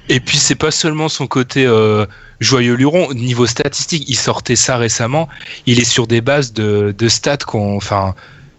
Et 0.08 0.20
puis 0.20 0.38
c'est 0.38 0.54
pas 0.56 0.70
seulement 0.70 1.10
son 1.10 1.26
côté 1.26 1.66
euh, 1.66 2.06
joyeux 2.40 2.76
luron. 2.76 3.12
Niveau 3.14 3.48
statistique, 3.48 4.06
il 4.08 4.16
sortait 4.16 4.56
ça 4.56 4.78
récemment. 4.78 5.28
Il 5.66 5.80
est 5.80 5.84
sur 5.86 6.06
des 6.06 6.22
bases 6.22 6.54
de, 6.54 6.94
de 6.96 7.08
stats 7.08 7.38
qu'on, 7.38 7.76
enfin, 7.78 8.14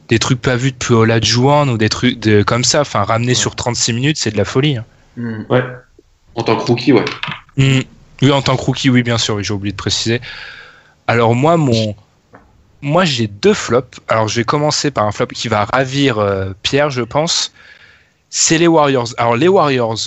des 0.09 0.18
trucs 0.18 0.40
pas 0.40 0.57
vus 0.57 0.72
depuis 0.72 0.94
Ola 0.94 1.20
Juan 1.20 1.68
ou 1.70 1.76
des 1.78 1.88
trucs 1.88 2.18
de, 2.20 2.42
comme 2.42 2.64
ça. 2.64 2.80
Enfin, 2.82 3.02
ramener 3.02 3.34
sur 3.34 3.57
36 3.57 3.92
minutes, 3.92 4.16
c'est 4.18 4.30
de 4.30 4.36
la 4.36 4.44
folie. 4.44 4.76
hein. 4.76 4.84
Hmm. 5.16 5.42
Ouais. 5.48 5.64
En 6.34 6.42
tant 6.42 6.57
que 6.57 6.62
rookie, 6.62 6.92
ouais. 6.92 7.04
Hmm. 7.57 7.80
Oui, 8.22 8.30
en 8.32 8.42
tant 8.42 8.57
que 8.57 8.62
rookie, 8.62 8.90
oui, 8.90 9.02
bien 9.02 9.18
sûr, 9.18 9.34
oui, 9.34 9.44
j'ai 9.44 9.52
oublié 9.52 9.72
de 9.72 9.76
préciser. 9.76 10.20
Alors 11.07 11.34
moi, 11.34 11.57
mon, 11.57 11.94
moi 12.82 13.04
j'ai 13.04 13.26
deux 13.26 13.54
flops. 13.54 14.00
Alors 14.09 14.28
je 14.28 14.36
vais 14.40 14.44
commencer 14.44 14.90
par 14.90 15.04
un 15.04 15.12
flop 15.12 15.26
qui 15.28 15.48
va 15.48 15.64
ravir 15.64 16.18
euh, 16.18 16.52
Pierre, 16.62 16.90
je 16.90 17.02
pense. 17.02 17.52
C'est 18.30 18.59
les 18.59 18.66
Warriors. 18.66 19.09
Alors 19.18 19.36
les 19.36 19.48
Warriors, 19.48 19.98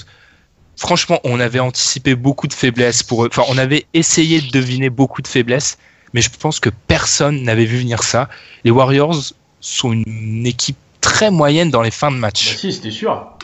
franchement, 0.75 1.19
on 1.23 1.39
avait 1.39 1.59
anticipé 1.59 2.15
beaucoup 2.15 2.47
de 2.47 2.53
faiblesses 2.53 3.03
pour 3.03 3.25
eux. 3.25 3.29
Enfin, 3.31 3.43
on 3.49 3.57
avait 3.57 3.85
essayé 3.93 4.41
de 4.41 4.49
deviner 4.51 4.89
beaucoup 4.89 5.21
de 5.21 5.27
faiblesses, 5.27 5.77
mais 6.13 6.21
je 6.21 6.29
pense 6.29 6.59
que 6.59 6.69
personne 6.87 7.43
n'avait 7.43 7.65
vu 7.65 7.77
venir 7.77 8.03
ça. 8.03 8.29
Les 8.63 8.71
Warriors 8.71 9.33
sont 9.61 9.91
une 9.93 10.45
équipe 10.45 10.77
très 11.01 11.31
moyenne 11.31 11.69
dans 11.71 11.81
les 11.81 11.91
fins 11.91 12.11
de 12.11 12.15
Bah 12.15 12.21
match. 12.21 12.55
si, 12.57 12.71
c'était 12.73 12.91
sûr. 12.91 13.37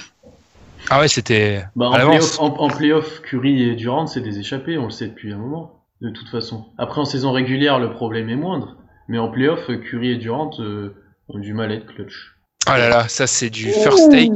Ah 0.90 1.00
ouais, 1.00 1.08
c'était 1.08 1.64
Bah, 1.76 1.88
en, 1.88 1.94
playoff, 1.94 2.40
en, 2.40 2.46
en 2.58 2.68
playoff, 2.70 3.22
Curry 3.22 3.64
et 3.64 3.76
Durant, 3.76 4.06
c'est 4.08 4.22
des 4.22 4.40
échappés, 4.40 4.78
on 4.78 4.86
le 4.86 4.92
sait 4.92 5.08
depuis 5.08 5.34
un 5.34 5.38
moment, 5.38 5.82
de 6.02 6.10
toute 6.12 6.30
façon. 6.30 6.66
Après, 6.78 7.02
en 7.02 7.06
saison 7.06 7.32
régulière, 7.32 7.80
le 7.80 7.92
problème 7.92 8.30
est 8.30 8.36
moindre. 8.36 8.78
Mais 9.08 9.18
en 9.18 9.30
playoff, 9.30 9.66
Curry 9.68 10.12
et 10.12 10.16
Durant 10.18 10.52
euh, 10.60 10.96
ont 11.30 11.40
du 11.40 11.54
mal 11.54 11.72
à 11.72 11.76
être 11.76 11.88
clutch. 11.88 12.36
Ah 12.68 12.78
là 12.78 12.90
là, 12.90 13.08
ça 13.08 13.28
c'est 13.28 13.50
du 13.52 13.70
first 13.72 14.10
take. 14.12 14.32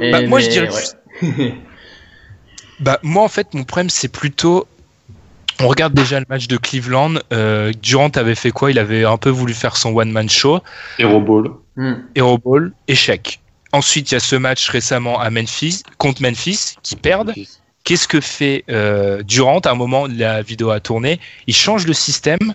Et 0.00 0.10
Bah, 0.10 0.22
moi, 0.26 0.40
je 0.40 0.48
dirais 0.50 0.68
ouais. 0.70 1.54
Bah, 2.80 2.98
moi, 3.02 3.22
en 3.22 3.28
fait, 3.28 3.54
mon 3.54 3.64
problème, 3.64 3.90
c'est 3.90 4.08
plutôt. 4.08 4.66
On 5.60 5.68
regarde 5.68 5.94
déjà 5.94 6.18
le 6.18 6.26
match 6.28 6.48
de 6.48 6.56
Cleveland. 6.56 7.14
Euh, 7.32 7.72
Durant 7.82 8.08
avait 8.08 8.34
fait 8.34 8.50
quoi? 8.50 8.70
Il 8.70 8.78
avait 8.78 9.04
un 9.04 9.16
peu 9.16 9.30
voulu 9.30 9.54
faire 9.54 9.76
son 9.76 9.90
one-man 9.94 10.28
show. 10.28 10.60
Hero 10.98 11.20
Ball. 11.20 11.50
Hmm. 11.76 11.94
Hero 12.14 12.38
Ball, 12.38 12.72
échec. 12.88 13.40
Ensuite, 13.72 14.10
il 14.10 14.14
y 14.14 14.16
a 14.16 14.20
ce 14.20 14.36
match 14.36 14.68
récemment 14.68 15.18
à 15.20 15.30
Memphis, 15.30 15.82
contre 15.98 16.20
Memphis, 16.22 16.74
qui 16.82 16.96
perdent. 16.96 17.32
Qu'est-ce 17.84 18.06
que 18.06 18.20
fait 18.20 18.64
euh, 18.70 19.22
Durant? 19.22 19.60
À 19.60 19.70
un 19.70 19.74
moment, 19.74 20.06
la 20.06 20.42
vidéo 20.42 20.70
a 20.70 20.80
tourné. 20.80 21.18
Il 21.46 21.54
change 21.54 21.86
le 21.86 21.92
système 21.94 22.54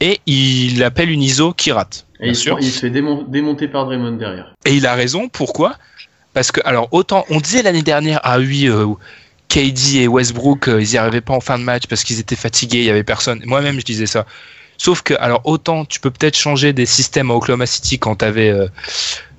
et 0.00 0.20
il 0.26 0.82
appelle 0.82 1.10
une 1.10 1.22
ISO 1.22 1.52
qui 1.52 1.70
rate. 1.72 2.06
Et 2.20 2.24
bien 2.24 2.32
il, 2.32 2.36
se- 2.36 2.42
sûr. 2.42 2.58
il 2.60 2.70
se 2.70 2.80
fait 2.80 2.90
démon- 2.90 3.24
démonter 3.28 3.68
par 3.68 3.84
Draymond 3.86 4.12
derrière. 4.12 4.54
Et 4.64 4.74
il 4.74 4.86
a 4.86 4.94
raison. 4.94 5.28
Pourquoi? 5.28 5.76
Parce 6.32 6.50
que, 6.50 6.60
alors, 6.64 6.88
autant, 6.92 7.24
on 7.30 7.40
disait 7.40 7.62
l'année 7.62 7.82
dernière, 7.82 8.20
ah 8.22 8.38
oui, 8.38 8.68
euh, 8.68 8.86
KD 9.48 9.96
et 9.96 10.08
Westbrook, 10.08 10.68
euh, 10.68 10.82
ils 10.82 10.90
n'y 10.90 10.96
arrivaient 10.96 11.20
pas 11.20 11.34
en 11.34 11.40
fin 11.40 11.58
de 11.58 11.64
match 11.64 11.86
parce 11.86 12.04
qu'ils 12.04 12.20
étaient 12.20 12.36
fatigués, 12.36 12.78
il 12.78 12.84
y 12.84 12.90
avait 12.90 13.04
personne. 13.04 13.42
Moi-même, 13.44 13.78
je 13.80 13.84
disais 13.84 14.06
ça. 14.06 14.26
Sauf 14.78 15.02
que, 15.02 15.14
alors, 15.14 15.40
autant 15.44 15.84
tu 15.84 16.00
peux 16.00 16.10
peut-être 16.10 16.36
changer 16.36 16.72
des 16.72 16.86
systèmes 16.86 17.30
à 17.30 17.34
Oklahoma 17.34 17.66
City 17.66 17.98
quand 17.98 18.16
tu 18.16 18.24
avais 18.24 18.52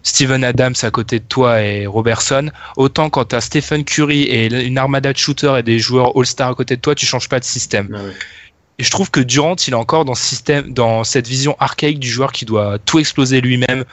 Steven 0.07 0.43
Adams 0.43 0.73
à 0.81 0.89
côté 0.89 1.19
de 1.19 1.25
toi 1.25 1.61
et 1.61 1.85
Robertson, 1.85 2.49
autant 2.77 3.09
quand 3.09 3.25
tu 3.25 3.35
as 3.35 3.41
Stephen 3.41 3.83
Curry 3.83 4.23
et 4.23 4.47
une 4.65 4.77
armada 4.77 5.11
de 5.11 5.17
shooters 5.17 5.57
et 5.57 5.63
des 5.63 5.79
joueurs 5.79 6.17
All-Star 6.17 6.49
à 6.49 6.55
côté 6.55 6.77
de 6.77 6.81
toi, 6.81 6.95
tu 6.95 7.05
changes 7.05 7.29
pas 7.29 7.39
de 7.39 7.45
système. 7.45 7.89
Ah. 7.93 7.99
Et 8.79 8.83
je 8.83 8.91
trouve 8.91 9.11
que 9.11 9.19
Durant, 9.19 9.55
il 9.67 9.73
est 9.73 9.75
encore 9.75 10.05
dans, 10.05 10.15
ce 10.15 10.23
système, 10.23 10.71
dans 10.71 11.03
cette 11.03 11.27
vision 11.27 11.55
archaïque 11.59 11.99
du 11.99 12.09
joueur 12.09 12.31
qui 12.31 12.45
doit 12.45 12.77
tout 12.79 12.99
exploser 12.99 13.41
lui-même, 13.41 13.83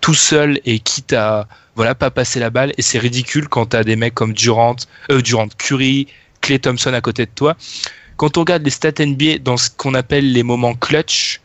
tout 0.00 0.14
seul 0.14 0.60
et 0.64 0.80
quitte 0.80 1.12
à 1.12 1.46
voilà 1.80 1.94
pas 1.94 2.10
passer 2.10 2.40
la 2.40 2.50
balle. 2.50 2.74
Et 2.76 2.82
c'est 2.82 2.98
ridicule 2.98 3.48
quand 3.48 3.64
t'as 3.64 3.84
des 3.84 3.96
mecs 3.96 4.12
comme 4.12 4.34
Durant, 4.34 4.76
euh, 5.10 5.22
Durant, 5.22 5.48
Curry, 5.56 6.08
Clay 6.42 6.58
Thompson 6.58 6.92
à 6.92 7.00
côté 7.00 7.24
de 7.24 7.30
toi. 7.34 7.56
Quand 8.18 8.36
on 8.36 8.40
regarde 8.40 8.62
les 8.62 8.70
stats 8.70 9.02
NBA 9.02 9.38
dans 9.38 9.56
ce 9.56 9.70
qu'on 9.70 9.94
appelle 9.94 10.30
les 10.30 10.42
moments 10.42 10.74
clutch, 10.74 11.40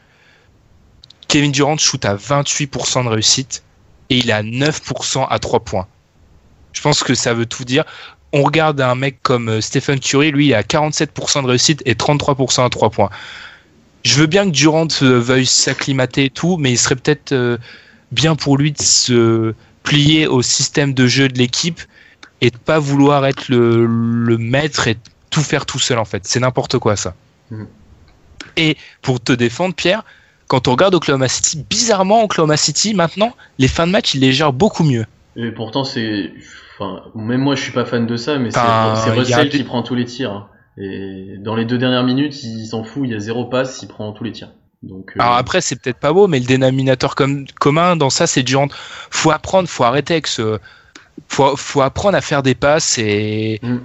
Kevin 1.30 1.54
Durant 1.54 1.78
shoot 1.78 2.04
à 2.04 2.18
28% 2.18 3.06
de 3.06 3.10
réussite 3.12 3.64
et 4.10 4.18
il 4.18 4.30
à 4.30 4.44
9% 4.44 5.26
à 5.30 5.40
3 5.40 5.62
points. 5.62 5.88
Je 6.74 6.82
pense 6.82 7.02
que 7.02 7.16
ça 7.16 7.34
veut 7.34 7.46
tout 7.46 7.64
dire. 7.64 7.86
On 8.34 8.44
regarde 8.44 8.82
un 8.82 8.96
mec 8.96 9.20
comme 9.22 9.48
euh, 9.48 9.62
Stephen 9.62 10.02
Curry, 10.02 10.32
lui, 10.32 10.48
il 10.48 10.54
à 10.54 10.64
47% 10.64 11.44
de 11.44 11.48
réussite 11.48 11.82
et 11.86 11.94
33% 11.94 12.66
à 12.66 12.70
3 12.70 12.90
points. 12.90 13.10
Je 14.04 14.16
veux 14.16 14.28
bien 14.28 14.44
que 14.44 14.52
Durant 14.52 14.90
euh, 15.02 15.18
veuille 15.18 15.46
s'acclimater 15.46 16.26
et 16.26 16.30
tout, 16.30 16.58
mais 16.58 16.74
il 16.74 16.78
serait 16.78 16.98
peut-être 16.98 17.58
bien 18.12 18.36
pour 18.36 18.58
lui 18.58 18.74
de 18.74 18.82
se 18.82 19.56
plier 19.86 20.28
au 20.28 20.42
système 20.42 20.94
de 20.94 21.08
jeu 21.08 21.28
de 21.30 21.38
l'équipe 21.38 21.80
et 22.42 22.50
de 22.50 22.58
pas 22.58 22.80
vouloir 22.80 23.26
être 23.26 23.48
le, 23.50 23.86
le 23.86 24.38
maître 24.38 24.88
et 24.88 24.98
tout 25.30 25.42
faire 25.42 25.66
tout 25.66 25.80
seul 25.80 25.98
en 26.00 26.06
fait. 26.06 26.24
C'est 26.26 26.40
n'importe 26.40 26.78
quoi 26.80 26.96
ça. 26.96 27.16
Mhm. 27.52 27.68
Et 28.58 28.78
pour 29.02 29.20
te 29.22 29.32
défendre, 29.34 29.74
Pierre, 29.76 30.04
quand 30.48 30.68
on 30.68 30.72
regarde 30.72 30.94
Oklahoma 30.96 31.28
City, 31.28 31.64
bizarrement 31.70 32.24
Oklahoma 32.24 32.58
City 32.58 32.94
maintenant, 32.94 33.34
les 33.58 33.68
fins 33.68 33.88
de 33.88 33.92
match 33.92 34.14
ils 34.14 34.22
les 34.22 34.34
gèrent 34.34 34.54
beaucoup 34.54 34.84
mieux. 34.84 35.06
Et 35.36 35.52
pourtant, 35.52 35.84
c'est. 35.84 36.32
Enfin, 36.78 37.04
même 37.16 37.42
moi, 37.42 37.56
je 37.56 37.62
suis 37.62 37.72
pas 37.72 37.86
fan 37.86 38.06
de 38.06 38.18
ça, 38.18 38.38
mais 38.38 38.52
c'est 38.52 38.60
Enfin, 38.60 39.12
Russell 39.14 39.50
qui 39.50 39.64
prend 39.64 39.82
tous 39.84 39.96
les 39.96 40.06
tirs. 40.06 40.32
hein. 40.32 40.48
Et 40.78 41.36
dans 41.40 41.56
les 41.56 41.64
deux 41.66 41.78
dernières 41.78 42.04
minutes, 42.04 42.44
il 42.44 42.66
s'en 42.66 42.84
fout, 42.84 43.04
il 43.06 43.12
y 43.12 43.16
a 43.16 43.20
zéro 43.20 43.46
passe, 43.46 43.82
il 43.82 43.88
prend 43.88 44.12
tous 44.12 44.24
les 44.26 44.34
tirs. 44.34 44.52
Donc, 44.84 45.12
euh, 45.16 45.20
Alors 45.22 45.36
après, 45.36 45.62
c'est 45.62 45.76
peut-être 45.76 45.98
pas 46.00 46.14
beau, 46.14 46.28
mais 46.28 46.40
le 46.40 46.46
dénominateur 46.46 47.16
com- 47.16 47.46
commun 47.60 47.96
dans 47.96 48.10
ça, 48.10 48.28
c'est 48.28 48.44
Durant. 48.44 48.68
Faut 49.10 49.32
apprendre, 49.32 49.68
faut 49.70 49.84
arrêter 49.84 50.14
avec 50.14 50.28
ce. 50.28 50.60
Faut, 51.28 51.56
faut 51.56 51.82
apprendre 51.82 52.18
à 52.18 52.22
faire 52.22 52.44
des 52.44 52.56
passes 52.56 52.98
et 52.98 53.60
Mm. 53.64 53.78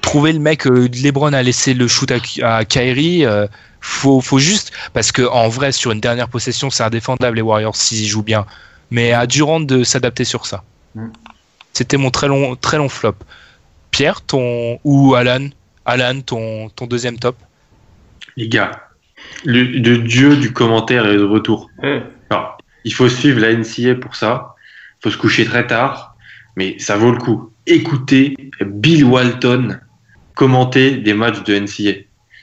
trouver 0.00 0.32
le 0.32 0.38
mec. 0.38 0.66
Euh, 0.66 0.88
LeBron 1.02 1.32
a 1.32 1.42
laissé 1.42 1.74
le 1.74 1.88
shoot 1.88 2.10
à, 2.42 2.56
à 2.56 2.64
Kyrie. 2.64 3.24
euh, 3.26 3.46
faut, 3.80 4.20
faut 4.20 4.38
juste. 4.38 4.72
Parce 4.94 5.12
que 5.12 5.22
en 5.22 5.48
vrai, 5.48 5.72
sur 5.72 5.90
une 5.92 6.00
dernière 6.00 6.28
possession, 6.28 6.70
c'est 6.70 6.82
indéfendable 6.84 7.36
les 7.36 7.42
Warriors 7.42 7.76
s'ils 7.76 8.06
jouent 8.06 8.22
bien. 8.22 8.46
Mais 8.90 9.12
à 9.12 9.26
Durant 9.26 9.60
de 9.60 9.84
s'adapter 9.84 10.24
sur 10.24 10.46
ça. 10.46 10.62
Mm. 10.94 11.08
C'était 11.72 11.96
mon 11.98 12.10
très 12.10 12.28
long, 12.28 12.56
très 12.56 12.78
long 12.78 12.88
flop. 12.88 13.16
Pierre, 13.90 14.22
ton. 14.22 14.78
Ou 14.84 15.14
Alan 15.14 15.48
Alan, 15.84 16.20
ton, 16.20 16.68
ton 16.70 16.86
deuxième 16.86 17.18
top? 17.18 17.36
Les 18.36 18.48
gars, 18.48 18.85
le, 19.44 19.62
le 19.62 19.98
dieu 19.98 20.36
du 20.36 20.52
commentaire 20.52 21.06
est 21.06 21.16
de 21.16 21.22
retour. 21.24 21.70
ouais. 21.82 22.02
Alors, 22.30 22.58
il 22.84 22.92
faut 22.94 23.08
suivre 23.08 23.40
la 23.40 23.52
NCA 23.54 23.94
pour 23.96 24.14
ça. 24.16 24.54
Il 25.00 25.04
faut 25.04 25.10
se 25.10 25.16
coucher 25.18 25.44
très 25.44 25.66
tard, 25.66 26.16
mais 26.56 26.76
ça 26.78 26.96
vaut 26.96 27.10
le 27.12 27.18
coup. 27.18 27.50
Écoutez 27.66 28.34
Bill 28.60 29.04
Walton 29.04 29.78
commenter 30.34 30.92
des 30.96 31.14
matchs 31.14 31.42
de 31.44 31.54
NCA. 31.58 31.98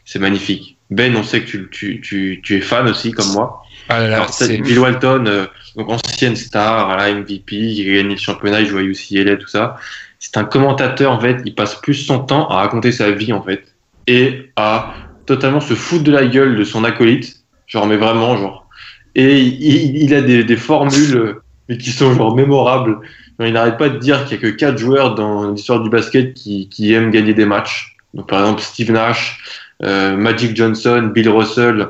C'est 0.06 0.20
magnifique. 0.20 0.78
Ben, 0.90 1.16
on 1.16 1.24
sait 1.24 1.42
que 1.42 1.48
tu, 1.48 1.70
tu, 1.72 2.02
tu, 2.02 2.42
tu 2.44 2.58
es 2.58 2.62
fan 2.62 2.88
aussi, 2.88 3.12
comme 3.12 3.32
moi. 3.34 3.64
Ah 3.90 4.00
là 4.00 4.08
là, 4.10 4.16
Alors, 4.18 4.30
c'est- 4.30 4.48
c'est 4.48 4.58
Bill 4.58 4.80
Walton, 4.80 5.26
euh, 5.28 5.46
donc 5.76 5.90
ancienne 5.90 6.36
star, 6.36 6.90
à 6.90 6.98
la 6.98 7.10
MVP, 7.14 7.56
il 7.56 7.90
a 7.92 7.96
gagné 8.02 8.16
le 8.16 8.20
championnat, 8.22 8.62
il 8.62 8.68
joue 8.68 8.78
à 8.78 8.84
UCLA, 8.84 9.38
tout 9.38 9.48
ça. 9.48 9.78
C'est 10.20 10.38
un 10.38 10.44
commentateur, 10.44 11.12
en 11.12 11.20
fait, 11.20 11.38
il 11.46 11.56
passe 11.56 11.76
plus 11.82 11.96
son 11.96 12.20
temps 12.20 12.48
à 12.50 12.56
raconter 12.58 12.92
sa 12.92 13.12
vie, 13.12 13.34
en 13.34 13.42
fait, 13.42 13.64
et 14.08 14.52
à 14.56 14.94
totalement 15.26 15.60
se 15.60 15.74
foutre 15.74 16.04
de 16.04 16.12
la 16.12 16.26
gueule 16.26 16.56
de 16.56 16.64
son 16.64 16.84
acolyte, 16.84 17.44
genre, 17.68 17.88
mais 17.88 17.98
vraiment, 17.98 18.38
genre. 18.38 18.68
Et 19.16 19.42
il, 19.42 19.98
il 19.98 20.14
a 20.14 20.22
des, 20.22 20.44
des 20.44 20.58
formules, 20.58 21.16
euh, 21.16 21.44
mais 21.70 21.78
qui 21.78 21.92
sont, 21.92 22.14
genre, 22.14 22.36
mémorables. 22.36 23.00
Genre, 23.40 23.48
il 23.48 23.54
n'arrête 23.54 23.78
pas 23.78 23.90
de 23.90 23.98
dire 23.98 24.26
qu'il 24.26 24.38
y 24.38 24.40
a 24.40 24.42
que 24.42 24.56
quatre 24.56 24.78
joueurs 24.78 25.16
dans 25.16 25.52
l'histoire 25.52 25.82
du 25.82 25.90
basket 25.90 26.34
qui, 26.34 26.70
qui 26.70 26.94
aiment 26.94 27.12
gagner 27.12 27.34
des 27.34 27.46
matchs. 27.46 27.96
Donc, 28.14 28.28
par 28.28 28.42
exemple, 28.42 28.62
Steve 28.62 28.92
Nash, 28.92 29.40
euh, 29.84 30.16
Magic 30.16 30.56
Johnson, 30.56 31.12
Bill 31.14 31.30
Russell, 31.30 31.90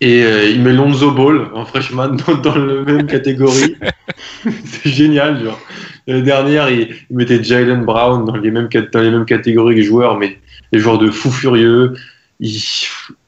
Et 0.00 0.24
euh, 0.24 0.48
il 0.48 0.62
met 0.62 0.72
Lonzo 0.72 1.10
Ball, 1.10 1.48
un 1.54 1.64
freshman, 1.64 2.16
dans, 2.26 2.34
dans 2.34 2.54
la 2.54 2.82
même 2.82 3.06
catégorie. 3.06 3.76
c'est 4.64 4.90
génial, 4.90 5.42
genre. 5.42 5.60
L'année 6.06 6.22
dernière, 6.22 6.68
il, 6.68 6.94
il 7.10 7.16
mettait 7.16 7.42
Jalen 7.42 7.84
Brown 7.84 8.24
dans 8.26 8.36
les, 8.36 8.50
mêmes, 8.50 8.68
dans 8.92 9.00
les 9.00 9.10
mêmes 9.10 9.24
catégories 9.24 9.76
que 9.76 9.82
joueurs, 9.82 10.18
mais 10.18 10.38
les 10.72 10.78
joueurs 10.78 10.98
de 10.98 11.10
fous 11.10 11.30
furieux. 11.32 11.94
Il, 12.40 12.60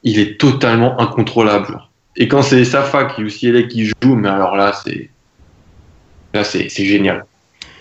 il 0.03 0.19
est 0.19 0.39
totalement 0.39 0.99
incontrôlable. 0.99 1.79
Et 2.15 2.27
quand 2.27 2.41
c'est 2.41 2.65
Safa 2.65 3.05
qui 3.05 3.23
ou 3.23 3.29
Cielek 3.29 3.67
qui 3.69 3.85
joue, 3.85 4.15
mais 4.15 4.29
alors 4.29 4.55
là, 4.55 4.73
c'est 4.83 5.09
là 6.33 6.43
c'est 6.43 6.69
c'est 6.69 6.85
génial. 6.85 7.25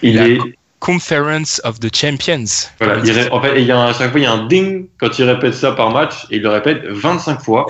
Il 0.02 0.16
La 0.16 0.28
est 0.28 0.38
Conference 0.78 1.60
of 1.64 1.80
the 1.80 1.92
Champions. 1.94 2.44
voilà, 2.78 2.98
il 3.02 3.28
en 3.32 3.40
fait, 3.42 3.60
il 3.60 3.66
y 3.66 3.72
a 3.72 3.78
un- 3.78 3.88
à 3.88 3.92
chaque 3.94 4.10
fois 4.10 4.20
il 4.20 4.24
y 4.24 4.26
a 4.26 4.32
un 4.32 4.46
ding 4.46 4.86
quand 5.00 5.18
il 5.18 5.24
répète 5.24 5.54
ça 5.54 5.72
par 5.72 5.90
match 5.90 6.26
et 6.30 6.36
il 6.36 6.42
le 6.42 6.50
répète 6.50 6.84
25 6.86 7.40
fois. 7.40 7.66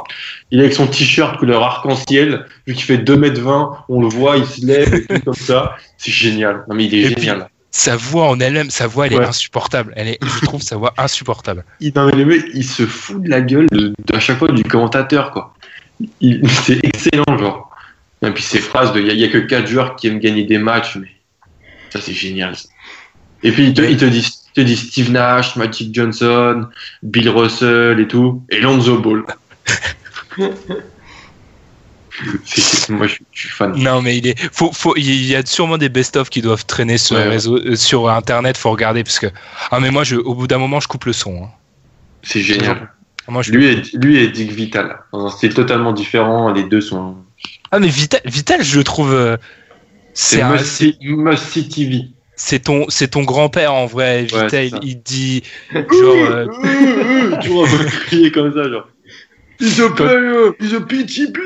Il 0.51 0.59
est 0.59 0.65
avec 0.65 0.75
son 0.75 0.87
t-shirt 0.89 1.39
couleur 1.39 1.63
arc-en-ciel, 1.63 2.45
vu 2.67 2.75
qu'il 2.75 2.83
fait 2.85 2.99
2m20, 2.99 3.85
on 3.89 4.01
le 4.03 4.09
voit, 4.09 4.37
il 4.37 4.45
se 4.45 4.67
lève 4.67 4.93
et 4.93 5.07
tout 5.07 5.21
comme 5.25 5.35
ça. 5.35 5.77
C'est 5.97 6.11
génial. 6.11 6.65
Non 6.69 6.75
mais 6.75 6.85
il 6.87 6.95
est 6.95 7.03
Et 7.13 7.15
puis, 7.15 7.23
génial. 7.23 7.49
Sa 7.79 7.95
voix 7.95 8.29
en 8.31 8.41
elle-même, 8.41 8.71
sa 8.71 8.87
voix, 8.87 9.07
elle 9.07 9.13
est 9.13 9.23
insupportable. 9.23 9.93
Elle 9.97 10.09
est, 10.09 10.19
je 10.25 10.47
trouve 10.47 10.63
sa 10.63 10.77
voix 10.77 10.95
insupportable. 10.97 11.63
Il, 11.81 11.93
non, 11.95 12.07
mais 12.07 12.13
le 12.17 12.25
mec, 12.25 12.43
il 12.55 12.65
se 12.65 12.87
fout 12.87 13.23
de 13.23 13.29
la 13.29 13.43
gueule 13.43 13.67
de, 13.71 13.93
de- 14.07 14.17
à 14.17 14.19
chaque 14.19 14.39
fois 14.39 14.49
du 14.49 14.63
commentateur 14.65 15.31
quoi. 15.31 15.55
C'est 16.65 16.81
excellent 16.83 17.37
genre. 17.39 17.71
Et 18.23 18.31
puis 18.31 18.43
ces 18.43 18.61
phrases 18.61 18.95
de 18.95 19.01
il 19.01 19.13
y, 19.15 19.25
a- 19.25 19.29
que 19.29 19.37
quatre 19.37 19.67
joueurs 19.67 19.95
qui 19.95 20.07
aiment 20.07 20.21
gagner 20.21 20.45
des 20.45 20.57
matchs, 20.57 20.97
mais 20.97 21.09
ça 21.91 22.01
c'est 22.01 22.15
génial. 22.15 22.57
ça. 22.57 22.67
Et 23.43 23.53
puis 23.53 23.67
il 23.67 23.75
te, 23.75 23.83
il 23.83 23.99
te 23.99 24.07
dit 24.07 24.27
il 24.49 24.53
te 24.55 24.61
dit 24.63 24.77
Steve 24.77 25.11
Nash, 25.11 25.55
Magic 25.57 25.95
Johnson, 25.95 26.67
Bill 27.03 27.29
Russell 27.29 28.01
et 28.01 28.09
tout, 28.09 28.43
et 28.51 28.59
Lonzo 28.59 28.99
Ball. 29.01 29.23
C'est- 32.45 32.61
c'est- 32.61 32.93
moi 32.93 33.07
je 33.07 33.15
suis, 33.33 33.49
fan. 33.49 33.73
Non, 33.77 34.01
mais 34.03 34.17
il 34.17 34.27
est. 34.27 34.39
Faut, 34.53 34.73
faut, 34.73 34.95
il 34.97 35.25
y 35.27 35.35
a 35.35 35.45
sûrement 35.45 35.79
des 35.79 35.89
best-of 35.89 36.31
qui 36.31 36.41
doivent 36.43 36.65
traîner 36.67 36.99
sur, 36.99 37.17
Ouais, 37.17 37.29
ouais. 37.29 37.47
euh, 37.49 37.77
sur 37.77 38.09
Internet. 38.09 38.57
Faut 38.57 38.71
regarder 38.71 39.05
parce 39.05 39.19
que. 39.19 39.27
Ah, 39.71 39.81
mais 39.81 39.91
moi, 39.91 40.05
je, 40.05 40.17
au 40.17 40.35
bout 40.35 40.47
d'un 40.47 40.59
moment, 40.59 40.81
je 40.81 40.89
coupe 40.89 41.05
le 41.05 41.13
son. 41.13 41.45
hein. 41.45 41.49
C'est 42.23 42.41
génial. 42.41 42.91
Moi, 43.29 43.43
je- 43.43 43.53
Lui 43.53 43.67
et, 43.67 43.83
lui 43.95 44.19
et 44.19 44.29
Dick 44.29 44.53
Vital, 44.53 44.99
style 45.31 45.53
totalement 45.55 45.93
différent, 45.93 46.53
les 46.53 46.63
deux 46.65 46.81
sont. 46.81 47.17
Ah, 47.73 47.79
mais 47.81 47.89
Vital, 47.89 48.21
Vital 48.25 48.63
je 48.65 48.79
le 48.79 48.85
trouve. 48.85 49.13
euh, 49.13 49.37
C'est 50.15 50.37
C'est 50.37 50.43
un- 50.43 50.53
must, 50.53 50.65
see- 50.65 50.97
must 51.03 51.45
see 51.51 51.69
TV. 51.69 52.05
c'est 52.37 52.61
ton, 52.61 52.87
c'est 52.89 53.09
ton 53.09 53.23
grand-père 53.25 53.75
en 53.75 53.85
vrai. 53.87 54.23
Vital, 54.25 54.49
c'est 54.51 54.69
il 54.83 55.03
dit. 55.03 55.43
Genre. 55.73 55.83
euh, 55.93 56.47
tu 57.43 57.49
vois, 57.51 57.63
on 57.65 57.67
va 57.67 57.85
crier 57.85 58.31
comme 58.33 58.55
ça, 58.55 58.69
genre. 58.71 58.89
He's 59.61 59.81
a 59.81 59.91
player, 59.91 60.51
he's 60.61 60.73
a 60.75 60.81
PTP. 60.81 61.39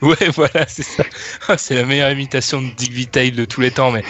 Ouais, 0.02 0.28
voilà, 0.34 0.66
c'est 0.66 0.82
ça. 0.82 1.04
Ah, 1.48 1.58
c'est 1.58 1.74
la 1.74 1.84
meilleure 1.84 2.10
imitation 2.10 2.62
de 2.62 2.70
Dick 2.70 2.92
Vitale 2.92 3.32
de 3.32 3.44
tous 3.44 3.60
les 3.60 3.70
temps. 3.70 3.90
Mais 3.90 4.02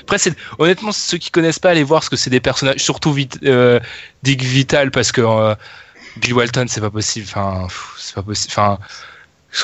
après, 0.00 0.18
c'est 0.18 0.34
honnêtement 0.58 0.90
ceux 0.92 1.18
qui 1.18 1.30
connaissent 1.30 1.58
pas, 1.60 1.70
allez 1.70 1.84
voir 1.84 2.02
ce 2.02 2.10
que 2.10 2.16
c'est 2.16 2.30
des 2.30 2.40
personnages, 2.40 2.80
surtout 2.80 3.12
Vit- 3.12 3.28
euh, 3.44 3.78
Dick 4.24 4.42
Vital, 4.42 4.90
parce 4.90 5.12
que 5.12 5.20
euh, 5.20 5.54
Bill 6.16 6.34
Walton, 6.34 6.66
c'est 6.68 6.80
pas 6.80 6.90
possible. 6.90 7.26
Enfin, 7.28 7.68
c'est 7.98 8.14
pas 8.14 8.22
possible. 8.22 8.52
Enfin, 8.56 8.78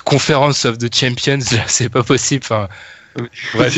Conference 0.05 0.65
of 0.65 0.79
the 0.79 0.95
Champions, 0.95 1.41
c'est 1.67 1.89
pas 1.89 2.03
possible. 2.05 2.45
Enfin, 2.45 2.69
bref. 3.55 3.73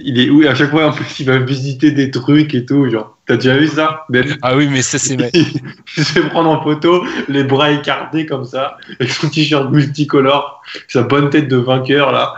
Il 0.00 0.18
est 0.18 0.30
oui, 0.30 0.46
à 0.46 0.54
chaque 0.54 0.70
fois 0.70 0.86
en 0.88 0.92
plus 0.92 1.06
il 1.20 1.26
va 1.26 1.38
visiter 1.38 1.90
des 1.90 2.10
trucs 2.10 2.54
et 2.54 2.64
tout, 2.64 2.88
genre. 2.90 3.16
T'as 3.26 3.36
déjà 3.36 3.56
vu 3.56 3.68
ça 3.68 4.04
Ben 4.10 4.36
Ah 4.42 4.56
oui, 4.56 4.68
mais 4.68 4.82
ça 4.82 4.98
c'est. 4.98 5.16
Il 5.96 6.04
se 6.04 6.12
fait 6.12 6.28
prendre 6.28 6.50
en 6.50 6.62
photo, 6.62 7.04
les 7.28 7.44
bras 7.44 7.70
écartés 7.70 8.26
comme 8.26 8.44
ça, 8.44 8.76
avec 9.00 9.12
son 9.12 9.30
t-shirt 9.30 9.70
multicolore, 9.70 10.62
sa 10.88 11.02
bonne 11.02 11.30
tête 11.30 11.48
de 11.48 11.56
vainqueur 11.56 12.12
là. 12.12 12.34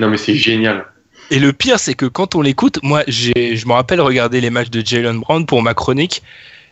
Non 0.00 0.08
mais 0.08 0.16
c'est 0.16 0.36
génial. 0.36 0.86
Et 1.30 1.40
le 1.40 1.52
pire, 1.52 1.78
c'est 1.80 1.94
que 1.94 2.06
quand 2.06 2.34
on 2.36 2.40
l'écoute, 2.42 2.78
moi, 2.84 3.02
je 3.08 3.66
me 3.66 3.72
rappelle 3.72 4.00
regarder 4.00 4.40
les 4.40 4.50
matchs 4.50 4.70
de 4.70 4.80
Jalen 4.84 5.18
Brown 5.20 5.44
pour 5.44 5.60
ma 5.60 5.74
chronique, 5.74 6.22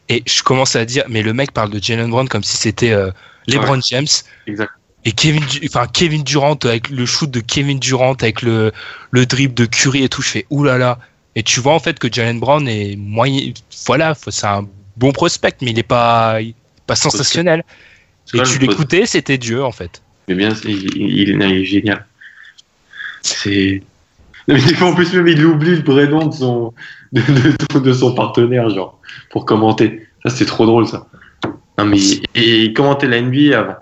et 0.09 0.23
je 0.27 0.43
commence 0.43 0.77
à 0.77 0.85
dire, 0.85 1.03
mais 1.09 1.23
le 1.23 1.33
mec 1.33 1.51
parle 1.53 1.71
de 1.71 1.83
Jalen 1.83 2.09
Brown 2.09 2.29
comme 2.29 2.45
si 2.45 2.57
c'était 2.57 2.93
euh, 2.93 3.11
LeBron 3.49 3.75
Ouais. 3.75 3.81
James. 3.91 4.07
Exact. 4.47 4.71
Et 5.07 5.13
Kevin, 5.13 5.43
enfin 5.67 5.87
Kevin 5.93 6.23
Durant 6.23 6.59
avec 6.65 6.89
le 6.91 7.05
shoot 7.07 7.31
de 7.31 7.41
Kevin 7.41 7.79
Durant 7.79 8.15
avec 8.15 8.43
le 8.43 8.73
le 9.11 9.27
dribble 9.27 9.55
de 9.55 9.67
Curry 9.67 10.03
et 10.05 10.09
tout, 10.09 10.23
je 10.23 10.29
fais 10.29 10.47
oulala. 10.51 10.99
Et 11.37 11.43
tu 11.43 11.61
vois 11.61 11.75
en 11.75 11.79
fait 11.81 11.99
que 11.99 12.09
Jalen 12.11 12.39
Brown 12.41 12.67
est 12.69 12.97
moyen, 12.97 13.53
voilà, 13.87 14.15
c'est 14.15 14.47
un 14.47 14.67
bon 14.97 15.13
prospect, 15.13 15.57
mais 15.63 15.73
il 15.73 15.79
est 15.79 15.83
pas, 15.83 16.41
il 16.41 16.51
est 16.51 16.55
pas 16.87 16.95
sensationnel. 16.97 17.65
Et 18.33 18.39
tu 18.45 18.59
l'écoutais, 18.59 19.07
c'était 19.07 19.37
Dieu 19.39 19.63
en 19.65 19.73
fait. 19.73 20.01
Mais 20.29 20.35
bien, 20.37 20.51
il, 20.65 20.97
il- 20.97 21.19
il 21.29 21.43
est 21.43 21.65
génial. 21.65 22.07
C'est. 23.23 23.83
Mais 24.49 24.61
des 24.61 24.75
fois, 24.75 24.89
en 24.89 24.95
plus, 24.95 25.13
même, 25.15 25.27
il 25.29 25.45
oublie 25.45 25.77
le 25.77 25.83
vrai 25.83 26.07
nom 26.07 26.27
de 26.27 26.35
son, 26.35 26.75
de, 27.13 27.23
de- 27.23 27.79
de 27.81 27.93
son 27.93 28.15
partenaire, 28.15 28.69
genre, 28.71 29.01
pour 29.31 29.47
commenter. 29.47 30.07
Ça, 30.25 30.31
c'est 30.31 30.45
trop 30.47 30.67
drôle, 30.67 30.87
ça. 30.87 31.07
Non, 31.79 31.87
mais 31.87 31.99
et 32.35 32.65
il 32.65 32.73
commentait 32.75 33.09
la 33.09 33.21
NBA 33.21 33.59
avant. 33.59 33.77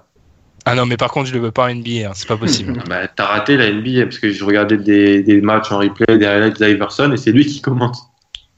Ah 0.64 0.74
non, 0.74 0.86
mais 0.86 0.96
par 0.96 1.10
contre, 1.10 1.28
je 1.28 1.34
le 1.34 1.40
veux 1.40 1.50
pas 1.50 1.64
en 1.70 1.74
NBA, 1.74 2.08
hein, 2.08 2.12
c'est 2.14 2.28
pas 2.28 2.36
possible. 2.36 2.74
Bah, 2.88 3.08
t'as 3.08 3.26
raté 3.26 3.56
la 3.56 3.70
NBA 3.72 4.04
parce 4.04 4.18
que 4.18 4.30
je 4.30 4.44
regardais 4.44 4.76
des, 4.76 5.22
des 5.22 5.40
matchs 5.40 5.72
en 5.72 5.78
replay, 5.78 6.18
des 6.18 6.26
highlights 6.26 6.62
d'Iverson 6.62 7.10
et 7.12 7.16
c'est 7.16 7.32
lui 7.32 7.44
qui 7.46 7.60
commente. 7.60 7.96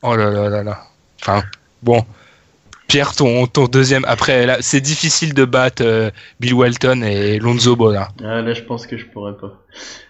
Oh 0.03 0.15
là 0.15 0.31
là 0.31 0.49
là 0.51 0.63
là. 0.63 0.83
Enfin, 1.23 1.43
bon. 1.83 2.05
Pierre, 2.87 3.15
ton, 3.17 3.47
ton 3.47 3.65
deuxième. 3.65 4.05
Après, 4.07 4.45
là, 4.45 4.59
c'est 4.61 4.83
difficile 4.83 5.33
de 5.33 5.47
battre 5.47 5.83
euh, 5.85 6.11
Bill 6.39 6.53
Walton 6.53 7.01
et 7.03 7.39
Lonzo 7.39 7.75
Ball. 7.75 7.97
hein. 7.97 8.09
Ah, 8.23 8.43
là, 8.43 8.53
je 8.53 8.61
pense 8.63 8.87
que 8.87 8.99
je 8.99 9.07
pourrais 9.07 9.37
pas. 9.39 9.65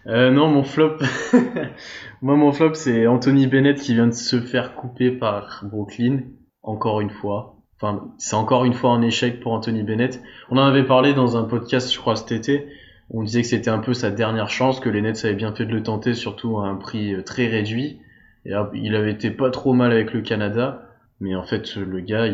Euh, 0.08 0.30
non, 0.32 0.48
mon 0.48 0.64
flop. 0.64 0.98
Moi, 2.22 2.36
mon 2.36 2.52
flop, 2.52 2.74
c'est 2.74 3.06
Anthony 3.06 3.46
Bennett 3.46 3.80
qui 3.80 3.94
vient 3.94 4.08
de 4.08 4.12
se 4.12 4.40
faire 4.40 4.74
couper 4.74 5.12
par 5.12 5.60
Brooklyn. 5.62 6.22
Encore 6.62 7.00
une 7.00 7.10
fois. 7.10 7.53
Enfin, 7.84 8.02
c'est 8.16 8.34
encore 8.36 8.64
une 8.64 8.72
fois 8.72 8.90
un 8.92 9.02
échec 9.02 9.40
pour 9.40 9.52
Anthony 9.52 9.82
Bennett. 9.82 10.22
On 10.50 10.56
en 10.56 10.64
avait 10.64 10.84
parlé 10.84 11.12
dans 11.12 11.36
un 11.36 11.44
podcast, 11.44 11.92
je 11.92 11.98
crois, 11.98 12.16
cet 12.16 12.32
été. 12.32 12.66
On 13.10 13.22
disait 13.22 13.42
que 13.42 13.48
c'était 13.48 13.68
un 13.70 13.78
peu 13.78 13.92
sa 13.92 14.10
dernière 14.10 14.48
chance, 14.48 14.80
que 14.80 14.88
les 14.88 15.02
Nets 15.02 15.22
avaient 15.24 15.34
bien 15.34 15.54
fait 15.54 15.66
de 15.66 15.72
le 15.72 15.82
tenter, 15.82 16.14
surtout 16.14 16.58
à 16.60 16.66
un 16.66 16.76
prix 16.76 17.12
euh, 17.14 17.22
très 17.22 17.46
réduit. 17.46 17.98
Et 18.46 18.52
il 18.74 18.94
avait 18.96 19.12
été 19.12 19.30
pas 19.30 19.50
trop 19.50 19.74
mal 19.74 19.92
avec 19.92 20.14
le 20.14 20.22
Canada. 20.22 20.80
Mais 21.20 21.34
en 21.34 21.42
fait, 21.44 21.76
le 21.76 22.00
gars, 22.00 22.24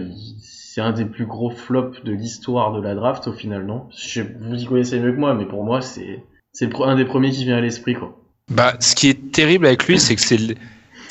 c'est 0.41 0.81
un 0.81 0.93
des 0.93 1.05
plus 1.05 1.27
gros 1.27 1.51
flops 1.51 2.03
de 2.05 2.13
l'histoire 2.13 2.73
de 2.73 2.81
la 2.81 2.95
draft, 2.95 3.27
au 3.27 3.33
final, 3.33 3.67
non? 3.67 3.87
Je 3.97 4.23
Vous 4.41 4.55
y 4.63 4.67
connaissez 4.67 5.01
mieux 5.01 5.13
que 5.13 5.19
moi, 5.19 5.35
mais 5.35 5.45
pour 5.47 5.65
moi, 5.65 5.81
c'est 5.81 6.23
un 6.85 6.95
des 6.97 7.05
premiers 7.05 7.31
qui 7.31 7.45
vient 7.45 7.57
à 7.57 7.61
l'esprit, 7.61 7.95
quoi. 7.95 8.17
Bah, 8.51 8.75
ce 8.81 8.95
qui 8.95 9.09
est 9.09 9.33
terrible 9.33 9.67
avec 9.67 9.87
lui, 9.87 9.99
c'est 9.99 10.15
que 10.15 10.21
c'est 10.23 10.37
le- 10.39 10.55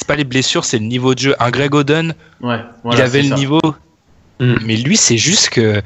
pas 0.08 0.16
les 0.16 0.24
blessures, 0.24 0.64
c'est 0.66 0.80
le 0.80 0.86
niveau 0.86 1.14
de 1.14 1.20
jeu. 1.20 1.36
Un 1.40 1.52
Greg 1.52 1.76
Oden, 1.76 2.14
Ouais, 2.42 2.60
il 2.94 3.02
avait 3.02 3.22
le 3.22 3.30
ça. 3.30 3.36
niveau, 3.36 3.60
Mm. 4.40 4.56
mais 4.66 4.76
lui, 4.78 4.98
c'est 4.98 5.18
juste 5.18 5.50
que 5.50 5.82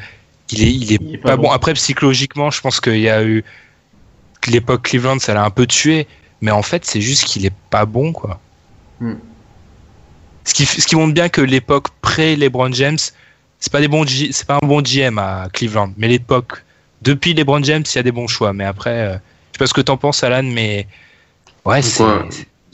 il 0.51 0.63
est, 0.63 0.71
il 0.71 0.93
est, 0.93 0.97
Il 1.01 1.15
est 1.15 1.17
pas, 1.17 1.29
pas 1.29 1.37
bon. 1.37 1.43
bon. 1.43 1.51
Après, 1.51 1.73
psychologiquement, 1.73 2.51
je 2.51 2.61
pense 2.61 2.79
qu'il 2.79 2.99
y 2.99 3.09
a 3.09 3.23
eu 3.23 3.43
que 4.41 4.51
l'époque 4.51 4.83
Cleveland, 4.83 5.19
ça 5.19 5.33
l'a 5.33 5.43
un 5.43 5.49
peu 5.49 5.65
tué. 5.65 6.07
Mais 6.41 6.51
en 6.51 6.61
fait, 6.61 6.85
c'est 6.85 7.01
juste 7.01 7.23
qu'il 7.25 7.45
est 7.45 7.53
pas 7.69 7.85
bon, 7.85 8.11
quoi. 8.11 8.39
Mm. 8.99 9.13
Ce 10.45 10.53
qui, 10.53 10.65
ce 10.65 10.85
qui 10.85 10.95
montre 10.95 11.13
bien 11.13 11.29
que 11.29 11.41
l'époque 11.41 11.87
pré-LeBron 12.01 12.73
James, 12.73 12.97
c'est 13.59 13.71
pas 13.71 13.79
des 13.79 13.87
bons, 13.87 14.05
c'est 14.05 14.45
pas 14.45 14.59
un 14.61 14.67
bon 14.67 14.81
GM 14.81 15.17
à 15.17 15.47
Cleveland. 15.53 15.93
Mais 15.97 16.09
l'époque 16.09 16.63
depuis 17.01 17.33
LeBron 17.33 17.63
James, 17.63 17.83
il 17.85 17.95
y 17.95 17.99
a 17.99 18.03
des 18.03 18.11
bons 18.11 18.27
choix. 18.27 18.51
Mais 18.51 18.65
après, 18.65 18.89
euh, 18.89 19.13
je 19.13 19.57
sais 19.57 19.59
pas 19.59 19.67
ce 19.67 19.73
que 19.73 19.81
t'en 19.81 19.97
penses, 19.97 20.23
Alan, 20.23 20.43
mais 20.43 20.87
ouais, 21.65 21.81
c'est. 21.81 22.03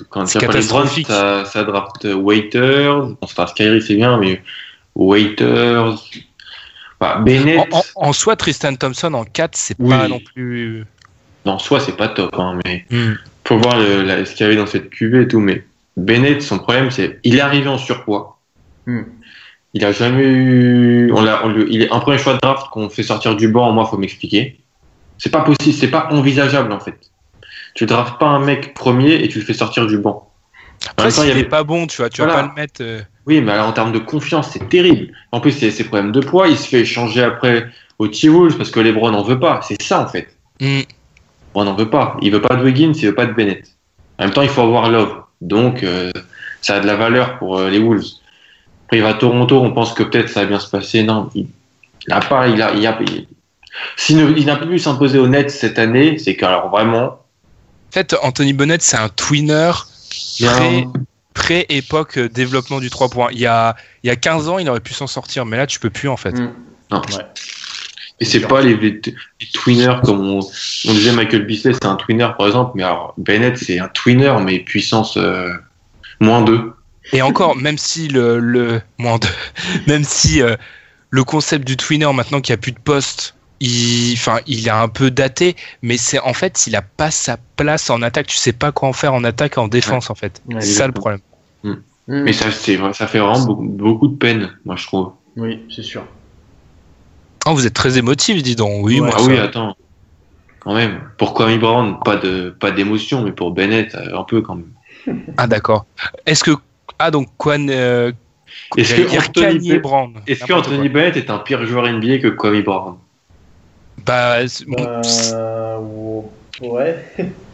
Quand 0.09 0.23
tu 0.23 0.37
as 0.37 0.41
pas 0.41 0.53
les 0.53 0.65
Browns, 0.65 0.83
catastrophique. 0.83 1.07
ça, 1.07 1.43
ça 1.45 1.63
draft 1.63 2.05
Waiters. 2.05 3.17
Bon, 3.21 3.27
Skyrie, 3.27 3.81
c'est 3.81 3.95
bien, 3.95 4.17
mais 4.17 4.41
Waiters. 4.95 5.95
Bennett, 7.21 7.59
En, 7.71 7.77
en- 7.77 8.07
en 8.09 8.13
soi, 8.13 8.35
Tristan 8.35 8.75
Thompson 8.75 9.13
en 9.13 9.23
4, 9.23 9.55
c'est 9.55 9.75
Oui. 9.79 9.89
pas 9.89 10.07
non 10.07 10.19
plus. 10.19 10.85
non, 11.45 11.57
soit 11.57 11.79
c'est 11.79 11.95
pas 11.95 12.09
top, 12.09 12.35
hein, 12.37 12.59
mais 12.65 12.85
Hmm. 12.91 13.13
faut 13.47 13.57
voir 13.57 13.79
le- 13.79 14.03
la- 14.03 14.25
ce 14.25 14.35
qu'il 14.35 14.45
y 14.45 14.47
avait 14.47 14.57
dans 14.57 14.65
cette 14.67 14.89
cuvée 14.89 15.21
et 15.21 15.27
tout. 15.27 15.39
Mais 15.39 15.63
Bennett, 15.95 16.41
son 16.41 16.59
problème, 16.59 16.91
c'est 16.91 17.19
il 17.23 17.37
est 17.37 17.39
arrivé 17.41 17.67
en 17.69 17.77
surpoids. 17.77 18.39
Hmm. 18.85 19.03
Il 19.73 19.85
a 19.85 19.91
jamais 19.93 20.23
eu. 20.25 21.11
On 21.13 21.21
l'a, 21.21 21.45
on 21.45 21.49
lui- 21.49 21.67
il 21.69 21.81
est 21.83 21.91
un 21.91 21.99
premier 21.99 22.17
choix 22.17 22.33
de 22.33 22.39
draft 22.39 22.67
qu'on 22.71 22.89
fait 22.89 23.03
sortir 23.03 23.35
du 23.35 23.47
banc. 23.47 23.71
Moi, 23.71 23.85
faut 23.85 23.97
m'expliquer. 23.97 24.59
C'est 25.17 25.29
pas 25.29 25.41
possible, 25.41 25.73
c'est 25.75 25.89
pas 25.91 26.07
envisageable 26.11 26.71
en 26.73 26.79
fait. 26.79 26.97
Tu 27.75 27.85
draftes 27.85 28.19
pas 28.19 28.25
un 28.27 28.39
mec 28.39 28.73
premier 28.73 29.15
et 29.23 29.27
tu 29.29 29.39
le 29.39 29.45
fais 29.45 29.53
sortir 29.53 29.85
du 29.87 29.97
banc. 29.97 30.29
En 30.87 30.91
Après, 30.91 31.11
s'il 31.11 31.29
avait- 31.31 31.43
pas 31.45 31.63
bon, 31.63 31.87
tu 31.87 31.97
vois, 31.97 32.09
tu 32.09 32.21
vas 32.21 32.27
pas 32.33 32.41
le 32.41 32.53
mettre. 32.53 32.81
euh, 32.81 33.01
Oui, 33.29 33.41
mais 33.41 33.51
alors, 33.51 33.67
en 33.67 33.71
termes 33.73 33.91
de 33.91 33.99
confiance, 33.99 34.49
c'est 34.51 34.67
terrible. 34.69 35.13
En 35.31 35.39
plus, 35.39 35.51
c'est 35.51 35.69
ses 35.69 35.83
problèmes 35.83 36.11
de 36.11 36.19
poids. 36.19 36.47
Il 36.47 36.57
se 36.57 36.67
fait 36.67 36.81
échanger 36.81 37.21
après 37.21 37.67
au 37.99 38.07
T-Wolves 38.07 38.57
parce 38.57 38.71
que 38.71 38.79
LeBron 38.79 39.11
n'en 39.11 39.21
veut 39.21 39.39
pas. 39.39 39.61
C'est 39.65 39.79
ça, 39.81 40.01
en 40.01 40.07
fait. 40.07 40.35
hmm. 40.59 40.79
LeBron 41.49 41.63
n'en 41.65 41.75
veut 41.75 41.89
pas. 41.91 42.17
Il 42.23 42.31
veut 42.31 42.41
pas 42.41 42.55
de 42.55 42.63
Wiggins, 42.63 42.91
il 42.95 43.05
veut 43.05 43.13
pas 43.15 43.27
de 43.27 43.33
Bennett. 43.33 43.63
En 44.17 44.23
même 44.25 44.33
temps, 44.33 44.41
il 44.41 44.49
faut 44.49 44.61
avoir 44.63 44.89
Love. 44.89 45.13
Donc, 45.41 45.83
euh, 45.83 46.11
ça 46.63 46.77
a 46.77 46.79
de 46.79 46.87
la 46.87 46.95
valeur 46.95 47.37
pour 47.37 47.59
euh, 47.59 47.69
les 47.69 47.77
Wolves. 47.79 48.03
Après, 48.85 48.97
il 48.97 49.03
va 49.03 49.09
à 49.09 49.13
Toronto. 49.13 49.61
On 49.61 49.71
pense 49.71 49.93
que 49.93 50.01
peut-être 50.03 50.29
ça 50.29 50.41
va 50.41 50.47
bien 50.47 50.59
se 50.59 50.69
passer. 50.69 51.03
Non, 51.03 51.29
il, 51.35 51.45
il 52.07 52.13
a 52.13 52.21
pas. 52.21 52.47
Il 52.47 52.59
a, 52.63 52.73
il 52.73 52.85
a- 52.87 52.97
il- 53.01 53.27
S'il 53.95 54.17
n'a 54.45 54.55
pu 54.55 54.79
s'imposer 54.79 55.19
au 55.19 55.27
net 55.27 55.51
cette 55.51 55.77
année, 55.77 56.17
c'est 56.17 56.35
qu'alors 56.35 56.69
vraiment, 56.69 57.03
En 57.05 57.91
fait, 57.91 58.15
Anthony 58.23 58.53
Bennett, 58.53 58.81
c'est 58.81 58.97
un 58.97 59.09
twinner 59.09 59.71
pré-époque 61.39 62.17
euh, 62.17 62.29
développement 62.29 62.79
du 62.79 62.89
3 62.89 63.09
points. 63.09 63.29
Il 63.31 63.39
y, 63.39 63.45
a, 63.45 63.75
il 64.03 64.07
y 64.07 64.09
a 64.09 64.15
15 64.15 64.49
ans, 64.49 64.59
il 64.59 64.69
aurait 64.69 64.81
pu 64.81 64.93
s'en 64.93 65.07
sortir, 65.07 65.45
mais 65.45 65.55
là, 65.57 65.65
tu 65.65 65.79
peux 65.79 65.89
plus 65.89 66.09
en 66.09 66.17
fait. 66.17 66.33
Mm. 66.33 66.53
Non. 66.91 67.01
Ouais. 67.01 67.25
Et 68.19 68.25
c'est 68.25 68.41
pas 68.41 68.61
les, 68.61 68.75
les, 68.75 68.99
les 69.01 69.47
twinners 69.53 69.95
comme 70.03 70.19
on, 70.19 70.39
on 70.39 70.93
disait 70.93 71.13
Michael 71.13 71.45
Bisley, 71.45 71.71
c'est 71.73 71.85
un 71.85 71.95
twinner 71.95 72.27
par 72.37 72.47
exemple, 72.47 72.71
mais 72.75 72.83
alors 72.83 73.13
Bennett 73.17 73.57
c'est 73.57 73.79
un 73.79 73.87
twinner 73.87 74.35
mais 74.43 74.59
puissance 74.59 75.15
euh, 75.15 75.53
moins 76.19 76.41
2. 76.41 76.73
Et 77.13 77.21
encore, 77.21 77.55
même 77.55 77.77
si 77.77 78.09
le, 78.09 78.39
le 78.39 78.81
moins 78.97 79.19
même 79.87 80.03
si 80.03 80.41
euh, 80.41 80.57
le 81.09 81.23
concept 81.23 81.65
du 81.65 81.77
twinner 81.77 82.11
maintenant 82.13 82.41
qu'il 82.41 82.51
n'y 82.51 82.59
a 82.59 82.61
plus 82.61 82.73
de 82.73 82.79
poste, 82.79 83.35
il, 83.61 84.13
enfin, 84.13 84.39
il 84.47 84.67
est 84.67 84.71
un 84.71 84.89
peu 84.89 85.11
daté, 85.11 85.55
mais 85.81 85.95
c'est 85.95 86.19
en 86.19 86.33
fait, 86.33 86.67
il 86.67 86.75
a 86.75 86.81
pas 86.81 87.11
sa 87.11 87.37
place 87.55 87.89
en 87.89 88.01
attaque. 88.01 88.27
Tu 88.27 88.37
sais 88.37 88.53
pas 88.53 88.71
quoi 88.71 88.89
en 88.89 88.93
faire 88.93 89.13
en 89.13 89.23
attaque 89.23 89.53
et 89.57 89.59
en 89.59 89.67
défense 89.67 90.09
en 90.09 90.15
fait. 90.15 90.41
Ouais, 90.47 90.59
c'est 90.59 90.73
ça 90.73 90.87
le 90.87 90.93
problème. 90.93 91.19
Mm. 92.09 92.23
Mais 92.23 92.33
ça, 92.33 92.49
c'est, 92.51 92.75
vrai- 92.75 92.93
ça 92.93 93.05
fait 93.07 93.19
vraiment 93.19 93.45
beaucoup, 93.45 93.63
beaucoup 93.63 94.07
de 94.07 94.17
peine, 94.17 94.57
moi 94.65 94.75
je 94.75 94.85
trouve. 94.87 95.11
Oui, 95.37 95.61
c'est 95.73 95.83
sûr. 95.83 96.03
Oh, 97.45 97.53
vous 97.53 97.65
êtes 97.67 97.73
très 97.75 97.97
émotif, 97.99 98.41
dis 98.41 98.55
donc. 98.55 98.83
Oui, 98.83 98.95
Ouais. 98.99 99.07
moi, 99.07 99.15
ah 99.15 99.19
ça- 99.19 99.25
oui, 99.27 99.37
attends. 99.37 99.75
Quand 100.59 100.73
même. 100.73 100.99
Pour 101.17 101.33
Kwame 101.35 101.57
Brown, 101.59 101.99
pas 102.03 102.17
de 102.17 102.49
pas 102.49 102.71
d'émotion, 102.71 103.21
mais 103.23 103.31
pour 103.31 103.51
Bennett, 103.51 103.95
euh, 103.95 104.17
un 104.17 104.23
peu 104.23 104.41
quand 104.41 104.55
même. 104.55 104.73
Ah 105.37 105.47
d'accord. 105.47 105.85
Est-ce 106.25 106.43
que 106.43 106.51
ah 106.97 107.11
donc 107.11 107.29
Quan 107.37 107.69
euh, 107.69 108.11
Est-ce 108.75 108.95
que 108.95 109.07
dire 109.07 109.23
Anthony 109.29 109.77
Brown. 109.79 110.13
Est-ce 110.27 110.43
que 110.43 110.51
Anthony 110.51 110.89
Bennett 110.89 111.15
est 111.15 111.29
un 111.29 111.37
pire 111.37 111.63
joueur 111.65 111.87
NBA 111.87 112.17
que 112.17 112.27
Kwame 112.27 112.61
Brown? 112.63 112.95
Bah, 114.05 114.39
Euh, 114.41 115.77
ouais. 116.61 117.05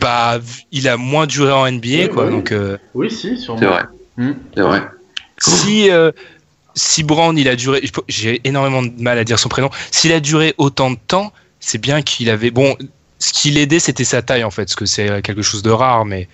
bah 0.00 0.38
il 0.70 0.88
a 0.88 0.96
moins 0.96 1.26
duré 1.26 1.52
en 1.52 1.70
NBA 1.70 1.88
Ouais, 1.88 2.08
quoi 2.08 2.24
ouais. 2.24 2.30
donc 2.30 2.52
euh, 2.52 2.76
Oui, 2.94 3.10
si, 3.10 3.38
sûrement. 3.38 3.60
C'est 3.60 3.66
vrai. 3.66 3.82
Mm. 4.16 4.32
C'est 4.54 4.62
vrai. 4.62 4.82
si 5.38 5.90
euh, 5.90 6.10
si 6.74 7.02
Brown 7.02 7.36
il 7.38 7.48
a 7.48 7.56
duré 7.56 7.82
j'ai 8.08 8.40
énormément 8.44 8.82
de 8.82 8.92
mal 9.00 9.18
à 9.18 9.24
dire 9.24 9.38
son 9.38 9.48
prénom 9.48 9.70
s'il 9.90 10.12
a 10.12 10.20
duré 10.20 10.54
autant 10.58 10.90
de 10.90 10.98
temps 11.06 11.32
c'est 11.60 11.78
bien 11.78 12.02
qu'il 12.02 12.28
avait 12.30 12.50
bon 12.50 12.76
ce 13.18 13.32
qui 13.32 13.50
l'aidait 13.50 13.78
c'était 13.78 14.04
sa 14.04 14.20
taille 14.22 14.44
en 14.44 14.50
fait 14.50 14.64
parce 14.64 14.74
que 14.74 14.86
c'est 14.86 15.22
quelque 15.22 15.42
chose 15.42 15.62
de 15.62 15.70
rare 15.70 16.04
mais 16.04 16.28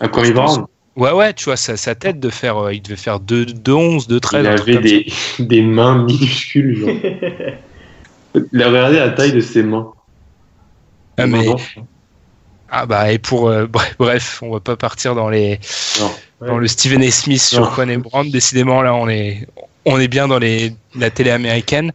À 0.00 0.08
Kwame 0.08 0.32
Brown, 0.32 0.66
ouais 0.96 1.12
ouais 1.12 1.32
tu 1.32 1.44
vois 1.44 1.56
sa, 1.56 1.76
sa 1.76 1.94
tête 1.94 2.20
de 2.20 2.28
faire 2.28 2.58
euh, 2.58 2.74
il 2.74 2.82
devait 2.82 2.96
faire 2.96 3.20
2 3.20 3.46
2 3.46 3.72
11 3.72 4.06
2 4.06 4.20
13 4.20 4.42
il 4.42 4.46
avait 4.46 4.78
des, 4.78 5.06
des 5.38 5.62
mains 5.62 6.04
minuscules. 6.04 6.76
Genre. 6.78 6.90
Il 8.52 8.62
a 8.62 8.68
regardé 8.68 8.96
la 8.96 9.10
taille 9.10 9.32
de 9.32 9.40
ses 9.40 9.62
mains. 9.62 9.92
Ah, 11.18 11.26
mais-. 11.26 11.54
Ah 12.74 12.86
bah 12.86 13.12
et 13.12 13.18
pour 13.18 13.48
euh, 13.48 13.66
bref, 13.98 14.40
on 14.42 14.50
va 14.50 14.60
pas 14.60 14.76
partir 14.76 15.14
dans 15.14 15.28
les 15.28 15.60
Non. 16.00 16.10
dans 16.40 16.58
le 16.58 16.66
Stephen 16.66 17.02
A. 17.02 17.10
Smith 17.10 17.42
sur 17.42 17.60
Non. 17.60 17.70
Quan 17.70 17.98
Brown. 17.98 18.30
Décidément, 18.30 18.80
là, 18.80 18.94
on 18.94 19.08
est, 19.08 19.46
on 19.84 20.00
est 20.00 20.08
bien 20.08 20.26
dans 20.26 20.38
les, 20.38 20.74
la 20.94 21.10
télé 21.10 21.30
américaine. 21.30 21.92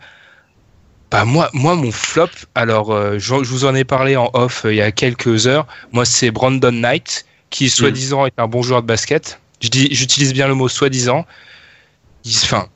Bah, 1.09 1.25
moi, 1.25 1.49
moi, 1.53 1.75
mon 1.75 1.91
flop, 1.91 2.29
alors, 2.53 2.91
euh, 2.91 3.17
je, 3.17 3.43
je 3.43 3.49
vous 3.49 3.65
en 3.65 3.73
ai 3.73 3.85
parlé 3.85 4.17
en 4.17 4.29
off 4.33 4.65
euh, 4.65 4.73
il 4.73 4.77
y 4.77 4.81
a 4.81 4.91
quelques 4.91 5.47
heures. 5.47 5.65
Moi, 5.93 6.05
c'est 6.05 6.29
Brandon 6.31 6.71
Knight, 6.71 7.25
qui, 7.49 7.69
soi-disant, 7.69 8.25
est 8.25 8.37
un 8.37 8.47
bon 8.47 8.61
joueur 8.61 8.81
de 8.83 8.87
basket. 8.87 9.39
Je 9.61 9.69
dis, 9.69 9.87
j'utilise 9.91 10.33
bien 10.33 10.47
le 10.47 10.53
mot 10.53 10.69
soi-disant. 10.69 11.25
Enfin, 12.43 12.67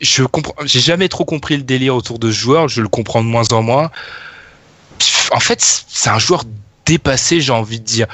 je 0.00 0.24
comprends, 0.24 0.54
j'ai 0.66 0.80
jamais 0.80 1.08
trop 1.08 1.24
compris 1.24 1.56
le 1.56 1.62
délire 1.62 1.94
autour 1.94 2.18
de 2.18 2.30
ce 2.30 2.36
joueur. 2.36 2.68
Je 2.68 2.82
le 2.82 2.88
comprends 2.88 3.22
de 3.22 3.28
moins 3.28 3.48
en 3.52 3.62
moins. 3.62 3.90
En 5.30 5.40
fait, 5.40 5.60
c'est 5.60 6.10
un 6.10 6.18
joueur 6.18 6.44
dépassé, 6.86 7.40
j'ai 7.40 7.52
envie 7.52 7.80
de 7.80 7.84
dire. 7.84 8.06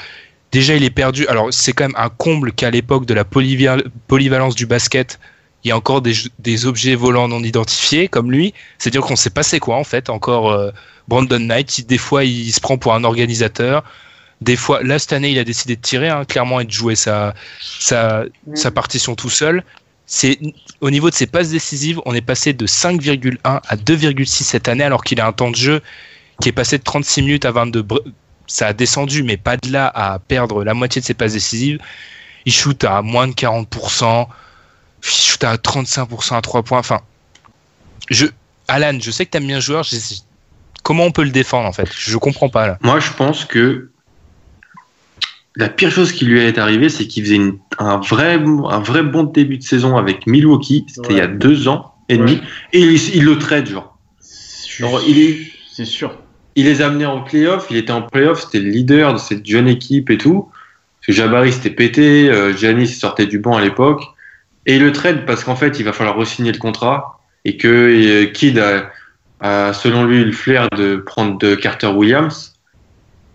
Déjà, 0.51 0.75
il 0.75 0.83
est 0.83 0.89
perdu. 0.89 1.27
Alors, 1.27 1.47
c'est 1.51 1.71
quand 1.71 1.85
même 1.85 1.95
un 1.97 2.09
comble 2.09 2.51
qu'à 2.51 2.71
l'époque 2.71 3.05
de 3.05 3.13
la 3.13 3.23
polyval- 3.23 3.85
polyvalence 4.07 4.55
du 4.55 4.65
basket, 4.65 5.19
il 5.63 5.69
y 5.69 5.71
a 5.71 5.77
encore 5.77 6.01
des, 6.01 6.13
des 6.39 6.65
objets 6.65 6.95
volants 6.95 7.27
non 7.27 7.41
identifiés 7.43 8.07
comme 8.07 8.31
lui. 8.31 8.53
C'est-à-dire 8.77 9.01
qu'on 9.01 9.15
sait 9.15 9.29
pas 9.29 9.43
c'est 9.43 9.59
quoi, 9.59 9.77
en 9.77 9.83
fait. 9.83 10.09
Encore 10.09 10.51
euh, 10.51 10.71
Brandon 11.07 11.39
Knight, 11.39 11.67
qui, 11.67 11.83
des 11.83 11.97
fois, 11.97 12.25
il 12.25 12.51
se 12.51 12.59
prend 12.59 12.77
pour 12.77 12.93
un 12.93 13.03
organisateur. 13.03 13.83
Des 14.41 14.55
fois, 14.55 14.81
là, 14.83 14.97
cette 14.99 15.13
année, 15.13 15.29
il 15.31 15.39
a 15.39 15.43
décidé 15.43 15.75
de 15.75 15.81
tirer, 15.81 16.09
hein, 16.09 16.25
clairement, 16.25 16.59
et 16.59 16.65
de 16.65 16.71
jouer 16.71 16.95
sa, 16.95 17.33
sa, 17.61 18.25
sa 18.55 18.71
partition 18.71 19.15
tout 19.15 19.29
seul. 19.29 19.63
C'est 20.07 20.39
au 20.81 20.89
niveau 20.89 21.09
de 21.09 21.15
ses 21.15 21.27
passes 21.27 21.49
décisives, 21.49 22.01
on 22.05 22.13
est 22.13 22.21
passé 22.21 22.51
de 22.51 22.65
5,1 22.67 23.37
à 23.43 23.75
2,6 23.77 24.25
cette 24.43 24.67
année, 24.67 24.83
alors 24.83 25.03
qu'il 25.03 25.21
a 25.21 25.27
un 25.27 25.31
temps 25.31 25.51
de 25.51 25.55
jeu 25.55 25.81
qui 26.41 26.49
est 26.49 26.53
passé 26.53 26.77
de 26.77 26.83
36 26.83 27.21
minutes 27.21 27.45
à 27.45 27.51
22. 27.51 27.85
Ça 28.51 28.67
a 28.67 28.73
descendu, 28.73 29.23
mais 29.23 29.37
pas 29.37 29.55
de 29.55 29.71
là 29.71 29.87
à 29.93 30.19
perdre 30.19 30.63
la 30.65 30.73
moitié 30.73 30.99
de 30.99 31.05
ses 31.05 31.13
passes 31.13 31.31
décisives. 31.33 31.79
Il 32.45 32.51
shoot 32.51 32.83
à 32.83 33.01
moins 33.01 33.27
de 33.27 33.33
40%, 33.33 34.27
il 35.03 35.09
shoot 35.09 35.43
à 35.45 35.55
35% 35.55 36.35
à 36.35 36.41
3 36.41 36.61
points. 36.63 36.79
Enfin, 36.79 36.99
je, 38.09 38.25
Alan, 38.67 38.97
je 39.01 39.09
sais 39.09 39.25
que 39.25 39.31
t'aimes 39.31 39.47
bien 39.47 39.55
le 39.57 39.61
joueur. 39.61 39.85
comment 40.83 41.05
on 41.05 41.11
peut 41.11 41.23
le 41.23 41.29
défendre 41.29 41.65
en 41.67 41.71
fait? 41.71 41.87
Je 41.95 42.17
comprends 42.17 42.49
pas 42.49 42.67
là. 42.67 42.77
Moi, 42.81 42.99
je 42.99 43.11
pense 43.13 43.45
que 43.45 43.89
la 45.55 45.69
pire 45.69 45.91
chose 45.91 46.11
qui 46.11 46.25
lui 46.25 46.39
est 46.41 46.57
arrivée, 46.57 46.89
c'est 46.89 47.07
qu'il 47.07 47.23
faisait 47.23 47.35
une- 47.35 47.57
un, 47.77 47.97
vrai, 47.99 48.33
un 48.35 48.79
vrai 48.79 49.03
bon 49.03 49.23
début 49.23 49.57
de 49.59 49.63
saison 49.63 49.95
avec 49.97 50.27
Milwaukee. 50.27 50.85
C'était 50.89 51.07
Ouais. 51.07 51.13
il 51.13 51.17
y 51.17 51.21
a 51.21 51.27
deux 51.27 51.67
ans 51.69 51.93
et 52.09 52.17
demi. 52.17 52.33
Ouais. 52.33 52.41
Et 52.73 52.79
il, 52.81 53.15
il 53.15 53.23
le 53.23 53.37
trade, 53.37 53.67
genre. 53.67 53.97
Genre, 54.77 55.01
il 55.07 55.19
est- 55.19 55.51
C'est 55.73 55.85
sûr. 55.85 56.17
Il 56.55 56.65
les 56.65 56.81
a 56.81 56.87
amenés 56.87 57.05
en 57.05 57.21
playoff. 57.21 57.67
Il 57.69 57.77
était 57.77 57.91
en 57.91 58.01
playoff. 58.01 58.41
C'était 58.41 58.59
le 58.59 58.69
leader 58.69 59.13
de 59.13 59.19
cette 59.19 59.45
jeune 59.45 59.67
équipe 59.67 60.09
et 60.09 60.17
tout. 60.17 60.49
Parce 60.99 61.07
que 61.07 61.11
Jabari 61.13 61.51
s'était 61.51 61.69
pété. 61.69 62.29
Euh, 62.29 62.55
Giannis 62.55 62.87
sortait 62.87 63.25
du 63.25 63.39
banc 63.39 63.57
à 63.57 63.61
l'époque. 63.61 64.03
Et 64.65 64.75
il 64.75 64.83
le 64.83 64.91
trade 64.91 65.25
parce 65.25 65.43
qu'en 65.43 65.55
fait, 65.55 65.79
il 65.79 65.85
va 65.85 65.93
falloir 65.93 66.17
re-signer 66.17 66.51
le 66.51 66.59
contrat. 66.59 67.19
Et 67.45 67.57
que 67.57 67.67
euh, 67.67 68.25
Kidd 68.27 68.59
a, 68.59 68.91
a, 69.39 69.73
selon 69.73 70.05
lui, 70.05 70.23
le 70.23 70.31
flair 70.31 70.69
de 70.77 70.97
prendre 70.97 71.37
de 71.37 71.55
Carter 71.55 71.87
Williams. 71.87 72.55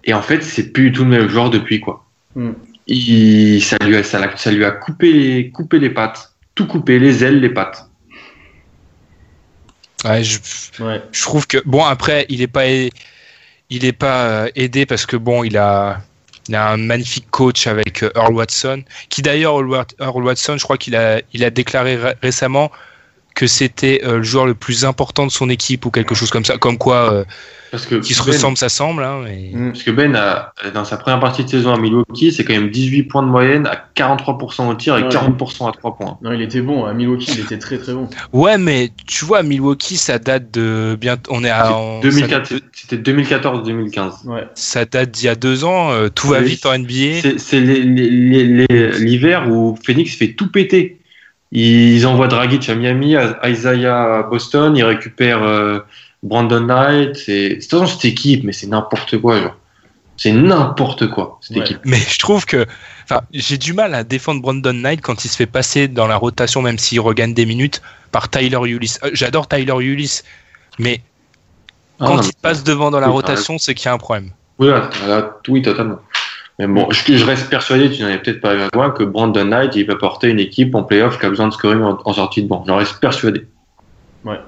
Et 0.05 0.15
en 0.15 0.23
fait, 0.23 0.43
c'est 0.43 0.73
plus 0.73 0.91
du 0.91 0.93
tout 0.93 1.05
le 1.05 1.11
même 1.11 1.29
joueur 1.29 1.51
depuis, 1.51 1.81
quoi. 1.81 2.05
Mm. 2.37 2.51
Il, 2.87 3.61
ça, 3.63 3.77
lui 3.85 3.97
a, 3.97 4.05
ça, 4.05 4.37
ça 4.37 4.53
lui 4.53 4.65
a 4.65 4.71
coupé 4.71 5.13
les, 5.13 5.51
coupé 5.51 5.79
les 5.81 5.91
pattes. 5.91 6.33
Tout 6.55 6.67
coupé, 6.67 6.99
les 6.99 7.25
ailes, 7.25 7.41
les 7.41 7.51
pattes. 7.51 7.86
Ouais, 10.07 10.23
je, 10.25 10.39
Ouais. 10.81 11.03
je 11.13 11.23
trouve 11.23 11.47
que 11.47 11.59
bon 11.67 11.85
après 11.85 12.27
il 12.29 12.41
est 12.43 12.47
pas 12.47 12.67
il 12.67 13.85
est 13.85 13.93
pas 13.93 14.25
euh, 14.27 14.49
aidé 14.55 14.87
parce 14.87 15.07
que 15.07 15.17
bon 15.17 15.43
il 15.45 15.57
a 15.57 16.01
il 16.49 16.55
a 16.55 16.71
un 16.71 16.77
magnifique 16.77 17.29
coach 17.31 17.67
avec 17.67 18.03
euh, 18.05 18.11
Earl 18.15 18.33
Watson 18.35 18.85
qui 19.09 19.23
d'ailleurs 19.23 19.55
Earl 19.55 19.69
Wat- 19.69 19.95
Earl 20.01 20.23
Watson 20.25 20.57
je 20.59 20.63
crois 20.65 20.79
qu'il 20.79 20.95
a 20.95 21.21
il 21.33 21.45
a 21.45 21.51
déclaré 21.51 21.97
ré- 21.97 22.15
récemment 22.23 22.71
que 23.35 23.47
c'était 23.47 24.01
euh, 24.05 24.19
le 24.19 24.23
joueur 24.23 24.47
le 24.47 24.55
plus 24.55 24.85
important 24.85 25.27
de 25.27 25.33
son 25.33 25.51
équipe 25.51 25.85
ou 25.87 25.91
quelque 25.91 26.15
chose 26.15 26.31
comme 26.31 26.45
ça 26.45 26.57
comme 26.57 26.79
quoi 26.79 27.25
Parce 27.77 27.87
que 27.87 27.95
qui 27.97 28.15
se 28.15 28.23
Ben- 28.25 28.33
ressemble 28.33 28.57
ça 28.57 28.69
semble 28.69 29.03
hein, 29.05 29.21
mais- 29.25 29.51
Mm. 29.53 29.73
Parce 29.73 29.83
que 29.85 29.91
Ben, 29.91 30.15
a, 30.17 30.53
dans 30.75 30.85
sa 30.85 30.97
première 30.97 31.21
partie 31.21 31.45
de 31.45 31.49
saison 31.49 31.73
à 31.75 31.79
Milwaukee, 31.79 32.33
c'est 32.33 32.45
quand 32.45 32.55
même 32.55 32.71
18 32.71 33.05
points 33.05 33.23
de 33.23 33.29
moyenne 33.29 33.67
à 33.67 33.77
43% 33.95 34.69
au 34.69 34.75
tir 34.75 34.97
et 34.97 35.03
Ouais. 35.03 35.09
40% 35.09 35.69
à 35.69 35.73
3 35.73 35.97
points. 35.97 36.19
Non, 36.23 36.33
il 36.33 36.41
était 36.43 36.61
bon. 36.63 36.85
À 36.87 36.93
Milwaukee, 36.95 37.31
il 37.35 37.41
était 37.41 37.59
très 37.59 37.79
très 37.79 37.93
bon. 37.93 38.09
ouais 38.33 38.59
mais 38.59 38.91
tu 39.07 39.25
vois 39.25 39.43
Milwaukee 39.43 39.97
ça 39.97 40.19
date 40.19 40.51
de 40.53 40.97
bien 41.01 41.17
on 41.29 41.45
est 41.45 41.51
à 41.51 41.73
en- 41.75 42.01
2004, 42.01 42.47
ça 42.47 42.55
date- 42.55 42.63
C'était 42.73 42.97
2014-2015. 42.97 44.25
Ouais. 44.27 44.47
ça 44.55 44.85
date 44.85 45.11
d'il 45.11 45.27
y 45.27 45.29
a 45.29 45.35
deux 45.35 45.65
ans 45.65 45.91
euh, 45.93 46.09
tout 46.09 46.29
va 46.29 46.41
vite 46.41 46.65
en 46.67 46.73
NBA 46.79 47.21
C'est 47.39 47.61
l'hiver 47.61 49.49
où 49.51 49.77
Phoenix 49.85 50.15
fait 50.17 50.29
tout 50.33 50.51
péter. 50.51 50.99
Ils 51.53 52.07
envoient 52.07 52.29
Dragic 52.29 52.69
à 52.69 52.75
Miami, 52.75 53.17
à- 53.17 53.39
Isaiah 53.49 54.17
à 54.19 54.23
Boston, 54.25 54.77
ils 54.77 54.83
récupèrent 54.85 55.43
euh, 55.45 55.79
Brandon 56.27 56.61
Knight. 56.61 57.17
C'est 57.17 57.23
c'est- 57.25 57.49
de 57.49 57.55
toute 57.61 57.71
façon, 57.71 57.87
cette 57.87 58.05
équipe, 58.05 58.45
mais 58.45 58.53
c'est 58.53 58.67
n'importe 58.67 59.19
quoi. 59.19 59.41
genre. 59.41 59.57
C'est 60.19 60.33
n'importe 60.33 61.09
quoi, 61.09 61.39
cette 61.43 61.57
Ouais. 61.59 61.63
équipe. 61.65 61.79
Mais 61.85 61.99
je 61.99 62.19
trouve 62.19 62.47
que, 62.47 62.65
enfin, 63.05 63.21
j'ai 63.35 63.59
du 63.59 63.75
mal 63.75 63.95
à 63.95 64.03
défendre 64.03 64.41
Brandon 64.41 64.73
Knight 64.73 65.03
quand 65.03 65.25
il 65.27 65.29
se 65.29 65.37
fait 65.37 65.45
passer 65.47 65.89
dans 65.89 66.07
la 66.07 66.17
rotation, 66.17 66.63
même 66.63 66.79
s'il 66.79 67.01
regagne 67.01 67.35
des 67.35 67.45
minutes, 67.45 67.83
par 68.13 68.31
Tyler 68.31 68.59
Ulyss. 68.65 68.99
Euh, 69.05 69.11
J'adore 69.13 69.47
Tyler 69.47 69.75
Ulyss, 69.79 70.25
mais 70.79 71.03
Ah, 72.01 72.07
quand 72.07 72.17
non, 72.17 72.23
il 72.23 72.27
mais- 72.29 72.33
passe 72.41 72.65
devant 72.65 72.91
dans 72.91 73.01
la 73.01 73.09
Oui, 73.09 73.13
rotation, 73.13 73.59
c'est 73.59 73.75
qu'il 73.75 73.87
y 73.87 73.89
a 73.89 73.93
un 73.93 73.99
problème. 73.99 74.31
Oui, 74.59 74.69
là, 74.69 74.89
là, 75.07 75.37
oui, 75.49 75.61
totalement. 75.61 75.99
Mais 76.59 76.67
bon, 76.67 76.89
je, 76.91 77.15
je 77.15 77.25
reste 77.27 77.51
persuadé, 77.51 77.91
tu 77.91 78.03
n'en 78.03 78.09
es 78.09 78.17
peut-être 78.17 78.41
pas 78.41 78.55
loin, 78.73 78.91
que 78.91 79.03
Brandon 79.05 79.45
Knight, 79.45 79.77
il 79.77 79.87
peut 79.87 79.99
porter 79.99 80.29
une 80.31 80.41
équipe 80.41 80.75
en 80.75 80.83
playoff 80.85 81.21
qui 81.21 81.27
a 81.27 81.29
besoin 81.29 81.49
de 81.49 81.53
scoring 81.53 81.83
en, 81.83 81.99
en 82.03 82.13
sortie 82.15 82.43
de 82.43 82.49
banc. 82.49 82.65
J'en 82.67 82.77
reste 82.77 82.99
persuadé. 83.01 83.45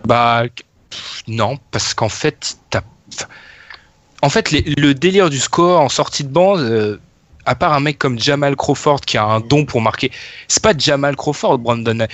Bah, 0.06 0.42
pff, 0.44 0.64
non, 1.26 1.58
parce 1.70 1.94
qu'en 1.94 2.08
fait, 2.08 2.58
t'as- 2.70 2.82
en 4.22 4.28
fait, 4.30 4.50
les- 4.50 4.62
le 4.62 4.94
délire 4.94 5.30
du 5.30 5.38
score 5.38 5.80
en 5.80 5.88
sortie 5.88 6.24
de 6.24 6.28
banc, 6.28 6.58
euh, 6.58 6.98
à 7.44 7.54
part 7.54 7.72
un 7.72 7.80
mec 7.80 7.98
comme 7.98 8.18
Jamal 8.18 8.56
Crawford 8.56 9.00
qui 9.00 9.16
a 9.16 9.24
un 9.24 9.40
don 9.40 9.64
pour 9.64 9.80
marquer, 9.80 10.10
c'est 10.48 10.62
pas 10.62 10.74
Jamal 10.76 11.16
Crawford, 11.16 11.58
Brandon 11.58 12.06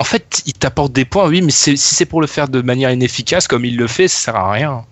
en 0.00 0.04
fait, 0.04 0.42
il 0.46 0.52
t'apporte 0.54 0.92
des 0.92 1.04
points, 1.04 1.28
oui, 1.28 1.40
mais 1.40 1.52
si 1.52 1.76
c'est 1.76 2.04
pour 2.04 2.20
le 2.20 2.26
faire 2.26 2.48
de 2.48 2.60
manière 2.60 2.90
inefficace, 2.90 3.46
comme 3.46 3.64
il 3.64 3.76
le 3.76 3.86
fait, 3.86 4.08
ça 4.08 4.18
sert 4.32 4.36
à 4.36 4.52
rien. 4.52 4.84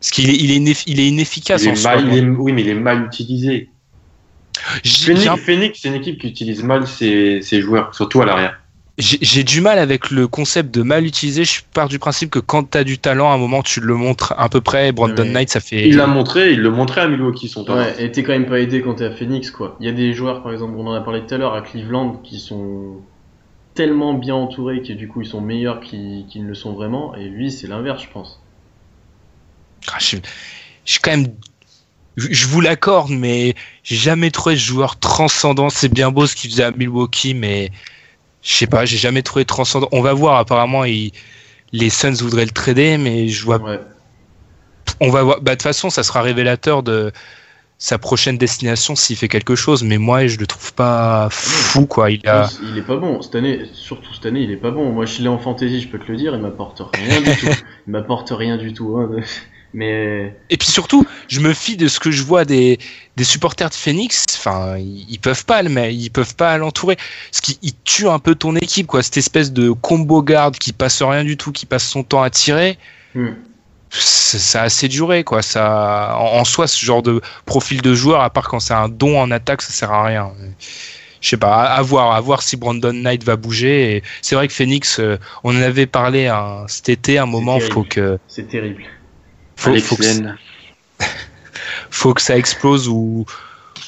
Parce 0.00 0.10
qu'il 0.10 0.30
est, 0.30 0.34
il 0.36 0.50
est, 0.68 0.82
il 0.86 0.98
est 0.98 1.06
inefficace 1.08 1.62
il 1.62 1.68
en 1.68 1.72
est 1.72 1.76
soi. 1.76 1.94
mal, 1.96 2.08
il 2.08 2.18
est- 2.18 2.28
Oui, 2.28 2.52
mais 2.52 2.62
il 2.62 2.68
est 2.70 2.74
mal 2.74 3.04
utilisé. 3.04 3.68
Phoenix, 4.84 5.26
un- 5.26 5.36
Phoenix, 5.36 5.78
c'est 5.80 5.88
une 5.88 5.94
équipe 5.94 6.18
qui 6.20 6.28
utilise 6.28 6.62
mal 6.62 6.86
ses, 6.88 7.40
ses 7.42 7.60
joueurs, 7.60 7.94
surtout 7.94 8.22
à 8.22 8.26
l'arrière. 8.26 8.61
J'ai 8.98 9.42
du 9.42 9.62
mal 9.62 9.78
avec 9.78 10.10
le 10.10 10.28
concept 10.28 10.72
de 10.74 10.82
mal 10.82 11.06
utiliser. 11.06 11.44
Je 11.44 11.62
pars 11.72 11.88
du 11.88 11.98
principe 11.98 12.30
que 12.30 12.38
quand 12.38 12.72
tu 12.72 12.78
as 12.78 12.84
du 12.84 12.98
talent, 12.98 13.30
à 13.30 13.34
un 13.34 13.38
moment, 13.38 13.62
tu 13.62 13.80
le 13.80 13.94
montres 13.94 14.34
à 14.36 14.48
peu 14.48 14.60
près. 14.60 14.92
Brandon. 14.92 15.24
Knight, 15.24 15.48
ça 15.48 15.60
fait. 15.60 15.88
Il 15.88 15.96
l'a 15.96 16.06
montré, 16.06 16.52
il 16.52 16.60
le 16.60 16.70
montrait 16.70 17.00
à 17.00 17.08
Milwaukee, 17.08 17.48
son 17.48 17.64
talent. 17.64 17.78
Ouais, 17.80 18.04
et 18.04 18.12
t'es 18.12 18.22
quand 18.22 18.32
même 18.32 18.46
pas 18.46 18.60
aidé 18.60 18.82
quand 18.82 18.94
t'es 18.94 19.06
à 19.06 19.10
Phoenix, 19.10 19.50
quoi. 19.50 19.76
Il 19.80 19.86
y 19.86 19.88
a 19.88 19.92
des 19.92 20.12
joueurs, 20.12 20.42
par 20.42 20.52
exemple, 20.52 20.74
on 20.76 20.86
en 20.86 20.92
a 20.92 21.00
parlé 21.00 21.22
tout 21.26 21.34
à 21.34 21.38
l'heure, 21.38 21.54
à 21.54 21.62
Cleveland, 21.62 22.20
qui 22.22 22.38
sont 22.38 23.00
tellement 23.74 24.12
bien 24.12 24.34
entourés 24.34 24.82
que 24.82 24.92
du 24.92 25.08
coup 25.08 25.22
ils 25.22 25.26
sont 25.26 25.40
meilleurs 25.40 25.80
qu'ils 25.80 26.26
ne 26.34 26.46
le 26.46 26.54
sont 26.54 26.74
vraiment, 26.74 27.14
et 27.14 27.24
lui 27.24 27.50
c'est 27.50 27.66
l'inverse, 27.66 28.02
je 28.02 28.08
pense. 28.12 28.38
Ah, 29.90 29.96
je, 29.98 30.16
je 30.84 30.92
suis 30.92 31.00
quand 31.00 31.12
même. 31.12 31.28
Je, 32.18 32.28
je 32.30 32.46
vous 32.46 32.60
l'accorde, 32.60 33.10
mais 33.10 33.54
j'ai 33.82 33.96
jamais 33.96 34.30
trouvé 34.30 34.56
ce 34.56 34.60
joueur 34.60 34.98
transcendant. 34.98 35.70
C'est 35.70 35.88
bien 35.88 36.10
beau 36.10 36.26
ce 36.26 36.36
qu'il 36.36 36.50
faisait 36.50 36.64
à 36.64 36.70
Milwaukee, 36.70 37.32
mais 37.32 37.70
je 38.42 38.52
sais 38.52 38.66
pas, 38.66 38.84
j'ai 38.84 38.96
jamais 38.98 39.22
trouvé 39.22 39.44
transcendant. 39.44 39.88
On 39.92 40.02
va 40.02 40.12
voir, 40.12 40.36
apparemment, 40.38 40.84
il- 40.84 41.12
les 41.72 41.90
Suns 41.90 42.12
voudraient 42.12 42.44
le 42.44 42.50
trader, 42.50 42.98
mais 42.98 43.28
je 43.28 43.44
vois. 43.44 43.58
Ouais. 43.58 43.80
On 45.00 45.10
va 45.10 45.22
voir. 45.22 45.40
Bah, 45.40 45.52
de 45.52 45.56
toute 45.56 45.62
façon, 45.62 45.90
ça 45.90 46.02
sera 46.02 46.22
révélateur 46.22 46.82
de 46.82 47.12
sa 47.78 47.98
prochaine 47.98 48.38
destination 48.38 48.94
s'il 48.94 49.16
fait 49.16 49.26
quelque 49.26 49.56
chose, 49.56 49.82
mais 49.82 49.98
moi, 49.98 50.26
je 50.28 50.38
le 50.38 50.46
trouve 50.46 50.72
pas 50.74 51.28
fou, 51.30 51.86
quoi. 51.86 52.10
Il 52.10 52.24
a. 52.28 52.48
Il 52.62 52.78
est 52.78 52.82
pas 52.82 52.96
bon, 52.96 53.22
cette 53.22 53.34
année, 53.34 53.62
surtout 53.72 54.12
cette 54.14 54.26
année, 54.26 54.42
il 54.42 54.50
est 54.52 54.56
pas 54.56 54.70
bon. 54.70 54.92
Moi 54.92 55.04
je 55.04 55.20
l'ai 55.22 55.28
en 55.28 55.38
fantasy, 55.38 55.80
je 55.80 55.88
peux 55.88 55.98
te 55.98 56.10
le 56.10 56.16
dire, 56.16 56.34
il 56.34 56.40
m'apporte 56.40 56.80
rien 56.94 57.20
du 57.20 57.36
tout. 57.36 57.46
Il 57.88 57.90
m'apporte 57.90 58.30
rien 58.30 58.56
du 58.56 58.72
tout, 58.72 58.96
hein. 58.98 59.10
Mais. 59.74 60.36
Et 60.50 60.56
puis 60.56 60.68
surtout, 60.68 61.06
je 61.28 61.40
me 61.40 61.52
fie 61.54 61.76
de 61.76 61.88
ce 61.88 61.98
que 61.98 62.10
je 62.10 62.22
vois 62.22 62.44
des, 62.44 62.78
des 63.16 63.24
supporters 63.24 63.70
de 63.70 63.74
Phoenix. 63.74 64.26
Enfin, 64.36 64.76
ils, 64.78 65.18
peuvent 65.18 65.44
pas 65.44 65.62
mais 65.62 65.94
ils 65.94 66.10
peuvent 66.10 66.34
pas 66.34 66.56
l'entourer. 66.58 66.96
Ce 67.30 67.40
qui 67.40 67.58
il 67.62 67.72
tue 67.84 68.08
un 68.08 68.18
peu 68.18 68.34
ton 68.34 68.54
équipe, 68.56 68.86
quoi. 68.86 69.02
Cette 69.02 69.16
espèce 69.16 69.52
de 69.52 69.70
combo 69.70 70.22
garde 70.22 70.56
qui 70.56 70.72
passe 70.72 71.02
rien 71.02 71.24
du 71.24 71.36
tout, 71.36 71.52
qui 71.52 71.66
passe 71.66 71.84
son 71.84 72.02
temps 72.02 72.22
à 72.22 72.30
tirer. 72.30 72.78
Hmm. 73.14 73.32
Ça 73.90 74.38
ça 74.38 74.62
a 74.62 74.64
assez 74.64 74.88
duré, 74.88 75.24
quoi. 75.24 75.42
Ça, 75.42 76.16
en, 76.18 76.38
en 76.40 76.44
soi, 76.44 76.66
ce 76.66 76.84
genre 76.84 77.02
de 77.02 77.20
profil 77.46 77.82
de 77.82 77.94
joueur, 77.94 78.20
à 78.20 78.30
part 78.30 78.48
quand 78.48 78.60
c'est 78.60 78.74
un 78.74 78.88
don 78.88 79.18
en 79.18 79.30
attaque, 79.30 79.62
ça 79.62 79.72
sert 79.72 79.92
à 79.92 80.04
rien. 80.04 80.32
Je 81.20 81.28
sais 81.28 81.36
pas, 81.36 81.54
à, 81.54 81.74
à 81.74 81.82
voir, 81.82 82.12
à 82.12 82.20
voir 82.20 82.42
si 82.42 82.56
Brandon 82.56 82.92
Knight 82.92 83.24
va 83.24 83.36
bouger. 83.36 84.02
C'est 84.22 84.34
vrai 84.34 84.48
que 84.48 84.52
Phoenix, 84.52 84.98
euh, 84.98 85.18
on 85.44 85.56
en 85.56 85.62
avait 85.62 85.86
parlé 85.86 86.26
hein, 86.26 86.64
cet 86.68 86.88
été, 86.88 87.18
un 87.18 87.26
moment, 87.26 87.58
terrible. 87.58 87.74
faut 87.74 87.84
que, 87.84 88.18
C'est 88.28 88.48
terrible. 88.48 88.84
Faut, 89.62 89.70
faut 89.80 89.96
que, 89.96 90.02
faut 91.90 92.14
que 92.14 92.22
ça 92.22 92.36
explose 92.36 92.88
ou 92.88 93.24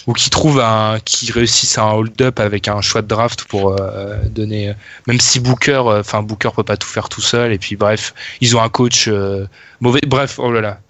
ou 0.06 0.12
qui 0.12 0.28
trouve 0.28 0.60
un 0.60 0.98
qui 1.02 1.32
réussisse 1.32 1.78
un 1.78 1.88
hold-up 1.90 2.38
avec 2.38 2.68
un 2.68 2.82
choix 2.82 3.00
de 3.00 3.06
draft 3.06 3.44
pour 3.44 3.80
euh, 3.80 4.16
donner 4.28 4.74
même 5.06 5.18
si 5.18 5.40
Booker 5.40 5.82
euh, 5.86 6.00
enfin 6.00 6.22
Booker 6.22 6.50
peut 6.54 6.62
pas 6.62 6.76
tout 6.76 6.88
faire 6.88 7.08
tout 7.08 7.22
seul 7.22 7.52
et 7.52 7.58
puis 7.58 7.76
bref 7.76 8.12
ils 8.42 8.54
ont 8.54 8.60
un 8.62 8.68
coach 8.68 9.08
euh, 9.08 9.46
mauvais 9.80 10.02
bref 10.06 10.38
oh 10.38 10.52
là 10.52 10.60
là. 10.60 10.80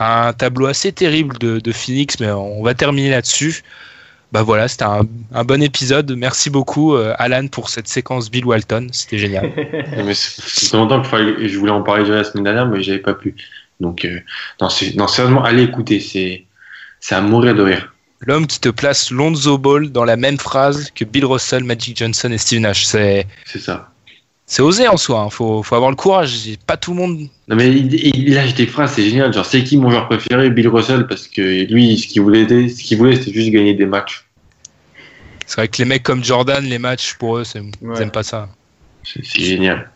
Un 0.00 0.32
tableau 0.34 0.66
assez 0.66 0.92
terrible 0.92 1.38
de, 1.38 1.60
de 1.60 1.72
Phoenix 1.72 2.20
mais 2.20 2.30
on 2.30 2.62
va 2.62 2.74
terminer 2.74 3.08
là-dessus. 3.10 3.62
Bah 4.32 4.42
voilà 4.42 4.68
c'était 4.68 4.84
un, 4.84 5.00
un 5.32 5.44
bon 5.44 5.62
épisode. 5.62 6.12
Merci 6.14 6.50
beaucoup 6.50 6.94
euh, 6.94 7.14
Alan 7.18 7.48
pour 7.48 7.70
cette 7.70 7.88
séquence 7.88 8.30
Bill 8.30 8.44
Walton. 8.44 8.88
C'était 8.92 9.16
génial. 9.18 9.50
Mais 9.96 10.12
c'est 10.14 10.42
c'est 10.44 10.76
longtemps 10.76 11.02
fallait- 11.02 11.48
je 11.48 11.58
voulais 11.58 11.72
en 11.72 11.82
parler 11.82 12.02
déjà 12.04 12.16
la 12.16 12.24
semaine 12.24 12.44
dernière, 12.44 12.66
mais 12.66 12.82
j'avais 12.82 12.98
pas 12.98 13.14
pu. 13.14 13.34
Donc, 13.80 14.04
euh, 14.04 14.20
non, 14.60 14.68
sérieusement, 14.68 15.44
allez 15.44 15.62
écouter, 15.62 16.00
c'est, 16.00 16.44
c'est 17.00 17.14
à 17.14 17.20
mourir 17.20 17.54
de 17.54 17.62
rire. 17.62 17.92
l'homme 18.20 18.46
qui 18.46 18.58
te 18.60 18.68
place 18.70 19.10
Lonzo 19.10 19.56
Ball 19.58 19.90
dans 19.92 20.04
la 20.04 20.16
même 20.16 20.38
phrase 20.38 20.90
que 20.94 21.04
Bill 21.04 21.24
Russell 21.24 21.62
Magic 21.64 21.96
Johnson 21.98 22.30
et 22.32 22.38
Steve 22.38 22.60
Nash 22.60 22.84
c'est 22.84 23.26
C'est 23.44 23.60
ça. 23.60 23.90
C'est 24.50 24.62
osé 24.62 24.88
en 24.88 24.96
soi, 24.96 25.20
hein. 25.20 25.30
faut, 25.30 25.62
faut 25.62 25.74
avoir 25.74 25.90
le 25.90 25.96
courage. 25.96 26.34
Pas 26.66 26.78
tout 26.78 26.92
le 26.92 26.96
monde. 26.96 27.28
Non, 27.48 27.54
mais 27.56 27.68
il, 27.70 27.94
il 27.94 28.34
lâche 28.34 28.54
des 28.54 28.66
phrases, 28.66 28.92
c'est 28.94 29.04
génial. 29.08 29.30
Genre, 29.32 29.44
c'est 29.44 29.62
qui 29.62 29.76
mon 29.76 29.90
joueur 29.90 30.08
préféré? 30.08 30.48
Bill 30.48 30.68
Russell, 30.68 31.06
parce 31.06 31.28
que 31.28 31.70
lui, 31.70 31.98
ce 31.98 32.06
qu'il 32.06 32.22
voulait, 32.22 32.48
ce 32.68 32.82
qu'il 32.82 32.96
voulait, 32.96 33.16
c'était 33.16 33.32
juste 33.34 33.50
gagner 33.50 33.74
des 33.74 33.84
matchs. 33.86 34.24
C'est 35.46 35.56
vrai 35.56 35.68
que 35.68 35.76
les 35.78 35.84
mecs 35.84 36.02
comme 36.02 36.24
Jordan, 36.24 36.64
les 36.64 36.78
matchs 36.78 37.14
pour 37.14 37.36
eux, 37.38 37.44
c'est- 37.44 37.60
ils 37.82 37.88
Ouais. 37.88 38.02
aiment 38.02 38.10
pas 38.10 38.22
ça. 38.22 38.48
C'est 39.04 39.22
génial. 39.24 39.90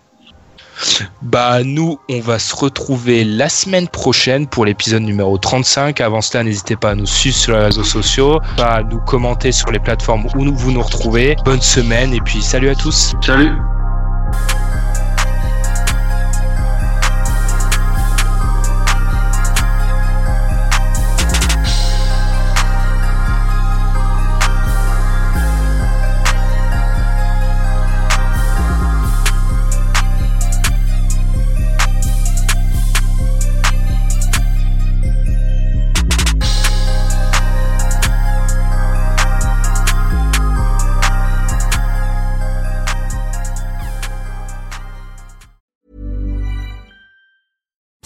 Bah, 1.22 1.62
nous, 1.64 1.98
on 2.08 2.20
va 2.20 2.38
se 2.38 2.54
retrouver 2.54 3.24
la 3.24 3.48
semaine 3.48 3.88
prochaine 3.88 4.46
pour 4.46 4.64
l'épisode 4.64 5.02
numéro 5.02 5.38
35. 5.38 6.00
Avant 6.00 6.20
cela, 6.20 6.44
n'hésitez 6.44 6.76
pas 6.76 6.90
à 6.90 6.94
nous 6.94 7.06
suivre 7.06 7.36
sur 7.36 7.52
les 7.52 7.64
réseaux 7.64 7.84
sociaux, 7.84 8.40
à 8.58 8.82
nous 8.82 9.00
commenter 9.00 9.52
sur 9.52 9.70
les 9.70 9.78
plateformes 9.78 10.26
où 10.36 10.52
vous 10.52 10.72
nous 10.72 10.82
retrouvez. 10.82 11.36
Bonne 11.44 11.60
semaine 11.62 12.12
et 12.12 12.20
puis 12.20 12.42
salut 12.42 12.70
à 12.70 12.74
tous. 12.74 13.12
Salut! 13.24 13.52